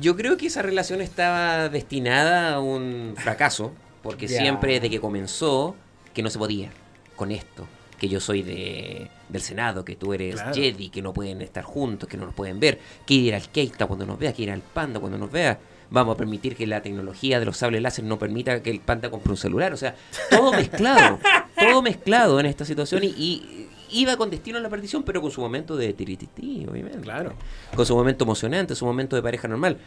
Yo 0.01 0.16
creo 0.16 0.36
que 0.36 0.47
esa 0.47 0.62
relación 0.62 1.01
estaba 1.01 1.68
destinada 1.68 2.55
a 2.55 2.60
un 2.60 3.14
fracaso, 3.16 3.72
porque 4.02 4.28
siempre 4.28 4.74
desde 4.74 4.90
que 4.90 5.01
comenzó, 5.01 5.74
que 6.14 6.22
no 6.22 6.30
se 6.30 6.39
podía 6.39 6.70
con 7.16 7.30
esto, 7.32 7.66
que 7.98 8.09
yo 8.09 8.20
soy 8.20 8.43
de, 8.43 9.09
del 9.28 9.43
Senado, 9.43 9.84
que 9.84 9.97
tú 9.97 10.12
eres 10.12 10.34
Claro. 10.36 10.55
Jedi, 10.55 10.89
que 10.89 11.02
no 11.02 11.12
pueden 11.12 11.43
estar 11.43 11.64
juntos, 11.64 12.09
que 12.09 12.16
no 12.16 12.26
nos 12.26 12.34
pueden 12.34 12.59
ver, 12.59 12.78
que 13.06 13.14
ir 13.14 13.34
al 13.34 13.48
Keita 13.48 13.86
cuando 13.86 14.06
nos 14.06 14.18
vea, 14.18 14.32
que 14.32 14.43
ir 14.43 14.51
al 14.51 14.60
Panda 14.62 14.98
cuando 15.01 15.18
nos 15.18 15.30
vea. 15.30 15.59
Vamos 15.90 16.14
a 16.14 16.16
permitir 16.16 16.56
que 16.56 16.66
la 16.66 16.80
tecnología 16.80 17.39
de 17.39 17.44
los 17.44 17.59
sables 17.59 17.82
láser 17.82 18.05
no 18.05 18.18
permita 18.18 18.62
que 18.62 18.70
el 18.70 18.80
Panda 18.80 19.10
compre 19.10 19.32
un 19.32 19.36
celular. 19.36 19.72
O 19.72 19.76
sea, 19.76 19.94
todo 20.30 20.52
mezclado, 20.52 21.18
todo 21.59 21.82
mezclado 21.82 22.40
en 22.40 22.47
esta 22.47 22.64
situación 22.64 23.05
y, 23.05 23.09
y 23.09 23.61
iba 23.93 24.16
con 24.16 24.31
destino 24.31 24.59
a 24.59 24.60
la 24.60 24.69
perdición, 24.69 25.02
pero 25.02 25.20
con 25.20 25.31
su 25.31 25.40
momento 25.40 25.77
de 25.77 25.93
tiritití, 25.93 26.66
obviamente. 26.69 27.01
Claro. 27.01 27.35
Con 27.74 27.86
su 27.86 27.94
momento 27.94 28.24
emocionante, 28.24 28.74
su 28.74 28.85
momento 28.85 29.14
de 29.16 29.23
pareja 29.23 29.47
normal. 29.48 29.78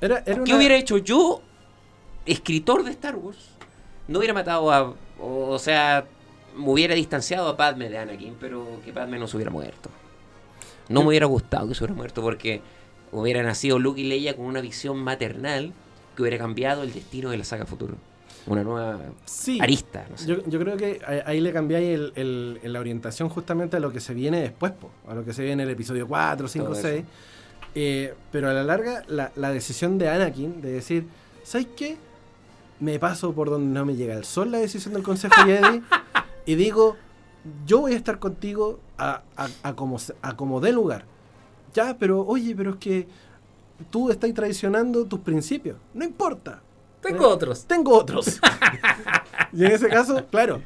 Era, 0.00 0.22
era 0.24 0.34
¿Qué 0.44 0.50
una- 0.52 0.56
hubiera 0.56 0.76
hecho 0.76 0.98
yo, 0.98 1.42
escritor 2.26 2.84
de 2.84 2.90
Star 2.92 3.16
Wars? 3.16 3.38
No 4.06 4.18
hubiera 4.18 4.34
matado 4.34 4.70
a. 4.72 4.94
O, 5.20 5.48
o 5.50 5.58
sea, 5.58 6.06
me 6.56 6.70
hubiera 6.70 6.94
distanciado 6.94 7.48
a 7.48 7.56
Padme 7.56 7.88
de 7.88 7.98
Anakin, 7.98 8.36
pero 8.40 8.80
que 8.84 8.92
Padme 8.92 9.18
no 9.18 9.26
se 9.26 9.36
hubiera 9.36 9.50
muerto. 9.50 9.90
No 10.88 11.02
me 11.02 11.08
hubiera 11.08 11.26
gustado 11.26 11.68
que 11.68 11.74
se 11.74 11.84
hubiera 11.84 11.94
muerto 11.96 12.22
porque 12.22 12.62
hubiera 13.12 13.42
nacido 13.42 13.78
Luke 13.78 14.00
y 14.00 14.04
Leia 14.04 14.36
con 14.36 14.46
una 14.46 14.60
visión 14.60 14.98
maternal 14.98 15.72
que 16.16 16.22
hubiera 16.22 16.38
cambiado 16.38 16.82
el 16.82 16.92
destino 16.94 17.30
de 17.30 17.36
la 17.38 17.44
saga 17.44 17.66
futuro. 17.66 17.96
Una 18.48 18.64
nueva 18.64 18.98
Sí. 19.24 19.58
arista. 19.60 20.06
no 20.10 20.16
sé. 20.16 20.26
Yo, 20.26 20.44
yo 20.46 20.58
creo 20.58 20.76
que 20.76 21.00
ahí- 21.26 21.40
le 21.40 21.52
cambiáis 21.52 21.88
el, 21.88 22.12
el- 22.16 22.60
el- 22.62 22.72
la 22.72 22.80
orientación 22.80 23.28
justamente 23.28 23.76
a 23.76 23.80
lo 23.80 23.92
que 23.92 24.00
se 24.00 24.14
viene 24.14 24.40
después, 24.40 24.72
po, 24.72 24.90
a 25.08 25.14
lo 25.14 25.24
que 25.24 25.32
se 25.32 25.42
viene 25.42 25.62
en 25.62 25.68
el 25.68 25.72
episodio 25.74 26.06
4, 26.08 26.48
5, 26.48 26.66
Todo 26.68 26.74
eso. 26.78 26.88
6. 26.88 27.04
Eh, 27.74 28.14
pero 28.32 28.48
a 28.50 28.52
la 28.52 28.64
larga, 28.64 29.04
la, 29.08 29.30
la 29.36 29.50
decisión 29.52 29.98
de 29.98 30.08
Anakin 30.08 30.60
de 30.60 30.72
decir, 30.72 31.06
¿sabes 31.44 31.68
qué? 31.76 31.96
Me 32.80 32.98
paso 32.98 33.32
por 33.32 33.50
donde 33.50 33.72
no 33.78 33.84
me 33.84 33.94
llega 33.96 34.14
el 34.14 34.24
sol 34.24 34.50
la 34.50 34.58
decisión 34.58 34.94
del 34.94 35.02
Consejo 35.02 35.34
Jedi 35.44 35.82
y 36.46 36.54
digo, 36.54 36.96
yo 37.66 37.80
voy 37.80 37.92
a 37.92 37.96
estar 37.96 38.18
contigo 38.18 38.80
a, 38.96 39.22
a- 39.36 39.48
a 39.62 39.74
como, 39.74 39.98
a 40.22 40.36
como 40.36 40.60
dé 40.60 40.72
lugar. 40.72 41.04
Ya, 41.74 41.96
pero 41.98 42.26
oye, 42.26 42.54
pero 42.56 42.70
es 42.70 42.76
que 42.76 43.06
tú 43.90 44.10
estás 44.10 44.32
traicionando 44.32 45.04
tus 45.04 45.20
principios. 45.20 45.76
No 45.94 46.04
importa. 46.04 46.62
Tengo 47.00 47.24
Eh, 47.24 47.32
otros. 47.32 47.64
Tengo 47.66 47.96
otros. 47.96 48.40
y 49.52 49.64
en 49.64 49.72
ese 49.72 49.88
caso, 49.88 50.26
claro, 50.30 50.60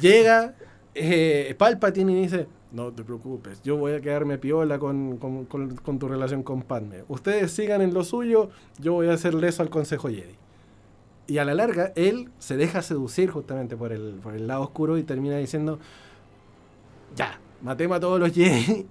llega 0.00 0.54
eh, 0.94 1.54
Palpatine 1.58 2.12
y 2.12 2.22
dice, 2.22 2.46
no 2.70 2.92
te 2.92 3.02
preocupes, 3.04 3.60
yo 3.62 3.76
voy 3.76 3.92
a 3.92 4.00
quedarme 4.00 4.38
piola 4.38 4.78
con, 4.78 5.16
con- 5.18 5.44
con- 5.46 5.76
con 5.76 5.98
tu 5.98 6.08
relación 6.08 6.42
con 6.42 6.62
Padme. 6.62 7.04
Ustedes 7.08 7.50
sigan 7.52 7.82
en 7.82 7.92
lo 7.94 8.04
suyo, 8.04 8.50
yo 8.78 8.92
voy 8.94 9.08
a 9.08 9.12
hacer 9.14 9.34
leso 9.34 9.62
al 9.62 9.70
Consejo 9.70 10.08
Jedi. 10.08 10.36
Y 11.26 11.38
a 11.38 11.44
la 11.44 11.54
larga, 11.54 11.92
él 11.96 12.30
se 12.38 12.56
deja 12.56 12.82
seducir 12.82 13.30
justamente 13.30 13.76
por 13.76 13.92
el, 13.92 14.14
por 14.22 14.34
el 14.34 14.46
lado 14.46 14.62
oscuro 14.62 14.98
y 14.98 15.02
termina 15.02 15.36
diciendo, 15.36 15.78
ya, 17.16 17.38
matemos 17.62 17.96
a 17.98 18.00
todos 18.00 18.18
los 18.20 18.32
Jedi 18.32 18.86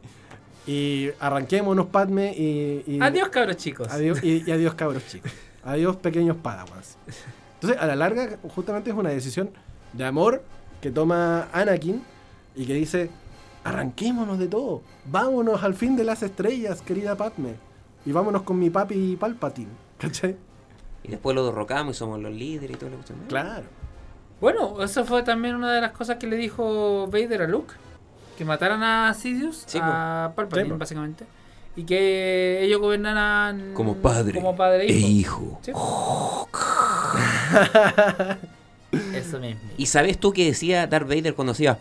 y 0.67 1.09
arranquémonos 1.19 1.87
Padme 1.87 2.33
y... 2.37 2.83
y- 2.87 2.99
Adiós, 3.01 3.29
cabros 3.29 3.57
chicos. 3.57 3.87
Adiós, 3.91 4.23
y, 4.23 4.43
y 4.47 4.51
adiós 4.51 4.73
cabros 4.75 5.05
chicos. 5.07 5.31
Adiós 5.63 5.95
pequeños 5.97 6.37
padawans. 6.37 6.97
Entonces, 7.55 7.79
a 7.81 7.85
la 7.85 7.95
larga, 7.95 8.37
justamente 8.55 8.89
es 8.89 8.95
una 8.95 9.09
decisión 9.09 9.51
de 9.93 10.05
amor 10.05 10.43
que 10.81 10.89
toma 10.91 11.47
Anakin 11.53 12.01
y 12.55 12.65
que 12.65 12.73
dice, 12.73 13.09
arranquémonos 13.63 14.39
de 14.39 14.47
todo. 14.47 14.81
Vámonos 15.05 15.63
al 15.63 15.75
fin 15.75 15.95
de 15.95 16.03
las 16.03 16.23
estrellas, 16.23 16.81
querida 16.81 17.15
Padme. 17.15 17.55
Y 18.05 18.11
vámonos 18.11 18.41
con 18.41 18.57
mi 18.57 18.69
papi 18.69 19.15
Palpatine. 19.15 19.69
¿Cachai? 19.99 20.35
Y 21.03 21.09
después 21.09 21.35
lo 21.35 21.45
derrocamos 21.45 21.95
y 21.95 21.99
somos 21.99 22.19
los 22.19 22.31
líderes 22.31 22.75
y 22.75 22.79
todo 22.79 22.89
lo 22.89 22.97
que 22.99 23.13
Claro. 23.27 23.65
Bueno, 24.39 24.81
eso 24.81 25.05
fue 25.05 25.21
también 25.21 25.55
una 25.55 25.71
de 25.71 25.81
las 25.81 25.91
cosas 25.91 26.17
que 26.17 26.25
le 26.25 26.35
dijo 26.35 27.05
Vader 27.07 27.43
a 27.43 27.47
Luke. 27.47 27.73
Que 28.37 28.45
mataran 28.45 28.81
a 28.81 29.13
Sidious, 29.13 29.65
Sí, 29.67 29.77
a 29.79 30.33
Palpatine, 30.35 30.65
Sí, 30.65 30.71
po. 30.71 30.77
básicamente. 30.79 31.25
Y 31.75 31.83
que 31.83 32.63
ellos 32.63 32.81
gobernaran 32.81 33.73
Como 33.73 33.95
padre, 33.95 34.39
como 34.39 34.55
padre 34.55 34.87
e 34.87 34.93
hijo. 34.93 35.59
hijo. 35.61 35.61
Sí. 35.61 35.71
Eso 39.15 39.39
mismo. 39.39 39.61
¿Y 39.77 39.85
sabes 39.85 40.17
tú 40.17 40.33
qué 40.33 40.45
decía 40.45 40.85
Darth 40.87 41.07
Vader 41.07 41.33
cuando 41.33 41.53
hacía? 41.53 41.79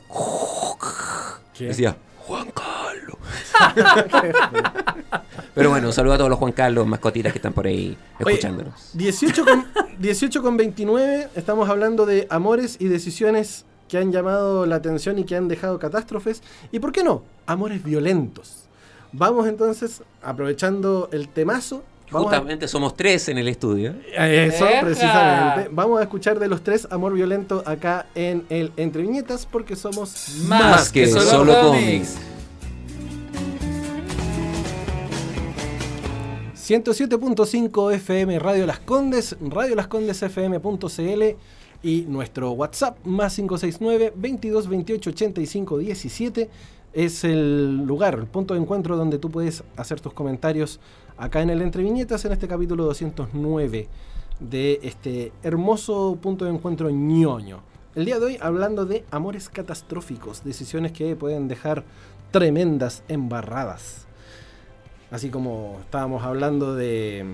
¿Qué? 1.56 1.64
Decía, 1.66 1.96
Juan 2.18 2.50
Carlos. 2.52 3.16
Pero 5.54 5.70
bueno, 5.70 5.88
un 5.88 5.92
saludo 5.92 6.14
a 6.14 6.18
todos 6.18 6.30
los 6.30 6.38
Juan 6.38 6.52
Carlos, 6.52 6.86
mascotitas 6.86 7.32
que 7.32 7.38
están 7.38 7.52
por 7.52 7.66
ahí 7.66 7.96
Oye, 8.20 8.34
escuchándonos. 8.34 8.90
18 8.94 9.44
con, 9.44 9.66
18 9.98 10.40
con 10.42 10.56
29, 10.56 11.28
estamos 11.34 11.68
hablando 11.68 12.06
de 12.06 12.28
amores 12.30 12.76
y 12.78 12.86
decisiones 12.86 13.64
que 13.88 13.98
han 13.98 14.12
llamado 14.12 14.66
la 14.66 14.76
atención 14.76 15.18
y 15.18 15.24
que 15.24 15.34
han 15.36 15.48
dejado 15.48 15.80
catástrofes. 15.80 16.42
¿Y 16.70 16.78
por 16.78 16.92
qué 16.92 17.02
no? 17.02 17.24
Amores 17.46 17.82
violentos. 17.82 18.59
Vamos 19.12 19.46
entonces, 19.48 20.02
aprovechando 20.22 21.08
el 21.12 21.28
temazo. 21.28 21.82
Vamos 22.10 22.26
a- 22.26 22.30
Justamente 22.36 22.66
somos 22.68 22.96
tres 22.96 23.28
en 23.28 23.38
el 23.38 23.46
estudio. 23.48 23.94
Eso, 24.16 24.66
¡Eja! 24.68 24.80
precisamente. 24.82 25.68
Vamos 25.72 26.00
a 26.00 26.02
escuchar 26.02 26.38
de 26.38 26.48
los 26.48 26.62
tres 26.62 26.88
Amor 26.90 27.12
Violento 27.14 27.62
acá 27.66 28.06
en 28.14 28.44
el 28.50 28.72
Entre 28.76 29.02
Viñetas 29.02 29.46
porque 29.46 29.76
somos 29.76 30.36
Más 30.48 30.90
que 30.90 31.06
solo 31.06 31.60
cómics. 31.60 32.16
107.5 36.56 37.92
FM 37.94 38.38
Radio 38.38 38.66
Las 38.66 38.78
Condes, 38.80 39.36
Radio 39.40 39.74
Las 39.74 39.88
Condes 39.88 40.22
FM.cl 40.22 41.36
y 41.82 42.02
nuestro 42.02 42.52
WhatsApp 42.52 42.96
más 43.04 43.34
569 43.36 44.12
22 44.14 44.68
28 44.68 45.10
85 45.10 45.78
17 45.78 46.50
es 46.92 47.24
el 47.24 47.84
lugar, 47.86 48.14
el 48.14 48.26
punto 48.26 48.54
de 48.54 48.60
encuentro 48.60 48.96
donde 48.96 49.18
tú 49.18 49.30
puedes 49.30 49.62
hacer 49.76 50.00
tus 50.00 50.12
comentarios 50.12 50.80
acá 51.16 51.42
en 51.42 51.50
el 51.50 51.62
Entre 51.62 51.82
Viñetas 51.82 52.24
en 52.24 52.32
este 52.32 52.48
capítulo 52.48 52.84
209 52.84 53.88
de 54.40 54.80
este 54.82 55.32
hermoso 55.42 56.18
punto 56.20 56.44
de 56.44 56.52
encuentro 56.52 56.90
ñoño. 56.90 57.60
El 57.94 58.06
día 58.06 58.18
de 58.18 58.26
hoy 58.26 58.38
hablando 58.40 58.86
de 58.86 59.04
amores 59.10 59.48
catastróficos, 59.48 60.42
decisiones 60.44 60.92
que 60.92 61.14
pueden 61.16 61.48
dejar 61.48 61.84
tremendas 62.30 63.02
embarradas. 63.08 64.06
Así 65.10 65.28
como 65.28 65.78
estábamos 65.80 66.24
hablando 66.24 66.74
de, 66.74 67.24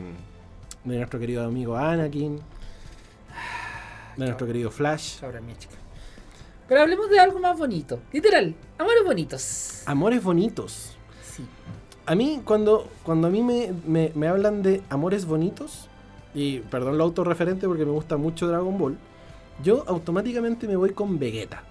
mm, 0.84 0.88
de 0.88 0.96
nuestro 0.96 1.20
querido 1.20 1.44
amigo 1.44 1.76
Anakin, 1.76 2.40
de 4.16 4.24
nuestro 4.24 4.46
querido 4.46 4.70
Flash. 4.70 5.20
Cabra 5.20 5.40
mía, 5.40 5.56
chica. 5.58 5.75
Pero 6.68 6.80
hablemos 6.80 7.08
de 7.10 7.20
algo 7.20 7.38
más 7.38 7.56
bonito. 7.58 8.00
Literal, 8.12 8.54
amores 8.78 9.04
bonitos. 9.04 9.82
Amores 9.86 10.22
bonitos. 10.22 10.96
Sí. 11.22 11.44
A 12.06 12.14
mí, 12.14 12.40
cuando, 12.44 12.88
cuando 13.02 13.28
a 13.28 13.30
mí 13.30 13.42
me, 13.42 13.72
me- 13.86 14.12
me 14.14 14.26
hablan 14.28 14.62
de 14.62 14.82
amores 14.90 15.26
bonitos, 15.26 15.88
y 16.34 16.58
perdón 16.60 16.98
lo 16.98 17.04
autorreferente 17.04 17.66
porque 17.66 17.84
me 17.84 17.92
gusta 17.92 18.16
mucho 18.16 18.48
Dragon 18.48 18.76
Ball, 18.76 18.96
yo 19.62 19.84
automáticamente 19.86 20.66
me 20.68 20.76
voy 20.76 20.90
con 20.90 21.18
Vegeta. 21.18 21.62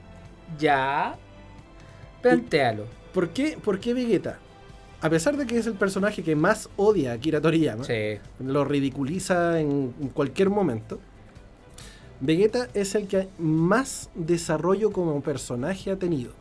Ya. 0.58 1.16
Plantéalo. 2.22 2.86
¿Por 3.14 3.30
qué, 3.30 3.58
¿Por 3.64 3.80
qué 3.80 3.94
Vegeta? 3.94 4.40
A 5.02 5.10
pesar 5.10 5.38
de 5.38 5.46
que 5.46 5.58
es 5.58 5.68
el 5.68 5.74
personaje 5.76 6.24
que 6.24 6.36
más 6.36 6.70
odia 6.78 7.12
a 7.12 7.14
Akira 7.16 7.40
Toriyama, 7.42 7.84
Sí. 7.84 8.18
lo 8.40 8.66
ridiculiza 8.66 9.60
en 9.60 9.92
cualquier 10.14 10.50
momento. 10.50 11.00
Vegeta 12.20 12.68
es 12.74 12.96
el 12.96 13.08
que 13.08 13.28
más 13.38 14.10
desarrollo 14.16 14.92
como 14.92 15.22
personaje 15.22 15.92
ha 15.92 15.98
tenido. 15.98 16.32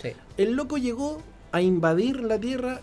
Sí. 0.00 0.10
El 0.36 0.52
loco 0.54 0.76
llegó 0.76 1.18
a 1.52 1.60
invadir 1.62 2.20
la 2.20 2.38
Tierra, 2.38 2.80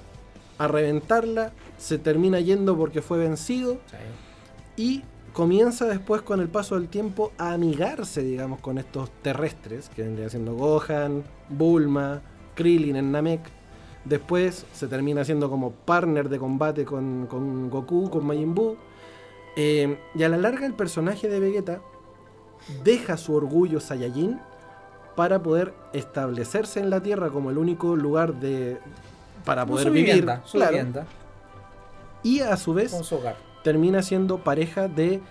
a 0.58 0.68
reventarla, 0.68 1.52
se 1.78 1.98
termina 1.98 2.40
yendo 2.40 2.78
porque 2.78 3.02
fue 3.02 3.18
vencido 3.18 3.80
sí. 3.90 4.82
y 4.82 5.04
comienza 5.34 5.86
después 5.86 6.22
con 6.22 6.40
el 6.42 6.50
paso 6.50 6.76
del 6.76 6.90
tiempo 6.90 7.32
a 7.38 7.54
amigarse, 7.54 8.22
digamos, 8.24 8.60
con 8.60 8.78
estos 8.78 9.10
terrestres 9.22 9.90
que 9.90 10.04
vendrían 10.04 10.30
siendo 10.30 10.56
Gohan, 10.56 11.24
Bulma, 11.50 12.22
Krillin 12.56 12.96
en 12.96 13.12
Namek. 13.12 13.42
Después 14.06 14.66
se 14.74 14.88
termina 14.88 15.24
siendo 15.24 15.50
como 15.50 15.72
partner 15.72 16.30
de 16.30 16.40
combate 16.40 16.86
con, 16.86 17.28
con 17.28 17.70
Goku, 17.70 18.10
con 18.10 18.26
Majin 18.26 18.56
Buu. 18.56 18.78
Eh, 19.56 19.98
y 20.16 20.24
a 20.24 20.30
la 20.30 20.38
larga 20.38 20.66
el 20.66 20.74
personaje 20.74 21.28
de 21.28 21.40
Vegeta 21.40 21.82
deja 22.84 23.18
su 23.18 23.34
orgullo 23.34 23.80
Saiyajin 23.80 24.40
para 25.15 25.41
poder 25.41 25.73
establecerse 25.94 26.80
en 26.80 26.90
la 26.90 27.02
Tierra 27.02 27.30
como 27.30 27.49
el 27.49 27.57
único 27.57 27.95
lugar 27.95 28.40
de 28.40 28.80
para 29.45 29.65
poder 29.65 29.88
su 29.88 29.94
vivir 29.94 30.10
vivienda, 30.10 30.41
su 30.45 30.57
claro, 30.57 30.72
vivienda, 30.72 31.07
y 32.23 32.41
a 32.41 32.56
su 32.57 32.73
vez 32.73 32.91
su 32.91 33.15
hogar. 33.15 33.36
termina 33.64 34.02
siendo 34.02 34.44
pareja 34.44 34.88
de 34.88 35.22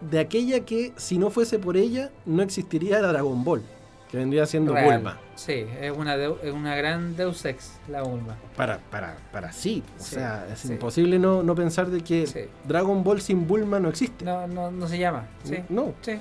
de 0.00 0.18
aquella 0.18 0.64
que 0.64 0.92
si 0.96 1.18
no 1.18 1.30
fuese 1.30 1.58
por 1.58 1.76
ella 1.76 2.10
no 2.24 2.42
existiría 2.42 3.00
Dragon 3.02 3.44
Ball, 3.44 3.62
que 4.10 4.16
vendría 4.16 4.44
siendo 4.46 4.72
Real. 4.74 4.96
Bulma. 4.96 5.18
Sí, 5.36 5.64
es 5.80 5.96
una, 5.96 6.14
es 6.16 6.52
una 6.52 6.74
gran 6.74 7.16
Deus 7.16 7.44
Ex, 7.44 7.78
la 7.88 8.02
Bulma. 8.02 8.36
Para, 8.56 8.78
para, 8.78 9.16
para 9.32 9.52
sí, 9.52 9.82
o 9.98 10.02
Sí, 10.02 10.14
sea, 10.16 10.46
es 10.52 10.60
sí. 10.60 10.72
imposible 10.72 11.18
no, 11.18 11.42
no 11.42 11.54
pensar 11.54 11.88
de 11.90 12.00
que 12.02 12.26
Sí. 12.26 12.40
Dragon 12.66 13.02
Ball 13.04 13.20
sin 13.20 13.46
Bulma 13.46 13.78
no 13.80 13.88
existe. 13.88 14.24
No, 14.24 14.46
no, 14.46 14.70
no 14.70 14.88
se 14.88 14.98
llama. 14.98 15.26
Sí. 15.44 15.58
No. 15.68 15.94
Sí. 16.00 16.18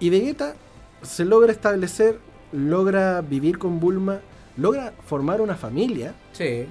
Y 0.00 0.10
Vegeta 0.10 0.54
se 1.02 1.24
logra 1.24 1.50
establecer, 1.50 2.18
logra 2.52 3.20
vivir 3.22 3.58
con 3.58 3.80
Bulma, 3.80 4.20
logra 4.56 4.92
formar 5.06 5.40
una 5.40 5.56
familia 5.56 6.14
Sí. 6.32 6.66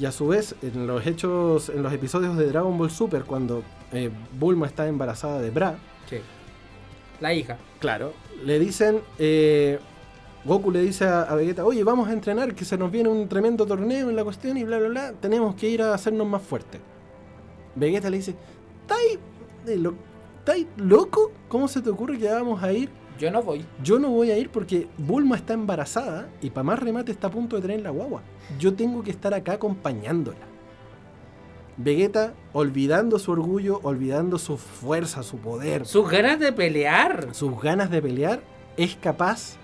y 0.00 0.04
a 0.06 0.12
su 0.12 0.28
vez 0.28 0.54
en 0.62 0.86
los 0.86 1.06
hechos, 1.06 1.68
en 1.68 1.82
los 1.82 1.92
episodios 1.92 2.36
de 2.36 2.46
Dragon 2.46 2.78
Ball 2.78 2.90
Super 2.90 3.24
cuando 3.24 3.62
eh, 3.92 4.10
Bulma 4.38 4.66
está 4.66 4.86
embarazada 4.86 5.40
de 5.40 5.50
Bra, 5.50 5.74
Sí. 6.08 6.18
La 7.20 7.32
hija. 7.34 7.56
claro, 7.80 8.12
le 8.44 8.58
dicen, 8.58 9.00
eh, 9.18 9.78
Goku 10.46 10.70
le 10.70 10.80
dice 10.82 11.04
a, 11.06 11.22
a 11.22 11.34
Vegeta, 11.34 11.64
oye, 11.64 11.82
vamos 11.84 12.08
a 12.08 12.12
entrenar, 12.12 12.54
que 12.54 12.64
se 12.64 12.78
nos 12.78 12.90
viene 12.90 13.08
un 13.08 13.28
tremendo 13.28 13.66
torneo 13.66 14.08
en 14.08 14.16
la 14.16 14.22
cuestión 14.24 14.56
y 14.56 14.64
bla, 14.64 14.78
bla, 14.78 14.88
bla, 14.88 15.12
tenemos 15.20 15.54
que 15.56 15.68
ir 15.68 15.82
a 15.82 15.92
hacernos 15.94 16.26
más 16.26 16.42
fuertes. 16.42 16.80
Vegeta 17.74 18.08
le 18.10 18.18
dice, 18.18 18.34
¿estáis 18.82 19.18
lo- 19.80 19.94
loco? 20.76 21.32
¿Cómo 21.48 21.66
se 21.68 21.82
te 21.82 21.90
ocurre 21.90 22.18
que 22.18 22.28
vamos 22.30 22.62
a 22.62 22.72
ir? 22.72 22.88
Yo 23.18 23.30
no 23.30 23.42
voy. 23.42 23.64
Yo 23.82 23.98
no 23.98 24.10
voy 24.10 24.30
a 24.30 24.38
ir 24.38 24.50
porque 24.50 24.86
Bulma 24.98 25.36
está 25.36 25.54
embarazada 25.54 26.28
y 26.42 26.50
para 26.50 26.64
más 26.64 26.78
remate 26.78 27.10
está 27.12 27.26
a 27.28 27.30
punto 27.30 27.56
de 27.56 27.62
tener 27.62 27.80
la 27.80 27.90
guagua. 27.90 28.22
Yo 28.58 28.74
tengo 28.74 29.02
que 29.02 29.10
estar 29.10 29.32
acá 29.34 29.54
acompañándola. 29.54 30.38
Vegeta, 31.78 32.32
olvidando 32.52 33.18
su 33.18 33.32
orgullo, 33.32 33.80
olvidando 33.82 34.38
su 34.38 34.56
fuerza, 34.56 35.22
su 35.22 35.38
poder, 35.38 35.84
Sus 35.86 36.08
ganas 36.10 36.38
de 36.40 36.52
pelear. 36.52 37.28
sus 37.34 37.60
ganas 37.60 37.90
de 37.90 38.00
pelear, 38.00 38.40
es 38.78 38.96
capaz 38.96 39.56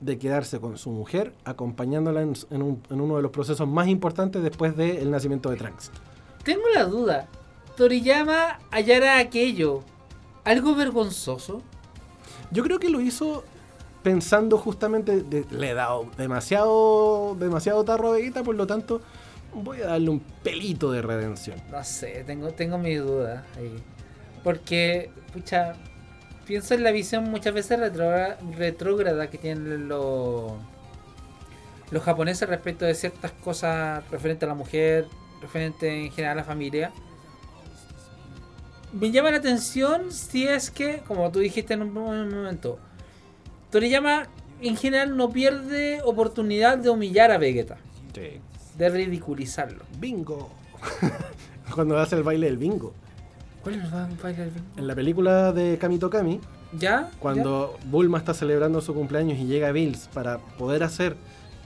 de 0.00 0.18
quedarse 0.18 0.60
con 0.60 0.78
su 0.78 0.90
mujer 0.90 1.34
acompañándola 1.44 2.22
en, 2.22 2.32
en 2.50 2.62
un- 2.62 2.82
en 2.90 3.00
uno 3.00 3.16
de 3.16 3.22
los 3.22 3.30
procesos 3.30 3.68
más 3.68 3.86
importantes 3.88 4.42
después 4.42 4.76
del 4.76 5.10
nacimiento 5.10 5.50
de 5.50 5.56
Trunks. 5.56 5.90
Tengo 6.44 6.62
la 6.74 6.84
duda. 6.84 7.28
Toriyama 7.76 8.58
hallará 8.70 9.18
aquello. 9.18 9.82
¿Algo 10.44 10.74
vergonzoso? 10.74 11.62
Yo 12.50 12.62
creo 12.62 12.78
que 12.78 12.88
lo 12.90 13.00
hizo 13.00 13.44
pensando 14.02 14.56
justamente, 14.56 15.22
de- 15.22 15.44
le 15.50 15.70
he 15.70 15.74
dado 15.74 16.06
demasiado, 16.16 17.36
demasiado 17.38 17.84
tarro 17.84 18.08
a 18.08 18.12
Vegeta, 18.12 18.42
por 18.42 18.54
lo 18.54 18.66
tanto 18.66 19.02
voy 19.52 19.82
a 19.82 19.86
darle 19.88 20.10
un 20.10 20.20
pelito 20.42 20.90
de 20.92 21.02
redención. 21.02 21.60
No 21.70 21.84
sé, 21.84 22.24
tengo, 22.26 22.48
tengo 22.52 22.78
mis 22.78 22.98
dudas 23.00 23.44
ahí. 23.58 23.76
Porque, 24.42 25.10
pucha, 25.34 25.74
pienso 26.50 26.74
en 26.74 26.82
la 26.82 26.90
visión 26.90 27.30
muchas 27.30 27.54
veces 27.54 27.78
retrógrada 28.58 29.30
que 29.30 29.38
tienen 29.38 29.86
los, 29.86 30.50
los 31.92 32.02
japoneses 32.02 32.48
respecto 32.48 32.84
de 32.84 32.96
ciertas 32.96 33.30
cosas 33.30 34.02
referente 34.10 34.46
a 34.46 34.48
la 34.48 34.54
mujer, 34.54 35.06
referente 35.40 36.06
en 36.06 36.10
general 36.10 36.38
a 36.38 36.40
la 36.40 36.44
familia. 36.44 36.90
Me 38.92 39.12
llama 39.12 39.30
la 39.30 39.36
atención 39.36 40.10
si 40.10 40.48
es 40.48 40.72
que, 40.72 41.04
como 41.06 41.30
tú 41.30 41.38
dijiste 41.38 41.74
en 41.74 41.82
un, 41.82 41.96
un 41.96 42.34
momento, 42.34 42.80
Toriyama 43.70 44.24
en 44.60 44.76
general 44.76 45.16
no 45.16 45.30
pierde 45.30 46.00
oportunidad 46.04 46.78
de 46.78 46.90
humillar 46.90 47.30
a 47.30 47.38
Vegeta, 47.38 47.78
de 48.76 48.88
ridiculizarlo. 48.88 49.84
Bingo. 50.00 50.50
Cuando 51.76 51.96
hace 51.96 52.16
el 52.16 52.24
baile 52.24 52.46
del 52.46 52.58
bingo. 52.58 52.92
¿Cuál 53.62 53.74
es 53.76 54.38
el? 54.38 54.50
En 54.76 54.86
la 54.86 54.94
película 54.94 55.52
de 55.52 55.76
Kamito 55.78 56.08
Kami, 56.10 56.40
¿Ya? 56.78 57.10
cuando 57.18 57.76
Bulma 57.86 58.18
está 58.18 58.32
celebrando 58.34 58.80
su 58.80 58.94
cumpleaños 58.94 59.38
y 59.38 59.44
llega 59.46 59.70
Bills 59.72 60.08
para 60.14 60.38
poder 60.38 60.82
hacer 60.82 61.16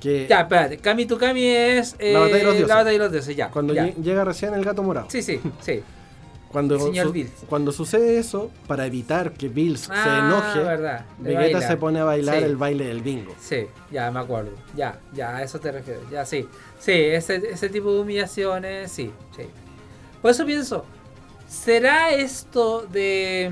que 0.01 0.27
Ya, 0.29 0.41
espérate. 0.43 0.79
Kami 0.79 1.07
to 1.07 1.17
Kami 1.19 1.47
es. 1.47 1.95
eh, 1.99 2.13
La 2.13 2.19
batalla 2.21 2.37
de 2.39 2.45
los 2.45 2.53
dioses. 2.55 2.69
La 2.69 2.75
batalla 2.77 2.93
de 2.93 2.99
los 2.99 3.13
dioses, 3.13 3.37
ya. 3.37 3.49
cuando 3.51 3.75
ya. 3.75 3.87
lle- 3.87 3.95
llega 4.03 4.25
recién 4.25 4.55
el 4.55 4.65
gato 4.65 4.83
morado. 4.83 5.07
Sí, 5.09 5.23
sí, 5.23 5.41
sí. 5.61 5.83
Cuando, 6.49 6.79
Señor 6.79 7.07
su- 7.09 7.13
Bills. 7.13 7.33
cuando 7.49 7.73
sucede 7.73 8.17
eso, 8.19 8.51
para 8.69 8.87
evitar 8.87 9.33
que 9.33 9.49
Bills 9.49 9.81
se 9.81 9.93
Ah, 9.93 10.21
enoje, 10.25 10.61
verdad. 10.61 11.05
Le 11.23 11.37
Vegeta 11.37 11.61
se 11.61 11.77
pone 11.77 11.99
a 11.99 12.05
bailar 12.05 12.39
Sí. 12.39 12.45
el 12.45 12.57
baile 12.57 12.87
del 12.87 13.03
bingo. 13.03 13.35
Sí, 13.41 13.67
ya 13.91 14.09
me 14.13 14.21
acuerdo. 14.21 14.53
Ya, 14.77 15.01
ya, 15.13 15.37
a 15.37 15.43
eso 15.43 15.59
te 15.59 15.73
refieres. 15.73 16.03
Ya, 16.13 16.25
sí. 16.25 16.47
Sí, 16.79 16.93
ese, 16.93 17.37
ese 17.51 17.69
tipo 17.71 17.93
de 17.93 18.01
humillaciones, 18.01 18.93
sí, 18.93 19.11
sí. 19.37 19.45
Por 20.23 20.31
eso 20.31 20.47
pienso, 20.47 20.85
¿será 21.55 22.11
esto 22.11 22.87
de. 22.91 23.51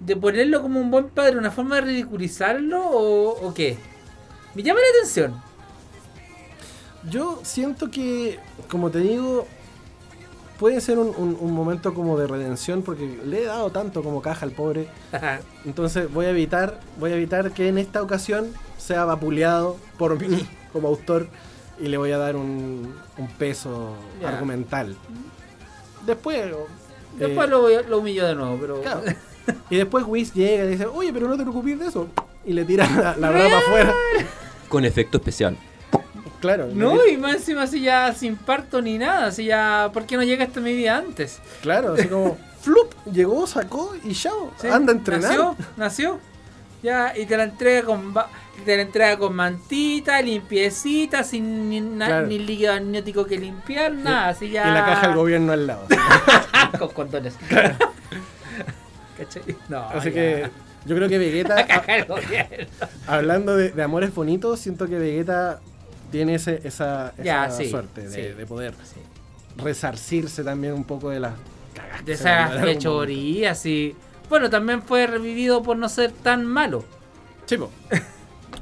de 0.00 0.16
ponerlo 0.16 0.62
como 0.62 0.80
un 0.80 0.90
buen 0.90 1.08
padre 1.10 1.36
una 1.38 1.50
forma 1.50 1.76
de 1.76 1.82
ridiculizarlo 1.82 2.80
o, 2.84 3.46
o 3.48 3.54
qué? 3.54 3.76
Me 4.54 4.62
llama 4.62 4.80
la 4.80 4.98
atención. 4.98 5.40
Yo 7.08 7.40
siento 7.44 7.90
que, 7.90 8.38
como 8.68 8.90
te 8.90 8.98
digo, 8.98 9.46
puede 10.58 10.80
ser 10.82 10.98
un, 10.98 11.08
un- 11.16 11.36
un 11.40 11.52
momento 11.52 11.94
como 11.94 12.18
de 12.18 12.26
redención 12.26 12.82
porque 12.82 13.18
le 13.24 13.42
he 13.42 13.46
dado 13.46 13.70
tanto 13.70 14.02
como 14.02 14.20
caja 14.20 14.44
al 14.44 14.52
pobre. 14.52 14.88
Entonces 15.64 16.12
voy 16.12 16.26
a 16.26 16.30
evitar, 16.30 16.80
voy 16.98 17.12
a 17.12 17.14
evitar 17.14 17.52
que 17.52 17.68
en 17.68 17.78
esta 17.78 18.02
ocasión 18.02 18.52
sea 18.76 19.04
vapuleado 19.06 19.76
por 19.98 20.18
mí 20.20 20.46
como 20.72 20.88
autor 20.88 21.28
y 21.78 21.88
le 21.88 21.96
voy 21.96 22.12
a 22.12 22.18
dar 22.18 22.36
un, 22.36 22.94
un 23.16 23.28
peso 23.38 23.94
argumental. 24.26 24.94
Después. 26.06 26.38
eh, 26.38 26.54
Después 27.16 27.48
lo, 27.48 27.68
lo 27.82 27.98
humillo 27.98 28.26
de 28.26 28.34
nuevo, 28.34 28.56
pero. 28.60 28.80
claro. 28.82 29.02
Y 29.68 29.76
después 29.76 30.04
Whis 30.06 30.32
llega 30.32 30.64
y 30.64 30.68
dice, 30.68 30.86
oye, 30.86 31.12
pero 31.12 31.26
no 31.26 31.36
te 31.36 31.42
preocupes 31.42 31.76
de 31.78 31.86
eso. 31.88 32.06
Y 32.44 32.52
le 32.52 32.64
tira 32.64 32.88
la, 32.88 33.16
la 33.16 33.30
brava 33.30 33.58
afuera. 33.58 33.92
Con 34.68 34.84
efecto 34.84 35.16
especial. 35.18 35.56
Claro. 36.40 36.68
No, 36.72 37.04
y 37.04 37.16
más 37.16 37.34
encima 37.36 37.62
así 37.62 37.80
ya 37.80 38.14
sin 38.14 38.36
parto 38.36 38.80
ni 38.80 38.96
nada, 38.96 39.26
así 39.26 39.46
ya, 39.46 39.90
¿por 39.92 40.04
qué 40.06 40.16
no 40.16 40.22
llegaste 40.22 40.60
a 40.60 40.62
mi 40.62 40.72
vida 40.74 40.96
antes? 40.96 41.38
Claro, 41.62 41.94
así 41.94 42.06
como, 42.06 42.38
flup, 42.60 42.92
llegó, 43.10 43.46
sacó 43.46 43.94
y 44.04 44.14
chao. 44.14 44.52
Sí, 44.60 44.68
Anda 44.68 44.92
a 44.92 44.96
entrenar. 44.96 45.30
Nació, 45.30 45.56
nació. 45.76 46.18
Ya, 46.82 47.12
y 47.18 47.26
te 47.26 47.36
la 47.36 47.44
entrega 47.44 47.82
con 47.86 48.14
te 48.60 48.76
la 48.76 48.82
entrega 48.82 49.18
con 49.18 49.34
mantita, 49.34 50.20
limpiecita, 50.22 51.24
sin 51.24 51.68
ni, 51.68 51.80
na- 51.80 52.06
Claro. 52.06 52.26
ni 52.26 52.38
líquido 52.38 52.72
amniótico 52.74 53.26
que 53.26 53.38
limpiar, 53.38 53.92
nada, 53.92 54.28
así 54.28 54.50
ya. 54.50 54.68
Y 54.68 54.74
la 54.74 54.84
caja 54.84 55.08
del 55.08 55.16
gobierno 55.16 55.52
al 55.52 55.66
lado. 55.66 55.86
con 56.78 56.88
condones. 56.90 57.34
¿Cachai? 59.18 59.42
No, 59.68 59.80
Así 59.88 60.08
ya. 60.08 60.14
que 60.14 60.50
yo 60.86 60.96
creo 60.96 61.08
que 61.08 61.18
Vegeta, 61.18 61.54
La 61.56 61.66
caja 61.66 61.92
del 61.92 62.04
gobierno. 62.06 62.66
hablando 63.06 63.56
de, 63.56 63.70
de 63.70 63.82
amores 63.82 64.14
bonitos, 64.14 64.60
siento 64.60 64.86
que 64.86 64.98
Vegeta 64.98 65.60
tiene 66.10 66.36
ese, 66.36 66.60
esa, 66.64 67.12
esa 67.16 67.22
Ya, 67.22 67.50
sí, 67.50 67.68
suerte 67.70 68.08
de, 68.08 68.10
sí. 68.10 68.22
de 68.36 68.46
poder 68.46 68.74
resarcirse 69.56 70.42
también 70.42 70.72
un 70.72 70.84
poco 70.84 71.10
de 71.10 71.20
las 71.20 71.34
cagadas. 71.74 72.04
De 72.04 72.12
esas 72.14 72.60
fechorías 72.62 73.64
y. 73.66 73.94
Bueno, 74.28 74.48
también 74.48 74.80
fue 74.82 75.06
revivido 75.08 75.60
por 75.62 75.76
no 75.76 75.88
ser 75.88 76.12
tan 76.12 76.46
malo. 76.46 76.84
momento. 77.50 77.70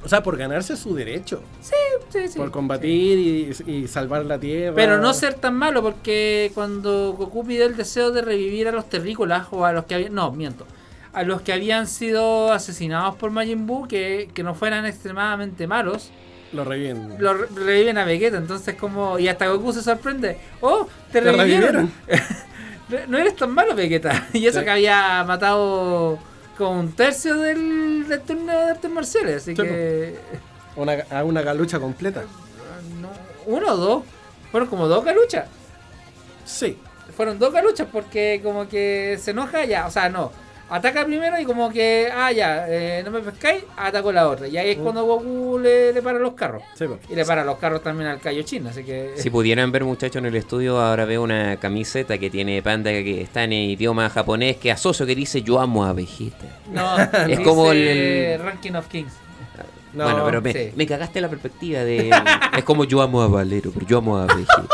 Sí. 0.01 0.05
O 0.05 0.09
sea, 0.09 0.23
por 0.23 0.37
ganarse 0.37 0.77
su 0.77 0.95
derecho. 0.95 1.43
Sí, 1.61 2.27
sí. 2.29 2.39
por 2.39 2.51
combatir 2.51 3.19
y, 3.67 3.71
y 3.71 3.89
salvar 3.89 4.25
la 4.25 4.39
tierra. 4.39 4.75
Pero 4.75 4.99
no 4.99 5.13
ser 5.15 5.35
tan 5.35 5.55
malo, 5.55 5.83
porque 5.83 6.51
cuando 6.55 7.13
Goku 7.13 7.45
pidió 7.47 7.67
el 7.67 7.77
deseo 7.77 8.11
de 8.11 8.23
revivir 8.23 8.69
a 8.69 8.73
los 8.73 8.89
terrícolas 8.89 9.47
o 9.51 9.65
a 9.65 9.73
los 9.73 9.85
que 9.85 9.95
habían. 9.97 10.15
No, 10.15 10.33
miento. 10.33 10.67
A 11.13 11.23
los 11.23 11.41
que 11.41 11.53
habían 11.53 11.87
sido 11.87 12.53
asesinados 12.53 13.17
por 13.17 13.31
Majin 13.31 13.67
Buu, 13.67 13.89
que, 13.89 14.31
que 14.35 14.43
no 14.43 14.55
fueran 14.55 14.87
extremadamente 14.87 15.67
malos, 15.67 16.11
Lo 16.53 16.65
reviven. 16.65 17.17
lo 17.19 17.35
re- 17.35 17.47
reviven 17.55 17.99
a 17.99 18.05
Vegeta. 18.05 18.37
Entonces, 18.37 18.75
como. 18.77 19.19
Y 19.19 19.27
hasta 19.29 19.47
Goku 19.49 19.73
se 19.73 19.83
sorprende. 19.83 20.39
¡Oh! 20.61 20.87
¡Te, 21.11 21.21
Te 21.21 21.33
revivieron! 21.33 21.91
no 23.09 23.19
eres 23.19 23.37
tan 23.37 23.51
malo, 23.51 23.75
Vegeta. 23.75 24.29
Y 24.33 24.47
eso 24.47 24.61
Sí. 24.61 24.65
que 24.65 24.71
había 24.71 25.25
matado 25.27 26.19
como 26.59 26.81
un 26.81 26.93
tercio 26.93 27.37
del, 27.39 28.07
del 28.09 28.21
torneo 28.21 28.59
de 28.67 28.71
artes 28.73 28.91
marciales. 28.91 29.37
Así 29.43 29.57
Sí, 29.57 29.63
que. 29.63 30.19
Una, 30.77 31.23
una 31.25 31.43
galucha 31.43 31.79
completa. 31.81 32.25
no, 33.01 33.09
uno 33.47 33.73
o 33.73 33.77
dos. 33.77 34.05
Fueron 34.51 34.69
como 34.69 34.87
dos 34.89 35.05
galuchas. 35.05 35.47
Sí. 36.45 36.79
fueron 37.17 37.39
dos 37.39 37.53
galuchas 37.53 37.87
porque 37.93 38.41
como 38.43 38.69
que 38.69 39.19
se 39.21 39.31
enoja 39.33 39.65
ya, 39.65 39.87
o 39.87 39.91
sea, 39.91 40.09
no. 40.09 40.33
Ataca 40.71 41.05
primero 41.07 41.41
y 41.41 41.45
como 41.47 41.71
que, 41.71 42.11
ah, 42.15 42.31
ya, 42.31 42.67
eh, 42.69 43.03
no 43.03 43.11
me 43.11 43.21
pescáis, 43.21 43.65
atacó 43.77 44.13
la 44.13 44.29
otra. 44.29 44.47
Y 44.49 44.57
ahí 44.59 44.71
es 44.71 44.77
cuando 44.77 45.03
Goku 45.05 45.59
le, 45.59 45.95
le 45.95 46.03
para 46.03 46.19
los 46.19 46.35
carros. 46.35 46.63
Sí. 46.75 46.85
Y 47.09 47.15
le 47.15 47.25
para 47.25 47.43
los 47.43 47.57
carros 47.59 47.83
también 47.83 48.11
al 48.11 48.21
Kaiohin, 48.21 48.67
así 48.67 48.85
que... 48.85 49.13
Si 49.17 49.31
pudieran 49.31 49.73
ver 49.73 49.85
muchachos 49.85 50.17
en 50.17 50.27
el 50.27 50.37
estudio, 50.37 50.79
ahora 50.79 51.07
veo 51.07 51.23
una 51.23 51.57
camiseta 51.57 52.19
que 52.19 52.29
tiene 52.29 52.63
panda 52.63 52.91
que 52.91 53.23
está 53.23 53.45
en 53.45 53.55
idioma 53.55 54.11
japonés 54.11 54.57
que 54.59 54.71
asocio 54.71 55.07
que 55.07 55.15
dice 55.15 55.41
yo 55.41 55.59
amo 55.59 55.85
a 55.87 55.95
Vegeta. 55.95 56.45
No, 56.71 56.99
Es 57.23 57.27
dice 57.29 57.43
como 57.43 57.73
el- 57.73 58.39
Ranking 58.43 58.73
of 58.73 58.89
Kings. 58.89 59.13
No, 59.95 60.05
bueno, 60.05 60.23
pero 60.27 60.43
me, 60.43 60.53
sí. 60.53 60.73
me 60.77 60.87
cagaste 60.87 61.19
la 61.21 61.29
perspectiva 61.31 61.81
de... 61.81 62.11
es 62.59 62.65
como 62.65 62.85
yo 62.85 63.01
amo 63.01 63.23
a 63.23 63.27
Valero, 63.29 63.71
pero 63.73 63.87
yo 63.87 63.99
amo 63.99 64.19
a 64.19 64.27
Vegeta. 64.27 64.65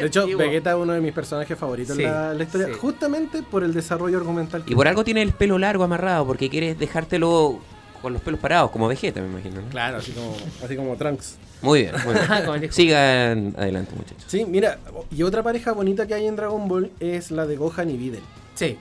De 0.00 0.06
hecho, 0.08 0.20
antiguo. 0.22 0.38
Vegeta 0.42 0.70
es 0.70 0.76
uno 0.76 0.92
de 0.92 1.00
mis 1.00 1.12
personajes 1.12 1.58
favoritos 1.58 1.96
Sí, 1.96 2.02
en 2.04 2.10
la, 2.10 2.34
la 2.34 2.42
historia, 2.42 2.66
sí. 2.68 2.72
justamente 2.74 3.42
por 3.42 3.62
el 3.64 3.72
desarrollo 3.74 4.18
argumental. 4.18 4.64
que 4.64 4.72
Y 4.72 4.76
por 4.76 4.88
algo 4.88 5.04
tiene 5.04 5.22
el 5.22 5.32
pelo 5.32 5.58
largo 5.58 5.84
amarrado, 5.84 6.26
porque 6.26 6.48
quieres 6.50 6.78
dejártelo 6.78 7.58
con 8.02 8.12
los 8.14 8.22
pelos 8.22 8.40
parados, 8.40 8.70
como 8.70 8.88
Vegeta, 8.88 9.20
me 9.20 9.26
imagino. 9.28 9.60
¿no? 9.60 9.68
Claro, 9.68 9.98
así 9.98 10.12
como, 10.12 10.34
así 10.64 10.74
como 10.76 10.96
Trunks. 10.96 11.36
Muy 11.62 11.82
bien, 11.82 11.94
muy 12.04 12.14
bien. 12.14 12.72
Sigan 12.72 13.54
adelante, 13.58 13.92
muchachos. 13.94 14.24
Sí, 14.26 14.46
mira, 14.46 14.78
y 15.14 15.22
otra 15.22 15.42
pareja 15.42 15.72
bonita 15.72 16.06
que 16.06 16.14
hay 16.14 16.26
en 16.26 16.34
Dragon 16.36 16.66
Ball 16.66 16.90
es 17.00 17.30
la 17.30 17.46
de 17.46 17.56
Gohan 17.56 17.90
y 17.90 17.98
Videl. 17.98 18.22
Sí. 18.54 18.78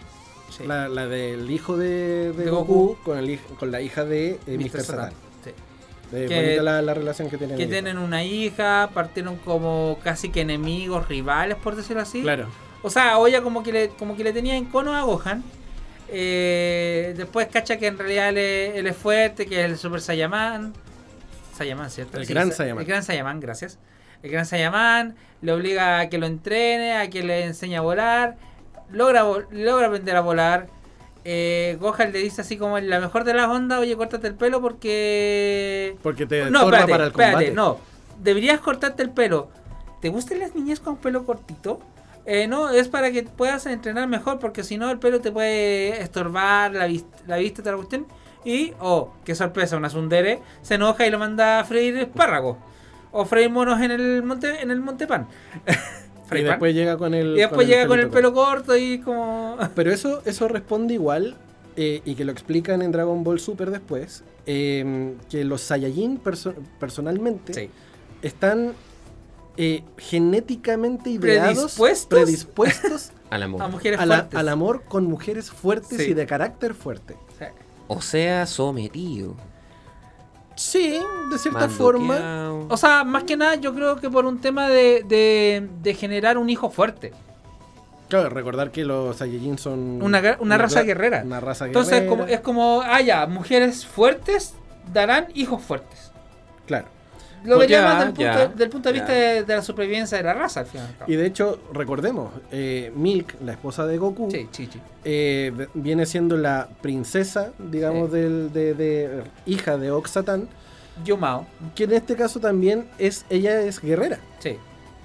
sí. 0.57 0.63
La, 0.65 0.87
la 0.87 1.05
del 1.07 1.51
hijo 1.51 1.75
de, 1.77 2.31
de 2.31 2.45
De 2.45 2.49
Goku, 2.49 2.73
Goku. 2.73 2.97
con, 3.03 3.17
el, 3.17 3.37
con 3.59 3.71
la 3.71 3.81
hija 3.81 4.05
de 4.05 4.39
eh, 4.47 4.57
Mr. 4.57 4.71
Mr. 4.71 4.81
Satan. 4.81 5.13
Eh, 6.11 6.25
Que- 6.27 6.35
bonita 6.35 6.63
la, 6.63 6.81
la 6.81 6.93
relación 6.93 7.29
que 7.29 7.37
tienen. 7.37 7.57
Que 7.57 7.67
tienen 7.67 7.97
una 7.97 8.23
hija, 8.23 8.89
partieron 8.93 9.35
como 9.37 9.99
casi 10.03 10.29
que 10.29 10.41
enemigos, 10.41 11.07
rivales, 11.07 11.55
por 11.57 11.75
decirlo 11.75 12.01
así. 12.01 12.21
Claro. 12.21 12.47
O 12.81 12.89
sea, 12.89 13.17
Oya 13.17 13.41
como 13.41 13.61
que 13.63 13.71
le, 13.73 13.89
como 13.89 14.15
que 14.17 14.23
le 14.23 14.33
tenía 14.33 14.55
en 14.55 14.65
cono 14.65 14.95
a 14.95 15.01
Gohan. 15.03 15.43
Eh, 16.11 17.13
después 17.15 17.47
cacha 17.47 17.77
que 17.77 17.87
en 17.87 17.97
realidad 17.97 18.29
él 18.29 18.37
es, 18.37 18.75
él 18.77 18.87
es 18.87 18.97
fuerte, 18.97 19.45
que 19.45 19.59
es 19.63 19.65
el 19.69 19.77
Super 19.77 20.01
Saiyaman. 20.01 20.73
Saiyaman, 21.55 21.89
¿cierto? 21.91 22.17
El 22.17 22.25
gran 22.25 22.49
Sa- 22.49 22.57
Saiyaman. 22.57 22.81
El 22.81 22.87
gran 22.87 23.03
Saiyaman, 23.03 23.39
gracias. 23.39 23.77
El 24.23 24.31
gran 24.31 24.45
Saiyaman 24.45 25.15
le 25.41 25.51
obliga 25.51 25.99
a 25.99 26.09
que 26.09 26.17
lo 26.17 26.25
entrene, 26.25 26.93
a 26.97 27.09
que 27.09 27.21
le 27.23 27.43
enseñe 27.45 27.75
a 27.77 27.81
volar. 27.81 28.37
Logra, 28.91 29.23
logra 29.51 29.87
aprender 29.87 30.15
a 30.15 30.21
volar. 30.21 30.67
Eh, 31.25 31.77
Gohan 31.79 32.11
le 32.11 32.19
dice 32.19 32.41
así 32.41 32.57
como 32.57 32.77
en 32.77 32.89
la 32.89 32.99
mejor 32.99 33.23
de 33.23 33.33
las 33.33 33.47
ondas, 33.47 33.79
oye, 33.79 33.95
córtate 33.97 34.27
el 34.27 34.35
pelo 34.35 34.61
porque... 34.61 35.95
Porque 36.01 36.25
te 36.25 36.49
No, 36.49 36.61
espérate, 36.65 36.91
para 36.91 37.03
el 37.05 37.09
espérate, 37.11 37.33
combate. 37.33 37.51
no. 37.51 37.77
Deberías 38.23 38.59
cortarte 38.61 39.03
el 39.03 39.11
pelo. 39.11 39.49
¿Te 40.01 40.09
gustan 40.09 40.39
las 40.39 40.55
niñas 40.55 40.79
con 40.79 40.97
pelo 40.97 41.25
cortito? 41.25 41.79
Eh, 42.25 42.47
no, 42.47 42.69
es 42.69 42.87
para 42.87 43.11
que 43.11 43.23
puedas 43.23 43.65
entrenar 43.65 44.07
mejor, 44.07 44.39
porque 44.39 44.63
si 44.63 44.77
no 44.77 44.89
el 44.91 44.99
pelo 44.99 45.19
te 45.19 45.31
puede 45.31 46.01
estorbar 46.01 46.71
la, 46.73 46.85
vis- 46.87 47.05
la 47.27 47.37
vista, 47.37 47.61
toda 47.61 47.71
la 47.73 47.77
cuestión. 47.77 48.07
Y, 48.45 48.73
oh, 48.79 49.13
qué 49.25 49.35
sorpresa, 49.35 49.75
una 49.77 49.89
Sundere 49.89 50.39
se 50.61 50.75
enoja 50.75 51.05
y 51.05 51.11
lo 51.11 51.19
manda 51.19 51.59
a 51.59 51.63
freír 51.65 51.97
espárragos. 51.97 52.57
O 53.11 53.25
freír 53.25 53.49
monos 53.49 53.81
en 53.81 53.91
el 53.91 54.23
monte, 54.23 54.61
en 54.61 54.71
el 54.71 54.79
montepan. 54.79 55.27
Y 55.65 55.71
Pan. 56.37 56.43
después 56.45 56.73
llega 56.75 56.97
con 56.97 57.13
el. 57.13 57.35
y 57.35 57.39
después 57.39 57.67
llega 57.67 57.87
con 57.87 57.99
el 57.99 58.09
pelo 58.09 58.33
corto 58.33 58.75
y 58.77 58.99
como... 58.99 59.57
Pero 59.75 59.91
eso, 59.91 60.21
eso 60.25 60.47
responde 60.47 60.93
igual, 60.95 61.35
eh, 61.75 62.01
y 62.05 62.15
que 62.15 62.25
lo 62.25 62.31
explican 62.31 62.81
en 62.81 62.91
Dragon 62.91 63.23
Ball 63.23 63.39
Super 63.39 63.71
después, 63.71 64.23
eh, 64.45 65.13
que 65.29 65.43
los 65.45 65.61
Saiyajin 65.61 66.21
perso- 66.23 66.55
personalmente 66.79 67.53
Sí. 67.53 67.69
están 68.21 68.73
eh, 69.57 69.83
genéticamente 69.97 71.09
ideados, 71.09 71.55
¿Predispuestos? 71.57 72.07
predispuestos 72.07 73.11
Al 73.29 73.43
amor. 73.43 73.61
A 73.61 73.67
mujeres 73.67 73.99
a 73.99 74.05
la- 74.05 74.15
fuertes. 74.17 74.39
al 74.39 74.49
amor 74.49 74.83
con 74.87 75.03
mujeres 75.05 75.51
fuertes 75.51 75.97
Sí. 76.01 76.11
y 76.11 76.13
de 76.13 76.25
carácter 76.25 76.73
fuerte. 76.73 77.15
Sí. 77.37 77.45
O 77.87 78.01
sea, 78.01 78.45
sometido. 78.45 79.35
Sí, 80.59 80.99
de 81.31 81.37
cierta 81.37 81.69
forma. 81.69 82.51
O 82.67 82.75
sea, 82.75 83.05
más 83.05 83.23
que 83.23 83.37
nada 83.37 83.55
yo 83.55 83.73
creo 83.73 83.95
que 83.95 84.09
por 84.09 84.25
un 84.25 84.41
tema 84.41 84.67
de, 84.67 85.05
de, 85.07 85.69
de 85.81 85.93
generar 85.93 86.37
un 86.37 86.49
hijo 86.49 86.69
fuerte. 86.69 87.13
Claro, 88.09 88.27
recordar 88.29 88.69
que 88.69 88.83
los 88.83 89.15
Saiyajin 89.15 89.57
son. 89.57 90.01
Una, 90.01 90.37
una 90.41 90.57
raza 90.57 90.81
guerrera. 90.83 91.21
Una 91.23 91.39
raza 91.39 91.67
guerrera. 91.67 91.79
Entonces 91.79 92.09
como, 92.09 92.25
es 92.25 92.41
como, 92.41 92.81
ah 92.83 92.99
ya, 92.99 93.25
mujeres 93.25 93.85
fuertes 93.85 94.53
darán 94.91 95.27
hijos 95.33 95.61
fuertes. 95.61 96.11
Claro. 96.65 96.87
Lo 97.43 97.55
Pues 97.55 97.59
vería 97.69 97.81
ya, 97.81 97.83
más 97.87 97.99
del 98.05 98.13
punto, 98.13 98.57
del 98.57 98.69
punto 98.69 98.89
de 98.89 98.93
vista 98.93 99.13
de, 99.13 99.43
de 99.43 99.55
la 99.55 99.61
supervivencia 99.61 100.17
de 100.17 100.23
la 100.23 100.33
raza 100.33 100.59
al 100.61 100.65
final. 100.65 100.87
y 100.87 100.89
al 100.91 100.97
cabo. 100.97 101.11
Y 101.11 101.15
de 101.15 101.25
hecho, 101.25 101.59
recordemos, 101.73 102.31
eh, 102.51 102.91
Milk, 102.95 103.35
la 103.43 103.53
esposa 103.53 103.85
de 103.85 103.97
Goku, 103.97 104.29
Sí, 104.29 104.47
sí, 104.51 104.67
sí. 104.71 104.79
eh, 105.05 105.67
viene 105.73 106.05
siendo 106.05 106.35
la 106.37 106.67
princesa, 106.81 107.51
digamos, 107.57 108.09
Sí. 108.09 108.17
del, 108.17 108.51
de, 108.53 108.73
de- 108.73 109.23
hija 109.45 109.77
de 109.77 109.91
Oxatan, 109.91 110.49
Yumao. 111.05 111.45
que 111.75 111.85
en 111.85 111.93
este 111.93 112.15
caso 112.15 112.39
también 112.39 112.87
es, 112.97 113.25
ella 113.29 113.61
es 113.61 113.79
guerrera. 113.81 114.19
Sí. 114.39 114.57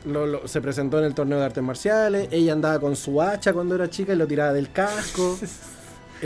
Lo- 0.04 0.26
lo- 0.26 0.48
se 0.48 0.60
presentó 0.60 0.98
en 0.98 1.04
el 1.04 1.14
torneo 1.14 1.38
de 1.38 1.44
artes 1.44 1.62
marciales, 1.62 2.28
ella 2.30 2.52
andaba 2.52 2.78
con 2.80 2.96
su 2.96 3.22
hacha 3.22 3.52
cuando 3.52 3.74
era 3.76 3.88
chica 3.88 4.12
y 4.12 4.16
lo 4.16 4.26
tiraba 4.26 4.52
del 4.52 4.70
casco. 4.72 5.38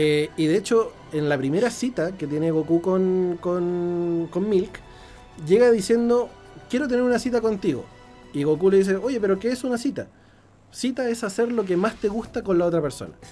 Eh, 0.00 0.30
y 0.36 0.46
de 0.46 0.56
hecho, 0.56 0.92
en 1.12 1.28
la 1.28 1.36
primera 1.36 1.70
cita 1.70 2.12
que 2.12 2.28
tiene 2.28 2.52
Goku 2.52 2.80
con, 2.80 3.36
con, 3.40 4.28
con 4.30 4.48
Milk, 4.48 4.78
llega 5.46 5.70
diciendo, 5.70 6.28
quiero 6.68 6.88
tener 6.88 7.02
una 7.02 7.18
cita 7.18 7.40
contigo. 7.40 7.84
Y 8.32 8.42
Goku 8.44 8.70
le 8.70 8.78
dice, 8.78 8.96
oye, 8.96 9.20
pero 9.20 9.38
¿qué 9.38 9.50
es 9.50 9.64
una 9.64 9.78
cita? 9.78 10.08
Cita 10.70 11.08
es 11.08 11.24
hacer 11.24 11.50
lo 11.50 11.64
que 11.64 11.76
más 11.76 11.96
te 11.96 12.08
gusta 12.08 12.42
con 12.42 12.58
la 12.58 12.66
otra 12.66 12.82
persona. 12.82 13.14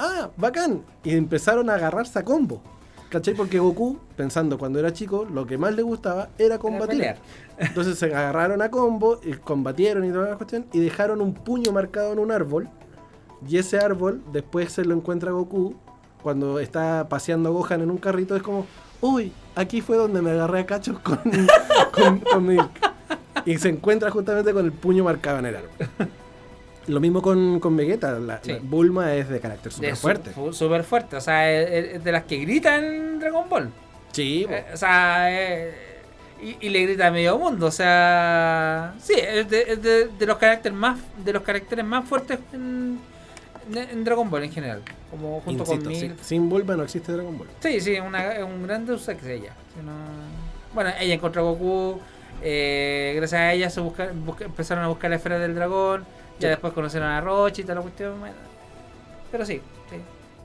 Ah, 0.00 0.30
bacán. 0.36 0.84
Y 1.02 1.16
empezaron 1.16 1.68
a 1.68 1.74
agarrarse 1.74 2.20
a 2.20 2.24
combo. 2.24 2.62
¿Cachai? 3.08 3.34
Porque 3.34 3.58
Goku, 3.58 3.98
pensando 4.16 4.56
cuando 4.56 4.78
era 4.78 4.92
chico, 4.92 5.24
lo 5.24 5.44
que 5.44 5.58
más 5.58 5.74
le 5.74 5.82
gustaba 5.82 6.28
era 6.38 6.58
combatir. 6.58 7.16
Entonces 7.58 7.98
se 7.98 8.06
agarraron 8.06 8.62
a 8.62 8.70
combo, 8.70 9.18
y 9.24 9.32
combatieron 9.32 10.04
y 10.04 10.12
toda 10.12 10.30
la 10.30 10.36
cuestión, 10.36 10.66
y 10.72 10.78
dejaron 10.78 11.20
un 11.20 11.34
puño 11.34 11.72
marcado 11.72 12.12
en 12.12 12.20
un 12.20 12.30
árbol. 12.30 12.68
Y 13.48 13.56
ese 13.56 13.78
árbol 13.78 14.22
después 14.30 14.72
se 14.72 14.84
lo 14.84 14.94
encuentra 14.94 15.32
Goku 15.32 15.74
cuando 16.22 16.60
está 16.60 17.08
paseando 17.08 17.48
a 17.48 17.52
Gohan 17.52 17.80
en 17.80 17.90
un 17.90 17.98
carrito. 17.98 18.36
Es 18.36 18.42
como, 18.42 18.66
uy, 19.00 19.32
aquí 19.54 19.80
fue 19.80 19.96
donde 19.96 20.22
me 20.22 20.30
agarré 20.30 20.60
a 20.60 20.66
cachos 20.66 20.98
con, 21.00 21.18
con, 21.92 22.20
con 22.20 22.46
Milk. 22.46 22.70
Y 23.44 23.56
se 23.58 23.68
encuentra 23.68 24.10
justamente 24.10 24.52
con 24.52 24.64
el 24.64 24.72
puño 24.72 25.04
marcado 25.04 25.38
en 25.38 25.46
el 25.46 25.56
árbol. 25.56 25.70
Lo 26.86 27.00
mismo 27.00 27.20
con, 27.22 27.60
con 27.60 27.76
Vegeta. 27.76 28.12
La, 28.18 28.40
Sí. 28.42 28.52
la 28.52 28.58
Bulma 28.62 29.14
es 29.14 29.28
de 29.28 29.40
carácter 29.40 29.72
súper 29.72 29.96
fuerte. 29.96 30.30
fu- 30.30 30.52
Súper 30.52 30.84
fuerte. 30.84 31.16
O 31.16 31.20
sea, 31.20 31.50
es, 31.50 31.94
es 31.96 32.04
de 32.04 32.12
las 32.12 32.24
que 32.24 32.38
gritan 32.38 32.84
en 32.84 33.18
Dragon 33.20 33.48
Ball. 33.48 33.70
Sí. 34.12 34.46
Eh, 34.48 34.64
o 34.72 34.76
sea, 34.76 35.28
eh, 35.30 35.74
y, 36.42 36.56
y 36.66 36.68
le 36.70 36.82
grita 36.84 37.06
a 37.08 37.10
medio 37.10 37.38
mundo. 37.38 37.66
O 37.66 37.70
sea, 37.70 38.94
sí, 39.00 39.14
es 39.16 39.48
de, 39.50 39.62
es 39.68 39.82
de- 39.82 40.08
de 40.08 40.26
los 40.26 40.36
caracteres 40.38 40.76
más 40.76 40.98
de 41.24 41.32
los 41.32 41.42
caracteres 41.42 41.84
más 41.84 42.06
fuertes 42.08 42.38
en, 42.52 42.98
en- 43.74 44.04
Dragon 44.04 44.28
Ball 44.30 44.44
en 44.44 44.52
general. 44.52 44.82
Como 45.10 45.40
junto 45.40 45.62
Insisto, 45.64 45.84
con 45.84 45.94
sí, 45.94 46.08
Mil. 46.08 46.16
sin 46.20 46.48
Bulma 46.48 46.76
no 46.76 46.82
existe 46.84 47.12
Dragon 47.12 47.36
Ball. 47.38 47.48
Sí, 47.60 47.80
sí, 47.80 47.98
una, 47.98 48.32
es 48.34 48.44
un 48.44 48.62
gran 48.66 48.84
Deus 48.86 49.08
Ex 49.08 49.24
ella. 49.24 49.54
Si 49.74 49.84
no- 49.84 49.92
Bueno, 50.74 50.90
ella 51.00 51.14
encontró 51.14 51.42
a 51.42 51.50
Goku. 51.52 52.00
eh, 52.42 53.14
gracias 53.16 53.40
a 53.40 53.52
ella 53.52 53.68
se 53.70 53.80
busca, 53.80 54.10
busca- 54.14 54.44
empezaron 54.44 54.84
a 54.84 54.88
buscar 54.88 55.10
la 55.10 55.16
esfera 55.16 55.38
del 55.38 55.54
dragón. 55.54 56.02
Ya 56.38 56.48
Sí. 56.48 56.50
después 56.50 56.72
conocieron 56.72 57.08
a 57.08 57.20
Rochi 57.20 57.62
y 57.62 57.64
toda 57.64 57.76
la 57.76 57.80
cuestión. 57.82 58.20
bueno. 58.20 58.34
Pero 59.32 59.44
sí, 59.44 59.60
sí. 59.90 59.96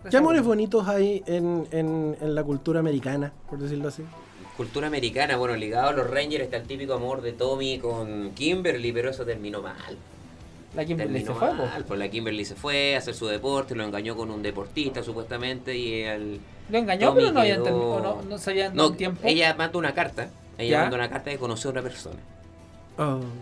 ¿Qué 0.10 0.18
amores 0.18 0.44
bonitos 0.44 0.88
hay 0.88 1.24
en, 1.28 1.68
en, 1.72 2.18
en 2.20 2.36
la 2.36 2.44
cultura 2.44 2.80
americana, 2.80 3.32
por 3.50 3.60
decirlo 3.60 3.88
así? 3.90 4.04
Cultura 4.58 4.88
americana, 4.88 5.38
bueno, 5.38 5.56
ligado 5.56 5.90
a 5.90 5.94
los 5.94 6.10
Rangers 6.10 6.44
está 6.44 6.58
el 6.58 6.64
típico 6.64 6.94
amor 6.94 7.22
de 7.22 7.32
Tommy 7.34 7.80
con 7.80 8.32
Kimberly, 8.32 8.91
pero 8.91 9.10
eso 9.12 9.24
terminó 9.26 9.62
mal. 9.62 9.98
La 10.76 10.86
Kimberly 10.86 11.20
se 11.24 11.34
fue, 11.34 11.54
mal, 11.54 11.86
pues 11.88 12.00
la 12.00 12.08
Kimberly 12.10 12.45
se 12.45 12.56
fue 12.56 12.95
a 12.95 12.98
hacer 12.98 13.14
su 13.14 13.28
deporte, 13.28 13.76
lo 13.76 13.84
engañó 13.84 14.16
con 14.16 14.32
un 14.32 14.41
deportista 14.41 15.04
supuestamente 15.04 15.78
y 15.78 16.02
el... 16.02 16.40
Lo 16.70 16.78
engañó, 16.80 17.10
Tommy 17.10 17.22
pero 17.22 17.34
no 17.34 17.40
habían 17.41 17.64
quedó- 17.64 17.70
no, 18.02 18.02
dado 18.02 18.91
No, 18.91 18.91
tiempo. 18.94 19.22
ella 19.24 19.54
mandó 19.56 19.78
una 19.80 19.94
carta, 19.94 20.30
ella 20.58 20.70
¿Ya? 20.72 20.82
mandó 20.82 20.95
una 20.95 21.10
carta 21.10 21.30
de 21.30 21.38
conocer 21.38 21.68
a 21.68 21.70
otra 21.72 21.82
persona. 21.84 22.20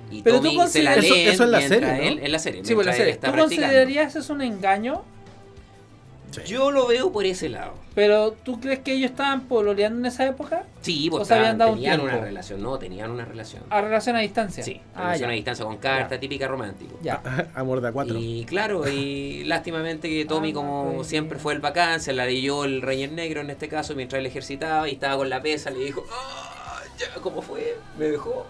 Y 0.10 0.22
Pero 0.22 0.40
tú 0.42 0.50
se 0.68 0.82
la 0.84 0.96
lee 0.96 1.06
Eso- 1.08 1.16
eso 1.16 1.44
en 1.44 1.52
la 1.52 1.58
mientras 1.60 1.82
serie, 1.82 1.98
¿no? 1.98 2.08
él- 2.18 2.20
en 2.26 2.32
la 2.32 2.40
serie. 2.40 2.66
Sí, 2.66 2.74
pues 2.74 2.88
la 2.88 2.94
serie. 2.94 3.14
¿Tú 3.16 3.20
practicando. 3.22 3.48
considerarías 3.50 4.16
eso 4.16 4.34
un 4.34 4.42
engaño? 4.42 5.04
Yo 6.46 6.72
lo 6.72 6.88
veo 6.88 7.12
por 7.12 7.26
ese 7.26 7.50
lado. 7.50 7.74
Pero 7.94 8.32
¿tú 8.32 8.60
crees 8.62 8.80
que 8.80 8.94
ellos 8.94 9.12
estaban 9.12 9.42
pololeando 9.42 10.00
en 10.00 10.06
esa 10.06 10.26
época? 10.26 10.64
Sí, 10.82 11.10
pues 11.10 11.24
estaban- 11.24 11.60
un 11.62 11.76
tenían 11.76 11.98
tiempo. 12.00 12.16
una 12.16 12.26
relación, 12.26 12.62
no, 12.64 12.80
tenían 12.80 13.12
una 13.12 13.26
relación. 13.26 13.64
A 13.70 13.82
relación 13.82 14.16
a 14.16 14.20
distancia. 14.20 14.64
Sí, 14.64 14.80
Ah, 14.96 15.04
relación 15.08 15.30
ya. 15.30 15.34
a 15.34 15.36
distancia 15.36 15.66
con 15.66 15.78
carta, 15.78 16.16
Ya. 16.16 16.20
típica 16.22 16.48
romántico. 16.48 16.98
Ya. 17.04 17.22
Amor 17.56 17.82
de 17.82 17.90
a 17.90 17.92
cuatro. 17.92 18.18
Y 18.18 18.46
claro, 18.46 18.88
y 18.88 19.44
lástimamente 19.48 20.08
que 20.10 20.24
Tommy, 20.26 20.52
Ah, 20.52 20.54
como 20.54 20.94
pues, 20.96 21.08
siempre 21.08 21.38
fue 21.38 21.54
el 21.54 21.60
bacán, 21.60 22.00
se 22.00 22.14
la 22.14 22.26
leyó 22.26 22.64
el 22.64 22.82
Ranger 22.82 23.12
Negro 23.12 23.42
en 23.42 23.50
este 23.50 23.68
caso 23.68 23.94
mientras 23.96 24.20
él 24.22 24.26
ejercitaba 24.26 24.88
y 24.88 24.94
estaba 24.94 25.18
con 25.18 25.30
la 25.30 25.42
pesa, 25.42 25.70
le 25.70 25.80
dijo, 25.84 26.06
"Ah, 26.12 26.80
ya, 26.98 27.22
¿cómo 27.22 27.42
fue? 27.42 27.78
Me 28.00 28.06
dejó. 28.06 28.46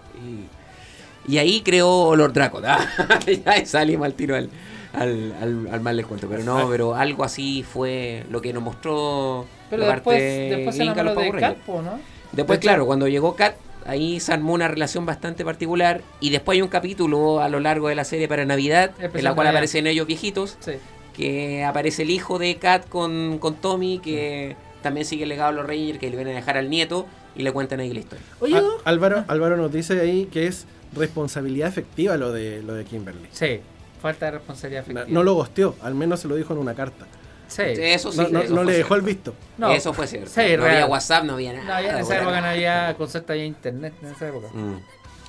Y, 1.26 1.32
y 1.32 1.38
ahí 1.38 1.62
creó 1.62 2.14
Lord 2.14 2.32
Draco. 2.32 2.60
ya 3.44 3.66
salimos 3.66 4.06
al 4.06 4.14
tiro 4.14 4.36
al, 4.36 4.50
al, 4.92 5.34
al, 5.40 5.68
al 5.72 5.80
mal 5.80 5.96
les 5.96 6.06
cuento. 6.06 6.28
Pero 6.28 6.42
no, 6.44 6.68
pero 6.68 6.94
algo 6.94 7.24
así 7.24 7.62
fue 7.62 8.24
lo 8.30 8.40
que 8.42 8.52
nos 8.52 8.62
mostró 8.62 9.46
Pero 9.70 9.84
la 9.86 9.94
después, 9.94 10.16
parte 10.18 10.56
después 10.56 10.76
se 10.76 10.84
gringa 10.84 10.94
de 10.94 11.00
enamoró 11.00 11.14
los 11.14 11.24
de 11.24 11.30
Power 11.30 11.40
Cat, 11.40 11.50
Rangers. 11.50 11.66
po, 11.66 11.82
¿no? 11.82 12.00
Después, 12.32 12.58
De 12.58 12.62
claro, 12.62 12.86
cuando 12.86 13.08
llegó 13.08 13.36
Kat, 13.36 13.54
ahí 13.86 14.20
se 14.20 14.32
armó 14.32 14.54
una 14.54 14.68
relación 14.68 15.04
bastante 15.04 15.44
particular. 15.44 16.00
Y 16.20 16.30
después 16.30 16.56
hay 16.56 16.62
un 16.62 16.68
capítulo 16.68 17.40
a 17.40 17.48
lo 17.48 17.60
largo 17.60 17.88
de 17.88 17.94
la 17.94 18.04
serie 18.04 18.28
para 18.28 18.44
Navidad, 18.44 18.90
en 19.00 19.24
la 19.24 19.34
cual 19.34 19.48
aparecen 19.48 19.86
ellos 19.86 20.06
viejitos. 20.06 20.56
Sí. 20.60 20.72
Que 21.14 21.62
aparece 21.64 22.02
el 22.02 22.10
hijo 22.10 22.38
de 22.38 22.56
Kat 22.56 22.88
con, 22.88 23.38
con 23.38 23.56
Tommy, 23.56 23.98
que 23.98 24.56
también 24.82 25.04
sigue 25.04 25.24
el 25.24 25.28
legado 25.28 25.50
de 25.52 25.56
los 25.58 25.66
Rangers, 25.66 25.98
que 25.98 26.08
le 26.08 26.16
vienen 26.16 26.34
a 26.34 26.38
dejar 26.38 26.56
al 26.56 26.70
nieto 26.70 27.06
y 27.36 27.42
le 27.42 27.52
cuentan 27.52 27.80
ahí 27.80 27.92
la 27.92 28.00
historia. 28.00 28.24
Oye, 28.40 28.56
Ah, 28.56 28.62
Álvaro, 28.84 29.24
Álvaro 29.28 29.56
nos 29.58 29.70
dice 29.72 30.00
ahí 30.00 30.26
que 30.32 30.46
es 30.46 30.66
responsabilidad 30.96 31.68
efectiva 31.68 32.16
lo 32.16 32.32
de 32.32 32.62
lo 32.62 32.74
de 32.74 32.84
Kimberly. 32.84 33.28
Sí, 33.30 33.60
falta 34.02 34.26
de 34.26 34.32
responsabilidad 34.32 34.84
No, 34.86 34.92
efectiva. 34.92 35.14
no 35.14 35.22
lo 35.24 35.34
gosteó, 35.34 35.76
al 35.82 35.94
menos 35.94 36.20
se 36.20 36.28
lo 36.28 36.34
dijo 36.36 36.52
en 36.52 36.58
una 36.58 36.74
carta. 36.74 37.06
Sí. 37.48 37.62
Eso 37.62 38.10
sí, 38.12 38.18
No, 38.18 38.28
no- 38.28 38.40
eso 38.40 38.50
no 38.54 38.62
fue 38.62 38.72
le 38.72 38.78
dejó 38.78 38.94
el 38.94 39.02
visto. 39.02 39.34
No. 39.58 39.70
Eso 39.72 39.92
fue 39.92 40.06
cierto. 40.06 40.30
Sí, 40.30 40.40
no 40.40 40.64
real. 40.64 40.70
había 40.70 40.86
WhatsApp, 40.86 41.24
no 41.24 41.34
había 41.34 41.52
nada. 41.52 41.80
No, 41.80 41.86
ya 41.86 41.92
en 41.94 41.98
esa 41.98 42.16
época 42.20 42.40
no 42.40 42.46
había 42.48 42.94
concepto, 42.96 43.32
había 43.32 43.44
internet 43.44 43.94
en 44.02 44.08
esa 44.10 44.28
época. 44.28 44.48
Mm, 44.52 44.76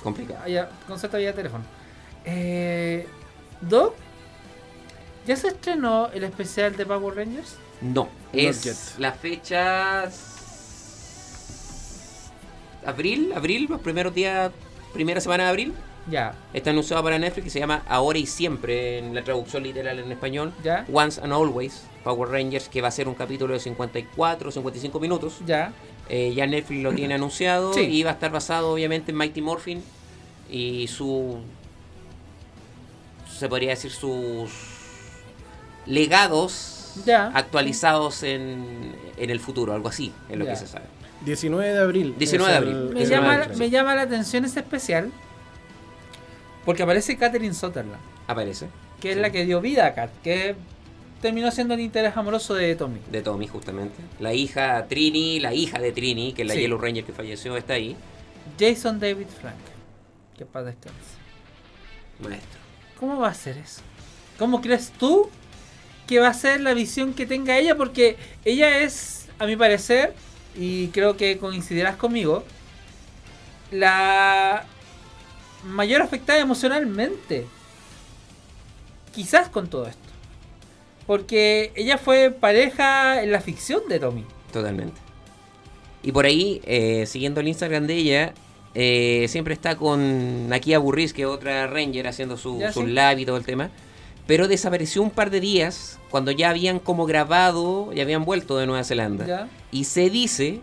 complicado. 0.02 0.40
Había 0.42 0.68
concepto, 0.86 1.16
había 1.16 1.34
teléfono. 1.34 1.64
Eh, 2.24 3.06
Doc, 3.60 3.94
¿ya 5.26 5.36
se 5.36 5.48
estrenó 5.48 6.08
el 6.14 6.24
especial 6.24 6.74
de 6.76 6.86
Power 6.86 7.14
Rangers? 7.16 7.56
No, 7.82 8.08
es 8.32 8.94
la 8.98 9.12
fecha 9.12 10.08
abril, 12.86 13.32
abril, 13.34 13.66
los 13.68 13.80
primeros 13.80 14.14
días, 14.14 14.50
primera 14.92 15.20
semana 15.20 15.44
de 15.44 15.50
abril. 15.50 15.74
Ya, 16.10 16.34
Está 16.52 16.70
anunciado 16.70 17.02
para 17.02 17.18
Netflix 17.18 17.46
y 17.46 17.50
se 17.50 17.60
llama 17.60 17.82
Ahora 17.88 18.18
y 18.18 18.26
Siempre 18.26 18.98
en 18.98 19.14
la 19.14 19.22
traducción 19.24 19.62
literal 19.62 19.98
en 19.98 20.12
español. 20.12 20.52
ya, 20.62 20.84
Once 20.92 21.18
and 21.22 21.32
Always, 21.32 21.84
Power 22.04 22.28
Rangers, 22.28 22.68
que 22.68 22.82
va 22.82 22.88
a 22.88 22.90
ser 22.90 23.08
un 23.08 23.14
capítulo 23.14 23.54
de 23.54 23.60
54 23.60 24.48
o 24.48 24.52
55 24.52 25.00
minutos. 25.00 25.38
ya. 25.46 25.72
Eh, 26.10 26.34
ya 26.36 26.46
Netflix 26.46 26.82
lo 26.82 26.92
tiene 26.92 27.14
anunciado 27.14 27.72
Sí. 27.72 27.80
y 27.80 28.02
va 28.02 28.10
a 28.10 28.12
estar 28.14 28.30
basado 28.30 28.70
obviamente 28.74 29.10
en 29.12 29.16
Mighty 29.16 29.40
Morphin 29.40 29.82
y 30.50 30.86
su 30.88 31.38
se 33.38 33.48
podría 33.48 33.70
decir 33.70 33.90
sus 33.90 34.50
legados 35.86 36.92
Ya. 37.04 37.28
actualizados 37.34 38.22
en, 38.22 38.94
en 39.16 39.30
el 39.30 39.40
futuro, 39.40 39.72
algo 39.72 39.88
así, 39.88 40.12
es 40.28 40.36
lo 40.36 40.44
Ya. 40.44 40.50
que 40.52 40.56
se 40.58 40.66
sabe. 40.66 40.84
19 41.24 41.72
de 41.72 41.80
abril. 41.80 42.14
19 42.18 42.52
de 42.52 42.58
abril. 42.58 42.90
Me 42.94 43.06
llama, 43.06 43.46
me 43.56 43.70
llama 43.70 43.94
la 43.94 44.02
atención 44.02 44.44
ese 44.44 44.60
especial 44.60 45.10
porque 46.64 46.82
aparece 46.82 47.16
Catherine 47.16 47.54
Sutherland, 47.54 48.00
Aparece 48.26 48.68
que 49.00 49.12
es 49.12 49.16
la 49.18 49.30
que 49.30 49.44
dio 49.44 49.60
vida 49.60 49.86
a 49.86 49.94
Kat, 49.94 50.10
que 50.22 50.54
terminó 51.20 51.50
siendo 51.50 51.74
el 51.74 51.80
interés 51.80 52.16
amoroso 52.16 52.54
de 52.54 52.74
Tommy. 52.74 53.00
de 53.10 53.20
Tommy 53.22 53.46
justamente. 53.46 53.96
La 54.18 54.32
hija 54.32 54.86
Trini, 54.88 55.40
la 55.40 55.52
hija 55.52 55.78
de 55.78 55.92
Trini, 55.92 56.32
que 56.32 56.42
es 56.42 56.48
la 56.48 56.54
Sí. 56.54 56.60
Yellow 56.60 56.78
Ranger 56.78 57.04
que 57.04 57.12
falleció, 57.12 57.56
está 57.56 57.74
ahí. 57.74 57.96
Jason 58.58 59.00
David 59.00 59.26
Frank. 59.40 59.56
Que 60.38 60.46
paz 60.46 60.64
descanse. 60.64 60.98
Maestro. 62.20 62.60
¿Cómo 62.98 63.18
va 63.18 63.28
a 63.28 63.34
ser 63.34 63.58
eso? 63.58 63.82
¿Cómo 64.38 64.60
crees 64.60 64.90
tú 64.98 65.28
que 66.06 66.18
va 66.18 66.28
a 66.28 66.34
ser 66.34 66.60
la 66.60 66.72
visión 66.74 67.12
que 67.14 67.26
tenga 67.26 67.58
ella? 67.58 67.76
Porque 67.76 68.16
ella 68.44 68.78
es, 68.78 69.28
a 69.38 69.46
mi 69.46 69.56
parecer, 69.56 70.14
y 70.56 70.88
creo 70.88 71.16
que 71.16 71.38
coincidirás 71.38 71.96
conmigo, 71.96 72.44
la 73.70 74.64
mayor 75.64 76.02
afectada 76.02 76.38
emocionalmente. 76.40 77.46
Quizás 79.14 79.48
con 79.48 79.68
todo 79.68 79.86
esto. 79.86 80.00
Porque 81.06 81.72
ella 81.76 81.98
fue 81.98 82.30
pareja 82.30 83.22
en 83.22 83.30
la 83.30 83.40
ficción 83.40 83.82
de 83.88 84.00
Tommy. 84.00 84.24
Totalmente. 84.52 85.00
Y 86.02 86.12
por 86.12 86.24
ahí, 86.26 86.60
eh, 86.64 87.04
siguiendo 87.06 87.40
el 87.40 87.48
Instagram 87.48 87.86
de 87.86 87.94
ella, 87.94 88.34
eh, 88.74 89.26
siempre 89.28 89.54
está 89.54 89.76
con 89.76 90.48
Nakia 90.48 90.78
Burris, 90.78 91.12
que 91.12 91.22
es 91.22 91.28
otra 91.28 91.66
Ranger, 91.66 92.08
haciendo 92.08 92.36
su, 92.36 92.58
Ya, 92.58 92.72
su 92.72 92.80
sí. 92.80 92.86
live 92.86 93.20
y 93.20 93.26
todo 93.26 93.36
el 93.36 93.44
tema. 93.44 93.70
Pero 94.26 94.48
desapareció 94.48 95.02
un 95.02 95.10
par 95.10 95.30
de 95.30 95.40
días 95.40 95.98
cuando 96.10 96.30
ya 96.30 96.50
habían 96.50 96.78
como 96.78 97.04
grabado 97.04 97.90
y 97.94 98.00
habían 98.00 98.24
vuelto 98.24 98.56
de 98.56 98.66
Nueva 98.66 98.82
Zelanda. 98.84 99.26
¿Ya? 99.26 99.48
Y 99.70 99.84
se 99.84 100.08
dice 100.08 100.60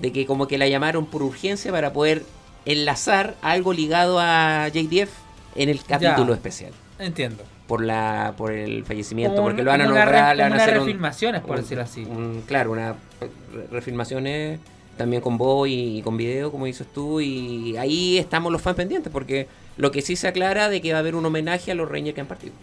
de 0.00 0.12
que 0.12 0.26
como 0.26 0.48
que 0.48 0.58
la 0.58 0.68
llamaron 0.68 1.06
por 1.06 1.22
urgencia 1.22 1.70
para 1.70 1.92
poder 1.92 2.24
enlazar 2.66 3.34
algo 3.42 3.72
ligado 3.72 4.18
a 4.20 4.68
JDF 4.68 5.10
en 5.54 5.68
el 5.70 5.82
capítulo 5.82 6.28
Ya. 6.28 6.34
especial. 6.34 6.72
Entiendo. 6.98 7.42
Por 7.66 7.82
la 7.82 8.34
por 8.36 8.52
el 8.52 8.84
fallecimiento, 8.84 9.36
Como 9.36 9.48
porque 9.48 9.62
lo 9.62 9.70
van 9.70 9.80
a 9.80 9.84
nombrar, 9.86 10.36
le 10.36 10.42
van 10.44 10.52
a 10.52 10.56
hacer 10.56 10.78
un- 10.80 11.42
por 11.46 11.56
decirlo 11.60 11.82
así. 11.82 12.02
un- 12.04 12.42
claro, 12.46 12.70
una 12.72 12.92
re- 13.20 13.66
refilmaciones 13.72 14.60
también 14.96 15.20
con 15.20 15.36
voz 15.36 15.68
y, 15.68 16.00
con 16.02 16.16
video, 16.16 16.50
como 16.50 16.64
dices 16.66 16.86
tú, 16.94 17.20
y 17.20 17.76
ahí 17.76 18.18
estamos 18.18 18.50
los 18.52 18.62
fans 18.62 18.76
pendientes, 18.76 19.12
porque 19.12 19.46
lo 19.76 19.90
que 19.90 20.00
sí 20.00 20.16
se 20.16 20.26
aclara 20.28 20.68
de 20.70 20.80
que 20.80 20.92
va 20.92 20.98
a 20.98 21.00
haber 21.00 21.14
un 21.16 21.26
homenaje 21.26 21.72
a 21.72 21.74
los 21.74 21.90
Rangers 21.90 22.14
que 22.14 22.20
han 22.22 22.26
partido. 22.28 22.54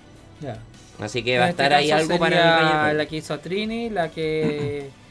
Ya. 0.41 0.57
Así 0.99 1.21
que 1.23 1.37
va 1.37 1.45
a 1.45 1.49
este 1.49 1.63
estar 1.63 1.73
ahí 1.77 1.91
algo 1.91 2.17
para 2.17 2.91
el 2.91 2.97
la 2.97 3.05
que 3.05 3.17
hizo 3.17 3.33
a 3.33 3.37
Trini, 3.39 3.89
la 3.89 4.09
que 4.09 4.89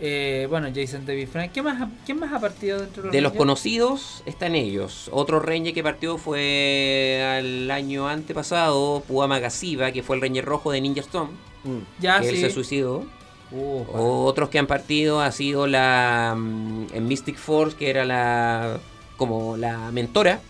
eh, 0.00 0.46
bueno, 0.48 0.68
Jason 0.74 1.04
David 1.06 1.28
Frank. 1.28 1.52
¿Qué 1.52 1.62
más, 1.62 1.80
ha- 1.82 1.90
¿Quién 2.06 2.18
más 2.18 2.32
ha 2.32 2.40
partido 2.40 2.80
dentro 2.80 3.02
de 3.02 3.06
los 3.08 3.12
De 3.12 3.20
los 3.20 3.32
conocidos 3.34 4.22
están 4.26 4.54
ellos. 4.54 5.08
Otro 5.12 5.40
Ranger 5.40 5.74
que 5.74 5.82
partió 5.82 6.16
fue 6.18 7.22
al 7.38 7.70
año 7.70 8.08
antepasado, 8.08 9.02
Puama 9.06 9.38
Gasiva, 9.38 9.92
que 9.92 10.02
fue 10.02 10.16
el 10.16 10.22
Ranger 10.22 10.44
rojo 10.44 10.70
de 10.72 10.80
Ninja 10.80 11.00
Storm, 11.00 11.30
Mm. 11.62 11.78
Ya, 12.00 12.20
que 12.20 12.30
él 12.30 12.36
se 12.38 12.50
suicidó. 12.50 13.04
Uh, 13.52 13.82
Otros 13.92 14.48
que 14.48 14.58
han 14.58 14.66
partido 14.66 15.20
ha 15.20 15.30
sido 15.32 15.66
la 15.66 16.34
mm, 16.36 16.86
en 16.94 17.06
Mystic 17.08 17.36
Force, 17.36 17.76
que 17.76 17.90
era 17.90 18.04
la 18.04 18.78
como 19.18 19.56
la 19.58 19.90
mentora, 19.90 20.40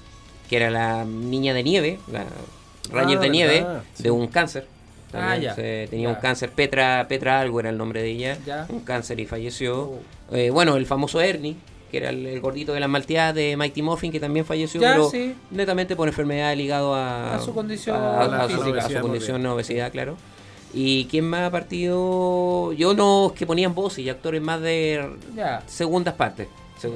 que 0.49 0.57
era 0.57 0.71
la 0.71 1.05
niña 1.05 1.53
de 1.55 1.63
nieve, 1.65 1.99
la 2.13 2.27
Ranger 2.93 3.19
Ah, 3.19 3.21
de 3.23 3.31
nieve, 3.31 3.67
sí. 3.95 4.03
de 4.05 4.11
un 4.13 4.27
cáncer. 4.29 4.69
Ah, 5.13 5.19
También 5.31 5.43
ya. 5.43 5.55
se- 5.55 5.87
tenía 5.91 6.09
Ya. 6.09 6.15
un 6.15 6.21
cáncer, 6.21 6.51
Petra, 6.51 7.07
Petra 7.09 7.41
algo 7.41 7.61
era 7.61 7.71
el 7.71 7.77
nombre 7.79 8.03
de 8.03 8.11
ella, 8.11 8.39
Ya. 8.47 8.67
un 8.69 8.81
cáncer 8.81 9.19
y 9.21 9.27
falleció. 9.27 9.81
Oh. 9.83 10.01
Eh, 10.37 10.51
bueno, 10.51 10.77
el 10.77 10.87
famoso 10.87 11.21
Ernie, 11.21 11.57
que 11.91 11.97
era 11.97 12.11
el, 12.11 12.25
el 12.27 12.41
gordito 12.41 12.73
de 12.73 12.79
las 12.81 12.89
malteadas 12.89 13.35
de 13.35 13.57
Mighty 13.57 13.83
Morphin, 13.83 14.13
que 14.13 14.21
también 14.21 14.45
falleció, 14.47 14.81
Ya, 14.81 14.93
pero 14.93 15.11
sí. 15.11 15.35
netamente 15.51 15.97
por 15.97 16.07
enfermedad 16.07 16.55
ligado 16.57 16.95
a, 16.95 17.35
A 17.35 17.41
su 17.41 17.53
condición 17.53 17.97
a, 17.97 18.21
a 18.45 18.49
su, 18.49 18.57
física. 18.59 18.59
a 18.59 18.63
su 18.63 18.71
Obesidad 18.87 19.01
condición, 19.03 19.47
obesidad, 19.47 19.91
claro. 19.93 20.17
¿Y 20.73 21.07
quién 21.07 21.25
más 21.29 21.41
ha 21.41 21.51
partido? 21.51 22.73
Yo 22.75 22.95
no, 22.95 23.33
que 23.37 23.45
ponían 23.47 23.75
voces 23.75 24.01
y 24.05 24.09
actores 24.09 24.41
más 24.41 24.61
de 24.61 25.05
Ya. 25.35 25.63
segundas 25.67 26.15
partes, 26.15 26.47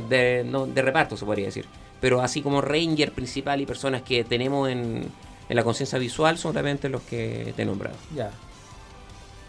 de, 0.08 0.44
no, 0.48 0.66
de 0.66 0.80
reparto 0.82 1.16
se 1.16 1.24
podría 1.24 1.46
decir. 1.46 1.66
Pero 2.00 2.20
así 2.20 2.40
como 2.42 2.60
Ranger 2.60 3.10
principal 3.12 3.60
y 3.60 3.66
personas 3.66 4.02
que 4.02 4.22
tenemos 4.24 4.68
en, 4.68 5.06
en 5.48 5.56
la 5.56 5.64
conciencia 5.64 5.98
visual 5.98 6.38
son 6.38 6.54
realmente 6.54 6.88
los 6.88 7.02
que 7.02 7.52
te 7.56 7.62
he 7.62 7.64
nombrado. 7.64 7.96
Ya. 8.14 8.30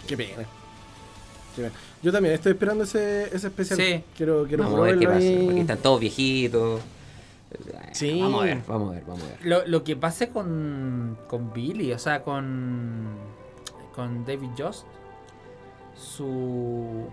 Qué 0.07 0.17
pena. 0.17 0.43
Qué 1.55 1.63
pena. 1.63 1.73
Yo 2.01 2.11
también 2.11 2.35
estoy 2.35 2.51
esperando 2.51 2.83
ese, 2.83 3.35
ese 3.35 3.47
especial. 3.47 3.79
Sí. 3.79 4.03
Quiero, 4.15 4.45
quiero 4.47 4.63
Vamos 4.63 4.79
a 4.79 4.83
ver 4.83 4.99
qué 4.99 5.07
pasa, 5.07 5.43
porque 5.45 5.61
están 5.61 5.77
todos 5.79 5.99
viejitos. 5.99 6.81
Sí. 7.93 8.19
Vamos 8.21 8.41
a 8.41 8.45
ver, 8.45 8.61
vamos 8.67 8.91
a 8.91 8.95
ver, 8.95 9.03
vamos 9.05 9.23
a 9.23 9.27
ver. 9.27 9.37
Lo, 9.45 9.65
lo 9.65 9.83
que 9.83 9.95
pase 9.95 10.29
con, 10.29 11.17
con 11.27 11.53
Billy, 11.53 11.93
o 11.93 11.99
sea, 11.99 12.21
con, 12.23 13.07
con 13.95 14.25
David 14.25 14.49
Jost, 14.57 14.85
su. 15.95 17.07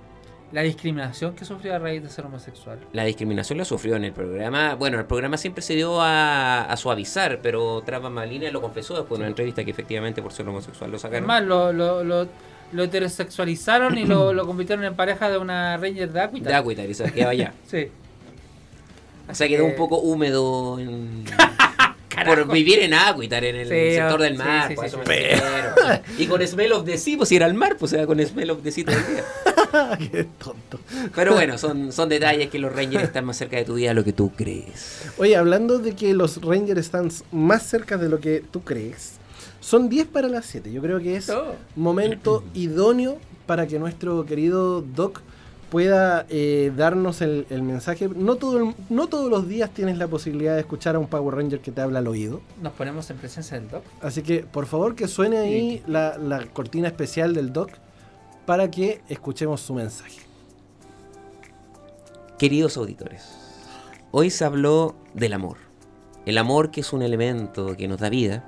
La 0.53 0.61
discriminación 0.63 1.35
que 1.35 1.45
sufrió 1.47 1.75
a 1.75 1.79
raíz 1.79 2.03
de 2.03 2.11
ser 2.11 2.27
homosexual. 2.27 2.79
La 2.93 3.05
discriminación 3.05 3.59
la 3.59 3.65
sufrió 3.65 3.97
en 3.97 4.05
el 4.05 4.13
programa. 4.13 4.75
Bueno, 4.75 4.99
el 4.99 5.07
programa 5.07 5.37
siempre 5.39 5.63
se 5.63 5.75
dio 5.75 6.01
a, 6.01 6.65
a 6.65 6.77
suavizar, 6.77 7.41
pero 7.43 7.83
tras 7.87 8.03
bambalinas 8.03 8.53
lo 8.53 8.61
confesó 8.61 8.95
después 8.97 9.19
de 9.19 9.23
una 9.23 9.29
entrevista 9.29 9.65
que 9.65 9.71
efectivamente 9.71 10.21
por 10.23 10.33
ser 10.33 10.47
homosexual 10.49 10.91
lo 10.91 10.99
sacaron. 10.99 11.31
Además, 11.31 11.49
lo, 11.49 11.73
lo, 11.73 12.05
lo, 12.05 12.29
lo 12.73 12.83
heterosexualizaron 12.83 13.97
y 13.97 14.05
lo, 14.05 14.33
lo 14.35 14.47
convirtieron 14.47 14.85
en 14.85 14.95
pareja 14.95 15.31
de 15.31 15.39
una 15.39 15.79
Ranger 15.79 16.13
de 16.13 16.21
Aquita. 16.21 16.51
de 16.51 16.55
Acuitar 16.55 16.89
y 16.91 16.95
se 16.95 17.11
quedaba 17.13 17.31
allá. 17.33 17.55
Sí. 17.67 17.89
O 19.31 19.35
sea, 19.35 19.49
quedó 19.49 19.65
un 19.65 19.77
poco 19.77 19.99
húmedo 20.01 20.79
en- 20.79 21.25
por 22.27 22.53
vivir 22.53 22.81
en 22.81 22.95
Acuitar, 22.95 23.45
en 23.45 23.57
el 23.57 23.69
Sí, 23.69 23.97
sector 23.97 24.21
del 24.21 24.35
mar. 24.37 24.69
sí, 24.69 24.75
eso 24.85 24.99
me 24.99 25.05
refiero. 25.05 25.43
Y 26.19 26.27
con 26.27 26.47
Smell 26.47 26.73
of 26.73 26.85
the 26.85 26.99
Sea, 26.99 27.17
pues 27.17 27.29
si 27.29 27.37
era 27.37 27.47
el 27.47 27.55
mar, 27.55 27.77
pues 27.79 27.93
era 27.93 28.07
con 28.07 28.19
Smell 28.25 28.51
of 28.51 28.63
the 28.63 28.71
Sea 28.73 28.85
todo 28.85 28.97
el 28.97 29.07
día. 29.07 29.25
Qué 30.11 30.25
tonto. 30.39 30.81
Pero 31.15 31.33
bueno, 31.35 31.59
son, 31.59 31.93
son 31.93 32.09
detalles 32.09 32.49
que 32.51 32.59
los 32.59 32.75
Rangers 32.75 33.05
están 33.05 33.25
más 33.25 33.37
cerca 33.39 33.57
de 33.57 33.65
tu 33.65 33.75
vida 33.75 33.89
de 33.89 33.95
lo 33.95 34.05
que 34.05 34.13
tú 34.13 34.31
crees. 34.37 35.03
Oye, 35.19 35.37
hablando 35.37 35.79
de 35.79 35.95
que 35.95 36.13
los 36.15 36.41
Rangers 36.43 36.81
están 36.81 37.11
más 37.33 37.63
cerca 37.65 37.97
de 37.97 38.09
lo 38.09 38.21
que 38.21 38.43
tú 38.51 38.63
crees, 38.63 39.13
son 39.61 39.89
10 39.89 40.09
para 40.09 40.29
las 40.29 40.47
7. 40.47 40.73
Yo 40.73 40.83
creo 40.83 41.01
que 41.01 41.17
es 41.17 41.31
Oh. 41.31 41.55
momento 41.77 42.45
idóneo 42.55 43.19
para 43.47 43.67
que 43.67 43.79
nuestro 43.79 44.25
querido 44.27 44.83
Doc 44.83 45.21
pueda 45.73 46.27
eh, 46.29 46.71
darnos 46.77 47.23
el, 47.23 47.47
el 47.49 47.63
mensaje. 47.63 48.07
No, 48.15 48.37
todo 48.37 48.59
el- 48.59 48.75
no 48.91 49.07
todos 49.07 49.31
los 49.31 49.49
días 49.49 49.71
tienes 49.71 49.97
la 49.97 50.07
posibilidad 50.07 50.53
de 50.55 50.61
escuchar 50.61 50.97
a 50.97 50.99
un 50.99 51.07
Power 51.07 51.35
Ranger 51.35 51.61
que 51.61 51.73
te 51.73 51.81
habla 51.81 52.01
al 52.01 52.09
oído. 52.09 52.43
Nos 52.61 52.75
ponemos 52.75 53.09
en 53.11 53.17
presencia 53.17 53.59
del 53.59 53.71
Doc. 53.71 53.83
Así 54.03 54.21
que, 54.23 54.41
por 54.41 54.67
favor, 54.67 54.95
que 54.95 55.09
suene 55.09 55.39
ahí 55.39 55.83
la, 55.87 56.19
la 56.19 56.45
cortina 56.45 56.89
especial 56.89 57.33
del 57.35 57.55
Doc 57.55 57.71
para 58.45 58.71
que 58.71 59.01
escuchemos 59.09 59.63
su 59.63 59.73
mensaje. 59.73 60.21
Queridos 62.39 62.77
auditores, 62.77 63.25
hoy 64.11 64.29
se 64.29 64.45
habló 64.45 64.95
del 65.15 65.33
amor. 65.33 65.57
El 66.27 66.37
amor 66.37 66.71
que 66.71 66.83
es 66.83 66.93
un 66.93 67.01
elemento 67.01 67.77
que 67.79 67.89
nos 67.89 67.99
da 67.99 68.11
vida, 68.11 68.45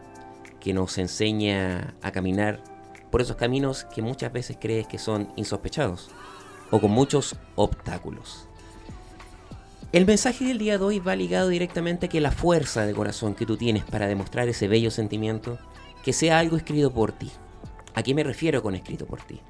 que 0.61 0.75
nos 0.75 0.99
enseña 0.99 1.95
a 2.03 2.13
caminar 2.13 2.63
por 3.11 3.23
esos 3.23 3.37
caminos 3.37 3.85
que 3.95 4.03
muchas 4.03 4.31
veces 4.31 4.59
crees 4.61 4.87
que 4.87 4.99
son 4.99 5.33
insospechados 5.37 6.11
o 6.75 6.81
con 6.81 6.91
muchos 6.91 7.37
obstáculos. 7.55 8.49
El 9.93 10.07
mensaje 10.07 10.45
del 10.45 10.59
día 10.59 10.77
de 10.77 10.83
hoy 10.83 10.99
va 10.99 11.15
ligado 11.15 11.49
directamente 11.49 12.07
a 12.07 12.09
que 12.09 12.21
la 12.21 12.33
fuerza 12.33 12.85
de 12.85 12.93
corazón 12.93 13.37
que 13.37 13.47
tú 13.47 13.57
tienes 13.57 13.85
para 13.85 14.09
demostrar 14.09 14.49
ese 14.49 14.67
bello 14.67 14.91
sentimiento, 14.91 15.57
que 16.03 16.13
sea 16.13 16.41
algo 16.41 16.57
escrito 16.57 16.93
por 16.93 17.13
ti. 17.13 17.31
¿A 17.95 18.03
qué 18.03 18.13
me 18.13 18.25
refiero 18.25 18.61
con 18.61 18.75
escrito 18.75 19.07
por 19.07 19.23
ti? 19.23 19.41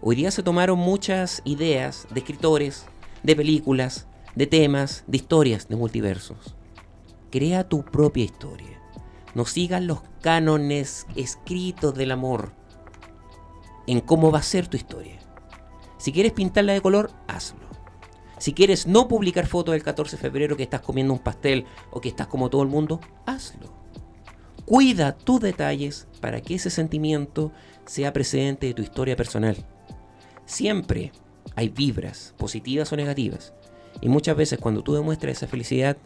Hoy 0.00 0.16
día 0.16 0.32
se 0.32 0.42
tomaron 0.42 0.76
muchas 0.76 1.40
ideas 1.44 2.08
de 2.10 2.18
escritores, 2.18 2.86
de 3.22 3.36
películas, 3.36 4.08
de 4.34 4.48
temas, 4.48 5.04
de 5.06 5.18
historias, 5.18 5.68
de 5.68 5.76
multiversos. 5.76 6.56
Crea 7.30 7.68
tu 7.68 7.84
propia 7.84 8.24
historia. 8.24 8.82
No 9.36 9.46
sigas 9.46 9.82
los 9.82 10.00
cánones 10.20 11.06
escritos 11.14 11.94
del 11.94 12.10
amor 12.10 12.50
en 13.86 14.00
cómo 14.00 14.32
va 14.32 14.40
a 14.40 14.42
ser 14.42 14.66
tu 14.66 14.76
historia. 14.76 15.21
Si 16.02 16.10
quieres 16.10 16.32
pintarla 16.32 16.72
de 16.72 16.80
color, 16.80 17.12
hazlo. 17.28 17.60
Si 18.38 18.54
quieres 18.54 18.88
no 18.88 19.06
publicar 19.06 19.46
fotos 19.46 19.70
del 19.70 19.84
14 19.84 20.16
de 20.16 20.20
febrero 20.20 20.56
que 20.56 20.64
estás 20.64 20.80
comiendo 20.80 21.12
un 21.12 21.20
pastel 21.20 21.64
o 21.92 22.00
que 22.00 22.08
estás 22.08 22.26
como 22.26 22.50
todo 22.50 22.64
el 22.64 22.68
mundo, 22.68 22.98
hazlo. 23.24 23.72
Cuida 24.64 25.12
tus 25.12 25.38
detalles 25.38 26.08
para 26.20 26.40
que 26.40 26.56
ese 26.56 26.70
sentimiento 26.70 27.52
sea 27.86 28.12
precedente 28.12 28.66
de 28.66 28.74
tu 28.74 28.82
historia 28.82 29.14
personal. 29.14 29.56
Siempre 30.44 31.12
hay 31.54 31.68
vibras, 31.68 32.34
positivas 32.36 32.92
o 32.92 32.96
negativas. 32.96 33.54
Y 34.00 34.08
muchas 34.08 34.36
veces 34.36 34.58
cuando 34.58 34.82
tú 34.82 34.94
demuestras 34.94 35.36
esa 35.36 35.46
felicidad, 35.46 35.96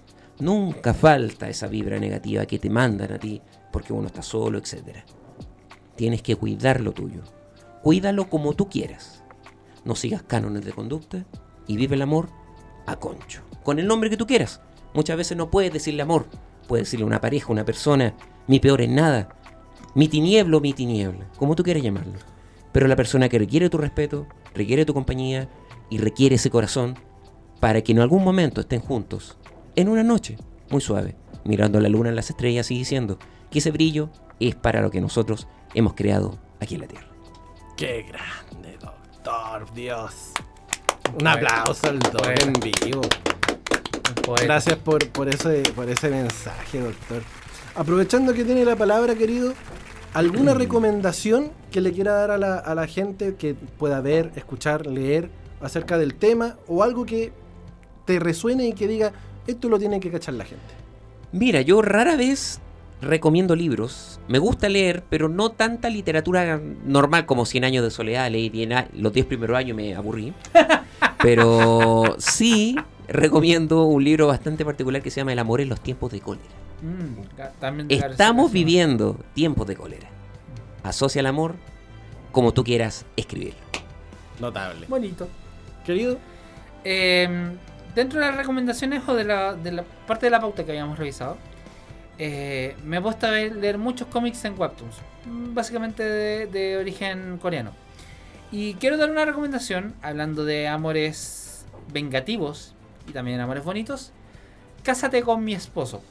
nunca 0.41 0.93
falta 0.93 1.49
esa 1.49 1.69
vibra 1.69 1.99
negativa 1.99 2.45
que 2.45 2.59
te 2.59 2.69
mandan 2.69 3.15
a 3.15 3.19
ti 3.19 3.41
porque 3.73 3.95
uno 3.95 4.09
está 4.09 4.21
solo, 4.21 4.59
etc. 4.59 4.99
Tienes 5.95 6.21
que 6.21 6.37
cuidar 6.37 6.83
lo 6.83 6.93
tuyo. 6.93 7.23
Cuídalo 7.83 8.29
como 8.29 8.53
tú 8.53 8.69
quieras. 8.69 9.23
No 9.87 9.95
sigas 9.95 10.23
cánones 10.23 10.65
de 10.65 10.73
conducta 10.73 11.25
y 11.67 11.77
vive 11.77 11.95
el 11.95 12.03
amor 12.03 12.29
a 12.87 12.97
concho. 12.97 13.43
Con 13.63 13.79
el 13.79 13.87
nombre 13.87 14.11
que 14.11 14.19
tú 14.19 14.27
quieras. 14.27 14.61
Muchas 14.93 15.17
veces 15.17 15.37
no 15.37 15.51
puedes 15.51 15.73
decirle 15.73 16.03
amor. 16.03 16.27
Puedes 16.69 16.87
decirle 16.87 17.07
una 17.07 17.21
pareja, 17.21 17.53
una 17.53 17.65
persona, 17.65 18.15
mi 18.49 18.61
peor 18.61 18.83
en 18.83 18.97
nada, 18.97 19.29
mi 19.95 20.09
tinieblo, 20.09 20.61
mi 20.61 20.73
tiniebla, 20.73 21.31
como 21.39 21.55
tú 21.55 21.63
quieras 21.63 21.83
llamarlo. 21.83 22.19
Pero 22.73 22.89
la 22.89 22.97
persona 22.97 23.29
que 23.29 23.39
requiere 23.39 23.71
tu 23.71 23.79
respeto, 23.79 24.27
requiere 24.55 24.85
tu 24.85 24.93
compañía 24.93 25.49
y 25.89 25.99
requiere 25.99 26.35
ese 26.35 26.51
corazón 26.51 26.99
para 27.61 27.81
que 27.83 27.93
en 27.93 28.01
algún 28.01 28.25
momento 28.25 28.61
estén 28.61 28.81
juntos, 28.81 29.39
en 29.77 29.89
una 29.89 30.03
noche, 30.03 30.37
muy 30.71 30.81
suave, 30.81 31.17
mirando 31.45 31.81
la 31.81 31.89
luna 31.89 32.11
en 32.11 32.17
las 32.17 32.31
estrellas 32.31 32.71
y 32.71 32.79
diciendo 32.79 33.19
que 33.51 33.61
ese 33.61 33.71
brillo 33.71 34.11
es 34.41 34.55
para 34.55 34.83
lo 34.83 34.91
que 34.91 35.01
nosotros 35.01 35.47
hemos 35.75 35.95
creado 35.95 36.39
aquí 36.61 36.75
en 36.75 36.81
la 36.83 36.89
Tierra. 36.89 37.09
Qué 37.77 38.03
grande, 38.03 38.46
doctor, 39.27 39.75
Dios. 39.75 40.33
Un 41.19 41.27
aplauso 41.27 41.89
al 41.89 41.99
doctor 41.99 42.35
en 42.41 42.53
vivo. 42.53 43.03
Gracias 44.43 44.77
por, 44.77 45.09
por, 45.11 45.29
ese, 45.29 45.63
por 45.75 45.89
ese 45.89 46.11
mensaje, 46.11 46.81
doctor. 46.81 47.23
Aprovechando 47.75 48.33
que 48.33 48.45
tiene 48.45 48.65
la 48.65 48.77
palabra, 48.77 49.15
querido, 49.15 49.53
¿alguna 50.15 50.55
recomendación 50.55 51.51
que 51.71 51.81
le 51.81 51.93
quiera 51.93 52.13
dar 52.13 52.31
a 52.31 52.39
la, 52.39 52.57
a 52.59 52.75
la 52.75 52.87
gente 52.87 53.35
que 53.35 53.55
pueda 53.55 54.01
ver, 54.01 54.31
escuchar, 54.37 54.87
leer 54.87 55.29
acerca 55.61 55.99
del 55.99 56.15
tema 56.15 56.57
o 56.69 56.83
algo 56.83 57.05
que 57.05 57.33
te 58.05 58.21
resuene 58.21 58.69
y 58.69 58.73
que 58.75 58.87
diga, 58.87 59.13
esto 59.47 59.69
lo 59.69 59.79
tiene 59.79 59.99
que 59.99 60.11
cachar 60.11 60.35
la 60.35 60.45
gente? 60.45 60.75
Mira, 61.33 61.61
yo 61.63 61.83
rara 61.83 62.17
vez 62.17 62.61
recomiendo 63.01 63.55
libros. 63.55 64.21
Me 64.29 64.39
gusta 64.39 64.69
leer, 64.69 65.05
pero 65.09 65.29
no 65.29 65.51
tanta 65.51 65.89
literatura 65.91 66.61
normal 66.85 67.27
como 67.27 67.45
100 67.47 67.65
años 67.65 67.85
de 67.85 67.91
soledad. 67.91 68.31
Leí 68.31 68.51
los 68.95 69.13
10 69.13 69.27
primeros 69.27 69.57
años 69.57 69.71
y 69.71 69.75
me 69.75 69.95
aburrí. 69.95 70.33
Pero 71.23 72.17
sí 72.19 72.77
recomiendo 73.09 73.85
un 73.85 74.05
libro 74.05 74.27
bastante 74.27 74.65
particular 74.65 75.03
que 75.03 75.11
se 75.11 75.21
llama 75.21 75.33
El 75.33 75.39
amor 75.39 75.61
en 75.61 75.69
los 75.69 75.81
tiempos 75.81 76.13
de 76.13 76.21
cólera. 76.21 76.47
Mm, 76.83 77.87
Estamos 77.89 78.53
viviendo 78.53 79.19
tiempos 79.35 79.67
de 79.67 79.77
cólera. 79.77 80.09
Asocia 80.83 81.21
el 81.21 81.27
amor 81.27 81.55
como 82.33 82.53
tú 82.53 82.65
quieras 82.65 83.07
escribirlo. 83.17 83.59
Notable. 84.41 84.87
Bonito. 84.89 85.29
Querido, 85.85 86.19
Eh, 86.85 87.51
dentro 87.95 88.21
de 88.21 88.27
las 88.27 88.37
recomendaciones 88.37 89.03
o 89.09 89.15
de 89.15 89.25
la, 89.25 89.55
de 89.55 89.73
la 89.73 89.85
parte 90.07 90.27
de 90.27 90.31
la 90.31 90.41
pauta 90.41 90.65
que 90.65 90.71
habíamos 90.73 90.99
revisado, 90.99 91.37
eh, 92.19 92.77
me 92.85 92.97
he 92.99 93.01
puesto 93.01 93.27
a 93.27 93.31
ver- 93.31 93.57
leer 93.57 93.79
muchos 93.79 94.09
cómics 94.09 94.45
en 94.45 94.59
Webtoons, 94.59 94.97
básicamente 95.27 96.03
de, 96.03 96.47
de 96.47 96.77
origen 96.79 97.39
coreano. 97.39 97.73
Y 98.53 98.75
quiero 98.75 98.97
dar 98.97 99.11
una 99.11 99.25
recomendación, 99.25 99.95
hablando 100.03 100.45
de 100.45 100.69
amores 100.69 101.67
vengativos 101.93 102.75
y 103.09 103.13
también 103.13 103.41
amores 103.41 103.65
bonitos. 103.65 104.13
Cásate 104.83 105.23
con 105.23 105.43
mi 105.45 105.53
esposo. 105.55 106.03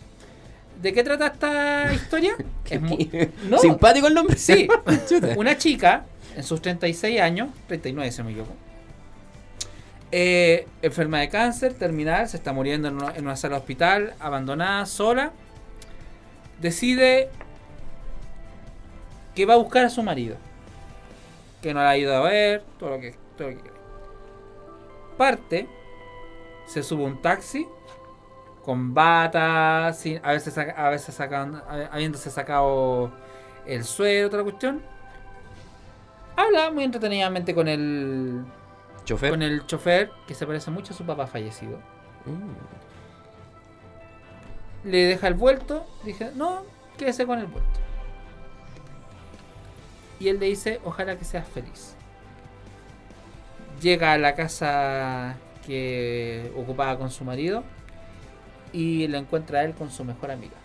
¿De 0.82 0.91
qué 0.91 1.03
trata 1.03 1.27
esta 1.27 1.94
historia? 1.94 2.36
Es 2.69 2.82
mu- 2.82 2.98
No. 3.49 3.57
¿Simpático 3.60 4.07
el 4.07 4.14
nombre? 4.14 4.36
Sí, 4.38 4.68
una 5.38 5.57
chica 5.57 6.06
en 6.36 6.44
sus 6.44 6.61
36 6.61 7.22
años, 7.22 7.49
39 7.68 8.11
si 8.11 8.18
no 8.19 8.26
me 8.26 8.32
equivoco, 8.32 8.53
eh, 10.11 10.68
enferma 10.82 11.19
de 11.19 11.30
cáncer, 11.30 11.73
terminal, 11.73 12.27
se 12.27 12.38
está 12.38 12.53
muriendo 12.53 12.88
en 12.90 12.95
una, 12.95 13.15
en 13.15 13.26
una 13.26 13.36
sala 13.36 13.56
de 13.56 13.60
hospital, 13.61 14.14
abandonada, 14.19 14.86
sola, 14.86 15.32
decide 16.60 17.30
que 19.34 19.45
va 19.45 19.56
a 19.56 19.57
buscar 19.57 19.86
a 19.86 19.90
su 19.90 20.02
marido, 20.03 20.38
que 21.61 21.73
no 21.73 21.82
la 21.82 21.90
ha 21.90 21.98
ido 21.98 22.15
a 22.15 22.22
ver, 22.22 22.64
todo 22.80 22.91
lo 22.91 22.99
que, 22.99 23.15
todo 23.38 23.49
lo 23.49 23.56
que 23.56 23.61
quiere. 23.61 23.77
Parte, 25.18 25.68
se 26.68 26.84
sube 26.84 27.03
un 27.03 27.22
taxi, 27.22 27.68
con 28.64 28.94
bata, 28.94 29.94
sin- 29.94 30.19
a 30.23 30.32
veces, 30.32 30.57
a 30.57 30.90
veces 30.90 31.14
sacan- 31.15 31.61
habiéndose 31.91 32.32
sacado 32.32 33.11
el 33.65 33.84
suero, 33.84 34.27
otra 34.27 34.44
cuestión. 34.44 34.82
Habla 36.36 36.72
muy 36.72 36.84
entretenidamente 36.84 37.53
con 37.56 37.68
el 37.68 38.44
Chofer. 39.06 39.30
con 39.30 39.41
el 39.41 39.65
chofer, 39.68 40.11
que 40.27 40.34
se 40.34 40.45
parece 40.48 40.72
mucho 40.72 40.94
a 40.94 40.95
su 40.98 41.06
papá 41.06 41.27
fallecido. 41.27 41.77
Mm. 42.26 42.74
Le 44.85 45.05
deja 45.05 45.27
el 45.27 45.33
vuelto, 45.33 45.85
dije, 46.03 46.31
no, 46.35 46.61
quédese 46.97 47.25
con 47.25 47.39
el 47.39 47.47
vuelto. 47.47 47.79
Y 50.19 50.29
él 50.29 50.39
le 50.39 50.45
dice, 50.45 50.79
ojalá 50.83 51.17
que 51.17 51.25
seas 51.25 51.47
feliz. 51.47 51.95
Llega 53.81 54.13
a 54.13 54.17
la 54.17 54.35
casa 54.35 55.35
que 55.65 56.51
ocupaba 56.55 56.97
con 56.97 57.11
su 57.11 57.25
marido 57.25 57.63
y 58.71 59.07
lo 59.07 59.17
encuentra 59.17 59.59
a 59.59 59.63
él 59.63 59.73
con 59.73 59.91
su 59.91 60.03
mejor 60.03 60.31
amiga. 60.31 60.55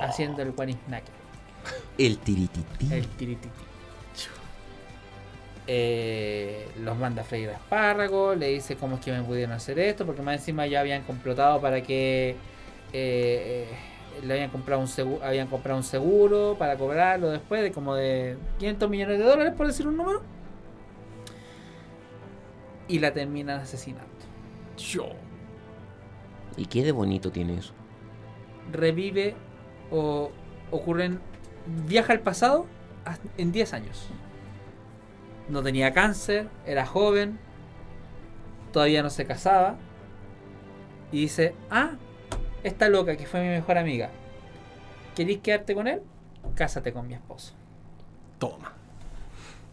Haciendo 0.00 0.42
el 0.42 0.52
guanisnaki. 0.52 1.12
El 1.98 2.18
tiritití. 2.18 2.92
El 2.92 3.06
tirititi. 3.08 3.48
Eh, 5.68 6.68
los 6.80 6.96
manda 6.96 7.22
a 7.22 7.24
freír 7.24 7.50
espárragos, 7.50 8.36
le 8.36 8.48
dice 8.48 8.76
cómo 8.76 8.96
es 8.96 9.00
que 9.04 9.12
me 9.12 9.22
pudieron 9.22 9.52
hacer 9.52 9.78
esto, 9.78 10.04
porque 10.04 10.20
más 10.20 10.38
encima 10.38 10.66
ya 10.66 10.80
habían 10.80 11.02
complotado 11.02 11.60
para 11.60 11.82
que 11.82 12.36
eh, 12.92 13.68
eh, 13.70 14.22
le 14.24 14.34
habían 14.34 14.50
comprado 14.50 14.80
un 14.80 14.88
seguro, 14.88 15.24
habían 15.24 15.48
comprado 15.48 15.78
un 15.78 15.84
seguro 15.84 16.56
para 16.58 16.76
cobrarlo 16.76 17.30
después 17.30 17.62
de 17.62 17.72
como 17.72 17.94
de 17.94 18.36
500 18.58 18.90
millones 18.90 19.18
de 19.18 19.24
dólares, 19.24 19.54
por 19.56 19.66
decir 19.66 19.86
un 19.86 19.96
número. 19.96 20.22
Y 22.88 22.98
la 22.98 23.12
terminan 23.12 23.60
asesinando. 23.60 24.10
¿Y 26.56 26.66
qué 26.66 26.84
de 26.84 26.92
bonito 26.92 27.30
tiene 27.30 27.54
eso? 27.54 27.72
Revive 28.70 29.34
o 29.90 30.30
ocurren, 30.70 31.20
viaja 31.86 32.12
al 32.12 32.20
pasado 32.20 32.66
en 33.38 33.52
10 33.52 33.74
años. 33.74 34.08
No 35.48 35.62
tenía 35.62 35.92
cáncer, 35.92 36.48
era 36.66 36.86
joven, 36.86 37.38
todavía 38.72 39.02
no 39.02 39.10
se 39.10 39.26
casaba. 39.26 39.76
Y 41.10 41.20
dice, 41.20 41.54
ah, 41.70 41.96
esta 42.62 42.88
loca 42.88 43.16
que 43.16 43.26
fue 43.26 43.40
mi 43.40 43.48
mejor 43.48 43.78
amiga, 43.78 44.10
¿querís 45.14 45.38
quedarte 45.38 45.74
con 45.74 45.88
él? 45.88 46.00
Cásate 46.54 46.92
con 46.92 47.06
mi 47.06 47.14
esposo. 47.14 47.54
toma. 48.38 48.72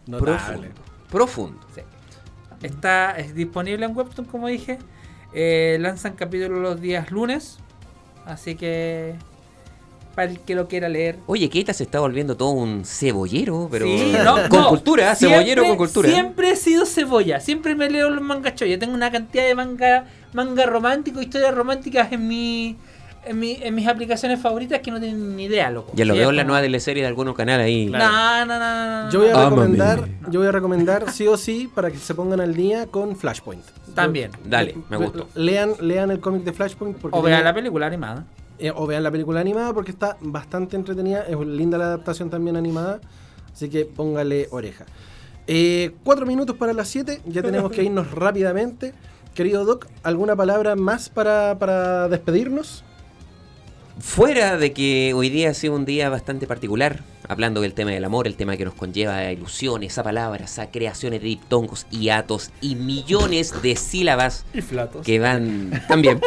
Profundo. 0.05 0.67
Profundo. 1.09 1.59
Sí. 1.73 1.81
Está 2.61 3.11
es 3.17 3.35
disponible 3.35 3.85
en 3.85 3.95
Webtoon, 3.95 4.27
como 4.27 4.47
dije. 4.47 4.79
Eh, 5.33 5.77
lanzan 5.79 6.13
capítulos 6.13 6.59
los 6.59 6.81
días 6.81 7.11
lunes. 7.11 7.59
Así 8.25 8.55
que 8.55 9.15
para 10.15 10.31
el 10.31 10.39
que 10.39 10.55
lo 10.55 10.67
quiera 10.67 10.89
leer. 10.89 11.17
Oye, 11.27 11.49
Keita 11.49 11.73
se 11.73 11.83
está 11.83 11.99
volviendo 11.99 12.35
todo 12.35 12.49
un 12.51 12.83
cebollero, 12.85 13.67
pero 13.71 13.85
Sí, 13.85 14.13
no, 14.23 14.49
con 14.49 14.61
no. 14.61 14.69
cultura, 14.69 15.15
Siempre- 15.15 15.37
cebollero 15.39 15.63
con 15.65 15.77
cultura. 15.77 16.09
Siempre 16.09 16.51
he 16.51 16.55
sido 16.55 16.85
cebolla. 16.85 17.39
Siempre 17.39 17.75
me 17.75 17.89
leo 17.89 18.09
los 18.09 18.21
mangas 18.23 18.55
choya. 18.55 18.77
Tengo 18.77 18.93
una 18.93 19.11
cantidad 19.11 19.45
de 19.45 19.55
manga, 19.55 20.05
manga 20.33 20.65
romántico, 20.65 21.21
historias 21.21 21.53
románticas 21.55 22.11
en 22.11 22.27
mi, 22.27 22.75
en 23.25 23.39
mi, 23.39 23.57
en 23.61 23.75
mis 23.75 23.87
aplicaciones 23.87 24.41
favoritas 24.41 24.79
que 24.79 24.91
no 24.91 24.99
tienen 24.99 25.35
ni 25.37 25.45
idea, 25.45 25.69
loco. 25.71 25.91
Ya 25.95 26.03
lo 26.05 26.15
veo 26.15 26.29
en 26.31 26.35
la 26.37 26.43
nueva 26.43 26.61
teleserie 26.61 27.03
de 27.03 27.07
algunos 27.07 27.35
canales 27.35 27.65
ahí. 27.65 27.85
No, 27.85 27.97
no, 27.99 28.45
no, 28.45 28.59
no, 28.59 29.03
no. 29.05 29.11
Yo 29.11 29.19
voy 29.19 29.29
a 29.29 29.43
recomendar, 29.45 30.07
yo 30.29 30.39
voy 30.39 30.47
a 30.47 30.51
recomendar 30.51 31.11
sí 31.11 31.27
o 31.27 31.37
sí 31.37 31.69
para 31.73 31.91
que 31.91 31.97
se 31.97 32.13
pongan 32.15 32.41
al 32.41 32.55
día 32.55 32.87
con 32.87 33.15
Flashpoint. 33.15 33.63
También. 33.95 34.31
Dale, 34.45 34.75
me 34.89 34.97
gustó. 34.97 35.27
Lean, 35.35 35.73
lean 35.81 36.11
el 36.11 36.19
cómic 36.19 36.43
de 36.43 36.53
Flashpoint 36.53 36.97
porque 36.97 37.17
O 37.17 37.21
vean 37.21 37.37
tiene- 37.37 37.43
la 37.49 37.53
película 37.53 37.87
animada. 37.87 38.25
Eh, 38.59 38.71
o 38.75 38.85
vean 38.87 39.03
la 39.03 39.11
película 39.11 39.39
animada 39.39 39.73
porque 39.73 39.91
está 39.91 40.17
bastante 40.21 40.75
entretenida. 40.75 41.23
Es 41.27 41.37
linda 41.39 41.77
la 41.77 41.85
adaptación 41.85 42.29
también 42.29 42.55
animada. 42.55 42.99
Así 43.53 43.69
que 43.69 43.85
póngale 43.85 44.47
oreja. 44.51 44.85
Eh, 45.47 45.91
cuatro 46.03 46.25
minutos 46.25 46.55
para 46.55 46.73
las 46.73 46.87
siete. 46.87 47.21
Ya 47.25 47.41
tenemos 47.41 47.71
que 47.71 47.83
irnos 47.83 48.11
rápidamente. 48.25 48.93
Querido 49.33 49.65
Doc, 49.65 49.87
¿alguna 50.03 50.35
palabra 50.35 50.75
más 50.75 51.09
para, 51.09 51.57
para 51.59 52.07
despedirnos? 52.09 52.83
Fuera 53.99 54.57
de 54.57 54.71
que 54.71 55.13
hoy 55.13 55.29
día 55.29 55.49
ha 55.49 55.53
sido 55.53 55.75
un 55.75 55.83
día 55.83 56.09
bastante 56.09 56.47
particular, 56.47 57.01
hablando 57.27 57.59
del 57.59 57.73
tema 57.73 57.91
del 57.91 58.05
amor, 58.05 58.27
el 58.27 58.35
tema 58.35 58.55
que 58.55 58.63
nos 58.63 58.73
conlleva 58.73 59.17
a 59.17 59.31
ilusiones, 59.33 59.97
a 59.97 60.03
palabras, 60.03 60.57
a 60.57 60.71
creaciones 60.71 61.19
de 61.21 61.27
diptongos 61.27 61.85
y 61.91 62.07
atos 62.07 62.51
y 62.61 62.75
millones 62.75 63.61
de 63.61 63.75
sílabas 63.75 64.45
Y 64.53 64.61
flatos. 64.61 65.05
que 65.05 65.19
van 65.19 65.83
también, 65.89 66.21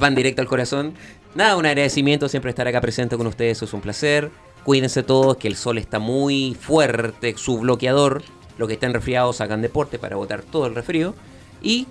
van 0.00 0.14
directo 0.14 0.40
al 0.40 0.48
corazón. 0.48 0.94
Nada, 1.38 1.56
un 1.56 1.66
agradecimiento, 1.66 2.28
siempre 2.28 2.50
estar 2.50 2.66
acá 2.66 2.80
presente 2.80 3.16
con 3.16 3.24
ustedes, 3.28 3.62
es 3.62 3.72
un 3.72 3.80
placer. 3.80 4.32
Cuídense 4.64 5.04
todos, 5.04 5.36
que 5.36 5.46
el 5.46 5.54
sol 5.54 5.78
está 5.78 6.00
muy 6.00 6.56
fuerte, 6.60 7.32
su 7.38 7.60
bloqueador. 7.60 8.24
Los 8.58 8.66
que 8.66 8.74
estén 8.74 8.92
resfriados 8.92 9.40
hagan 9.40 9.62
deporte 9.62 10.00
para 10.00 10.16
botar 10.16 10.42
todo 10.42 10.66
el 10.66 10.74
resfrío. 10.74 11.14
Y 11.62 11.86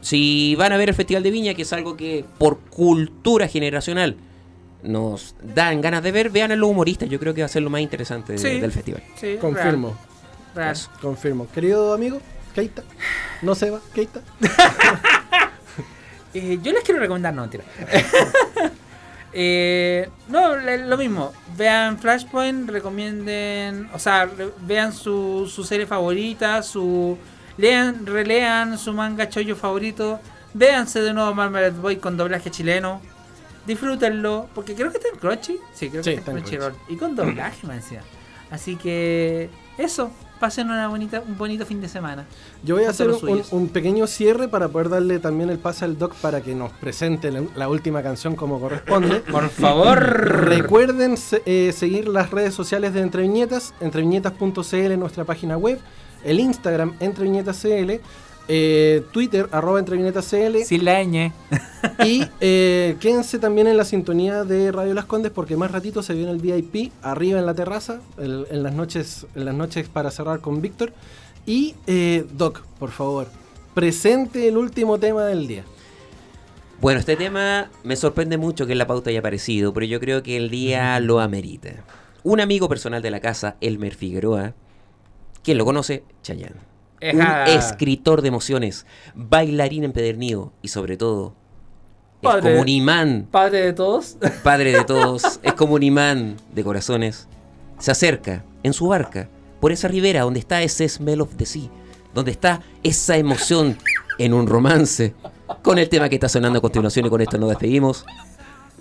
si 0.00 0.54
van 0.54 0.70
a 0.72 0.76
ver 0.76 0.90
el 0.90 0.94
Festival 0.94 1.24
de 1.24 1.32
Viña, 1.32 1.54
que 1.54 1.62
es 1.62 1.72
algo 1.72 1.96
que 1.96 2.24
por 2.38 2.60
cultura 2.60 3.48
generacional 3.48 4.14
nos 4.84 5.34
dan 5.42 5.80
ganas 5.80 6.04
de 6.04 6.12
ver, 6.12 6.30
vean 6.30 6.52
a 6.52 6.56
los 6.56 6.70
humoristas. 6.70 7.08
Yo 7.08 7.18
creo 7.18 7.34
que 7.34 7.40
va 7.42 7.46
a 7.46 7.48
ser 7.48 7.62
lo 7.62 7.70
más 7.70 7.80
interesante 7.80 8.34
de- 8.34 8.60
del 8.60 8.70
festival. 8.70 9.02
Sí, 9.16 9.38
Confirmo, 9.40 9.96
real, 10.54 10.76
confirmo. 11.00 11.48
Querido 11.52 11.94
amigo, 11.94 12.20
Keita. 12.54 12.84
No 13.42 13.56
se 13.56 13.70
va, 13.70 13.80
Keita. 13.92 14.22
Eh, 16.34 16.58
yo 16.62 16.72
les 16.72 16.82
quiero 16.82 17.00
recomendar, 17.00 17.34
no, 17.34 17.42
mentira. 17.42 17.64
Eh, 19.34 20.10
no, 20.28 20.56
lo 20.56 20.98
mismo. 20.98 21.32
Vean 21.56 21.98
Flashpoint, 21.98 22.68
recomienden, 22.68 23.88
o 23.94 23.98
sea, 23.98 24.28
vean 24.60 24.92
su, 24.92 25.50
su 25.50 25.64
serie 25.64 25.86
favorita, 25.86 26.62
su 26.62 27.16
lean, 27.56 28.04
relean 28.04 28.76
su 28.76 28.92
manga 28.92 29.28
chollo 29.28 29.56
favorito, 29.56 30.20
véanse 30.52 31.00
de 31.00 31.14
nuevo 31.14 31.34
Marmalade 31.34 31.70
Boy 31.70 31.96
con 31.96 32.16
doblaje 32.16 32.50
chileno, 32.50 33.00
disfrútenlo, 33.66 34.48
porque 34.54 34.74
creo 34.74 34.90
que 34.90 34.98
está 34.98 35.08
en 35.08 35.18
Crunchy, 35.18 35.58
sí, 35.72 35.88
creo 35.88 36.02
que 36.02 36.10
Sí, 36.10 36.16
está 36.18 36.30
en 36.32 36.38
Crunchyroll, 36.38 36.74
y 36.88 36.96
con 36.96 37.16
doblaje, 37.16 37.66
me 37.66 37.76
decía. 37.76 38.02
Así 38.50 38.76
que 38.76 39.48
eso, 39.78 40.12
pasen 40.42 40.68
una 40.70 40.88
bonita, 40.88 41.22
un 41.24 41.38
bonito 41.38 41.64
fin 41.64 41.80
de 41.80 41.86
semana. 41.86 42.26
Yo 42.64 42.74
voy 42.74 42.82
a 42.82 42.90
hacer 42.90 43.08
un, 43.52 43.68
pequeño 43.68 44.08
cierre 44.08 44.48
para 44.48 44.66
poder 44.66 44.88
darle 44.88 45.20
también 45.20 45.50
el 45.50 45.58
pase 45.60 45.84
al 45.84 45.96
Doc 45.96 46.16
para 46.16 46.40
que 46.40 46.52
nos 46.52 46.72
presente 46.72 47.30
la, 47.30 47.44
la 47.54 47.68
última 47.68 48.02
canción 48.02 48.34
como 48.34 48.58
corresponde. 48.58 49.20
Por 49.30 49.48
favor. 49.50 50.00
Recuerden 50.00 51.14
eh, 51.46 51.72
seguir 51.72 52.08
las 52.08 52.32
redes 52.32 52.54
sociales 52.54 52.92
de 52.92 53.02
Entre 53.02 53.22
Viñetas, 53.22 53.72
entreviñetas.cl 53.80 54.74
en 54.74 54.98
nuestra 54.98 55.24
página 55.24 55.56
web, 55.56 55.78
el 56.24 56.40
Instagram 56.40 56.96
Entre 56.98 57.22
Viñetas 57.22 57.62
CL, 57.62 58.00
eh, 58.48 59.02
Twitter 59.12 59.48
arroba 59.52 59.78
Entre 59.78 59.96
Viñetas 59.96 60.28
CL 60.28 60.62
Sin 60.64 60.84
la 60.84 61.02
ñ. 61.04 61.32
y 62.04 62.24
eh, 62.40 62.96
quédense 63.00 63.38
también 63.38 63.66
en 63.66 63.76
la 63.76 63.84
sintonía 63.84 64.44
de 64.44 64.72
Radio 64.72 64.94
Las 64.94 65.04
Condes 65.06 65.30
porque 65.32 65.56
más 65.56 65.70
ratito 65.70 66.02
se 66.02 66.14
viene 66.14 66.30
el 66.30 66.38
VIP 66.38 66.92
arriba 67.02 67.38
en 67.38 67.46
la 67.46 67.54
terraza 67.54 68.00
el- 68.18 68.46
en 68.50 68.62
las 68.62 68.72
noches 68.74 69.26
en 69.34 69.44
las 69.44 69.54
noches 69.54 69.88
para 69.88 70.10
cerrar 70.10 70.40
con 70.40 70.60
Víctor 70.60 70.92
y 71.46 71.74
eh, 71.86 72.24
Doc 72.32 72.62
por 72.78 72.90
favor 72.90 73.26
presente 73.74 74.48
el 74.48 74.56
último 74.58 74.98
tema 74.98 75.24
del 75.24 75.46
día 75.46 75.64
Bueno, 76.80 77.00
este 77.00 77.16
tema 77.16 77.70
me 77.84 77.96
sorprende 77.96 78.36
mucho 78.38 78.66
que 78.66 78.72
en 78.72 78.78
la 78.78 78.86
pauta 78.86 79.10
haya 79.10 79.20
aparecido, 79.20 79.72
pero 79.72 79.86
yo 79.86 79.98
creo 80.00 80.22
que 80.22 80.36
el 80.36 80.50
día 80.50 80.98
lo 81.00 81.20
amerita. 81.20 81.70
Un 82.24 82.40
amigo 82.40 82.68
personal 82.68 83.00
de 83.02 83.10
la 83.12 83.20
casa, 83.20 83.56
Elmer 83.60 83.94
Figueroa, 83.94 84.54
quien 85.44 85.58
lo 85.58 85.64
conoce, 85.64 86.02
Chayanne. 86.22 86.71
Un 87.12 87.22
escritor 87.48 88.22
de 88.22 88.28
emociones, 88.28 88.86
bailarín 89.14 89.84
empedernido 89.84 90.52
y 90.62 90.68
sobre 90.68 90.96
todo 90.96 91.34
es 92.20 92.28
Padre. 92.30 92.50
como 92.50 92.62
un 92.62 92.68
imán, 92.68 93.28
Padre 93.30 93.66
de 93.66 93.72
todos. 93.72 94.16
padre 94.44 94.72
de 94.72 94.84
todos, 94.84 95.40
es 95.42 95.52
como 95.54 95.74
un 95.74 95.82
imán 95.82 96.36
de 96.54 96.62
corazones. 96.62 97.26
Se 97.78 97.90
acerca 97.90 98.44
en 98.62 98.72
su 98.72 98.86
barca 98.86 99.28
por 99.60 99.72
esa 99.72 99.88
ribera 99.88 100.22
donde 100.22 100.38
está 100.38 100.62
ese 100.62 100.88
smell 100.88 101.22
of 101.22 101.34
the 101.36 101.46
sea, 101.46 101.68
donde 102.14 102.30
está 102.30 102.60
esa 102.84 103.16
emoción 103.16 103.76
en 104.18 104.34
un 104.34 104.46
romance, 104.46 105.14
con 105.62 105.78
el 105.78 105.88
tema 105.88 106.08
que 106.08 106.14
está 106.16 106.28
sonando 106.28 106.60
a 106.60 106.62
continuación 106.62 107.06
y 107.06 107.10
con 107.10 107.20
esto 107.20 107.38
nos 107.38 107.48
despedimos. 107.48 108.04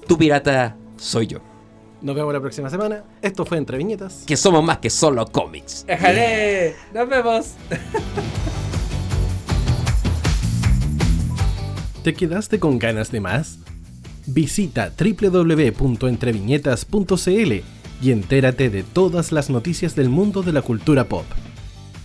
Tu 0.07 0.17
pirata 0.17 0.75
soy 0.97 1.25
yo, 1.25 1.39
nos 2.01 2.15
vemos 2.15 2.33
la 2.33 2.39
próxima 2.39 2.69
semana 2.69 3.03
esto 3.21 3.45
fue 3.45 3.57
Entre 3.57 3.77
Viñetas 3.77 4.23
que 4.25 4.37
somos 4.37 4.63
más 4.63 4.77
que 4.79 4.89
solo 4.89 5.27
cómics. 5.27 5.85
Déjale. 5.87 6.75
Nos 6.93 7.09
vemos. 7.09 7.51
¿Te 12.03 12.13
quedaste 12.15 12.59
con 12.59 12.79
ganas 12.79 13.11
de 13.11 13.21
más? 13.21 13.59
Visita 14.25 14.91
www.entreviñetas.cl 14.97 17.53
y 18.01 18.11
entérate 18.11 18.71
de 18.71 18.83
todas 18.83 19.31
las 19.31 19.51
noticias 19.51 19.95
del 19.95 20.09
mundo 20.09 20.41
de 20.41 20.53
la 20.53 20.63
cultura 20.63 21.03
pop. 21.05 21.25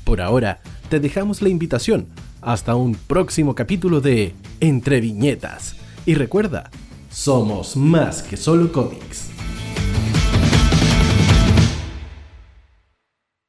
Por 0.04 0.20
ahora, 0.20 0.60
te 0.90 1.00
dejamos 1.00 1.40
la 1.40 1.48
invitación 1.48 2.08
hasta 2.42 2.74
un 2.74 2.94
próximo 2.94 3.54
capítulo 3.54 4.02
de 4.02 4.34
Entre 4.60 5.00
Viñetas. 5.00 5.76
Y 6.04 6.12
recuerda, 6.14 6.70
somos 7.10 7.74
más 7.76 8.22
que 8.22 8.36
solo 8.36 8.70
cómics. 8.70 9.25